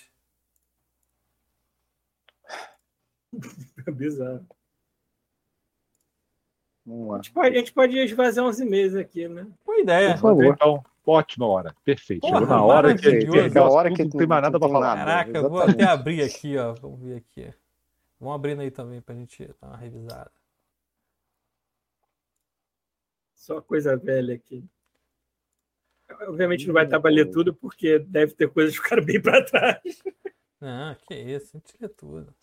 É 3.88 3.92
bizarro. 3.92 4.46
Vamos 6.86 7.08
lá. 7.08 7.16
A 7.16 7.18
gente 7.18 7.32
pode, 7.32 7.56
a 7.56 7.60
gente 7.60 7.74
pode 7.74 7.98
esvaziar 7.98 8.46
uns 8.46 8.60
e-mails 8.60 8.96
aqui, 8.96 9.28
né? 9.28 9.48
Boa 9.66 9.80
ideia. 9.80 10.14
Por 10.16 10.22
favor. 10.22 10.46
Então, 10.46 10.84
ótima 11.12 11.48
hora. 11.48 11.76
Perfeito. 11.84 12.22
Porra, 12.22 12.40
Chegou 12.40 12.56
na 12.56 12.64
hora 12.64 12.96
que, 12.96 13.02
que, 13.02 13.50
que, 13.50 13.58
a 13.58 13.64
hora 13.64 13.94
que 13.94 14.04
não 14.04 14.12
tem 14.12 14.28
mais 14.28 14.42
nada 14.42 14.60
para 14.60 14.70
falar. 14.70 14.96
Caraca, 14.96 15.50
vou 15.50 15.62
até 15.62 15.84
abrir 15.84 16.24
aqui, 16.24 16.58
ó. 16.58 16.74
Vamos 16.74 17.02
ver 17.02 17.18
aqui. 17.18 17.54
Vamos 18.20 18.36
abrindo 18.36 18.62
aí 18.62 18.72
também 18.72 19.02
pra 19.02 19.16
gente 19.16 19.46
dar 19.62 19.68
uma 19.68 19.78
revisada. 19.78 20.32
Só 23.36 23.62
coisa 23.62 23.98
velha 23.98 24.36
aqui. 24.36 24.64
Obviamente 26.22 26.68
não 26.68 26.74
vai 26.74 26.86
estar 26.86 27.00
para 27.00 27.12
ler 27.12 27.30
tudo, 27.30 27.54
porque 27.54 28.00
deve 28.00 28.34
ter 28.34 28.50
coisas 28.50 28.76
que 28.76 28.82
ficaram 28.82 29.04
bem 29.04 29.22
para 29.22 29.44
trás. 29.44 30.02
Ah, 30.62 30.96
que 31.06 31.14
isso, 31.14 31.58
a 31.58 31.60
gente 31.60 31.76
lê 31.82 31.90
tudo. 31.90 32.28
Não 32.28 32.34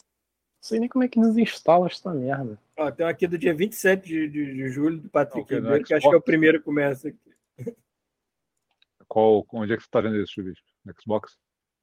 sei 0.61 0.78
nem 0.78 0.89
como 0.91 1.03
é 1.03 1.09
que 1.09 1.19
desinstala 1.19 1.87
essa 1.87 2.12
merda. 2.12 2.61
Ó, 2.77 2.91
tem 2.91 3.07
aqui 3.07 3.27
do 3.27 3.39
dia 3.39 3.55
27 3.55 4.07
de, 4.07 4.28
de, 4.28 4.55
de 4.55 4.69
julho, 4.69 4.99
do 4.99 5.09
Patrick 5.09 5.55
Ribeiro, 5.55 5.82
que 5.82 5.95
acho 5.95 6.07
que 6.07 6.15
é 6.15 6.19
o 6.19 6.23
primeiro 6.23 6.59
que 6.59 6.65
começa 6.66 7.09
aqui. 7.09 7.35
Qual, 9.11 9.45
onde 9.53 9.73
é 9.73 9.77
que 9.77 9.82
você 9.82 9.89
tá 9.91 10.01
vendo 10.01 10.16
esse 10.16 10.32
chuvisco? 10.32 10.65
No 10.85 10.95
Xbox? 10.99 11.37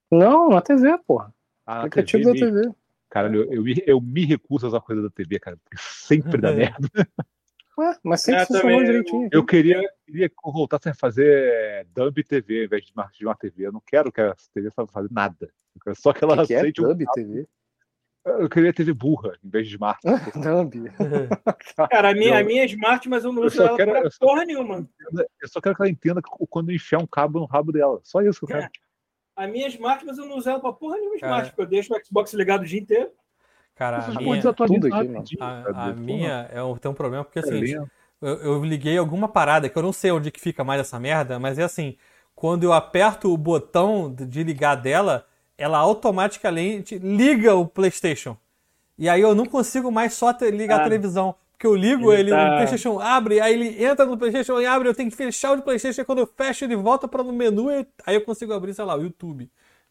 Não, 0.09 0.49
na 0.49 0.61
TV, 0.61 0.97
porra. 1.05 1.33
Ah, 1.65 1.79
Aplicativo 1.79 2.31
TV, 2.31 2.39
da 2.39 2.61
TV. 2.61 2.75
Caralho, 3.09 3.43
eu, 3.43 3.53
eu, 3.53 3.63
me, 3.63 3.83
eu 3.85 4.01
me 4.01 4.25
recuso 4.25 4.65
a 4.65 4.69
usar 4.69 4.79
coisa 4.79 5.01
da 5.01 5.09
TV, 5.09 5.37
cara, 5.37 5.57
porque 5.57 5.75
sempre 5.77 6.39
dá 6.39 6.53
merda. 6.55 6.87
Ué, 7.77 7.97
mas 8.01 8.21
sempre 8.21 8.43
é, 8.43 8.45
funcionou 8.45 8.81
direitinho. 8.81 9.29
Eu 9.29 9.45
queria, 9.45 9.81
queria 10.05 10.29
que 10.29 10.35
voltassem 10.41 10.93
a 10.93 10.95
fazer 10.95 11.85
dub 11.93 12.23
TV 12.23 12.59
ao 12.59 12.65
invés 12.65 12.85
de 12.85 12.93
uma, 12.93 13.11
de 13.13 13.25
uma 13.25 13.35
TV. 13.35 13.67
Eu 13.67 13.73
não 13.73 13.83
quero 13.85 14.09
que 14.09 14.21
a 14.21 14.33
TV 14.53 14.71
faça 14.71 15.05
nada. 15.11 15.51
só 15.95 16.13
que 16.13 16.23
ela 16.23 16.45
que 16.45 16.55
aceite. 16.55 16.81
Que 16.81 16.85
é 16.85 16.87
dub 16.87 17.03
um... 17.03 17.11
TV? 17.11 17.47
Eu 18.27 18.49
queria 18.49 18.73
TV 18.73 18.93
burra 18.93 19.33
em 19.43 19.49
vez 19.49 19.67
de 19.67 19.73
smart. 19.75 20.01
Dub. 20.35 20.73
Cara, 21.89 22.11
a 22.11 22.13
minha, 22.13 22.39
a 22.39 22.43
minha 22.43 22.63
é 22.63 22.65
smart, 22.65 23.07
mas 23.07 23.23
eu 23.23 23.31
não 23.31 23.43
uso 23.43 23.61
ela 23.61 23.77
quero, 23.77 23.91
pra 23.91 24.11
só, 24.11 24.25
porra 24.25 24.45
nenhuma. 24.45 24.87
Eu 25.41 25.47
só 25.47 25.61
quero 25.61 25.75
que 25.75 25.81
ela 25.81 25.89
entenda 25.89 26.21
quando 26.49 26.71
enfiar 26.71 26.99
um 26.99 27.07
cabo 27.07 27.39
no 27.39 27.45
rabo 27.45 27.71
dela. 27.71 27.99
Só 28.03 28.21
isso 28.21 28.39
que 28.39 28.45
eu 28.45 28.59
quero. 28.59 28.63
É. 28.63 28.69
A 29.35 29.47
minha 29.47 29.67
é 29.67 29.69
smart, 29.69 30.05
mas 30.05 30.17
eu 30.17 30.25
não 30.25 30.37
uso 30.37 30.49
ela 30.49 30.59
pra 30.59 30.73
porra 30.73 30.97
nenhuma 30.97 31.15
smart, 31.15 31.35
Cara. 31.35 31.49
porque 31.49 31.61
eu 31.61 31.67
deixo 31.67 31.93
o 31.93 32.05
Xbox 32.05 32.33
ligado 32.33 32.61
o 32.61 32.65
dia 32.65 32.79
inteiro. 32.79 33.11
Cara, 33.75 34.03
a 34.03 34.11
minha, 34.11 34.39
aqui, 35.19 35.37
a, 35.39 35.89
a 35.89 35.93
minha 35.93 36.49
é 36.51 36.63
um, 36.63 36.75
tem 36.75 36.89
um 36.89 36.95
problema, 36.95 37.23
porque 37.23 37.37
assim, 37.37 37.75
eu, 38.19 38.35
eu, 38.41 38.63
liguei 38.65 38.97
alguma 38.97 39.27
parada 39.27 39.69
que 39.69 39.77
eu 39.77 39.83
não 39.83 39.93
sei 39.93 40.09
onde 40.11 40.31
que 40.31 40.39
fica 40.39 40.63
mais 40.63 40.81
essa 40.81 40.99
merda, 40.99 41.37
mas 41.37 41.59
é 41.59 41.63
assim, 41.63 41.95
quando 42.33 42.63
eu 42.63 42.73
aperto 42.73 43.31
o 43.31 43.37
botão 43.37 44.11
de 44.11 44.43
ligar 44.43 44.73
dela, 44.73 45.27
ela 45.57 45.77
automaticamente 45.77 46.97
liga 46.97 47.55
o 47.55 47.67
PlayStation. 47.67 48.37
E 48.97 49.09
aí 49.09 49.21
eu 49.21 49.33
não 49.33 49.45
consigo 49.45 49.91
mais 49.91 50.13
só 50.13 50.35
ligar 50.51 50.79
ah, 50.79 50.81
a 50.81 50.83
televisão. 50.83 51.35
Porque 51.51 51.65
eu 51.65 51.75
ligo 51.75 52.13
ele, 52.13 52.21
ele 52.21 52.29
tá... 52.29 52.45
no 52.45 52.55
PlayStation 52.55 52.99
abre, 52.99 53.39
aí 53.39 53.53
ele 53.53 53.83
entra 53.83 54.05
no 54.05 54.17
PlayStation 54.17 54.61
e 54.61 54.65
abre, 54.67 54.87
eu 54.87 54.93
tenho 54.93 55.09
que 55.09 55.17
fechar 55.17 55.57
o 55.57 55.61
PlayStation, 55.63 56.01
e 56.01 56.05
quando 56.05 56.19
eu 56.19 56.27
fecho 56.27 56.65
ele 56.65 56.75
volta 56.75 57.07
para 57.07 57.23
no 57.23 57.33
menu, 57.33 57.69
aí 58.05 58.15
eu 58.15 58.21
consigo 58.21 58.53
abrir, 58.53 58.75
sei 58.75 58.85
lá, 58.85 58.95
o 58.95 59.01
YouTube. 59.01 59.49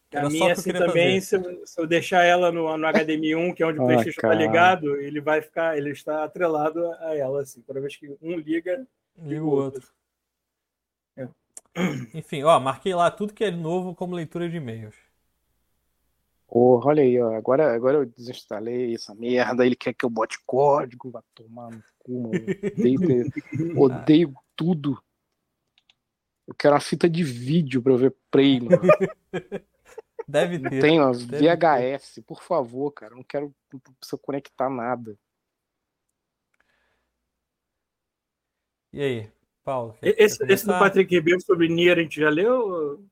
Era 0.09 0.27
a 0.27 0.29
minha, 0.29 0.53
assim, 0.53 0.71
também, 0.71 1.19
se 1.19 1.35
eu, 1.35 1.61
se 1.65 1.81
eu, 1.81 1.85
deixar 1.85 2.23
ela 2.23 2.49
no, 2.49 2.77
no 2.77 2.87
HDMI 2.87 3.35
1, 3.35 3.53
que 3.53 3.61
é 3.61 3.67
onde 3.67 3.79
o 3.79 3.83
PlayStation 3.85 4.21
está 4.21 4.33
ligado, 4.33 4.95
ele 4.95 5.19
vai 5.19 5.41
ficar, 5.41 5.77
ele 5.77 5.89
está 5.89 6.23
atrelado 6.23 6.81
a 7.01 7.13
ela, 7.13 7.41
assim. 7.41 7.59
Toda 7.61 7.81
vez 7.81 7.97
que 7.97 8.15
um 8.21 8.37
liga, 8.37 8.87
liga 9.17 9.43
o 9.43 9.49
outro. 9.49 9.85
É. 11.17 11.27
Enfim, 12.13 12.43
ó, 12.43 12.57
marquei 12.61 12.95
lá 12.95 13.11
tudo 13.11 13.33
que 13.33 13.43
é 13.43 13.51
novo 13.51 13.93
como 13.93 14.15
leitura 14.15 14.47
de 14.47 14.55
e-mails. 14.55 14.95
Porra, 16.47 16.87
olha 16.87 17.03
aí, 17.03 17.19
ó. 17.19 17.35
Agora, 17.35 17.75
agora 17.75 17.97
eu 17.97 18.05
desinstalei 18.05 18.95
essa 18.95 19.13
merda. 19.13 19.65
Ele 19.65 19.75
quer 19.75 19.93
que 19.93 20.05
eu 20.05 20.09
bote 20.09 20.39
código, 20.45 21.11
vai 21.11 21.21
tomar 21.35 21.69
no 21.69 21.83
cu, 21.99 22.21
mano. 22.23 22.33
Odeio, 22.77 23.31
odeio 23.77 24.33
tudo. 24.55 25.01
Eu 26.47 26.55
quero 26.55 26.73
uma 26.73 26.79
fita 26.79 27.09
de 27.09 27.23
vídeo 27.23 27.81
pra 27.81 27.91
eu 27.91 27.97
ver 27.97 28.15
Prey, 28.31 28.61
mano. 28.61 28.81
Deve 30.25 30.59
ter. 30.59 30.81
Tem, 30.81 30.99
ó, 30.99 31.11
VHS, 31.11 32.15
ter. 32.15 32.21
por 32.21 32.41
favor, 32.41 32.91
cara. 32.91 33.13
Eu 33.13 33.17
não 33.17 33.23
quero 33.23 33.53
não 33.71 33.79
precisa 33.79 34.17
conectar 34.17 34.69
nada. 34.69 35.17
E 38.93 39.01
aí, 39.01 39.31
Paulo? 39.63 39.97
Esse, 40.01 40.43
esse 40.45 40.65
do 40.65 40.71
Patrick 40.71 41.13
Ribeiro 41.13 41.41
sobre 41.41 41.67
Nier 41.67 41.97
a 41.97 42.01
gente 42.01 42.19
já 42.19 42.29
leu? 42.29 43.05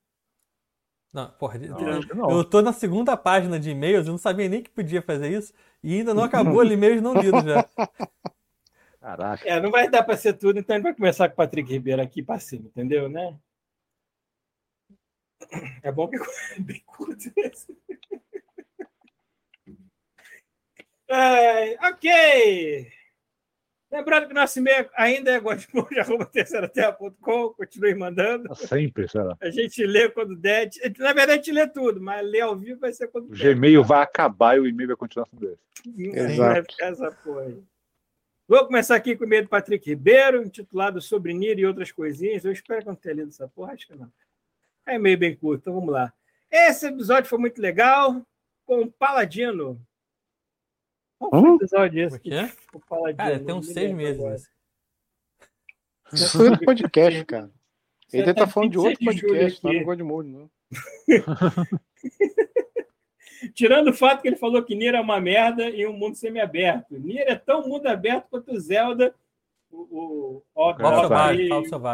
Não, 1.16 1.32
porra, 1.32 1.58
não, 1.58 2.30
eu 2.30 2.44
tô 2.44 2.62
na 2.62 2.74
segunda 2.74 3.16
página 3.16 3.58
de 3.58 3.70
e-mails, 3.70 4.06
eu 4.06 4.12
não 4.12 4.18
sabia 4.18 4.50
nem 4.50 4.62
que 4.62 4.70
podia 4.70 5.02
fazer 5.02 5.30
isso, 5.30 5.54
e 5.82 5.94
ainda 5.96 6.14
não 6.14 6.22
acabou 6.22 6.60
ali 6.60 6.74
e-mails 6.74 7.02
não 7.02 7.14
lidos 7.14 7.42
já. 7.42 7.64
Caraca. 9.00 9.48
É, 9.48 9.62
não 9.62 9.72
vai 9.72 9.90
dar 9.90 10.04
para 10.04 10.18
ser 10.18 10.34
tudo, 10.34 10.60
então 10.60 10.76
a 10.76 10.78
gente 10.78 10.84
vai 10.84 10.94
começar 10.94 11.30
com 11.30 11.34
o 11.36 11.38
Patrick 11.38 11.72
Ribeiro 11.72 12.02
aqui 12.02 12.22
para 12.22 12.38
cima, 12.38 12.66
entendeu, 12.66 13.08
né? 13.08 13.34
É 15.82 15.90
bom 15.90 16.10
que 16.10 16.18
é 16.58 16.60
bem 16.60 16.84
curto 16.86 17.32
esse. 17.38 17.78
É, 21.08 21.88
ok. 21.88 22.92
Lembrando 23.91 24.28
que 24.28 24.34
nosso 24.34 24.60
e-mail 24.60 24.90
ainda 24.95 25.32
é 25.32 25.40
godmode.com, 25.40 27.49
continue 27.49 27.95
mandando. 27.95 28.53
Sempre, 28.56 29.07
será? 29.07 29.38
A 29.40 29.49
gente 29.49 29.86
lê 29.86 30.10
quando 30.10 30.36
der. 30.36 30.70
Na 30.98 31.14
verdade, 31.14 31.32
a 31.32 31.36
gente 31.36 31.52
lê 31.52 31.68
tudo, 31.68 32.02
mas 32.02 32.26
ler 32.26 32.41
ao 32.41 32.57
vivo 32.57 32.80
vai 32.80 32.91
ser 32.91 33.07
quando 33.07 33.32
O 33.32 33.38
Gmail 33.38 33.84
vai 33.84 34.02
acabar 34.02 34.57
e 34.57 34.60
o 34.60 34.68
e-mail 34.68 34.90
vai 34.90 34.98
continuar 34.98 35.28
sendo 35.28 35.49
esse. 35.49 36.18
Exato. 36.18 36.76
Essa 36.82 37.12
porra. 37.12 37.53
Vou 38.48 38.66
começar 38.66 38.95
aqui 38.95 39.16
com 39.16 39.24
o 39.24 39.28
e-mail 39.28 39.44
do 39.44 39.49
Patrick 39.49 39.90
Ribeiro, 39.90 40.44
intitulado 40.44 41.02
Sobre 41.02 41.34
Nir 41.34 41.57
e 41.57 41.66
outras 41.66 41.91
coisinhas. 41.91 42.44
Eu 42.44 42.52
espero 42.52 42.82
que 42.82 42.88
não 42.88 42.95
tenha 42.95 43.16
lido 43.16 43.30
essa 43.30 43.48
porra, 43.48 43.74
acho 43.74 43.88
que 43.88 43.95
não. 43.95 44.12
É 44.86 44.95
e-mail 44.95 45.18
bem 45.18 45.36
curto, 45.36 45.62
então 45.62 45.74
vamos 45.74 45.91
lá. 45.91 46.14
Esse 46.52 46.88
episódio 46.88 47.30
foi 47.30 47.40
muito 47.40 47.60
legal, 47.60 48.22
com 48.66 48.82
o 48.82 48.91
Paladino, 48.91 49.80
qual 51.18 51.32
foi 51.32 51.50
o 51.50 51.56
episódio 51.56 52.04
esse? 52.04 52.20
Que 52.20 52.34
é? 52.34 52.52
Cara, 53.16 53.40
tem 53.40 53.56
uns 53.56 53.68
seis 53.68 53.94
meses. 53.94 54.50
Isso 56.14 56.38
foi 56.38 56.52
do 56.52 56.60
podcast, 56.60 57.26
cara. 57.26 57.52
Ele 58.14 58.30
estar 58.30 58.46
tá 58.46 58.48
falando 58.48 58.72
de 58.72 58.78
outro 58.78 59.04
podcast, 59.04 59.64
não 59.64 59.72
é 59.72 59.80
no 59.80 59.86
Godmode, 59.86 60.30
não. 60.30 60.50
Tirando 63.54 63.90
o 63.90 63.94
fato 63.94 64.22
que 64.22 64.28
ele 64.28 64.36
falou 64.36 64.64
que 64.64 64.76
Nier 64.76 64.96
é 64.96 65.02
uma 65.02 65.20
merda 65.20 65.70
e 65.70 65.86
um 65.86 65.94
mundo 65.94 66.16
semi-aberto. 66.16 66.98
Nier 66.98 67.28
é 67.28 67.36
tão 67.36 67.68
mundo 67.68 67.88
aberto 67.88 68.28
quanto 68.30 68.52
o 68.52 68.60
Zelda, 68.60 69.14
o, 69.70 69.82
o, 69.82 70.44
o 70.56 70.76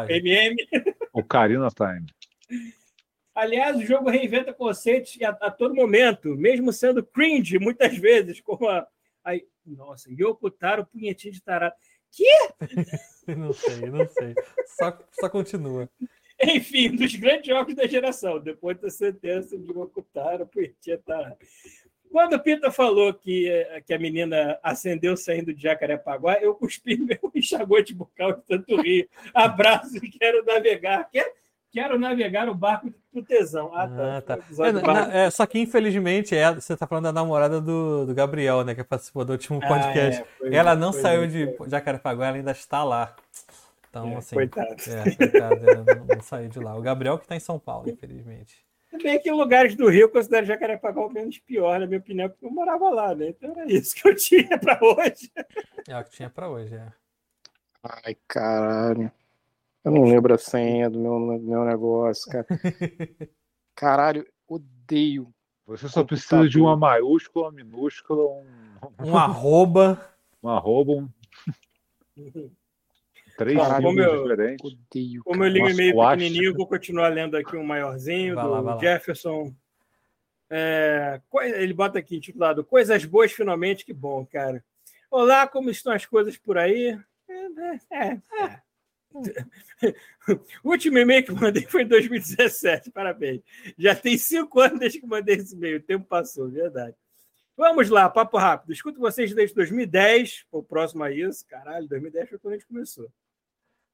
MM. 0.09 0.55
O 1.13 1.23
Karina 1.23 1.69
Time. 1.75 2.05
Aliás, 3.33 3.77
o 3.77 3.85
jogo 3.85 4.09
reinventa 4.09 4.53
conceitos 4.53 5.17
a, 5.21 5.29
a, 5.29 5.51
todo 5.51 5.73
momento, 5.73 6.35
mesmo 6.35 6.71
sendo 6.73 7.03
cringe 7.03 7.57
muitas 7.57 7.97
vezes, 7.97 8.41
como 8.41 8.67
a, 8.67 8.85
Aí, 9.23 9.47
nossa, 9.65 10.09
Yoko 10.11 10.49
Taro, 10.49 10.85
punhetinho 10.85 11.33
de 11.33 11.41
tarado. 11.41 11.75
Que? 12.11 12.25
não 13.35 13.53
sei, 13.53 13.89
não 13.89 14.07
sei. 14.07 14.33
Só, 14.65 14.99
só 15.19 15.29
continua. 15.29 15.89
Enfim, 16.43 16.95
dos 16.95 17.15
grandes 17.15 17.47
jogos 17.47 17.75
da 17.75 17.85
geração, 17.87 18.39
depois 18.39 18.79
da 18.79 18.89
sentença 18.89 19.57
de 19.57 19.71
Yoko 19.71 20.01
Taro, 20.13 20.47
punhetinho 20.47 20.97
de 20.97 21.03
tarado. 21.03 21.37
Quando 22.11 22.33
o 22.33 22.39
Pita 22.43 22.69
falou 22.69 23.13
que, 23.13 23.49
que 23.85 23.93
a 23.93 23.99
menina 23.99 24.59
acendeu 24.61 25.15
saindo 25.15 25.53
de 25.53 25.63
Jacarepaguá, 25.63 26.39
eu 26.41 26.53
cuspi 26.53 26.97
meu 26.99 27.17
enxaguante 27.33 27.93
bucal 27.93 28.33
de 28.33 28.41
tanto 28.43 28.81
rir. 28.81 29.09
Abraço 29.33 29.95
e 29.97 30.09
quero 30.09 30.43
navegar. 30.43 31.09
Quer? 31.09 31.33
Quero 31.71 31.97
navegar 31.97 32.49
o 32.49 32.53
barco 32.53 32.93
do 33.13 33.23
tesão. 33.23 33.71
Ah, 33.73 33.87
tá. 33.87 34.17
Ah, 34.17 34.21
tá. 34.21 34.39
É, 34.65 34.71
na, 34.71 35.13
é, 35.13 35.29
só 35.29 35.45
que, 35.45 35.59
infelizmente, 35.59 36.35
é, 36.35 36.53
você 36.53 36.73
está 36.73 36.87
falando 36.87 37.05
da 37.05 37.13
namorada 37.13 37.59
do, 37.59 38.05
do 38.05 38.13
Gabriel, 38.13 38.63
né? 38.63 38.73
Que 38.73 38.83
participou 38.83 39.25
do 39.25 39.33
último 39.33 39.59
podcast. 39.59 40.21
Ah, 40.21 40.47
é, 40.47 40.55
ela 40.55 40.75
não 40.75 40.93
saiu 40.93 41.27
de 41.27 41.55
Jacarepaguá, 41.67 42.27
ela 42.27 42.37
ainda 42.37 42.51
está 42.51 42.83
lá. 42.83 43.15
Então, 43.89 44.07
é, 44.07 44.15
assim. 44.15 44.35
Coitado. 44.35 44.75
É, 44.87 45.15
coitado, 45.15 45.61
não, 45.65 46.15
não, 46.15 46.21
saiu 46.21 46.49
de 46.49 46.59
lá. 46.59 46.75
O 46.77 46.81
Gabriel 46.81 47.17
que 47.17 47.25
está 47.25 47.35
em 47.35 47.41
São 47.41 47.59
Paulo, 47.59 47.89
infelizmente. 47.89 48.65
Bem 49.01 49.19
que 49.21 49.31
lugares 49.31 49.75
do 49.75 49.89
Rio 49.89 50.01
eu 50.01 50.09
considero 50.09 50.45
Jacarepaguá 50.45 51.05
o 51.05 51.09
menos 51.09 51.37
pior, 51.39 51.79
na 51.79 51.87
minha 51.87 51.99
opinião, 51.99 52.29
porque 52.29 52.45
eu 52.45 52.51
morava 52.51 52.89
lá, 52.89 53.15
né? 53.15 53.29
Então 53.29 53.51
era 53.51 53.71
isso 53.71 53.95
que 53.95 54.07
eu 54.07 54.15
tinha 54.15 54.57
para 54.59 54.79
hoje. 54.81 55.31
É 55.87 55.97
o 55.97 56.03
que 56.03 56.11
tinha 56.11 56.29
para 56.29 56.49
hoje, 56.49 56.75
é. 56.75 56.87
Ai, 57.83 58.17
caralho. 58.27 59.11
Eu 59.83 59.91
não 59.91 60.03
lembro 60.03 60.33
a 60.33 60.37
senha 60.37 60.89
do 60.89 60.99
meu, 60.99 61.19
meu 61.39 61.65
negócio, 61.65 62.31
cara. 62.31 62.45
Caralho, 63.75 64.25
odeio. 64.47 65.33
Você 65.65 65.87
só 65.87 66.03
precisa 66.03 66.47
de 66.47 66.59
uma 66.59 66.77
maiúscula, 66.77 67.45
uma 67.45 67.51
minúscula, 67.51 68.23
um. 68.23 68.45
Um 68.99 69.15
arroba. 69.15 70.09
Um 70.41 70.49
arroba, 70.49 70.91
um. 70.93 71.09
Três 73.37 73.57
Caralho, 73.57 73.83
como 73.83 73.99
eu, 73.99 74.23
diferentes. 74.23 74.65
Odeio, 74.65 75.23
como 75.23 75.43
eu 75.43 75.49
ligo 75.49 75.69
e-mail 75.69 75.95
pequenininho, 75.95 76.55
vou 76.55 76.67
continuar 76.67 77.07
lendo 77.09 77.37
aqui 77.37 77.55
um 77.55 77.63
maiorzinho, 77.63 78.35
vai 78.35 78.43
do 78.43 78.49
lá, 78.49 78.77
Jefferson. 78.79 79.53
É, 80.49 81.21
ele 81.55 81.73
bota 81.73 81.99
aqui 81.99 82.17
intitulado 82.17 82.63
Coisas 82.63 83.05
Boas 83.05 83.31
Finalmente, 83.31 83.85
que 83.85 83.93
bom, 83.93 84.25
cara. 84.25 84.63
Olá, 85.09 85.47
como 85.47 85.69
estão 85.69 85.93
as 85.93 86.05
coisas 86.05 86.37
por 86.37 86.57
aí? 86.57 86.99
É, 87.29 87.75
é, 87.91 88.21
é. 88.43 88.61
o 90.63 90.69
último 90.69 90.97
e-mail 90.97 91.23
que 91.23 91.31
mandei 91.31 91.63
foi 91.63 91.83
em 91.83 91.87
2017, 91.87 92.91
parabéns. 92.91 93.41
Já 93.77 93.95
tem 93.95 94.17
cinco 94.17 94.59
anos 94.59 94.79
desde 94.79 94.99
que 94.99 95.07
mandei 95.07 95.35
esse 95.35 95.55
e-mail, 95.55 95.77
o 95.77 95.83
tempo 95.83 96.05
passou, 96.05 96.49
verdade. 96.49 96.95
Vamos 97.57 97.89
lá, 97.89 98.09
papo 98.09 98.37
rápido. 98.37 98.73
Escuto 98.73 98.99
vocês 98.99 99.33
desde 99.33 99.55
2010, 99.55 100.45
o 100.51 100.63
próximo 100.63 101.03
a 101.03 101.11
isso, 101.11 101.45
caralho, 101.47 101.87
2010 101.87 102.29
foi 102.29 102.39
quando 102.39 102.53
a 102.53 102.57
gente 102.57 102.67
começou. 102.67 103.11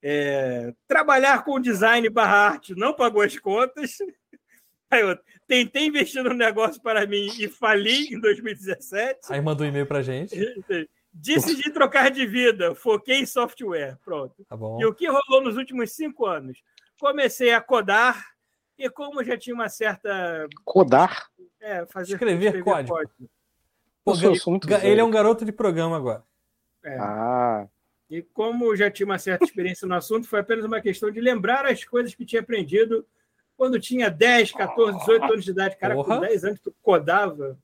É, 0.02 0.74
trabalhar 0.88 1.44
com 1.44 1.60
design 1.60 2.08
barra 2.10 2.50
arte 2.50 2.76
não 2.76 2.94
pagou 2.94 3.22
as 3.22 3.38
contas. 3.38 3.98
Aí 4.90 5.02
eu 5.02 5.18
tentei 5.46 5.86
investir 5.86 6.24
no 6.24 6.34
negócio 6.34 6.82
para 6.82 7.06
mim 7.06 7.28
e 7.40 7.50
fali 7.50 8.14
em 8.14 8.20
2017. 8.20 9.20
Aí 9.30 9.42
mandou 9.42 9.66
um 9.66 9.70
e-mail 9.70 9.86
para 9.86 10.02
gente. 10.02 10.36
Decidi 11.20 11.72
trocar 11.72 12.12
de 12.12 12.26
vida, 12.26 12.76
foquei 12.76 13.18
em 13.18 13.26
software. 13.26 13.98
Pronto. 14.04 14.46
Tá 14.48 14.56
bom. 14.56 14.80
E 14.80 14.86
o 14.86 14.94
que 14.94 15.08
rolou 15.08 15.44
nos 15.44 15.58
últimos 15.58 15.92
cinco 15.92 16.26
anos? 16.26 16.62
Comecei 17.00 17.54
a 17.54 17.62
codar, 17.62 18.26
e 18.78 18.90
como 18.90 19.24
já 19.24 19.38
tinha 19.38 19.54
uma 19.54 19.70
certa. 19.70 20.48
Codar? 20.64 21.30
É, 21.60 21.86
fazer. 21.88 22.14
Escrever, 22.14 22.46
escrever 22.46 22.64
código. 22.64 22.96
código. 22.96 23.30
Pô, 24.06 24.14
eu 24.14 24.36
sou 24.36 24.52
muito 24.52 24.72
ele 24.72 25.02
é 25.02 25.04
um 25.04 25.12
garoto 25.12 25.44
de 25.44 25.52
programa 25.52 25.98
agora. 25.98 26.24
É. 26.84 26.98
Ah. 26.98 27.68
E 28.10 28.22
como 28.22 28.74
já 28.76 28.90
tinha 28.90 29.06
uma 29.06 29.20
certa 29.20 29.44
experiência 29.44 29.88
no 29.88 29.96
assunto, 29.96 30.28
foi 30.28 30.40
apenas 30.40 30.64
uma 30.64 30.80
questão 30.80 31.12
de 31.12 31.20
lembrar 31.20 31.66
as 31.66 31.84
coisas 31.84 32.16
que 32.16 32.26
tinha 32.26 32.42
aprendido 32.42 33.06
quando 33.58 33.80
tinha 33.80 34.10
10, 34.10 34.54
14, 34.54 35.00
18 35.00 35.24
anos 35.26 35.44
de 35.44 35.52
idade. 35.52 35.78
Cara, 35.78 35.96
Porra. 35.96 36.16
com 36.16 36.22
10 36.22 36.46
anos 36.46 36.60
tu 36.62 36.74
codava. 36.82 37.60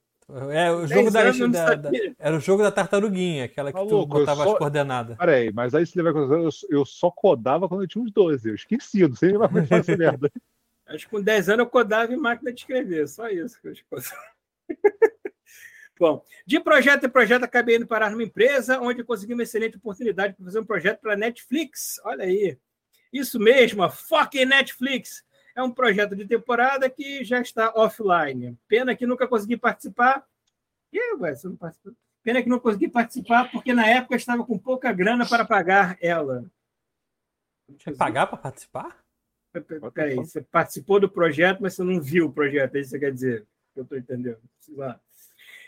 É 0.51 0.71
o 0.71 0.87
jogo 0.87 1.11
da, 1.11 1.31
da, 1.31 1.75
da, 1.75 1.91
Era 2.17 2.35
o 2.35 2.39
jogo 2.39 2.63
da 2.63 2.71
tartaruguinha, 2.71 3.45
aquela 3.45 3.71
que 3.71 3.79
tu 3.87 4.05
botava 4.05 4.43
só... 4.43 4.51
as 4.53 4.57
coordenadas. 4.57 5.17
Peraí, 5.17 5.51
mas 5.53 5.75
aí 5.75 5.85
se 5.85 5.95
levar 5.95 6.17
eu, 6.19 6.49
eu 6.69 6.85
só 6.85 7.11
codava 7.11 7.69
quando 7.69 7.83
eu 7.83 7.87
tinha 7.87 8.03
uns 8.03 8.11
12. 8.11 8.49
Eu 8.49 8.55
esqueci, 8.55 9.07
não 9.07 9.15
sei 9.15 9.37
mais 9.37 9.51
como 9.51 9.67
essa 9.69 9.95
merda. 9.95 10.31
Acho 10.87 11.05
que 11.05 11.11
com 11.11 11.21
10 11.21 11.49
anos 11.49 11.65
eu 11.65 11.69
codava 11.69 12.13
em 12.13 12.17
máquina 12.17 12.51
de 12.51 12.59
escrever, 12.59 13.07
só 13.07 13.29
isso 13.29 13.59
que 13.61 13.67
eu 13.67 13.73
Bom, 15.99 16.23
de 16.45 16.59
projeto 16.59 17.05
em 17.05 17.09
projeto, 17.09 17.43
acabei 17.43 17.77
indo 17.77 17.87
parar 17.87 18.09
numa 18.09 18.23
empresa 18.23 18.79
onde 18.79 19.03
consegui 19.03 19.33
uma 19.33 19.43
excelente 19.43 19.77
oportunidade 19.77 20.33
para 20.33 20.45
fazer 20.45 20.59
um 20.59 20.65
projeto 20.65 20.99
para 20.99 21.15
Netflix. 21.15 22.01
Olha 22.03 22.25
aí. 22.25 22.57
Isso 23.11 23.39
mesmo, 23.39 23.83
a 23.83 23.89
fucking 23.89 24.45
Netflix. 24.45 25.23
É 25.55 25.61
um 25.61 25.71
projeto 25.71 26.15
de 26.15 26.25
temporada 26.25 26.89
que 26.89 27.23
já 27.23 27.39
está 27.39 27.71
offline. 27.75 28.57
Pena 28.67 28.95
que 28.95 29.05
nunca 29.05 29.27
consegui 29.27 29.57
participar. 29.57 30.25
E 30.91 30.99
aí, 30.99 31.17
ué, 31.19 31.35
você 31.35 31.47
não 31.47 31.55
participou? 31.55 31.93
Pena 32.23 32.41
que 32.41 32.49
não 32.49 32.59
consegui 32.59 32.87
participar, 32.87 33.51
porque 33.51 33.73
na 33.73 33.87
época 33.87 34.15
estava 34.15 34.45
com 34.45 34.57
pouca 34.57 34.91
grana 34.91 35.27
para 35.27 35.45
pagar 35.45 35.97
ela. 36.01 36.45
Tinha 37.77 37.93
que 37.93 37.99
pagar 37.99 38.27
para 38.27 38.37
participar? 38.37 39.03
Peraí, 39.93 40.15
você 40.15 40.41
participou 40.41 40.99
do 40.99 41.09
projeto, 41.09 41.59
mas 41.61 41.75
você 41.75 41.83
não 41.83 42.01
viu 42.01 42.25
o 42.25 42.33
projeto, 42.33 42.75
é 42.75 42.79
isso 42.79 42.91
que 42.91 42.97
você 42.97 42.99
quer 42.99 43.11
dizer? 43.11 43.47
Eu 43.75 43.83
estou 43.83 43.97
entendendo. 43.97 44.39
Lá. 44.69 44.99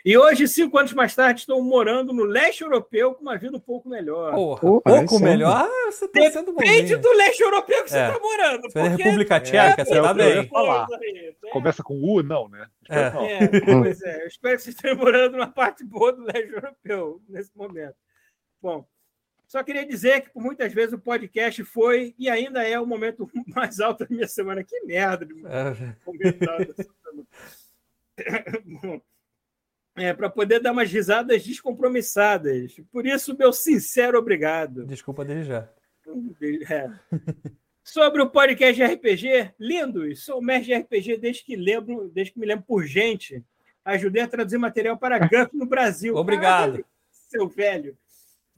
E 0.06 0.16
hoje, 0.16 0.46
cinco 0.46 0.78
anos 0.78 0.92
mais 0.92 1.16
tarde, 1.16 1.40
estou 1.40 1.60
morando 1.60 2.12
no 2.12 2.22
leste 2.22 2.62
europeu 2.62 3.12
com 3.12 3.22
uma 3.22 3.36
vida 3.36 3.56
um 3.56 3.60
pouco 3.60 3.88
melhor. 3.88 4.32
Porra, 4.32 4.60
um 4.64 4.80
pouco 4.80 5.18
melhor? 5.18 5.68
Ah, 5.68 5.90
você 5.90 6.06
tá 6.06 6.30
sendo 6.30 6.54
Depende 6.54 6.94
do 6.94 7.12
leste 7.12 7.42
europeu 7.42 7.82
que 7.82 7.90
você 7.90 7.98
está 7.98 8.14
é. 8.14 8.20
morando. 8.20 8.70
Você 8.70 8.78
é 8.78 8.88
República 8.88 9.40
Tcheca, 9.40 9.82
é, 9.82 9.84
você 9.84 10.00
tá 10.00 10.14
bem. 10.14 10.48
Falar. 10.48 10.86
Né? 10.88 11.32
Começa 11.50 11.82
com 11.82 11.94
U? 12.00 12.22
Não, 12.22 12.48
né? 12.48 12.68
É. 12.88 13.10
Não. 13.10 13.24
é. 13.24 13.48
pois 13.82 14.00
é. 14.00 14.22
Eu 14.22 14.28
espero 14.28 14.56
que 14.56 14.62
vocês 14.62 14.76
estejam 14.76 14.96
morando 14.96 15.32
numa 15.32 15.50
parte 15.50 15.82
boa 15.82 16.12
do 16.12 16.22
leste 16.22 16.52
europeu 16.52 17.20
nesse 17.28 17.50
momento. 17.56 17.96
Bom, 18.62 18.86
só 19.48 19.60
queria 19.64 19.84
dizer 19.84 20.20
que 20.20 20.30
por 20.30 20.40
muitas 20.40 20.72
vezes 20.72 20.92
o 20.92 21.00
podcast 21.00 21.64
foi 21.64 22.14
e 22.16 22.30
ainda 22.30 22.62
é 22.62 22.78
o 22.78 22.86
momento 22.86 23.28
mais 23.56 23.80
alto 23.80 24.04
da 24.04 24.14
minha 24.14 24.28
semana. 24.28 24.62
Que 24.62 24.82
merda 24.82 25.26
de 25.26 25.32
é. 25.32 25.96
comentar 26.04 26.58
dessa 26.58 26.84
semana. 26.84 27.26
Bom, 28.80 29.00
é, 29.96 30.12
para 30.12 30.28
poder 30.28 30.60
dar 30.60 30.72
umas 30.72 30.90
risadas 30.90 31.44
descompromissadas. 31.44 32.76
Por 32.92 33.06
isso, 33.06 33.36
meu 33.36 33.52
sincero 33.52 34.18
obrigado. 34.18 34.84
Desculpa 34.84 35.24
desde 35.24 35.44
já. 35.44 35.68
É. 36.68 36.90
Sobre 37.82 38.20
o 38.20 38.30
podcast 38.30 38.74
de 38.74 38.84
RPG, 38.84 39.54
lindos, 39.58 40.24
sou 40.24 40.42
mestre 40.42 40.74
de 40.74 40.80
RPG 40.80 41.18
desde 41.18 41.44
que 41.44 41.56
lembro, 41.56 42.08
desde 42.08 42.32
que 42.32 42.38
me 42.38 42.46
lembro 42.46 42.64
por 42.66 42.84
gente. 42.84 43.42
Ajudei 43.84 44.22
a 44.22 44.28
traduzir 44.28 44.58
material 44.58 44.98
para 44.98 45.18
GURP 45.18 45.54
no 45.54 45.66
Brasil. 45.66 46.14
Obrigado. 46.16 46.84
Seu 47.10 47.48
velho. 47.48 47.96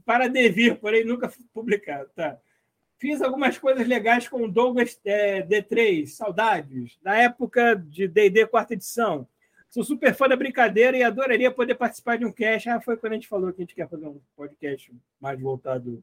Para 0.04 0.28
devir, 0.28 0.78
porém 0.78 1.04
nunca 1.04 1.30
publicado. 1.52 2.08
Tá. 2.16 2.38
Fiz 2.96 3.22
algumas 3.22 3.58
coisas 3.58 3.86
legais 3.86 4.26
com 4.26 4.42
o 4.42 4.50
Douglas 4.50 4.98
é, 5.04 5.42
D3, 5.42 6.06
saudades, 6.06 6.98
na 7.02 7.16
época 7.16 7.76
de 7.76 8.08
D&D 8.08 8.46
quarta 8.46 8.74
edição. 8.74 9.28
Sou 9.70 9.84
super 9.84 10.14
fã 10.14 10.26
da 10.26 10.36
brincadeira 10.36 10.96
e 10.96 11.02
adoraria 11.02 11.50
poder 11.50 11.74
participar 11.74 12.16
de 12.16 12.24
um 12.24 12.32
cast. 12.32 12.68
Ah, 12.68 12.80
foi 12.80 12.96
quando 12.96 13.12
a 13.12 13.16
gente 13.16 13.28
falou 13.28 13.52
que 13.52 13.60
a 13.60 13.64
gente 13.64 13.74
quer 13.74 13.88
fazer 13.88 14.06
um 14.06 14.20
podcast 14.34 14.92
mais 15.20 15.38
voltado 15.38 16.02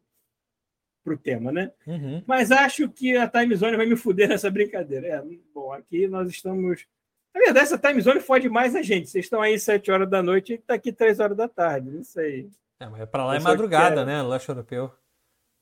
para 1.04 1.14
o 1.14 1.18
tema, 1.18 1.52
né? 1.52 1.72
Uhum. 1.86 2.24
Mas 2.26 2.52
acho 2.52 2.90
que 2.90 3.16
a 3.16 3.28
Time 3.28 3.56
Zone 3.56 3.78
vai 3.78 3.86
me 3.86 3.96
fuder 3.96 4.30
nessa 4.30 4.50
brincadeira. 4.50 5.08
É, 5.08 5.24
bom, 5.54 5.72
aqui 5.72 6.08
nós 6.08 6.30
estamos. 6.30 6.86
Na 7.34 7.42
verdade, 7.42 7.66
essa 7.66 7.78
Time 7.78 8.02
Zone 8.02 8.20
fode 8.20 8.50
mais 8.50 8.76
a 8.76 8.82
gente. 8.82 9.10
Vocês 9.10 9.26
estão 9.26 9.42
aí 9.42 9.60
7 9.60 9.92
horas 9.92 10.10
da 10.10 10.24
noite 10.24 10.54
e 10.54 10.56
está 10.56 10.76
aqui 10.76 10.92
3 10.92 11.20
horas 11.20 11.38
da 11.38 11.48
tarde. 11.48 11.90
Não 11.90 12.04
sei. 12.04 12.50
É, 12.80 12.88
mas 12.88 13.08
para 13.10 13.26
lá 13.26 13.36
é 13.36 13.40
madrugada, 13.40 14.06
né? 14.06 14.22
Leste 14.22 14.50
europeu. 14.50 14.92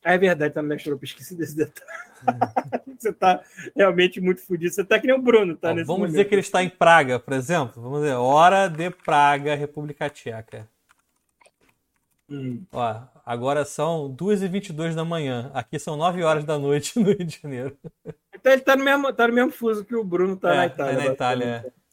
Ah, 0.04 0.14
é 0.14 0.18
verdade, 0.18 0.54
tá 0.54 0.62
no 0.62 0.70
leste 0.70 0.88
europeu. 0.88 1.06
Esqueci 1.06 1.36
desse 1.36 1.56
detalhe. 1.56 1.88
você 3.00 3.10
está 3.10 3.42
realmente 3.76 4.20
muito 4.22 4.42
fodido. 4.42 4.74
Você 4.74 4.82
está 4.82 5.00
que 5.00 5.08
nem 5.08 5.16
o 5.16 5.22
Bruno, 5.22 5.56
tá? 5.56 5.72
Ó, 5.72 5.76
vamos 5.76 5.88
momento. 5.88 6.12
dizer 6.12 6.26
que 6.26 6.36
ele 6.36 6.42
está 6.42 6.64
em 6.64 6.70
Praga, 6.70 7.20
por 7.20 7.34
exemplo. 7.34 7.82
Vamos 7.82 8.02
dizer, 8.02 8.14
hora 8.16 8.68
de 8.68 8.90
Praga, 8.90 9.56
República 9.56 10.10
Tcheca. 10.10 10.68
Hum. 12.30 12.64
Ó, 12.72 13.02
agora 13.26 13.66
são 13.66 14.14
2h22 14.16 14.96
da 14.96 15.06
manhã. 15.06 15.52
Aqui 15.54 15.78
são 15.78 15.98
9 15.98 16.24
horas 16.24 16.46
da 16.46 16.58
noite 16.58 16.98
no 17.00 17.06
Rio 17.06 17.26
de 17.26 17.40
Janeiro. 17.42 17.78
Então 18.34 18.52
ele 18.52 18.62
está 18.62 18.76
no 18.76 18.84
mesmo, 18.84 19.14
tá 19.14 19.28
no 19.28 19.34
mesmo 19.34 19.52
fuso 19.52 19.86
que 19.86 19.96
o 19.96 20.04
Bruno 20.04 20.34
está 20.34 20.54
é, 20.54 20.58
na 20.58 20.66
Itália. 20.66 20.92
É 20.92 20.98
na 20.98 21.06
Itália, 21.06 21.46
é. 21.46 21.84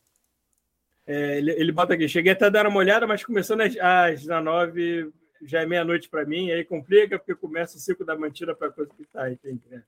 É, 1.07 1.39
ele, 1.39 1.51
ele, 1.53 1.73
bota 1.73 1.95
aqui, 1.95 2.09
cheguei 2.09 2.33
até 2.33 2.47
a 2.47 2.51
dar 2.51 2.69
uma 2.69 2.79
olhada, 2.79 3.05
mas 3.05 3.25
começando 3.25 3.63
às, 3.63 3.77
às 3.77 4.21
19 4.21 5.13
já 5.43 5.61
é 5.63 5.67
meia-noite 5.67 6.09
para 6.09 6.25
mim, 6.25 6.51
aí 6.51 6.65
complica, 6.65 7.19
porque 7.19 7.35
começa 7.35 7.77
o 7.77 7.81
ciclo 7.81 8.05
da 8.05 8.17
mantina 8.17 8.55
para 8.55 8.71
coisa 8.71 8.91
que 8.95 9.03
está 9.03 9.25
aí, 9.25 9.37
tem, 9.37 9.61
né? 9.71 9.83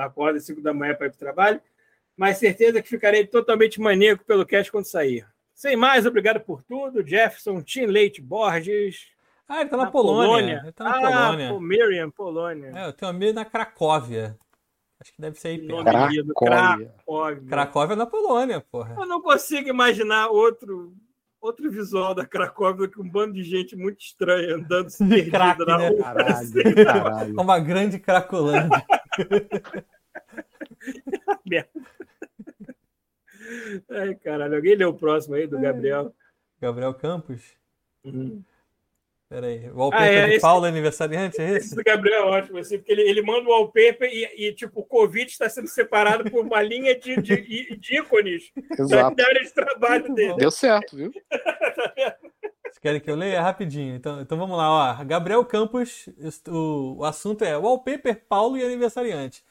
acorda 0.00 0.38
às 0.38 0.44
5 0.44 0.60
da 0.60 0.72
manhã 0.72 0.94
para 0.94 1.06
ir 1.06 1.10
para 1.10 1.16
o 1.16 1.18
trabalho, 1.18 1.60
mas 2.16 2.38
certeza 2.38 2.80
que 2.80 2.88
ficarei 2.88 3.26
totalmente 3.26 3.80
maníaco 3.80 4.24
pelo 4.24 4.46
cast 4.46 4.70
quando 4.70 4.84
sair. 4.84 5.26
Sem 5.54 5.76
mais, 5.76 6.06
obrigado 6.06 6.40
por 6.40 6.62
tudo. 6.62 7.06
Jefferson, 7.06 7.60
Tim 7.62 7.86
Leite 7.86 8.20
Borges. 8.20 9.08
Ah, 9.48 9.56
ele 9.56 9.64
está 9.64 9.76
na, 9.76 9.84
na, 9.84 9.90
Polônia. 9.90 10.26
Polônia. 10.26 10.60
Ele 10.62 10.72
tá 10.72 10.84
na 10.84 10.90
ah, 10.90 11.28
Polônia. 11.28 11.60
Miriam, 11.60 12.10
Polônia. 12.10 12.72
É, 12.74 12.86
eu 12.86 12.92
tenho 12.92 13.10
um 13.10 13.14
amigo 13.14 13.32
na 13.32 13.44
Cracóvia. 13.44 14.36
Acho 15.00 15.12
que 15.12 15.20
deve 15.20 15.38
ser 15.38 15.48
aí. 15.48 15.66
Cracóvia. 15.66 16.24
Cracóvia. 16.34 17.48
Cracóvia 17.48 17.94
é 17.94 17.96
na 17.96 18.06
Polônia, 18.06 18.60
porra. 18.60 18.94
Eu 18.98 19.06
não 19.06 19.20
consigo 19.20 19.68
imaginar 19.68 20.28
outro 20.28 20.94
outro 21.42 21.70
visual 21.70 22.14
da 22.14 22.24
Cracóvia 22.24 22.88
que 22.88 23.00
um 23.00 23.08
bando 23.08 23.34
de 23.34 23.42
gente 23.42 23.76
muito 23.76 24.00
estranha 24.00 24.54
andando 24.54 24.88
se 24.88 25.04
crack, 25.28 25.58
na 25.66 25.78
né? 25.78 25.88
rua. 25.88 26.02
Caralho, 26.02 26.62
caralho. 26.86 27.40
Uma 27.40 27.58
grande 27.58 27.98
cracolândia. 27.98 28.82
Ai, 33.90 34.14
caralho. 34.14 34.54
Alguém 34.54 34.76
leu 34.76 34.90
o 34.90 34.94
próximo 34.94 35.34
aí 35.34 35.46
do 35.46 35.60
Gabriel? 35.60 36.14
Gabriel 36.60 36.94
Campos? 36.94 37.42
Uhum. 38.04 38.42
Peraí, 39.32 39.70
o 39.70 39.78
wallpaper 39.78 40.06
ah, 40.06 40.12
é, 40.12 40.26
de 40.26 40.32
esse, 40.32 40.42
Paulo 40.42 40.66
é 40.66 40.68
aniversariante, 40.68 41.40
é 41.40 41.44
esse? 41.52 41.68
Esse 41.68 41.74
do 41.74 41.82
Gabriel 41.82 42.24
é 42.24 42.38
ótimo, 42.38 42.58
assim, 42.58 42.76
porque 42.76 42.92
ele, 42.92 43.00
ele 43.00 43.22
manda 43.22 43.48
o 43.48 43.50
wallpaper 43.50 44.10
e, 44.12 44.48
e, 44.48 44.52
tipo, 44.52 44.80
o 44.80 44.84
Covid 44.84 45.30
está 45.30 45.48
sendo 45.48 45.68
separado 45.68 46.30
por 46.30 46.44
uma 46.44 46.60
linha 46.60 46.94
de, 46.98 47.16
de, 47.16 47.74
de 47.78 47.96
ícones 47.96 48.52
Exato. 48.78 49.16
da 49.16 49.26
área 49.26 49.42
de 49.42 49.50
trabalho 49.54 50.14
dele. 50.14 50.34
Deu 50.36 50.50
certo, 50.50 50.98
viu? 50.98 51.10
tá 51.32 52.16
Vocês 52.62 52.78
querem 52.78 53.00
que 53.00 53.10
eu 53.10 53.16
leia? 53.16 53.40
Rapidinho. 53.40 53.96
Então, 53.96 54.20
então 54.20 54.36
vamos 54.36 54.54
lá, 54.54 55.00
ó. 55.00 55.04
Gabriel 55.04 55.42
Campos, 55.46 56.10
o, 56.46 56.98
o 56.98 57.04
assunto 57.06 57.42
é 57.42 57.56
wallpaper, 57.56 58.26
Paulo 58.28 58.58
e 58.58 58.62
aniversariante. 58.62 59.42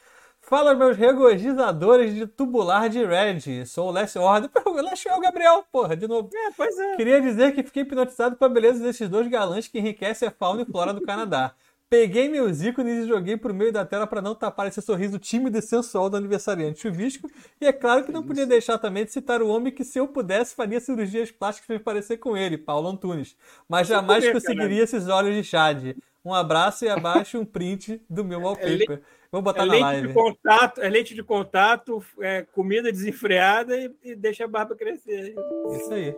Fala, 0.52 0.76
meus 0.76 0.98
regozijadores 0.98 2.14
de 2.14 2.28
tubular 2.28 2.90
de 2.90 3.06
Red. 3.06 3.66
Sou 3.66 3.88
o 3.88 3.92
Last 3.92 4.20
Order. 4.20 4.50
Last 4.84 5.08
é 5.08 5.16
o 5.16 5.22
Gabriel, 5.22 5.64
porra, 5.72 5.96
de 5.96 6.06
novo. 6.10 6.30
É, 6.36 6.52
pois 6.52 6.78
é. 6.78 6.98
Queria 6.98 7.22
dizer 7.22 7.56
que 7.56 7.64
fiquei 7.64 7.84
hipnotizado 7.84 8.36
com 8.36 8.44
a 8.44 8.50
beleza 8.50 8.84
desses 8.84 9.08
dois 9.08 9.30
galãs 9.30 9.70
que 9.70 9.80
enriquecem 9.80 10.28
a 10.28 10.32
fauna 10.32 10.64
e 10.64 10.66
flora 10.66 10.94
do 10.94 11.04
Canadá. 11.04 11.56
Peguei 11.90 12.28
meus 12.28 12.62
ícones 12.62 13.06
e 13.06 13.08
joguei 13.08 13.38
pro 13.38 13.54
meio 13.54 13.72
da 13.72 13.86
tela 13.86 14.06
para 14.06 14.22
não 14.22 14.36
tapar 14.36 14.68
esse 14.68 14.82
sorriso 14.82 15.18
tímido 15.18 15.58
e 15.58 15.62
sensual 15.62 16.10
do 16.10 16.18
aniversariante 16.18 16.82
chuvisco. 16.82 17.32
E 17.62 17.66
é 17.66 17.72
claro 17.72 18.04
que 18.04 18.12
não 18.12 18.22
podia 18.22 18.46
deixar 18.46 18.78
também 18.78 19.06
de 19.06 19.14
citar 19.14 19.42
o 19.42 19.48
homem 19.48 19.72
que, 19.72 19.86
se 19.86 20.00
eu 20.00 20.08
pudesse, 20.10 20.54
faria 20.54 20.82
cirurgias 20.82 21.32
plásticas 21.32 21.68
para 21.68 21.80
parecer 21.80 22.18
com 22.18 22.36
ele, 22.36 22.58
Paulo 22.58 22.90
Antunes. 22.90 23.38
Mas 23.70 23.88
jamais 23.88 24.30
conseguiria 24.30 24.84
esses 24.84 25.08
olhos 25.08 25.34
de 25.34 25.46
Chad. 25.46 25.96
Um 26.26 26.34
abraço 26.34 26.84
e 26.84 26.90
abaixo 26.90 27.40
um 27.40 27.46
print 27.46 28.02
do 28.10 28.26
meu 28.26 28.42
wallpaper. 28.42 29.02
Vou 29.32 29.42
botar 29.42 29.64
é 29.64 29.66
na 29.66 29.76
live. 29.76 30.10
De 30.10 30.14
contato, 30.14 30.82
é 30.82 30.90
leite 30.90 31.16
de 31.16 31.24
contato, 31.24 32.04
é 32.20 32.44
comida 32.44 32.92
desenfreada 32.92 33.78
e, 33.78 33.96
e 34.04 34.16
deixa 34.16 34.44
a 34.44 34.48
barba 34.48 34.76
crescer. 34.76 35.34
Isso 35.72 35.94
aí. 35.94 36.14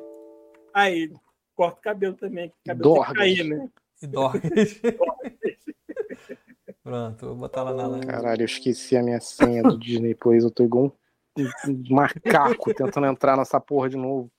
Aí, 0.73 1.13
corta 1.53 1.79
o 1.79 1.83
cabelo 1.83 2.15
também. 2.15 2.47
O 2.47 2.53
cabelo 2.65 2.95
Dorgas. 2.95 3.15
Cair, 3.15 3.43
né? 3.43 3.69
E 4.01 4.07
dorgas. 4.07 4.81
Pronto, 6.83 7.27
vou 7.27 7.35
botar 7.35 7.63
lá 7.63 7.73
na 7.73 7.87
live. 7.87 8.07
Caralho, 8.07 8.41
eu 8.41 8.45
esqueci 8.45 8.97
a 8.97 9.03
minha 9.03 9.21
senha 9.21 9.61
do 9.61 9.77
Disney 9.77 10.15
Plus. 10.15 10.43
Eu 10.43 10.51
tô 10.51 10.63
igual 10.63 10.97
um, 11.37 11.69
um 11.69 11.83
macaco 11.89 12.73
tentando 12.73 13.05
entrar 13.05 13.37
nessa 13.37 13.59
porra 13.59 13.89
de 13.89 13.95
novo. 13.95 14.29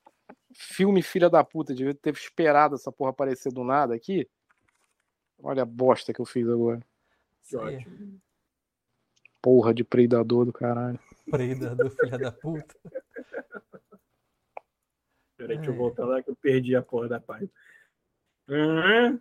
Filme 0.52 1.00
filha 1.00 1.30
da 1.30 1.42
puta, 1.42 1.74
devia 1.74 1.94
ter 1.94 2.12
esperado 2.12 2.74
essa 2.74 2.92
porra 2.92 3.10
aparecer 3.10 3.52
do 3.52 3.62
nada 3.62 3.94
aqui. 3.94 4.28
Olha 5.42 5.62
a 5.62 5.66
bosta 5.66 6.12
que 6.12 6.20
eu 6.20 6.26
fiz 6.26 6.48
agora. 6.48 6.80
Que 7.48 7.56
ótimo. 7.56 8.20
Porra 9.44 9.74
de 9.74 9.84
predador 9.84 10.46
do 10.46 10.54
caralho. 10.54 10.98
Predador, 11.30 11.90
filha 11.90 12.18
da 12.18 12.32
puta. 12.32 12.74
Peraí, 15.36 15.58
deixa 15.58 15.70
eu 15.70 15.76
voltar 15.76 16.06
lá 16.06 16.22
que 16.22 16.30
eu 16.30 16.36
perdi 16.36 16.74
a 16.74 16.80
porra 16.80 17.08
da 17.08 17.20
página. 17.20 17.50
Uhum. 18.48 19.20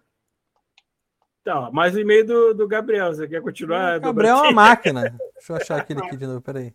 Tá, 1.44 1.70
mais 1.72 1.94
um 1.94 2.00
e-mail 2.00 2.26
do, 2.26 2.54
do 2.54 2.66
Gabriel. 2.70 3.14
Você 3.14 3.28
quer 3.28 3.42
continuar? 3.42 4.00
Gabriel 4.00 4.38
é 4.38 4.42
uma 4.44 4.52
máquina. 4.54 5.02
Deixa 5.34 5.52
eu 5.52 5.58
achar 5.58 5.82
aquele 5.82 6.00
aqui 6.00 6.16
de 6.16 6.26
novo, 6.26 6.40
peraí. 6.40 6.74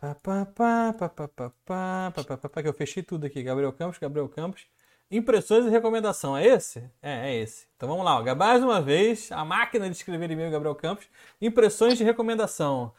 Pá, 0.00 0.14
pá, 0.14 0.46
pá, 0.46 0.92
pá, 0.96 1.08
pá, 1.08 1.28
pá, 1.28 1.50
pá, 1.66 2.12
pá, 2.14 2.36
pá, 2.36 2.48
pá, 2.48 2.62
que 2.62 2.68
eu 2.68 2.74
fechei 2.74 3.02
tudo 3.02 3.26
aqui. 3.26 3.42
Gabriel 3.42 3.72
Campos, 3.72 3.98
Gabriel 3.98 4.28
Campos. 4.28 4.68
Impressões 5.10 5.66
e 5.66 5.68
recomendação, 5.70 6.36
é 6.36 6.46
esse? 6.46 6.78
É, 7.02 7.30
é 7.30 7.36
esse. 7.36 7.66
Então 7.76 7.88
vamos 7.88 8.04
lá, 8.04 8.20
ó. 8.20 8.34
mais 8.36 8.62
uma 8.62 8.80
vez, 8.80 9.32
a 9.32 9.44
máquina 9.44 9.90
de 9.90 9.96
escrever 9.96 10.30
e-mail 10.30 10.52
Gabriel 10.52 10.74
Campos. 10.74 11.06
Impressões 11.42 11.98
de 11.98 12.04
recomendação. 12.04 12.92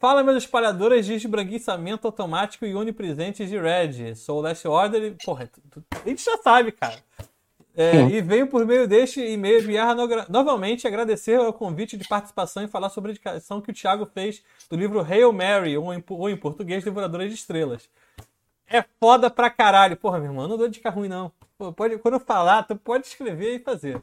Fala, 0.00 0.24
meus 0.24 0.38
espalhadores 0.38 1.06
de 1.06 1.14
esbranquiçamento 1.14 2.08
automático 2.08 2.66
e 2.66 2.74
onipresentes 2.74 3.48
de 3.48 3.56
Red. 3.56 4.16
Sou 4.16 4.38
o 4.38 4.40
Last 4.40 4.66
Order 4.66 5.02
e... 5.04 5.10
Porra, 5.24 5.48
a 6.04 6.08
gente 6.08 6.24
já 6.24 6.36
sabe, 6.38 6.72
cara. 6.72 6.98
É, 7.76 8.02
e 8.10 8.20
venho 8.20 8.48
por 8.48 8.66
meio 8.66 8.88
deste 8.88 9.20
e-mail 9.20 9.60
enviar 9.60 9.94
no, 9.94 10.06
novamente 10.28 10.86
agradecer 10.88 11.36
ao 11.36 11.52
convite 11.52 11.96
de 11.96 12.06
participação 12.06 12.64
e 12.64 12.68
falar 12.68 12.90
sobre 12.90 13.10
a 13.10 13.12
indicação 13.12 13.60
que 13.60 13.70
o 13.70 13.74
Thiago 13.74 14.04
fez 14.04 14.42
do 14.68 14.76
livro 14.76 15.00
Hail 15.00 15.32
Mary, 15.32 15.76
ou 15.78 15.94
em, 15.94 16.02
ou 16.08 16.28
em 16.28 16.36
português, 16.36 16.84
Devoradora 16.84 17.26
de 17.26 17.34
Estrelas. 17.34 17.88
É 18.72 18.84
foda 18.98 19.30
pra 19.30 19.50
caralho. 19.50 19.96
Porra, 19.96 20.18
meu 20.18 20.30
irmão, 20.30 20.48
não 20.48 20.56
dou 20.56 20.68
dica 20.68 20.90
ruim, 20.90 21.08
não. 21.08 21.30
Pô, 21.58 21.72
pode, 21.72 21.98
quando 21.98 22.14
eu 22.14 22.20
falar, 22.20 22.62
tu 22.64 22.74
pode 22.74 23.06
escrever 23.06 23.56
e 23.56 23.58
fazer. 23.58 24.02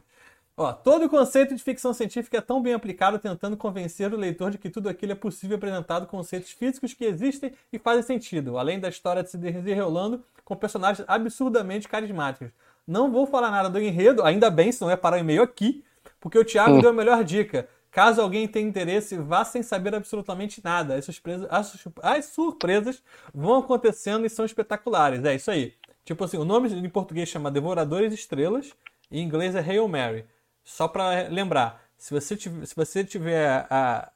Ó, 0.56 0.72
todo 0.72 1.06
o 1.06 1.08
conceito 1.08 1.54
de 1.54 1.62
ficção 1.62 1.92
científica 1.92 2.36
é 2.38 2.40
tão 2.40 2.62
bem 2.62 2.74
aplicado 2.74 3.18
tentando 3.18 3.56
convencer 3.56 4.12
o 4.12 4.16
leitor 4.16 4.50
de 4.50 4.58
que 4.58 4.68
tudo 4.68 4.88
aquilo 4.88 5.12
é 5.12 5.14
possível 5.14 5.56
apresentado 5.56 6.06
conceitos 6.06 6.50
físicos 6.50 6.92
que 6.92 7.04
existem 7.04 7.52
e 7.72 7.78
fazem 7.78 8.02
sentido, 8.02 8.58
além 8.58 8.78
da 8.78 8.88
história 8.88 9.22
de 9.22 9.30
se 9.30 9.38
desenrolando 9.38 10.22
com 10.44 10.54
personagens 10.54 11.04
absurdamente 11.08 11.88
carismáticos. 11.88 12.50
Não 12.86 13.10
vou 13.10 13.26
falar 13.26 13.50
nada 13.50 13.70
do 13.70 13.80
enredo, 13.80 14.22
ainda 14.22 14.50
bem, 14.50 14.70
se 14.70 14.80
não 14.82 14.90
é 14.90 14.96
parar 14.96 15.16
o 15.16 15.20
e-mail 15.20 15.42
aqui, 15.42 15.82
porque 16.20 16.38
o 16.38 16.44
Thiago 16.44 16.74
hum. 16.74 16.80
deu 16.80 16.90
a 16.90 16.92
melhor 16.92 17.24
dica. 17.24 17.66
Caso 17.90 18.20
alguém 18.20 18.46
tenha 18.46 18.68
interesse, 18.68 19.16
vá 19.16 19.44
sem 19.44 19.62
saber 19.62 19.94
absolutamente 19.94 20.62
nada. 20.62 20.94
As 20.94 21.04
surpresas, 21.04 21.48
as, 21.50 21.86
as 22.02 22.24
surpresas 22.26 23.02
vão 23.34 23.58
acontecendo 23.58 24.24
e 24.24 24.30
são 24.30 24.44
espetaculares. 24.44 25.24
É 25.24 25.34
isso 25.34 25.50
aí. 25.50 25.74
Tipo 26.04 26.24
assim, 26.24 26.36
o 26.36 26.44
nome 26.44 26.68
em 26.72 26.88
português 26.88 27.28
chama 27.28 27.50
Devoradores 27.50 28.12
Estrelas, 28.12 28.72
em 29.10 29.22
inglês 29.22 29.54
é 29.54 29.60
Hail 29.60 29.88
Mary. 29.88 30.24
Só 30.64 30.86
para 30.88 31.28
lembrar, 31.28 31.82
se 31.96 32.14
você 32.14 32.36
tiver, 32.36 32.66
se 32.66 32.76
você 32.76 33.04
tiver 33.04 33.66
a, 33.70 34.10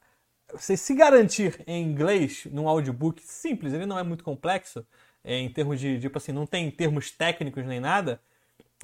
você 0.53 0.77
se 0.77 0.95
garantir 0.95 1.63
em 1.67 1.83
inglês 1.83 2.47
num 2.51 2.69
audiobook 2.69 3.23
simples, 3.23 3.73
ele 3.73 3.87
não 3.87 3.99
é 3.99 4.03
muito 4.03 4.23
complexo, 4.25 4.87
é, 5.23 5.37
em 5.39 5.49
termos 5.49 5.81
de, 5.81 5.99
tipo 6.01 6.17
assim, 6.19 6.33
não 6.33 6.47
tem 6.47 6.71
termos 6.71 7.11
técnicos 7.11 7.65
nem 7.65 7.81
nada. 7.81 8.21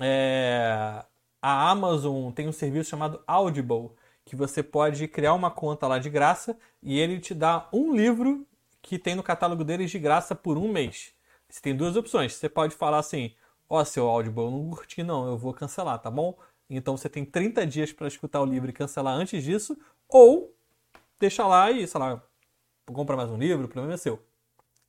É, 0.00 1.04
a 1.42 1.70
Amazon 1.70 2.32
tem 2.32 2.48
um 2.48 2.52
serviço 2.52 2.90
chamado 2.90 3.22
Audible, 3.26 3.90
que 4.31 4.36
você 4.36 4.62
pode 4.62 5.09
criar 5.09 5.35
uma 5.35 5.51
conta 5.51 5.89
lá 5.89 5.98
de 5.98 6.09
graça 6.09 6.57
e 6.81 7.01
ele 7.01 7.19
te 7.19 7.35
dá 7.35 7.69
um 7.73 7.93
livro 7.93 8.47
que 8.81 8.97
tem 8.97 9.16
no 9.16 9.24
catálogo 9.24 9.65
deles 9.65 9.90
de 9.90 9.98
graça 9.98 10.36
por 10.36 10.57
um 10.57 10.70
mês. 10.70 11.12
Você 11.48 11.61
tem 11.61 11.74
duas 11.74 11.97
opções. 11.97 12.35
Você 12.35 12.48
pode 12.48 12.77
falar 12.77 12.98
assim: 12.98 13.35
Ó, 13.69 13.81
oh, 13.81 13.85
seu 13.85 14.07
Audible, 14.07 14.44
eu 14.44 14.51
não 14.52 14.70
curti, 14.70 15.02
não, 15.02 15.27
eu 15.27 15.36
vou 15.36 15.52
cancelar, 15.52 15.98
tá 15.98 16.09
bom? 16.09 16.39
Então 16.70 16.97
você 16.97 17.09
tem 17.09 17.24
30 17.24 17.66
dias 17.66 17.93
para 17.93 18.07
escutar 18.07 18.40
o 18.40 18.44
livro 18.44 18.70
e 18.70 18.73
cancelar 18.73 19.15
antes 19.15 19.43
disso, 19.43 19.77
ou 20.09 20.55
deixa 21.19 21.44
lá 21.44 21.73
e, 21.73 21.85
sei 21.85 21.98
lá, 21.98 22.23
compra 22.86 23.16
mais 23.16 23.31
um 23.31 23.36
livro, 23.36 23.65
o 23.65 23.69
problema 23.69 23.94
é 23.94 23.97
seu. 23.97 24.24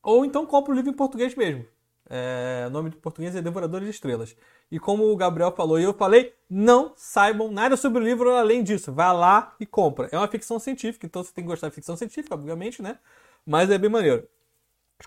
Ou 0.04 0.24
então 0.24 0.46
compra 0.46 0.72
o 0.72 0.76
livro 0.76 0.92
em 0.92 0.96
português 0.96 1.34
mesmo. 1.34 1.66
É, 2.14 2.68
nome 2.70 2.90
de 2.90 2.98
português 2.98 3.34
é 3.38 3.42
Devoradores 3.42 3.88
de 3.88 3.94
Estrelas. 3.94 4.36
E 4.70 4.78
como 4.78 5.10
o 5.10 5.16
Gabriel 5.16 5.54
falou 5.54 5.80
e 5.80 5.84
eu 5.84 5.94
falei, 5.94 6.34
não 6.50 6.92
saibam 6.98 7.50
nada 7.50 7.78
sobre 7.78 8.04
o 8.04 8.06
livro 8.06 8.32
além 8.32 8.62
disso. 8.64 8.92
Vá 8.92 9.14
lá 9.14 9.56
e 9.62 9.66
compra. 9.66 10.10
É 10.12 10.18
uma 10.18 10.28
ficção 10.28 10.60
científica, 10.60 11.06
então 11.06 11.24
você 11.24 11.32
tem 11.32 11.42
que 11.42 11.48
gostar 11.48 11.70
de 11.70 11.76
ficção 11.76 11.96
científica, 11.96 12.36
obviamente, 12.36 12.82
né? 12.82 13.00
Mas 13.46 13.70
é 13.70 13.78
bem 13.78 13.90
maneiro. 13.90 14.28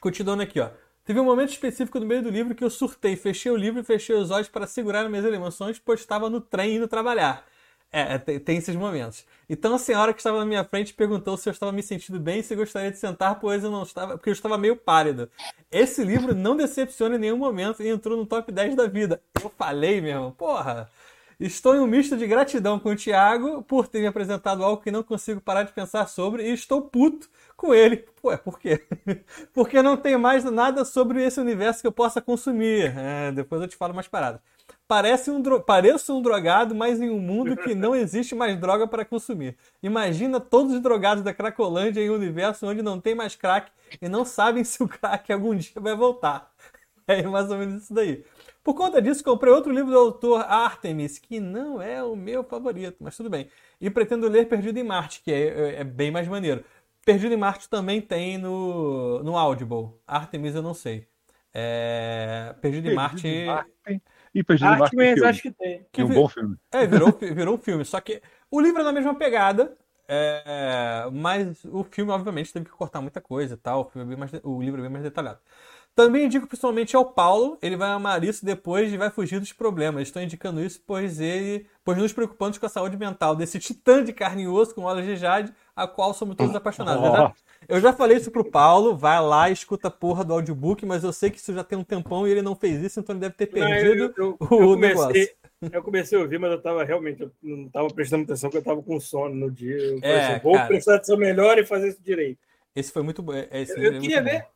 Continuando 0.00 0.42
aqui, 0.42 0.58
ó. 0.58 0.70
Teve 1.04 1.20
um 1.20 1.24
momento 1.24 1.50
específico 1.50 2.00
no 2.00 2.06
meio 2.06 2.22
do 2.22 2.30
livro 2.30 2.54
que 2.54 2.64
eu 2.64 2.70
surtei, 2.70 3.16
fechei 3.16 3.52
o 3.52 3.56
livro 3.56 3.80
e 3.80 3.84
fechei 3.84 4.16
os 4.16 4.30
olhos 4.30 4.48
para 4.48 4.66
segurar 4.66 5.06
minhas 5.06 5.26
emoções, 5.26 5.78
pois 5.78 6.00
estava 6.00 6.30
no 6.30 6.40
trem 6.40 6.76
indo 6.76 6.88
trabalhar. 6.88 7.44
É, 7.94 8.14
é 8.14 8.38
tem 8.40 8.56
esses 8.56 8.74
momentos. 8.74 9.24
Então 9.48 9.72
a 9.72 9.78
senhora 9.78 10.12
que 10.12 10.18
estava 10.18 10.40
na 10.40 10.44
minha 10.44 10.64
frente 10.64 10.92
perguntou 10.92 11.36
se 11.36 11.48
eu 11.48 11.52
estava 11.52 11.70
me 11.70 11.80
sentindo 11.80 12.18
bem 12.18 12.40
e 12.40 12.42
se 12.42 12.56
gostaria 12.56 12.90
de 12.90 12.98
sentar, 12.98 13.38
pois 13.38 13.62
eu 13.62 13.70
não 13.70 13.84
estava, 13.84 14.16
porque 14.18 14.30
eu 14.30 14.32
estava 14.32 14.58
meio 14.58 14.74
pálido. 14.74 15.30
Esse 15.70 16.02
livro 16.02 16.34
não 16.34 16.56
decepciona 16.56 17.14
em 17.14 17.18
nenhum 17.18 17.38
momento 17.38 17.80
e 17.84 17.88
entrou 17.88 18.16
no 18.16 18.26
top 18.26 18.50
10 18.50 18.74
da 18.74 18.88
vida. 18.88 19.22
Eu 19.40 19.48
falei, 19.56 20.00
meu 20.00 20.10
irmão, 20.10 20.32
porra. 20.32 20.90
Estou 21.38 21.74
em 21.74 21.80
um 21.80 21.86
misto 21.86 22.16
de 22.16 22.26
gratidão 22.26 22.78
com 22.78 22.90
o 22.90 22.96
Thiago 22.96 23.62
por 23.64 23.88
ter 23.88 24.00
me 24.00 24.06
apresentado 24.06 24.64
algo 24.64 24.82
que 24.82 24.90
não 24.90 25.02
consigo 25.02 25.40
parar 25.40 25.64
de 25.64 25.72
pensar 25.72 26.08
sobre 26.08 26.44
e 26.48 26.52
estou 26.52 26.82
puto 26.82 27.28
com 27.56 27.74
ele. 27.74 28.04
Ué, 28.24 28.36
por 28.36 28.58
quê? 28.58 28.84
Porque 29.52 29.82
não 29.82 29.96
tem 29.96 30.16
mais 30.16 30.44
nada 30.44 30.84
sobre 30.84 31.24
esse 31.24 31.40
universo 31.40 31.80
que 31.80 31.86
eu 31.86 31.92
possa 31.92 32.20
consumir. 32.20 32.92
É, 32.96 33.32
depois 33.32 33.60
eu 33.60 33.68
te 33.68 33.76
falo 33.76 33.94
mais 33.94 34.06
paradas. 34.08 34.40
Parece 34.86 35.30
um 35.30 35.40
dro... 35.40 35.60
Pareço 35.62 36.14
um 36.16 36.20
drogado, 36.20 36.74
mas 36.74 37.00
em 37.00 37.10
um 37.10 37.18
mundo 37.18 37.56
que 37.56 37.74
não 37.74 37.94
existe 37.94 38.34
mais 38.34 38.58
droga 38.58 38.86
para 38.86 39.04
consumir. 39.04 39.56
Imagina 39.82 40.38
todos 40.38 40.74
os 40.74 40.80
drogados 40.80 41.24
da 41.24 41.32
Cracolândia 41.32 42.00
em 42.02 42.10
um 42.10 42.14
universo 42.14 42.66
onde 42.66 42.82
não 42.82 43.00
tem 43.00 43.14
mais 43.14 43.34
crack 43.34 43.72
e 44.00 44.08
não 44.08 44.24
sabem 44.24 44.62
se 44.64 44.82
o 44.82 44.88
crack 44.88 45.32
algum 45.32 45.54
dia 45.54 45.80
vai 45.80 45.96
voltar. 45.96 46.52
É 47.06 47.20
mais 47.20 47.50
ou 47.50 47.58
menos 47.58 47.82
isso 47.82 47.92
daí. 47.92 48.24
Por 48.62 48.72
conta 48.72 49.02
disso, 49.02 49.22
comprei 49.22 49.52
outro 49.52 49.70
livro 49.70 49.90
do 49.90 49.98
autor 49.98 50.40
Artemis, 50.40 51.18
que 51.18 51.38
não 51.38 51.82
é 51.82 52.02
o 52.02 52.16
meu 52.16 52.42
favorito, 52.42 52.96
mas 52.98 53.14
tudo 53.14 53.28
bem. 53.28 53.46
E 53.78 53.90
pretendo 53.90 54.26
ler 54.26 54.48
Perdido 54.48 54.78
em 54.78 54.82
Marte, 54.82 55.20
que 55.22 55.30
é, 55.30 55.48
é, 55.48 55.80
é 55.80 55.84
bem 55.84 56.10
mais 56.10 56.26
maneiro. 56.26 56.64
Perdido 57.04 57.34
em 57.34 57.36
Marte 57.36 57.68
também 57.68 58.00
tem 58.00 58.38
no, 58.38 59.22
no 59.22 59.36
Audible. 59.36 59.90
Artemis 60.06 60.54
eu 60.54 60.62
não 60.62 60.72
sei. 60.72 61.06
É... 61.52 62.54
Perdido, 62.62 62.88
em 62.88 62.94
Marte. 62.94 63.46
E 64.34 64.42
Perdido. 64.42 64.82
Artemis 64.82 65.22
acho 65.22 65.42
que 65.42 65.52
tem. 65.52 65.86
Que 65.92 66.00
é 66.00 66.04
um 66.04 66.08
bom 66.08 66.28
filme. 66.28 66.56
É, 66.72 66.86
virou, 66.86 67.12
virou 67.12 67.54
um 67.54 67.58
filme. 67.58 67.84
Só 67.84 68.00
que 68.00 68.20
o 68.50 68.60
livro 68.60 68.80
é 68.80 68.84
na 68.84 68.92
mesma 68.92 69.14
pegada. 69.14 69.76
É... 70.08 71.08
Mas 71.12 71.64
o 71.64 71.84
filme, 71.84 72.10
obviamente, 72.10 72.52
teve 72.52 72.66
que 72.66 72.72
cortar 72.72 73.00
muita 73.00 73.20
coisa 73.20 73.54
e 73.54 73.56
tal. 73.56 73.90
O, 73.94 74.00
é 74.00 74.16
mais... 74.16 74.32
o 74.42 74.60
livro 74.60 74.80
é 74.80 74.82
bem 74.82 74.90
mais 74.90 75.04
detalhado. 75.04 75.38
Também 75.94 76.24
indico 76.24 76.48
principalmente 76.48 76.96
ao 76.96 77.04
Paulo, 77.04 77.56
ele 77.62 77.76
vai 77.76 77.88
amar 77.90 78.24
isso 78.24 78.44
depois 78.44 78.92
e 78.92 78.96
vai 78.96 79.10
fugir 79.10 79.38
dos 79.38 79.52
problemas. 79.52 80.02
Estou 80.02 80.20
indicando 80.20 80.60
isso 80.60 80.82
pois 80.84 81.20
ele, 81.20 81.68
pois 81.84 81.96
nos 81.96 82.12
preocupamos 82.12 82.58
com 82.58 82.66
a 82.66 82.68
saúde 82.68 82.96
mental 82.96 83.36
desse 83.36 83.60
titã 83.60 84.02
de 84.02 84.12
carne 84.12 84.42
e 84.42 84.48
osso 84.48 84.74
com 84.74 84.82
olhos 84.82 85.06
de 85.06 85.14
jade, 85.14 85.54
a 85.76 85.86
qual 85.86 86.12
somos 86.12 86.34
todos 86.34 86.54
apaixonados. 86.56 87.04
Eu 87.04 87.12
já, 87.12 87.32
eu 87.68 87.80
já 87.80 87.92
falei 87.92 88.16
isso 88.16 88.30
pro 88.30 88.44
Paulo, 88.44 88.96
vai 88.96 89.20
lá 89.20 89.50
e 89.50 89.52
escuta 89.52 89.88
a 89.88 89.90
porra 89.90 90.24
do 90.24 90.32
audiobook, 90.32 90.84
mas 90.84 91.04
eu 91.04 91.12
sei 91.12 91.30
que 91.30 91.38
isso 91.38 91.52
já 91.52 91.64
tem 91.64 91.78
um 91.78 91.84
tempão 91.84 92.26
e 92.26 92.30
ele 92.30 92.42
não 92.42 92.54
fez 92.54 92.82
isso, 92.82 93.00
então 93.00 93.14
ele 93.14 93.20
deve 93.20 93.34
ter 93.34 93.46
perdido 93.46 94.14
não, 94.16 94.24
eu, 94.24 94.36
eu, 94.40 94.48
o 94.50 94.54
eu 94.54 94.74
comecei, 94.74 95.10
negócio. 95.10 95.36
Eu 95.72 95.82
comecei 95.82 96.18
a 96.18 96.20
ouvir, 96.22 96.38
mas 96.38 96.52
eu 96.52 96.60
tava 96.60 96.84
realmente, 96.84 97.22
eu 97.22 97.30
não 97.42 97.68
tava 97.68 97.88
prestando 97.88 98.24
atenção, 98.24 98.50
porque 98.50 98.58
eu 98.58 98.64
tava 98.64 98.82
com 98.82 99.00
sono 99.00 99.34
no 99.34 99.50
dia. 99.50 99.76
Eu 99.76 99.98
é, 100.02 100.26
assim, 100.26 100.42
vou 100.42 100.58
prestar 100.66 100.96
atenção 100.96 101.16
melhor 101.16 101.58
e 101.58 101.64
fazer 101.64 101.88
isso 101.88 102.02
direito. 102.02 102.38
Esse 102.74 102.92
foi 102.92 103.02
muito 103.02 103.22
bom. 103.22 103.32
eu, 103.34 103.46
eu 103.82 104.00
queria 104.00 104.22
ver. 104.22 104.42
Bom. 104.42 104.53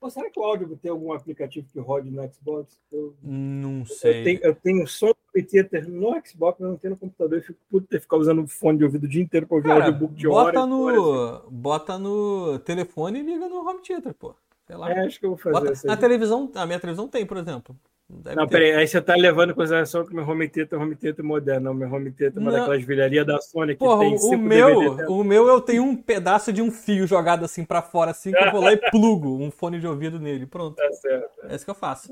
Pô, 0.00 0.08
será 0.08 0.30
que 0.30 0.38
o 0.38 0.44
áudio 0.44 0.78
tem 0.80 0.90
algum 0.90 1.12
aplicativo 1.12 1.66
que 1.72 1.80
rode 1.80 2.08
no 2.08 2.22
Xbox? 2.32 2.78
Eu, 2.90 3.16
não 3.20 3.84
sei. 3.84 4.20
Eu 4.20 4.24
tenho, 4.24 4.40
eu 4.42 4.54
tenho 4.54 4.86
som 4.86 5.08
do 5.08 5.88
no 5.88 6.22
Xbox, 6.24 6.60
mas 6.60 6.70
não 6.70 6.76
tenho 6.76 6.94
no 6.94 7.00
computador. 7.00 7.38
Eu 7.38 7.42
fico 7.42 7.58
puto 7.68 7.86
ter 7.88 8.00
ficar 8.00 8.16
usando 8.16 8.46
fone 8.46 8.78
de 8.78 8.84
ouvido 8.84 9.04
o 9.04 9.08
dia 9.08 9.22
inteiro 9.22 9.46
para 9.46 9.56
ouvir 9.56 9.68
Cara, 9.68 9.86
audiobook 9.86 10.14
de 10.14 10.28
bota 10.28 10.60
hora. 10.60 10.66
No, 10.66 11.32
assim. 11.32 11.46
Bota 11.50 11.98
no 11.98 12.58
telefone 12.60 13.18
e 13.18 13.22
liga 13.22 13.48
no 13.48 13.68
home 13.68 13.82
theater, 13.82 14.14
pô. 14.14 14.34
Sei 14.66 14.76
lá. 14.76 14.90
É, 14.92 15.06
acho 15.06 15.18
que 15.18 15.26
eu 15.26 15.30
vou 15.30 15.38
fazer 15.38 15.66
bota, 15.66 15.86
Na 15.86 15.96
televisão, 15.96 16.50
a 16.54 16.66
minha 16.66 16.78
televisão 16.78 17.08
tem, 17.08 17.26
por 17.26 17.36
exemplo. 17.36 17.76
Deve 18.10 18.36
não, 18.36 18.46
ter. 18.46 18.52
peraí, 18.52 18.72
aí 18.72 18.88
você 18.88 19.02
tá 19.02 19.14
levando 19.14 19.50
em 19.50 19.54
consideração 19.54 20.02
que 20.02 20.14
meu 20.14 20.26
home 20.26 20.48
theater 20.48 20.78
é 20.78 20.82
home 20.82 20.96
theater 20.96 21.22
moderno. 21.22 21.66
Não, 21.66 21.74
meu 21.74 21.92
home 21.92 22.10
theater 22.10 22.38
é 22.38 22.40
uma 22.40 22.50
daquelas 22.50 22.82
vilharias 22.82 23.26
da 23.26 23.38
Sony 23.38 23.74
que 23.74 23.80
Porra, 23.80 24.00
tem 24.00 24.16
o 24.16 24.38
meu, 24.38 25.10
O 25.10 25.22
meu 25.22 25.46
eu 25.46 25.60
tenho 25.60 25.82
um 25.82 25.94
pedaço 25.94 26.50
de 26.50 26.62
um 26.62 26.70
fio 26.70 27.06
jogado 27.06 27.44
assim 27.44 27.66
para 27.66 27.82
fora, 27.82 28.12
assim, 28.12 28.32
que 28.32 28.42
eu 28.42 28.50
vou 28.50 28.62
lá 28.62 28.72
e 28.72 28.78
plugo 28.90 29.36
um 29.42 29.50
fone 29.50 29.78
de 29.78 29.86
ouvido 29.86 30.18
nele. 30.18 30.46
Pronto. 30.46 30.76
Tá 30.76 30.90
certo. 30.92 31.46
É 31.50 31.54
isso 31.54 31.66
que 31.66 31.70
eu 31.70 31.74
faço. 31.74 32.10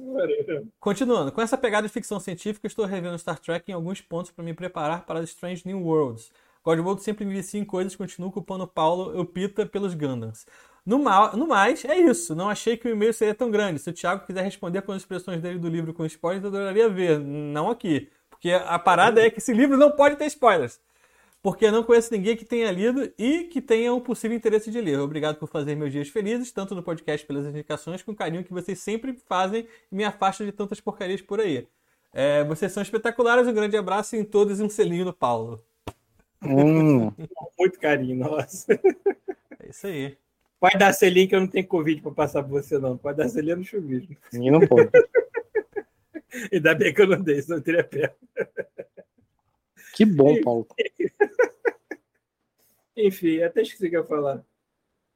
Continuando, 0.78 1.32
com 1.32 1.40
essa 1.40 1.56
pegada 1.56 1.86
de 1.86 1.93
ficção 1.93 2.20
científica, 2.20 2.66
estou 2.66 2.85
revendo 2.85 3.18
Star 3.18 3.39
Trek 3.39 3.70
em 3.70 3.74
alguns 3.74 4.02
pontos 4.02 4.31
para 4.31 4.44
me 4.44 4.52
preparar 4.52 5.06
para 5.06 5.23
Strange 5.23 5.62
New 5.64 5.81
Worlds. 5.82 6.31
Godbolt 6.62 7.01
sempre 7.01 7.24
me 7.24 7.32
vicia 7.32 7.60
em 7.60 7.64
coisas 7.64 7.94
continuo 7.94 8.32
culpando 8.32 8.66
Paulo 8.66 9.24
Pita 9.24 9.64
pelos 9.64 9.94
Gundams. 9.94 10.44
No, 10.86 11.00
mal, 11.00 11.36
no 11.36 11.48
mais, 11.48 11.84
é 11.84 11.98
isso. 11.98 12.32
Não 12.32 12.48
achei 12.48 12.76
que 12.76 12.86
o 12.86 12.92
e-mail 12.92 13.12
seria 13.12 13.34
tão 13.34 13.50
grande. 13.50 13.80
Se 13.80 13.90
o 13.90 13.92
Thiago 13.92 14.24
quiser 14.24 14.42
responder 14.42 14.82
com 14.82 14.92
as 14.92 15.02
expressões 15.02 15.42
dele 15.42 15.58
do 15.58 15.68
livro 15.68 15.92
com 15.92 16.06
spoilers, 16.06 16.44
eu 16.44 16.48
adoraria 16.48 16.88
ver. 16.88 17.18
Não 17.18 17.68
aqui. 17.68 18.08
Porque 18.30 18.52
a 18.52 18.78
parada 18.78 19.20
é 19.20 19.28
que 19.28 19.38
esse 19.38 19.52
livro 19.52 19.76
não 19.76 19.90
pode 19.90 20.14
ter 20.14 20.26
spoilers. 20.26 20.80
Porque 21.42 21.66
eu 21.66 21.72
não 21.72 21.82
conheço 21.82 22.12
ninguém 22.12 22.36
que 22.36 22.44
tenha 22.44 22.70
lido 22.70 23.12
e 23.18 23.44
que 23.44 23.60
tenha 23.60 23.92
um 23.92 24.00
possível 24.00 24.36
interesse 24.36 24.70
de 24.70 24.80
ler. 24.80 25.00
Obrigado 25.00 25.36
por 25.36 25.48
fazer 25.48 25.74
meus 25.74 25.90
dias 25.90 26.08
felizes, 26.08 26.52
tanto 26.52 26.74
no 26.74 26.82
podcast 26.82 27.26
pelas 27.26 27.46
indicações, 27.46 28.02
com 28.02 28.12
o 28.12 28.16
carinho 28.16 28.44
que 28.44 28.52
vocês 28.52 28.78
sempre 28.78 29.16
fazem 29.28 29.66
e 29.90 29.94
me 29.94 30.04
afastam 30.04 30.46
de 30.46 30.52
tantas 30.52 30.80
porcarias 30.80 31.20
por 31.20 31.40
aí. 31.40 31.66
É, 32.12 32.44
vocês 32.44 32.70
são 32.72 32.82
espetaculares, 32.82 33.46
um 33.46 33.52
grande 33.52 33.76
abraço 33.76 34.16
em 34.16 34.24
todos 34.24 34.60
e 34.60 34.62
um 34.62 34.68
selinho 34.68 35.04
no 35.04 35.12
Paulo. 35.12 35.62
Hum. 36.42 37.10
Muito 37.58 37.78
carinho, 37.78 38.16
nossa. 38.16 38.72
É 39.60 39.68
isso 39.68 39.86
aí. 39.86 40.16
Pode 40.58 40.78
dar 40.78 40.92
selinho 40.92 41.28
que 41.28 41.34
eu 41.34 41.40
não 41.40 41.46
tenho 41.46 41.66
Covid 41.66 42.00
para 42.00 42.12
passar 42.12 42.42
para 42.42 42.50
você, 42.50 42.78
não. 42.78 42.96
Pode 42.96 43.18
dar 43.18 43.28
selinho 43.28 43.56
no 43.56 43.64
chuvisco. 43.64 44.16
E 44.32 44.50
não 44.50 44.60
pode. 44.60 44.90
Ainda 46.52 46.74
bem 46.74 46.92
que 46.92 47.02
eu 47.02 47.06
não 47.06 47.22
dei, 47.22 47.40
senão 47.42 47.58
eu 47.58 47.62
teria 47.62 47.84
perto. 47.84 48.16
Que 49.94 50.04
bom, 50.04 50.40
Paulo. 50.42 50.66
Enfim, 52.96 53.42
até 53.42 53.62
esqueci 53.62 53.86
o 53.86 53.90
que 53.90 53.96
eu 53.96 54.02
ia 54.02 54.06
falar. 54.06 54.44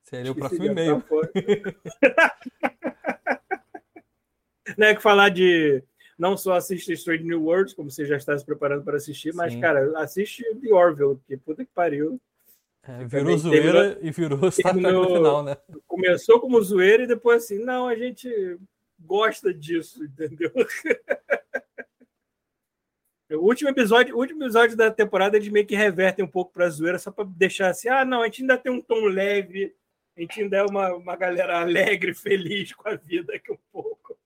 Seria 0.02 0.32
o 0.32 0.34
próximo 0.34 0.66
e-mail. 0.66 1.02
não 4.76 4.86
é 4.86 4.94
que 4.94 5.02
falar 5.02 5.30
de. 5.30 5.82
Não 6.18 6.36
só 6.36 6.54
assistir 6.54 6.92
Strange 6.92 7.24
New 7.24 7.44
Worlds, 7.44 7.72
como 7.72 7.90
você 7.90 8.04
já 8.04 8.16
está 8.16 8.36
se 8.36 8.44
preparando 8.44 8.84
para 8.84 8.98
assistir, 8.98 9.32
mas, 9.34 9.54
Sim. 9.54 9.60
cara, 9.60 9.98
assiste 9.98 10.44
The 10.56 10.74
Orville, 10.74 11.18
que 11.26 11.36
puta 11.36 11.64
que 11.64 11.70
pariu. 11.72 12.20
É, 12.82 13.04
virou 13.04 13.36
zoeira 13.36 13.98
e 14.00 14.10
virou 14.10 14.50
Star 14.50 14.72
Trek 14.72 14.92
no 14.92 15.06
final, 15.06 15.42
né? 15.42 15.56
começou 15.86 16.40
como 16.40 16.60
zoeira 16.62 17.02
e 17.02 17.06
depois 17.06 17.44
assim, 17.44 17.58
não, 17.58 17.86
a 17.86 17.94
gente 17.94 18.58
gosta 18.98 19.52
disso, 19.52 20.02
entendeu? 20.04 20.50
O 23.32 23.46
último 23.46 23.70
episódio, 23.70 24.16
último 24.16 24.42
episódio 24.42 24.76
da 24.76 24.90
temporada 24.90 25.36
eles 25.36 25.48
meio 25.48 25.66
que 25.66 25.76
revertem 25.76 26.24
um 26.24 26.28
pouco 26.28 26.52
para 26.52 26.68
zoeira 26.68 26.98
só 26.98 27.12
para 27.12 27.24
deixar 27.24 27.68
assim, 27.68 27.88
ah, 27.88 28.04
não, 28.04 28.22
a 28.22 28.24
gente 28.24 28.40
ainda 28.42 28.58
tem 28.58 28.72
um 28.72 28.80
tom 28.80 29.04
leve, 29.04 29.74
a 30.16 30.20
gente 30.20 30.42
ainda 30.42 30.56
é 30.56 30.64
uma, 30.64 30.94
uma 30.94 31.16
galera 31.16 31.60
alegre, 31.60 32.14
feliz 32.14 32.72
com 32.72 32.88
a 32.88 32.96
vida 32.96 33.34
aqui 33.34 33.52
um 33.52 33.58
pouco. 33.70 34.18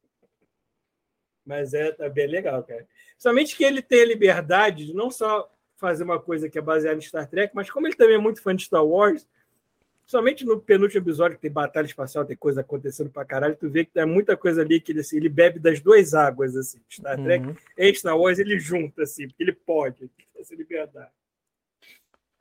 Mas 1.45 1.75
é 1.75 1.93
tá 1.93 2.09
bem 2.09 2.27
legal, 2.27 2.63
cara. 2.63 2.89
Somente 3.19 3.55
que 3.55 3.65
ele 3.65 3.83
tem 3.83 4.01
a 4.01 4.07
liberdade 4.07 4.87
de 4.87 4.95
não 4.95 5.11
só 5.11 5.51
fazer 5.85 6.03
uma 6.03 6.19
coisa 6.19 6.49
que 6.49 6.59
é 6.59 6.63
baseada 6.63 6.97
em 6.97 7.03
Star 7.03 7.29
Trek, 7.29 7.55
mas 7.55 7.71
como 7.71 7.87
ele 7.87 7.95
também 7.95 8.15
é 8.15 8.19
muito 8.19 8.41
fã 8.41 8.57
de 8.57 8.65
Star 8.65 8.85
Wars, 8.85 9.29
somente 10.07 10.43
no 10.43 10.59
penúltimo 10.59 11.03
episódio 11.03 11.37
que 11.37 11.43
tem 11.43 11.51
batalha 11.51 11.85
espacial, 11.85 12.25
tem 12.25 12.35
coisa 12.35 12.63
acontecendo 12.63 13.11
pra 13.11 13.23
caralho, 13.23 13.55
tu 13.55 13.69
vê 13.69 13.85
que 13.85 13.93
tem 13.93 14.07
muita 14.07 14.35
coisa 14.35 14.63
ali 14.63 14.81
que 14.81 14.93
ele, 14.93 15.01
assim, 15.01 15.19
ele 15.19 15.29
bebe 15.29 15.59
das 15.59 15.81
duas 15.81 16.15
águas, 16.15 16.57
assim, 16.57 16.81
Star 16.89 17.23
Trek 17.23 17.47
uhum. 17.47 17.55
e 17.77 17.95
Star 17.95 18.19
Wars 18.19 18.39
ele 18.39 18.59
junta, 18.59 19.03
assim, 19.03 19.29
porque 19.29 19.43
ele 19.43 19.53
pode, 19.53 20.11
essa 20.39 20.55
liberdade. 20.55 21.11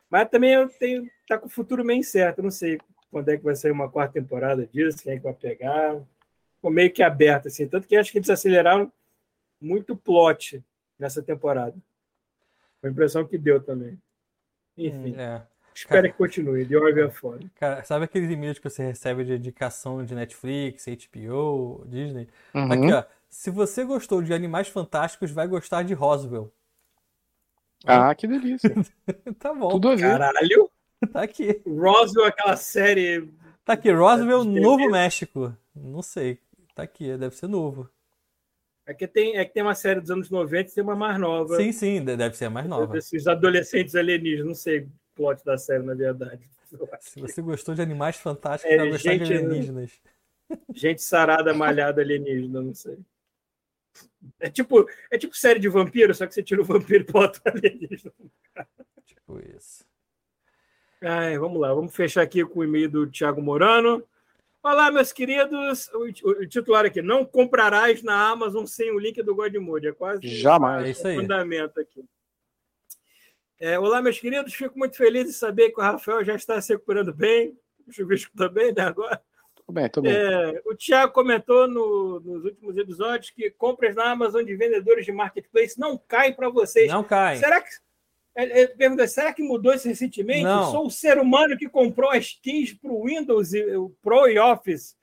Mas 0.09 0.29
também 0.29 0.53
eu 0.53 0.69
tenho, 0.69 1.09
tá 1.27 1.37
com 1.37 1.47
o 1.47 1.49
futuro 1.49 1.83
meio 1.83 1.99
incerto, 1.99 2.41
não 2.41 2.51
sei 2.51 2.79
quando 3.11 3.27
é 3.27 3.37
que 3.37 3.43
vai 3.43 3.57
sair 3.57 3.71
uma 3.71 3.89
quarta 3.89 4.13
temporada 4.13 4.65
disso, 4.65 5.03
quem 5.03 5.13
é 5.13 5.17
que 5.17 5.23
vai 5.23 5.33
pegar, 5.33 6.01
ficou 6.55 6.71
meio 6.71 6.93
que 6.93 7.03
aberto, 7.03 7.49
assim, 7.49 7.67
tanto 7.67 7.89
que 7.89 7.97
acho 7.97 8.09
que 8.09 8.19
eles 8.19 8.29
aceleraram 8.29 8.89
muito 9.59 9.97
plot 9.97 10.63
nessa 10.97 11.21
temporada. 11.21 11.75
Foi 12.84 12.89
a 12.89 12.91
impressão 12.91 13.26
que 13.26 13.38
deu 13.38 13.64
também. 13.64 13.97
Enfim. 14.77 15.15
É. 15.18 15.41
Espero 15.73 16.05
que 16.11 16.18
continue, 16.18 16.65
de 16.65 16.76
hora 16.76 17.10
fora. 17.10 17.39
Cara, 17.55 17.81
sabe 17.85 18.03
aqueles 18.03 18.30
e-mails 18.30 18.60
que 18.60 18.69
você 18.69 18.84
recebe 18.84 19.23
de 19.23 19.35
indicação 19.35 20.03
de 20.03 20.14
Netflix, 20.14 20.85
HBO, 20.85 21.85
Disney? 21.88 22.27
Uhum. 22.53 22.72
Aqui, 22.73 22.91
ó. 22.91 23.05
Se 23.30 23.49
você 23.49 23.85
gostou 23.85 24.22
de 24.22 24.34
Animais 24.34 24.68
Fantásticos, 24.68 25.31
vai 25.31 25.47
gostar 25.47 25.84
de 25.84 25.93
Roswell. 25.93 26.51
Ah, 27.85 28.14
que 28.14 28.27
delícia. 28.27 28.69
tá 29.39 29.53
bom. 29.53 29.69
Tudo 29.69 29.88
a 29.88 29.95
ver. 29.95 30.01
Caralho. 30.01 30.69
Tá 31.14 31.22
aqui. 31.22 31.61
Roswell, 31.65 32.27
aquela 32.27 32.57
série. 32.57 33.31
Tá 33.64 33.73
aqui, 33.73 33.89
Roswell, 33.93 34.43
Novo 34.43 34.91
México. 34.91 35.55
Não 35.73 36.01
sei. 36.01 36.38
Tá 36.76 36.84
aqui, 36.84 37.15
deve 37.15 37.34
ser 37.34 37.47
novo. 37.47 37.89
É 38.85 38.93
que 38.93 39.07
tem, 39.07 39.38
é 39.38 39.45
que 39.45 39.53
tem 39.53 39.64
uma 39.64 39.76
série 39.76 40.01
dos 40.01 40.11
anos 40.11 40.30
90 40.30 40.69
e 40.69 40.73
tem 40.73 40.84
uma 40.84 40.95
mais 40.95 41.18
nova. 41.18 41.55
Sim, 41.55 41.72
sim, 41.72 42.03
deve 42.03 42.35
ser 42.35 42.45
a 42.45 42.49
mais 42.49 42.68
nova. 42.68 42.97
Esses 42.97 43.27
adolescentes 43.27 43.95
alienígenas, 43.95 44.45
não 44.45 44.55
sei 44.55 44.88
plot 45.15 45.43
da 45.45 45.57
série, 45.57 45.84
na 45.84 45.93
verdade. 45.93 46.49
Se 46.99 47.22
você 47.22 47.41
gostou 47.41 47.76
de 47.76 47.81
animais 47.81 48.18
fantásticos, 48.18 48.73
é, 48.73 48.77
vai 48.77 48.89
gostar 48.89 49.11
gente, 49.11 49.26
de 49.26 49.34
alienígenas. 49.35 50.01
Gente 50.73 51.01
sarada, 51.01 51.53
malhada 51.53 52.01
alienígena, 52.01 52.61
não 52.61 52.73
sei. 52.73 52.97
É 54.39 54.49
tipo, 54.49 54.88
é 55.11 55.18
tipo 55.18 55.35
série 55.35 55.60
de 55.60 55.69
vampiro, 55.69 56.14
só 56.14 56.26
que 56.26 56.34
você 56.34 56.43
tira 56.43 56.61
o 56.61 56.65
vampiro 56.65 57.05
e 57.07 57.11
bota 57.11 57.39
o 57.45 57.49
alienígena. 57.49 58.14
Tipo 59.05 59.39
isso. 59.55 59.85
Ai, 61.01 61.38
vamos 61.38 61.60
lá, 61.60 61.73
vamos 61.73 61.95
fechar 61.95 62.22
aqui 62.22 62.43
com 62.45 62.60
o 62.60 62.64
e-mail 62.64 62.89
do 62.89 63.07
Thiago 63.07 63.41
Morano. 63.41 64.03
Olá, 64.64 64.90
meus 64.90 65.11
queridos. 65.11 65.90
O, 65.90 66.06
o, 66.30 66.48
titular 66.48 66.85
aqui: 66.85 67.02
Não 67.02 67.26
comprarás 67.26 68.02
na 68.02 68.30
Amazon 68.30 68.65
sem 68.65 68.91
o 68.91 68.98
link 68.98 69.22
do 69.22 69.35
Godmode. 69.35 69.90
É 69.90 69.91
quase 69.91 70.26
Jamais. 70.26 70.85
É 70.85 70.90
isso 70.91 71.06
aí. 71.06 71.18
fundamento 71.18 71.81
aqui. 71.81 72.06
É, 73.60 73.77
olá, 73.77 74.02
meus 74.02 74.18
queridos. 74.18 74.53
Fico 74.53 74.80
muito 74.80 74.95
feliz 74.95 75.26
de 75.26 75.34
saber 75.34 75.72
que 75.72 75.81
o 75.81 75.84
Rafael 75.84 76.23
já 76.23 76.34
está 76.35 76.61
se 76.61 76.72
recuperando 76.72 77.14
bem. 77.14 77.60
O 77.85 77.91
Chuvisco 77.91 78.31
também, 78.38 78.73
né? 78.73 78.84
Agora. 78.84 79.22
Tudo 79.53 79.73
bem, 79.73 79.90
tudo 79.90 80.03
bem. 80.06 80.15
É, 80.15 80.61
o 80.65 80.73
Thiago 80.73 81.11
comentou 81.11 81.68
no, 81.68 82.22
nos 82.22 82.45
últimos 82.45 82.77
episódios 82.77 83.31
que 83.31 83.52
compras 83.52 83.95
na 83.95 84.11
Amazon 84.11 84.45
de 84.45 84.56
vendedores 84.56 85.06
de 85.06 85.11
marketplace 85.11 85.77
não 85.77 85.98
caem 85.98 86.34
para 86.34 86.48
vocês. 86.48 86.90
Não 86.90 87.03
caem. 87.03 87.38
Será 87.38 87.61
que. 87.61 87.69
Ele 88.35 88.68
pergunta, 88.69 89.07
será 89.07 89.31
que 89.31 89.43
mudou 89.43 89.73
isso 89.73 89.88
recentemente? 89.88 90.43
Não. 90.43 90.72
Sou 90.72 90.88
o 90.88 90.91
ser 90.91 91.19
humano 91.19 91.55
que 91.55 91.69
comprou 91.69 92.10
as 92.10 92.34
keys 92.34 92.73
para 92.73 92.91
o 92.91 93.05
Windows, 93.05 93.51
o 93.53 93.89
Pro 94.01 94.27
e 94.27 94.39
Office. 94.39 94.97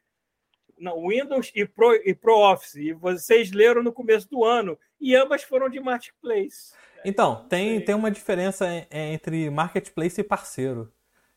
Não, 0.78 1.08
Windows 1.08 1.52
e 1.54 1.64
Pro, 1.64 1.94
e 1.94 2.14
Pro 2.14 2.38
Office. 2.38 2.74
E 2.74 2.92
vocês 2.92 3.52
leram 3.52 3.82
no 3.82 3.92
começo 3.92 4.28
do 4.28 4.44
ano. 4.44 4.76
E 5.00 5.14
ambas 5.14 5.42
foram 5.42 5.68
de 5.68 5.78
marketplace. 5.78 6.72
Então, 7.04 7.46
tem, 7.48 7.80
tem 7.80 7.94
uma 7.94 8.10
diferença 8.10 8.66
entre 8.90 9.48
marketplace 9.48 10.20
e 10.20 10.24
parceiro. 10.24 10.92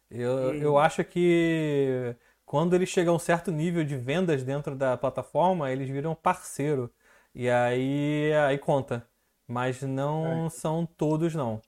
Eu, 0.10 0.54
eu 0.56 0.78
acho 0.78 1.04
que 1.04 2.16
quando 2.46 2.76
ele 2.76 2.86
chega 2.86 3.10
a 3.10 3.14
um 3.14 3.20
certo 3.20 3.52
nível 3.52 3.84
de 3.84 3.96
vendas 3.96 4.44
dentro 4.44 4.76
da 4.76 4.98
plataforma, 4.98 5.72
eles 5.72 5.90
viram 5.90 6.16
parceiro. 6.16 6.92
E 7.34 7.50
aí, 7.50 8.32
aí 8.48 8.58
conta. 8.58 9.08
Mas 9.48 9.82
não 9.82 10.46
é. 10.46 10.50
são 10.50 10.86
todos, 10.86 11.34
não. 11.36 11.62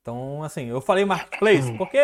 Então, 0.00 0.42
assim, 0.42 0.66
eu 0.66 0.80
falei 0.80 1.04
marketplace 1.04 1.76
porque 1.76 1.98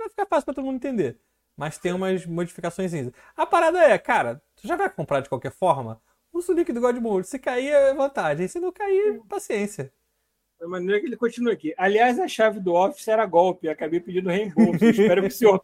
vai 0.00 0.08
ficar 0.08 0.26
fácil 0.26 0.46
para 0.46 0.54
todo 0.54 0.64
mundo 0.64 0.76
entender. 0.76 1.18
Mas 1.56 1.78
tem 1.78 1.92
umas 1.92 2.24
modificações. 2.24 2.92
A 3.36 3.44
parada 3.44 3.78
é, 3.80 3.98
cara, 3.98 4.40
tu 4.56 4.66
já 4.66 4.76
vai 4.76 4.88
comprar 4.88 5.20
de 5.20 5.28
qualquer 5.28 5.52
forma? 5.52 6.00
Usa 6.32 6.52
o 6.52 6.54
link 6.54 6.72
do 6.72 6.80
Godmode. 6.80 7.26
Se 7.26 7.38
cair, 7.38 7.72
é 7.72 7.92
vantagem. 7.92 8.48
Se 8.48 8.58
não 8.58 8.72
cair, 8.72 9.20
paciência. 9.28 9.92
Da 10.58 10.68
maneira 10.68 11.00
que 11.00 11.06
ele 11.06 11.16
continua 11.16 11.52
aqui. 11.52 11.74
Aliás, 11.76 12.18
a 12.18 12.28
chave 12.28 12.60
do 12.60 12.72
Office 12.72 13.08
era 13.08 13.26
golpe. 13.26 13.68
Acabei 13.68 13.98
pedindo 14.00 14.30
reembolso. 14.30 14.84
Espero 14.84 15.22
que 15.22 15.28
o 15.28 15.30
senhor 15.30 15.58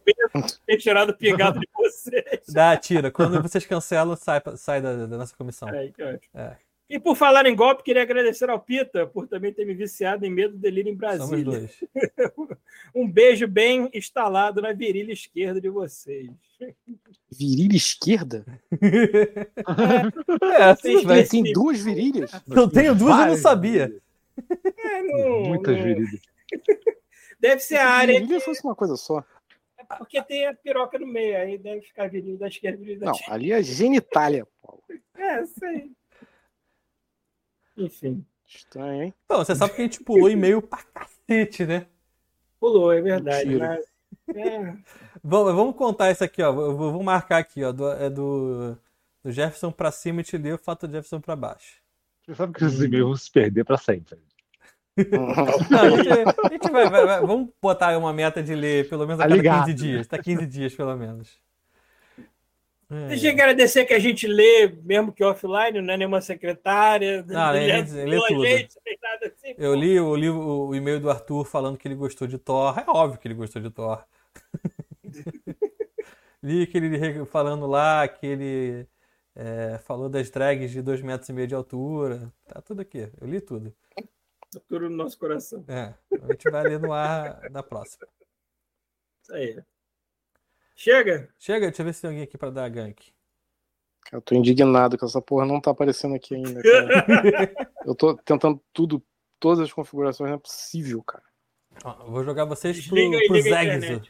tenha 0.65 0.77
tirado 0.77 1.11
o 1.11 1.17
pingado 1.17 1.59
de 1.59 1.67
vocês. 1.73 2.41
Dá, 2.49 2.75
tira. 2.75 3.09
Quando 3.09 3.41
vocês 3.41 3.65
cancelam, 3.65 4.15
sai, 4.15 4.41
sai 4.55 4.81
da, 4.81 5.05
da 5.05 5.17
nossa 5.17 5.35
comissão. 5.35 5.69
É, 5.69 5.87
que 5.89 6.03
ótimo. 6.03 6.31
É. 6.33 6.57
E 6.89 6.97
por 6.97 7.17
falar 7.17 7.45
em 7.45 7.55
golpe, 7.55 7.83
queria 7.83 8.01
agradecer 8.01 8.49
ao 8.49 8.59
Pita 8.59 9.05
por 9.05 9.27
também 9.27 9.51
ter 9.51 9.65
me 9.65 9.73
viciado 9.73 10.25
em 10.25 10.29
Medo 10.29 10.57
Delírio 10.57 10.91
em 10.91 10.95
Brasília. 10.95 11.27
Somos 11.27 11.43
dois. 11.43 11.83
um 12.95 13.09
beijo 13.09 13.45
bem 13.45 13.89
instalado 13.93 14.61
na 14.61 14.71
virilha 14.71 15.11
esquerda 15.11 15.59
de 15.59 15.69
vocês. 15.69 16.29
Virilha 17.29 17.75
esquerda? 17.75 18.45
é, 20.57 20.75
tem, 20.75 21.25
tem 21.27 21.51
duas 21.51 21.81
virilhas? 21.81 22.31
Eu 22.49 22.69
tenho 22.69 22.95
duas, 22.95 23.19
eu 23.19 23.25
não 23.27 23.37
sabia. 23.37 23.93
É, 24.63 25.03
não, 25.03 25.41
Muitas 25.43 25.75
virilhas. 25.75 26.21
Deve 27.39 27.59
ser 27.59 27.77
a 27.77 27.89
área. 27.89 28.19
Virilha 28.19 28.39
que... 28.39 28.45
fosse 28.45 28.63
uma 28.63 28.75
coisa 28.75 28.95
só. 28.95 29.23
É 29.77 29.83
porque 29.97 30.21
tem 30.23 30.47
a 30.47 30.53
piroca 30.53 30.97
no 30.97 31.05
meio, 31.05 31.37
aí 31.37 31.57
deve 31.57 31.81
ficar 31.81 32.09
virilha 32.09 32.37
da 32.37 32.47
esquerda 32.47 32.81
e 32.81 32.85
virilha 32.85 32.99
da 33.01 33.05
Não, 33.07 33.19
ali 33.27 33.51
é 33.51 33.61
genitália, 33.61 34.47
Paulo. 34.61 34.81
É, 35.15 35.45
sei. 35.45 35.91
Enfim. 37.77 38.25
Estranho, 38.47 39.03
hein? 39.03 39.13
Então, 39.25 39.43
você 39.43 39.55
sabe 39.55 39.73
que 39.73 39.81
a 39.81 39.83
gente 39.83 40.03
pulou 40.03 40.29
e-mail 40.29 40.61
pra 40.61 40.81
cacete, 40.83 41.65
né? 41.65 41.85
Pulou, 42.59 42.91
é 42.91 43.01
verdade. 43.01 43.55
Mas... 43.55 43.85
É. 44.35 44.73
vamos, 45.23 45.53
vamos 45.53 45.75
contar 45.75 46.11
isso 46.11 46.23
aqui, 46.23 46.41
ó. 46.41 46.47
Eu 46.47 46.75
vou 46.75 47.03
marcar 47.03 47.37
aqui, 47.37 47.63
ó. 47.63 47.71
Do, 47.71 47.91
é 47.91 48.09
do, 48.09 48.77
do 49.23 49.31
Jefferson 49.31 49.71
pra 49.71 49.91
cima 49.91 50.21
e 50.21 50.23
te 50.23 50.37
ler 50.37 50.55
o 50.55 50.57
fato 50.57 50.87
do 50.87 50.93
Jefferson 50.93 51.19
pra 51.19 51.35
baixo. 51.35 51.81
Você 52.25 52.35
sabe 52.35 52.53
que 52.53 52.63
esses 52.63 52.81
e-mails 52.81 53.05
vão 53.05 53.15
se 53.15 53.31
perder 53.31 53.63
pra 53.63 53.77
sempre. 53.77 54.17
Não, 55.69 55.79
a 55.79 55.89
gente, 55.89 56.09
a 56.09 56.49
gente 56.49 56.71
vai, 56.71 56.89
vai, 56.89 57.05
vai, 57.05 57.21
Vamos 57.21 57.49
botar 57.61 57.95
uma 57.97 58.11
meta 58.11 58.41
de 58.41 58.55
ler 58.55 58.89
pelo 58.89 59.05
menos 59.05 59.19
a 59.21 59.27
cada 59.27 59.65
15 59.65 59.73
dias. 59.73 60.07
Tá 60.07 60.17
15 60.17 60.45
dias, 60.47 60.73
pelo 60.73 60.95
menos. 60.95 61.39
É. 62.89 63.07
Deixa 63.09 63.27
eu 63.27 63.31
agradecer 63.31 63.85
que 63.85 63.93
a 63.93 63.99
gente 63.99 64.25
lê, 64.25 64.67
mesmo 64.83 65.11
que 65.11 65.23
offline, 65.23 65.81
não 65.81 65.93
é 65.93 65.97
nenhuma 65.97 66.21
secretária. 66.21 67.21
Não, 67.27 67.51
lê, 67.51 67.81
lê 67.81 68.27
tudo. 68.27 68.45
Gente, 68.45 68.79
assim, 69.23 69.55
eu 69.57 69.75
li, 69.75 69.95
eu 69.95 70.15
li 70.15 70.29
o, 70.29 70.67
o 70.67 70.75
e-mail 70.75 70.99
do 70.99 71.09
Arthur 71.09 71.43
falando 71.43 71.77
que 71.77 71.85
ele 71.87 71.95
gostou 71.95 72.27
de 72.27 72.37
Thor. 72.37 72.79
É 72.79 72.89
óbvio 72.89 73.19
que 73.19 73.27
ele 73.27 73.35
gostou 73.35 73.61
de 73.61 73.69
Thor. 73.69 74.05
li 76.41 76.63
aquele 76.63 77.25
falando 77.25 77.67
lá 77.67 78.07
que 78.07 78.25
ele 78.25 78.87
é, 79.35 79.77
falou 79.79 80.07
das 80.07 80.29
drags 80.29 80.71
de 80.71 80.81
2 80.81 81.01
metros 81.01 81.27
e 81.27 81.33
meio 81.33 81.47
de 81.47 81.55
altura. 81.55 82.31
Tá 82.47 82.61
tudo 82.61 82.81
aqui. 82.81 83.11
Eu 83.19 83.27
li 83.27 83.41
tudo. 83.41 83.75
Tá 84.51 84.61
tudo 84.65 84.89
no 84.89 84.95
nosso 84.95 85.19
coração. 85.19 85.65
É. 85.67 85.93
A 86.21 86.31
gente 86.31 86.49
vai 86.49 86.63
ler 86.63 86.79
no 86.79 86.93
ar 86.93 87.49
na 87.51 87.61
próxima. 87.61 88.07
Isso 89.21 89.33
aí. 89.33 89.61
Chega? 90.77 91.27
Chega, 91.39 91.65
deixa 91.65 91.81
eu 91.81 91.85
ver 91.87 91.93
se 91.93 92.01
tem 92.01 92.09
alguém 92.11 92.23
aqui 92.23 92.37
pra 92.37 92.51
dar 92.51 92.69
gank. 92.69 93.11
Eu 94.11 94.21
tô 94.21 94.35
indignado 94.35 94.95
que 94.95 95.03
essa 95.03 95.19
porra 95.19 95.43
não 95.43 95.59
tá 95.59 95.71
aparecendo 95.71 96.13
aqui 96.13 96.35
ainda. 96.35 96.61
Cara. 96.61 97.67
eu 97.83 97.95
tô 97.95 98.15
tentando 98.15 98.61
tudo, 98.71 99.03
todas 99.39 99.59
as 99.59 99.73
configurações, 99.73 100.29
não 100.29 100.37
é 100.37 100.39
possível, 100.39 101.01
cara. 101.01 101.23
Ó, 101.83 102.05
vou 102.05 102.23
jogar 102.23 102.45
vocês 102.45 102.75
Desliga 102.75 103.17
pro, 103.17 103.27
pro 103.27 103.41
Zegzo. 103.41 104.01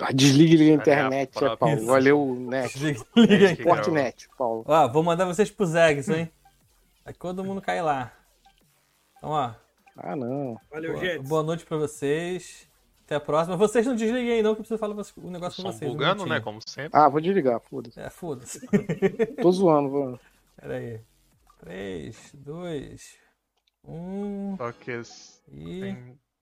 Ah, 0.00 0.12
desliga 0.12 0.62
a 0.62 0.74
internet, 0.74 1.44
é, 1.44 1.56
Paulo. 1.56 1.86
Valeu, 1.86 2.34
net. 2.36 2.78
Desliga 2.78 3.62
Forte 3.62 3.90
net, 3.90 4.28
Paulo. 4.38 4.64
Ó, 4.66 4.88
vou 4.88 5.02
mandar 5.02 5.24
vocês 5.24 5.50
pro 5.50 5.66
Zegzo, 5.66 6.14
hein? 6.14 6.30
Aí 7.04 7.12
todo 7.12 7.44
mundo 7.44 7.60
cai 7.60 7.82
lá. 7.82 8.12
Então, 9.18 9.30
ó. 9.30 9.52
Ah, 9.96 10.14
não. 10.14 10.56
Valeu, 10.70 10.92
boa, 10.92 11.04
gente. 11.04 11.28
Boa 11.28 11.42
noite 11.42 11.66
pra 11.66 11.76
vocês. 11.76 12.70
Até 13.12 13.16
a 13.16 13.20
próxima. 13.20 13.56
Vocês 13.58 13.86
não 13.86 13.94
desliguem 13.94 14.32
aí, 14.32 14.42
não, 14.42 14.54
que 14.54 14.60
eu 14.60 14.64
preciso 14.64 14.78
falar 14.78 14.94
o 14.94 15.30
negócio 15.30 15.62
com 15.62 15.70
vocês. 15.70 15.90
bugando, 15.90 16.24
né? 16.24 16.40
Como 16.40 16.60
sempre. 16.66 16.98
Ah, 16.98 17.10
vou 17.10 17.20
desligar, 17.20 17.60
foda-se. 17.60 18.00
É, 18.00 18.08
foda-se. 18.08 18.66
Tô 19.40 19.52
zoando, 19.52 19.90
vou. 19.90 20.20
Pera 20.56 20.76
aí. 20.76 21.00
3, 21.60 22.30
2, 22.32 23.18
1. 23.84 24.56
Só 24.56 24.72
que 24.72 25.02
e... 25.50 25.80
tem 25.80 26.18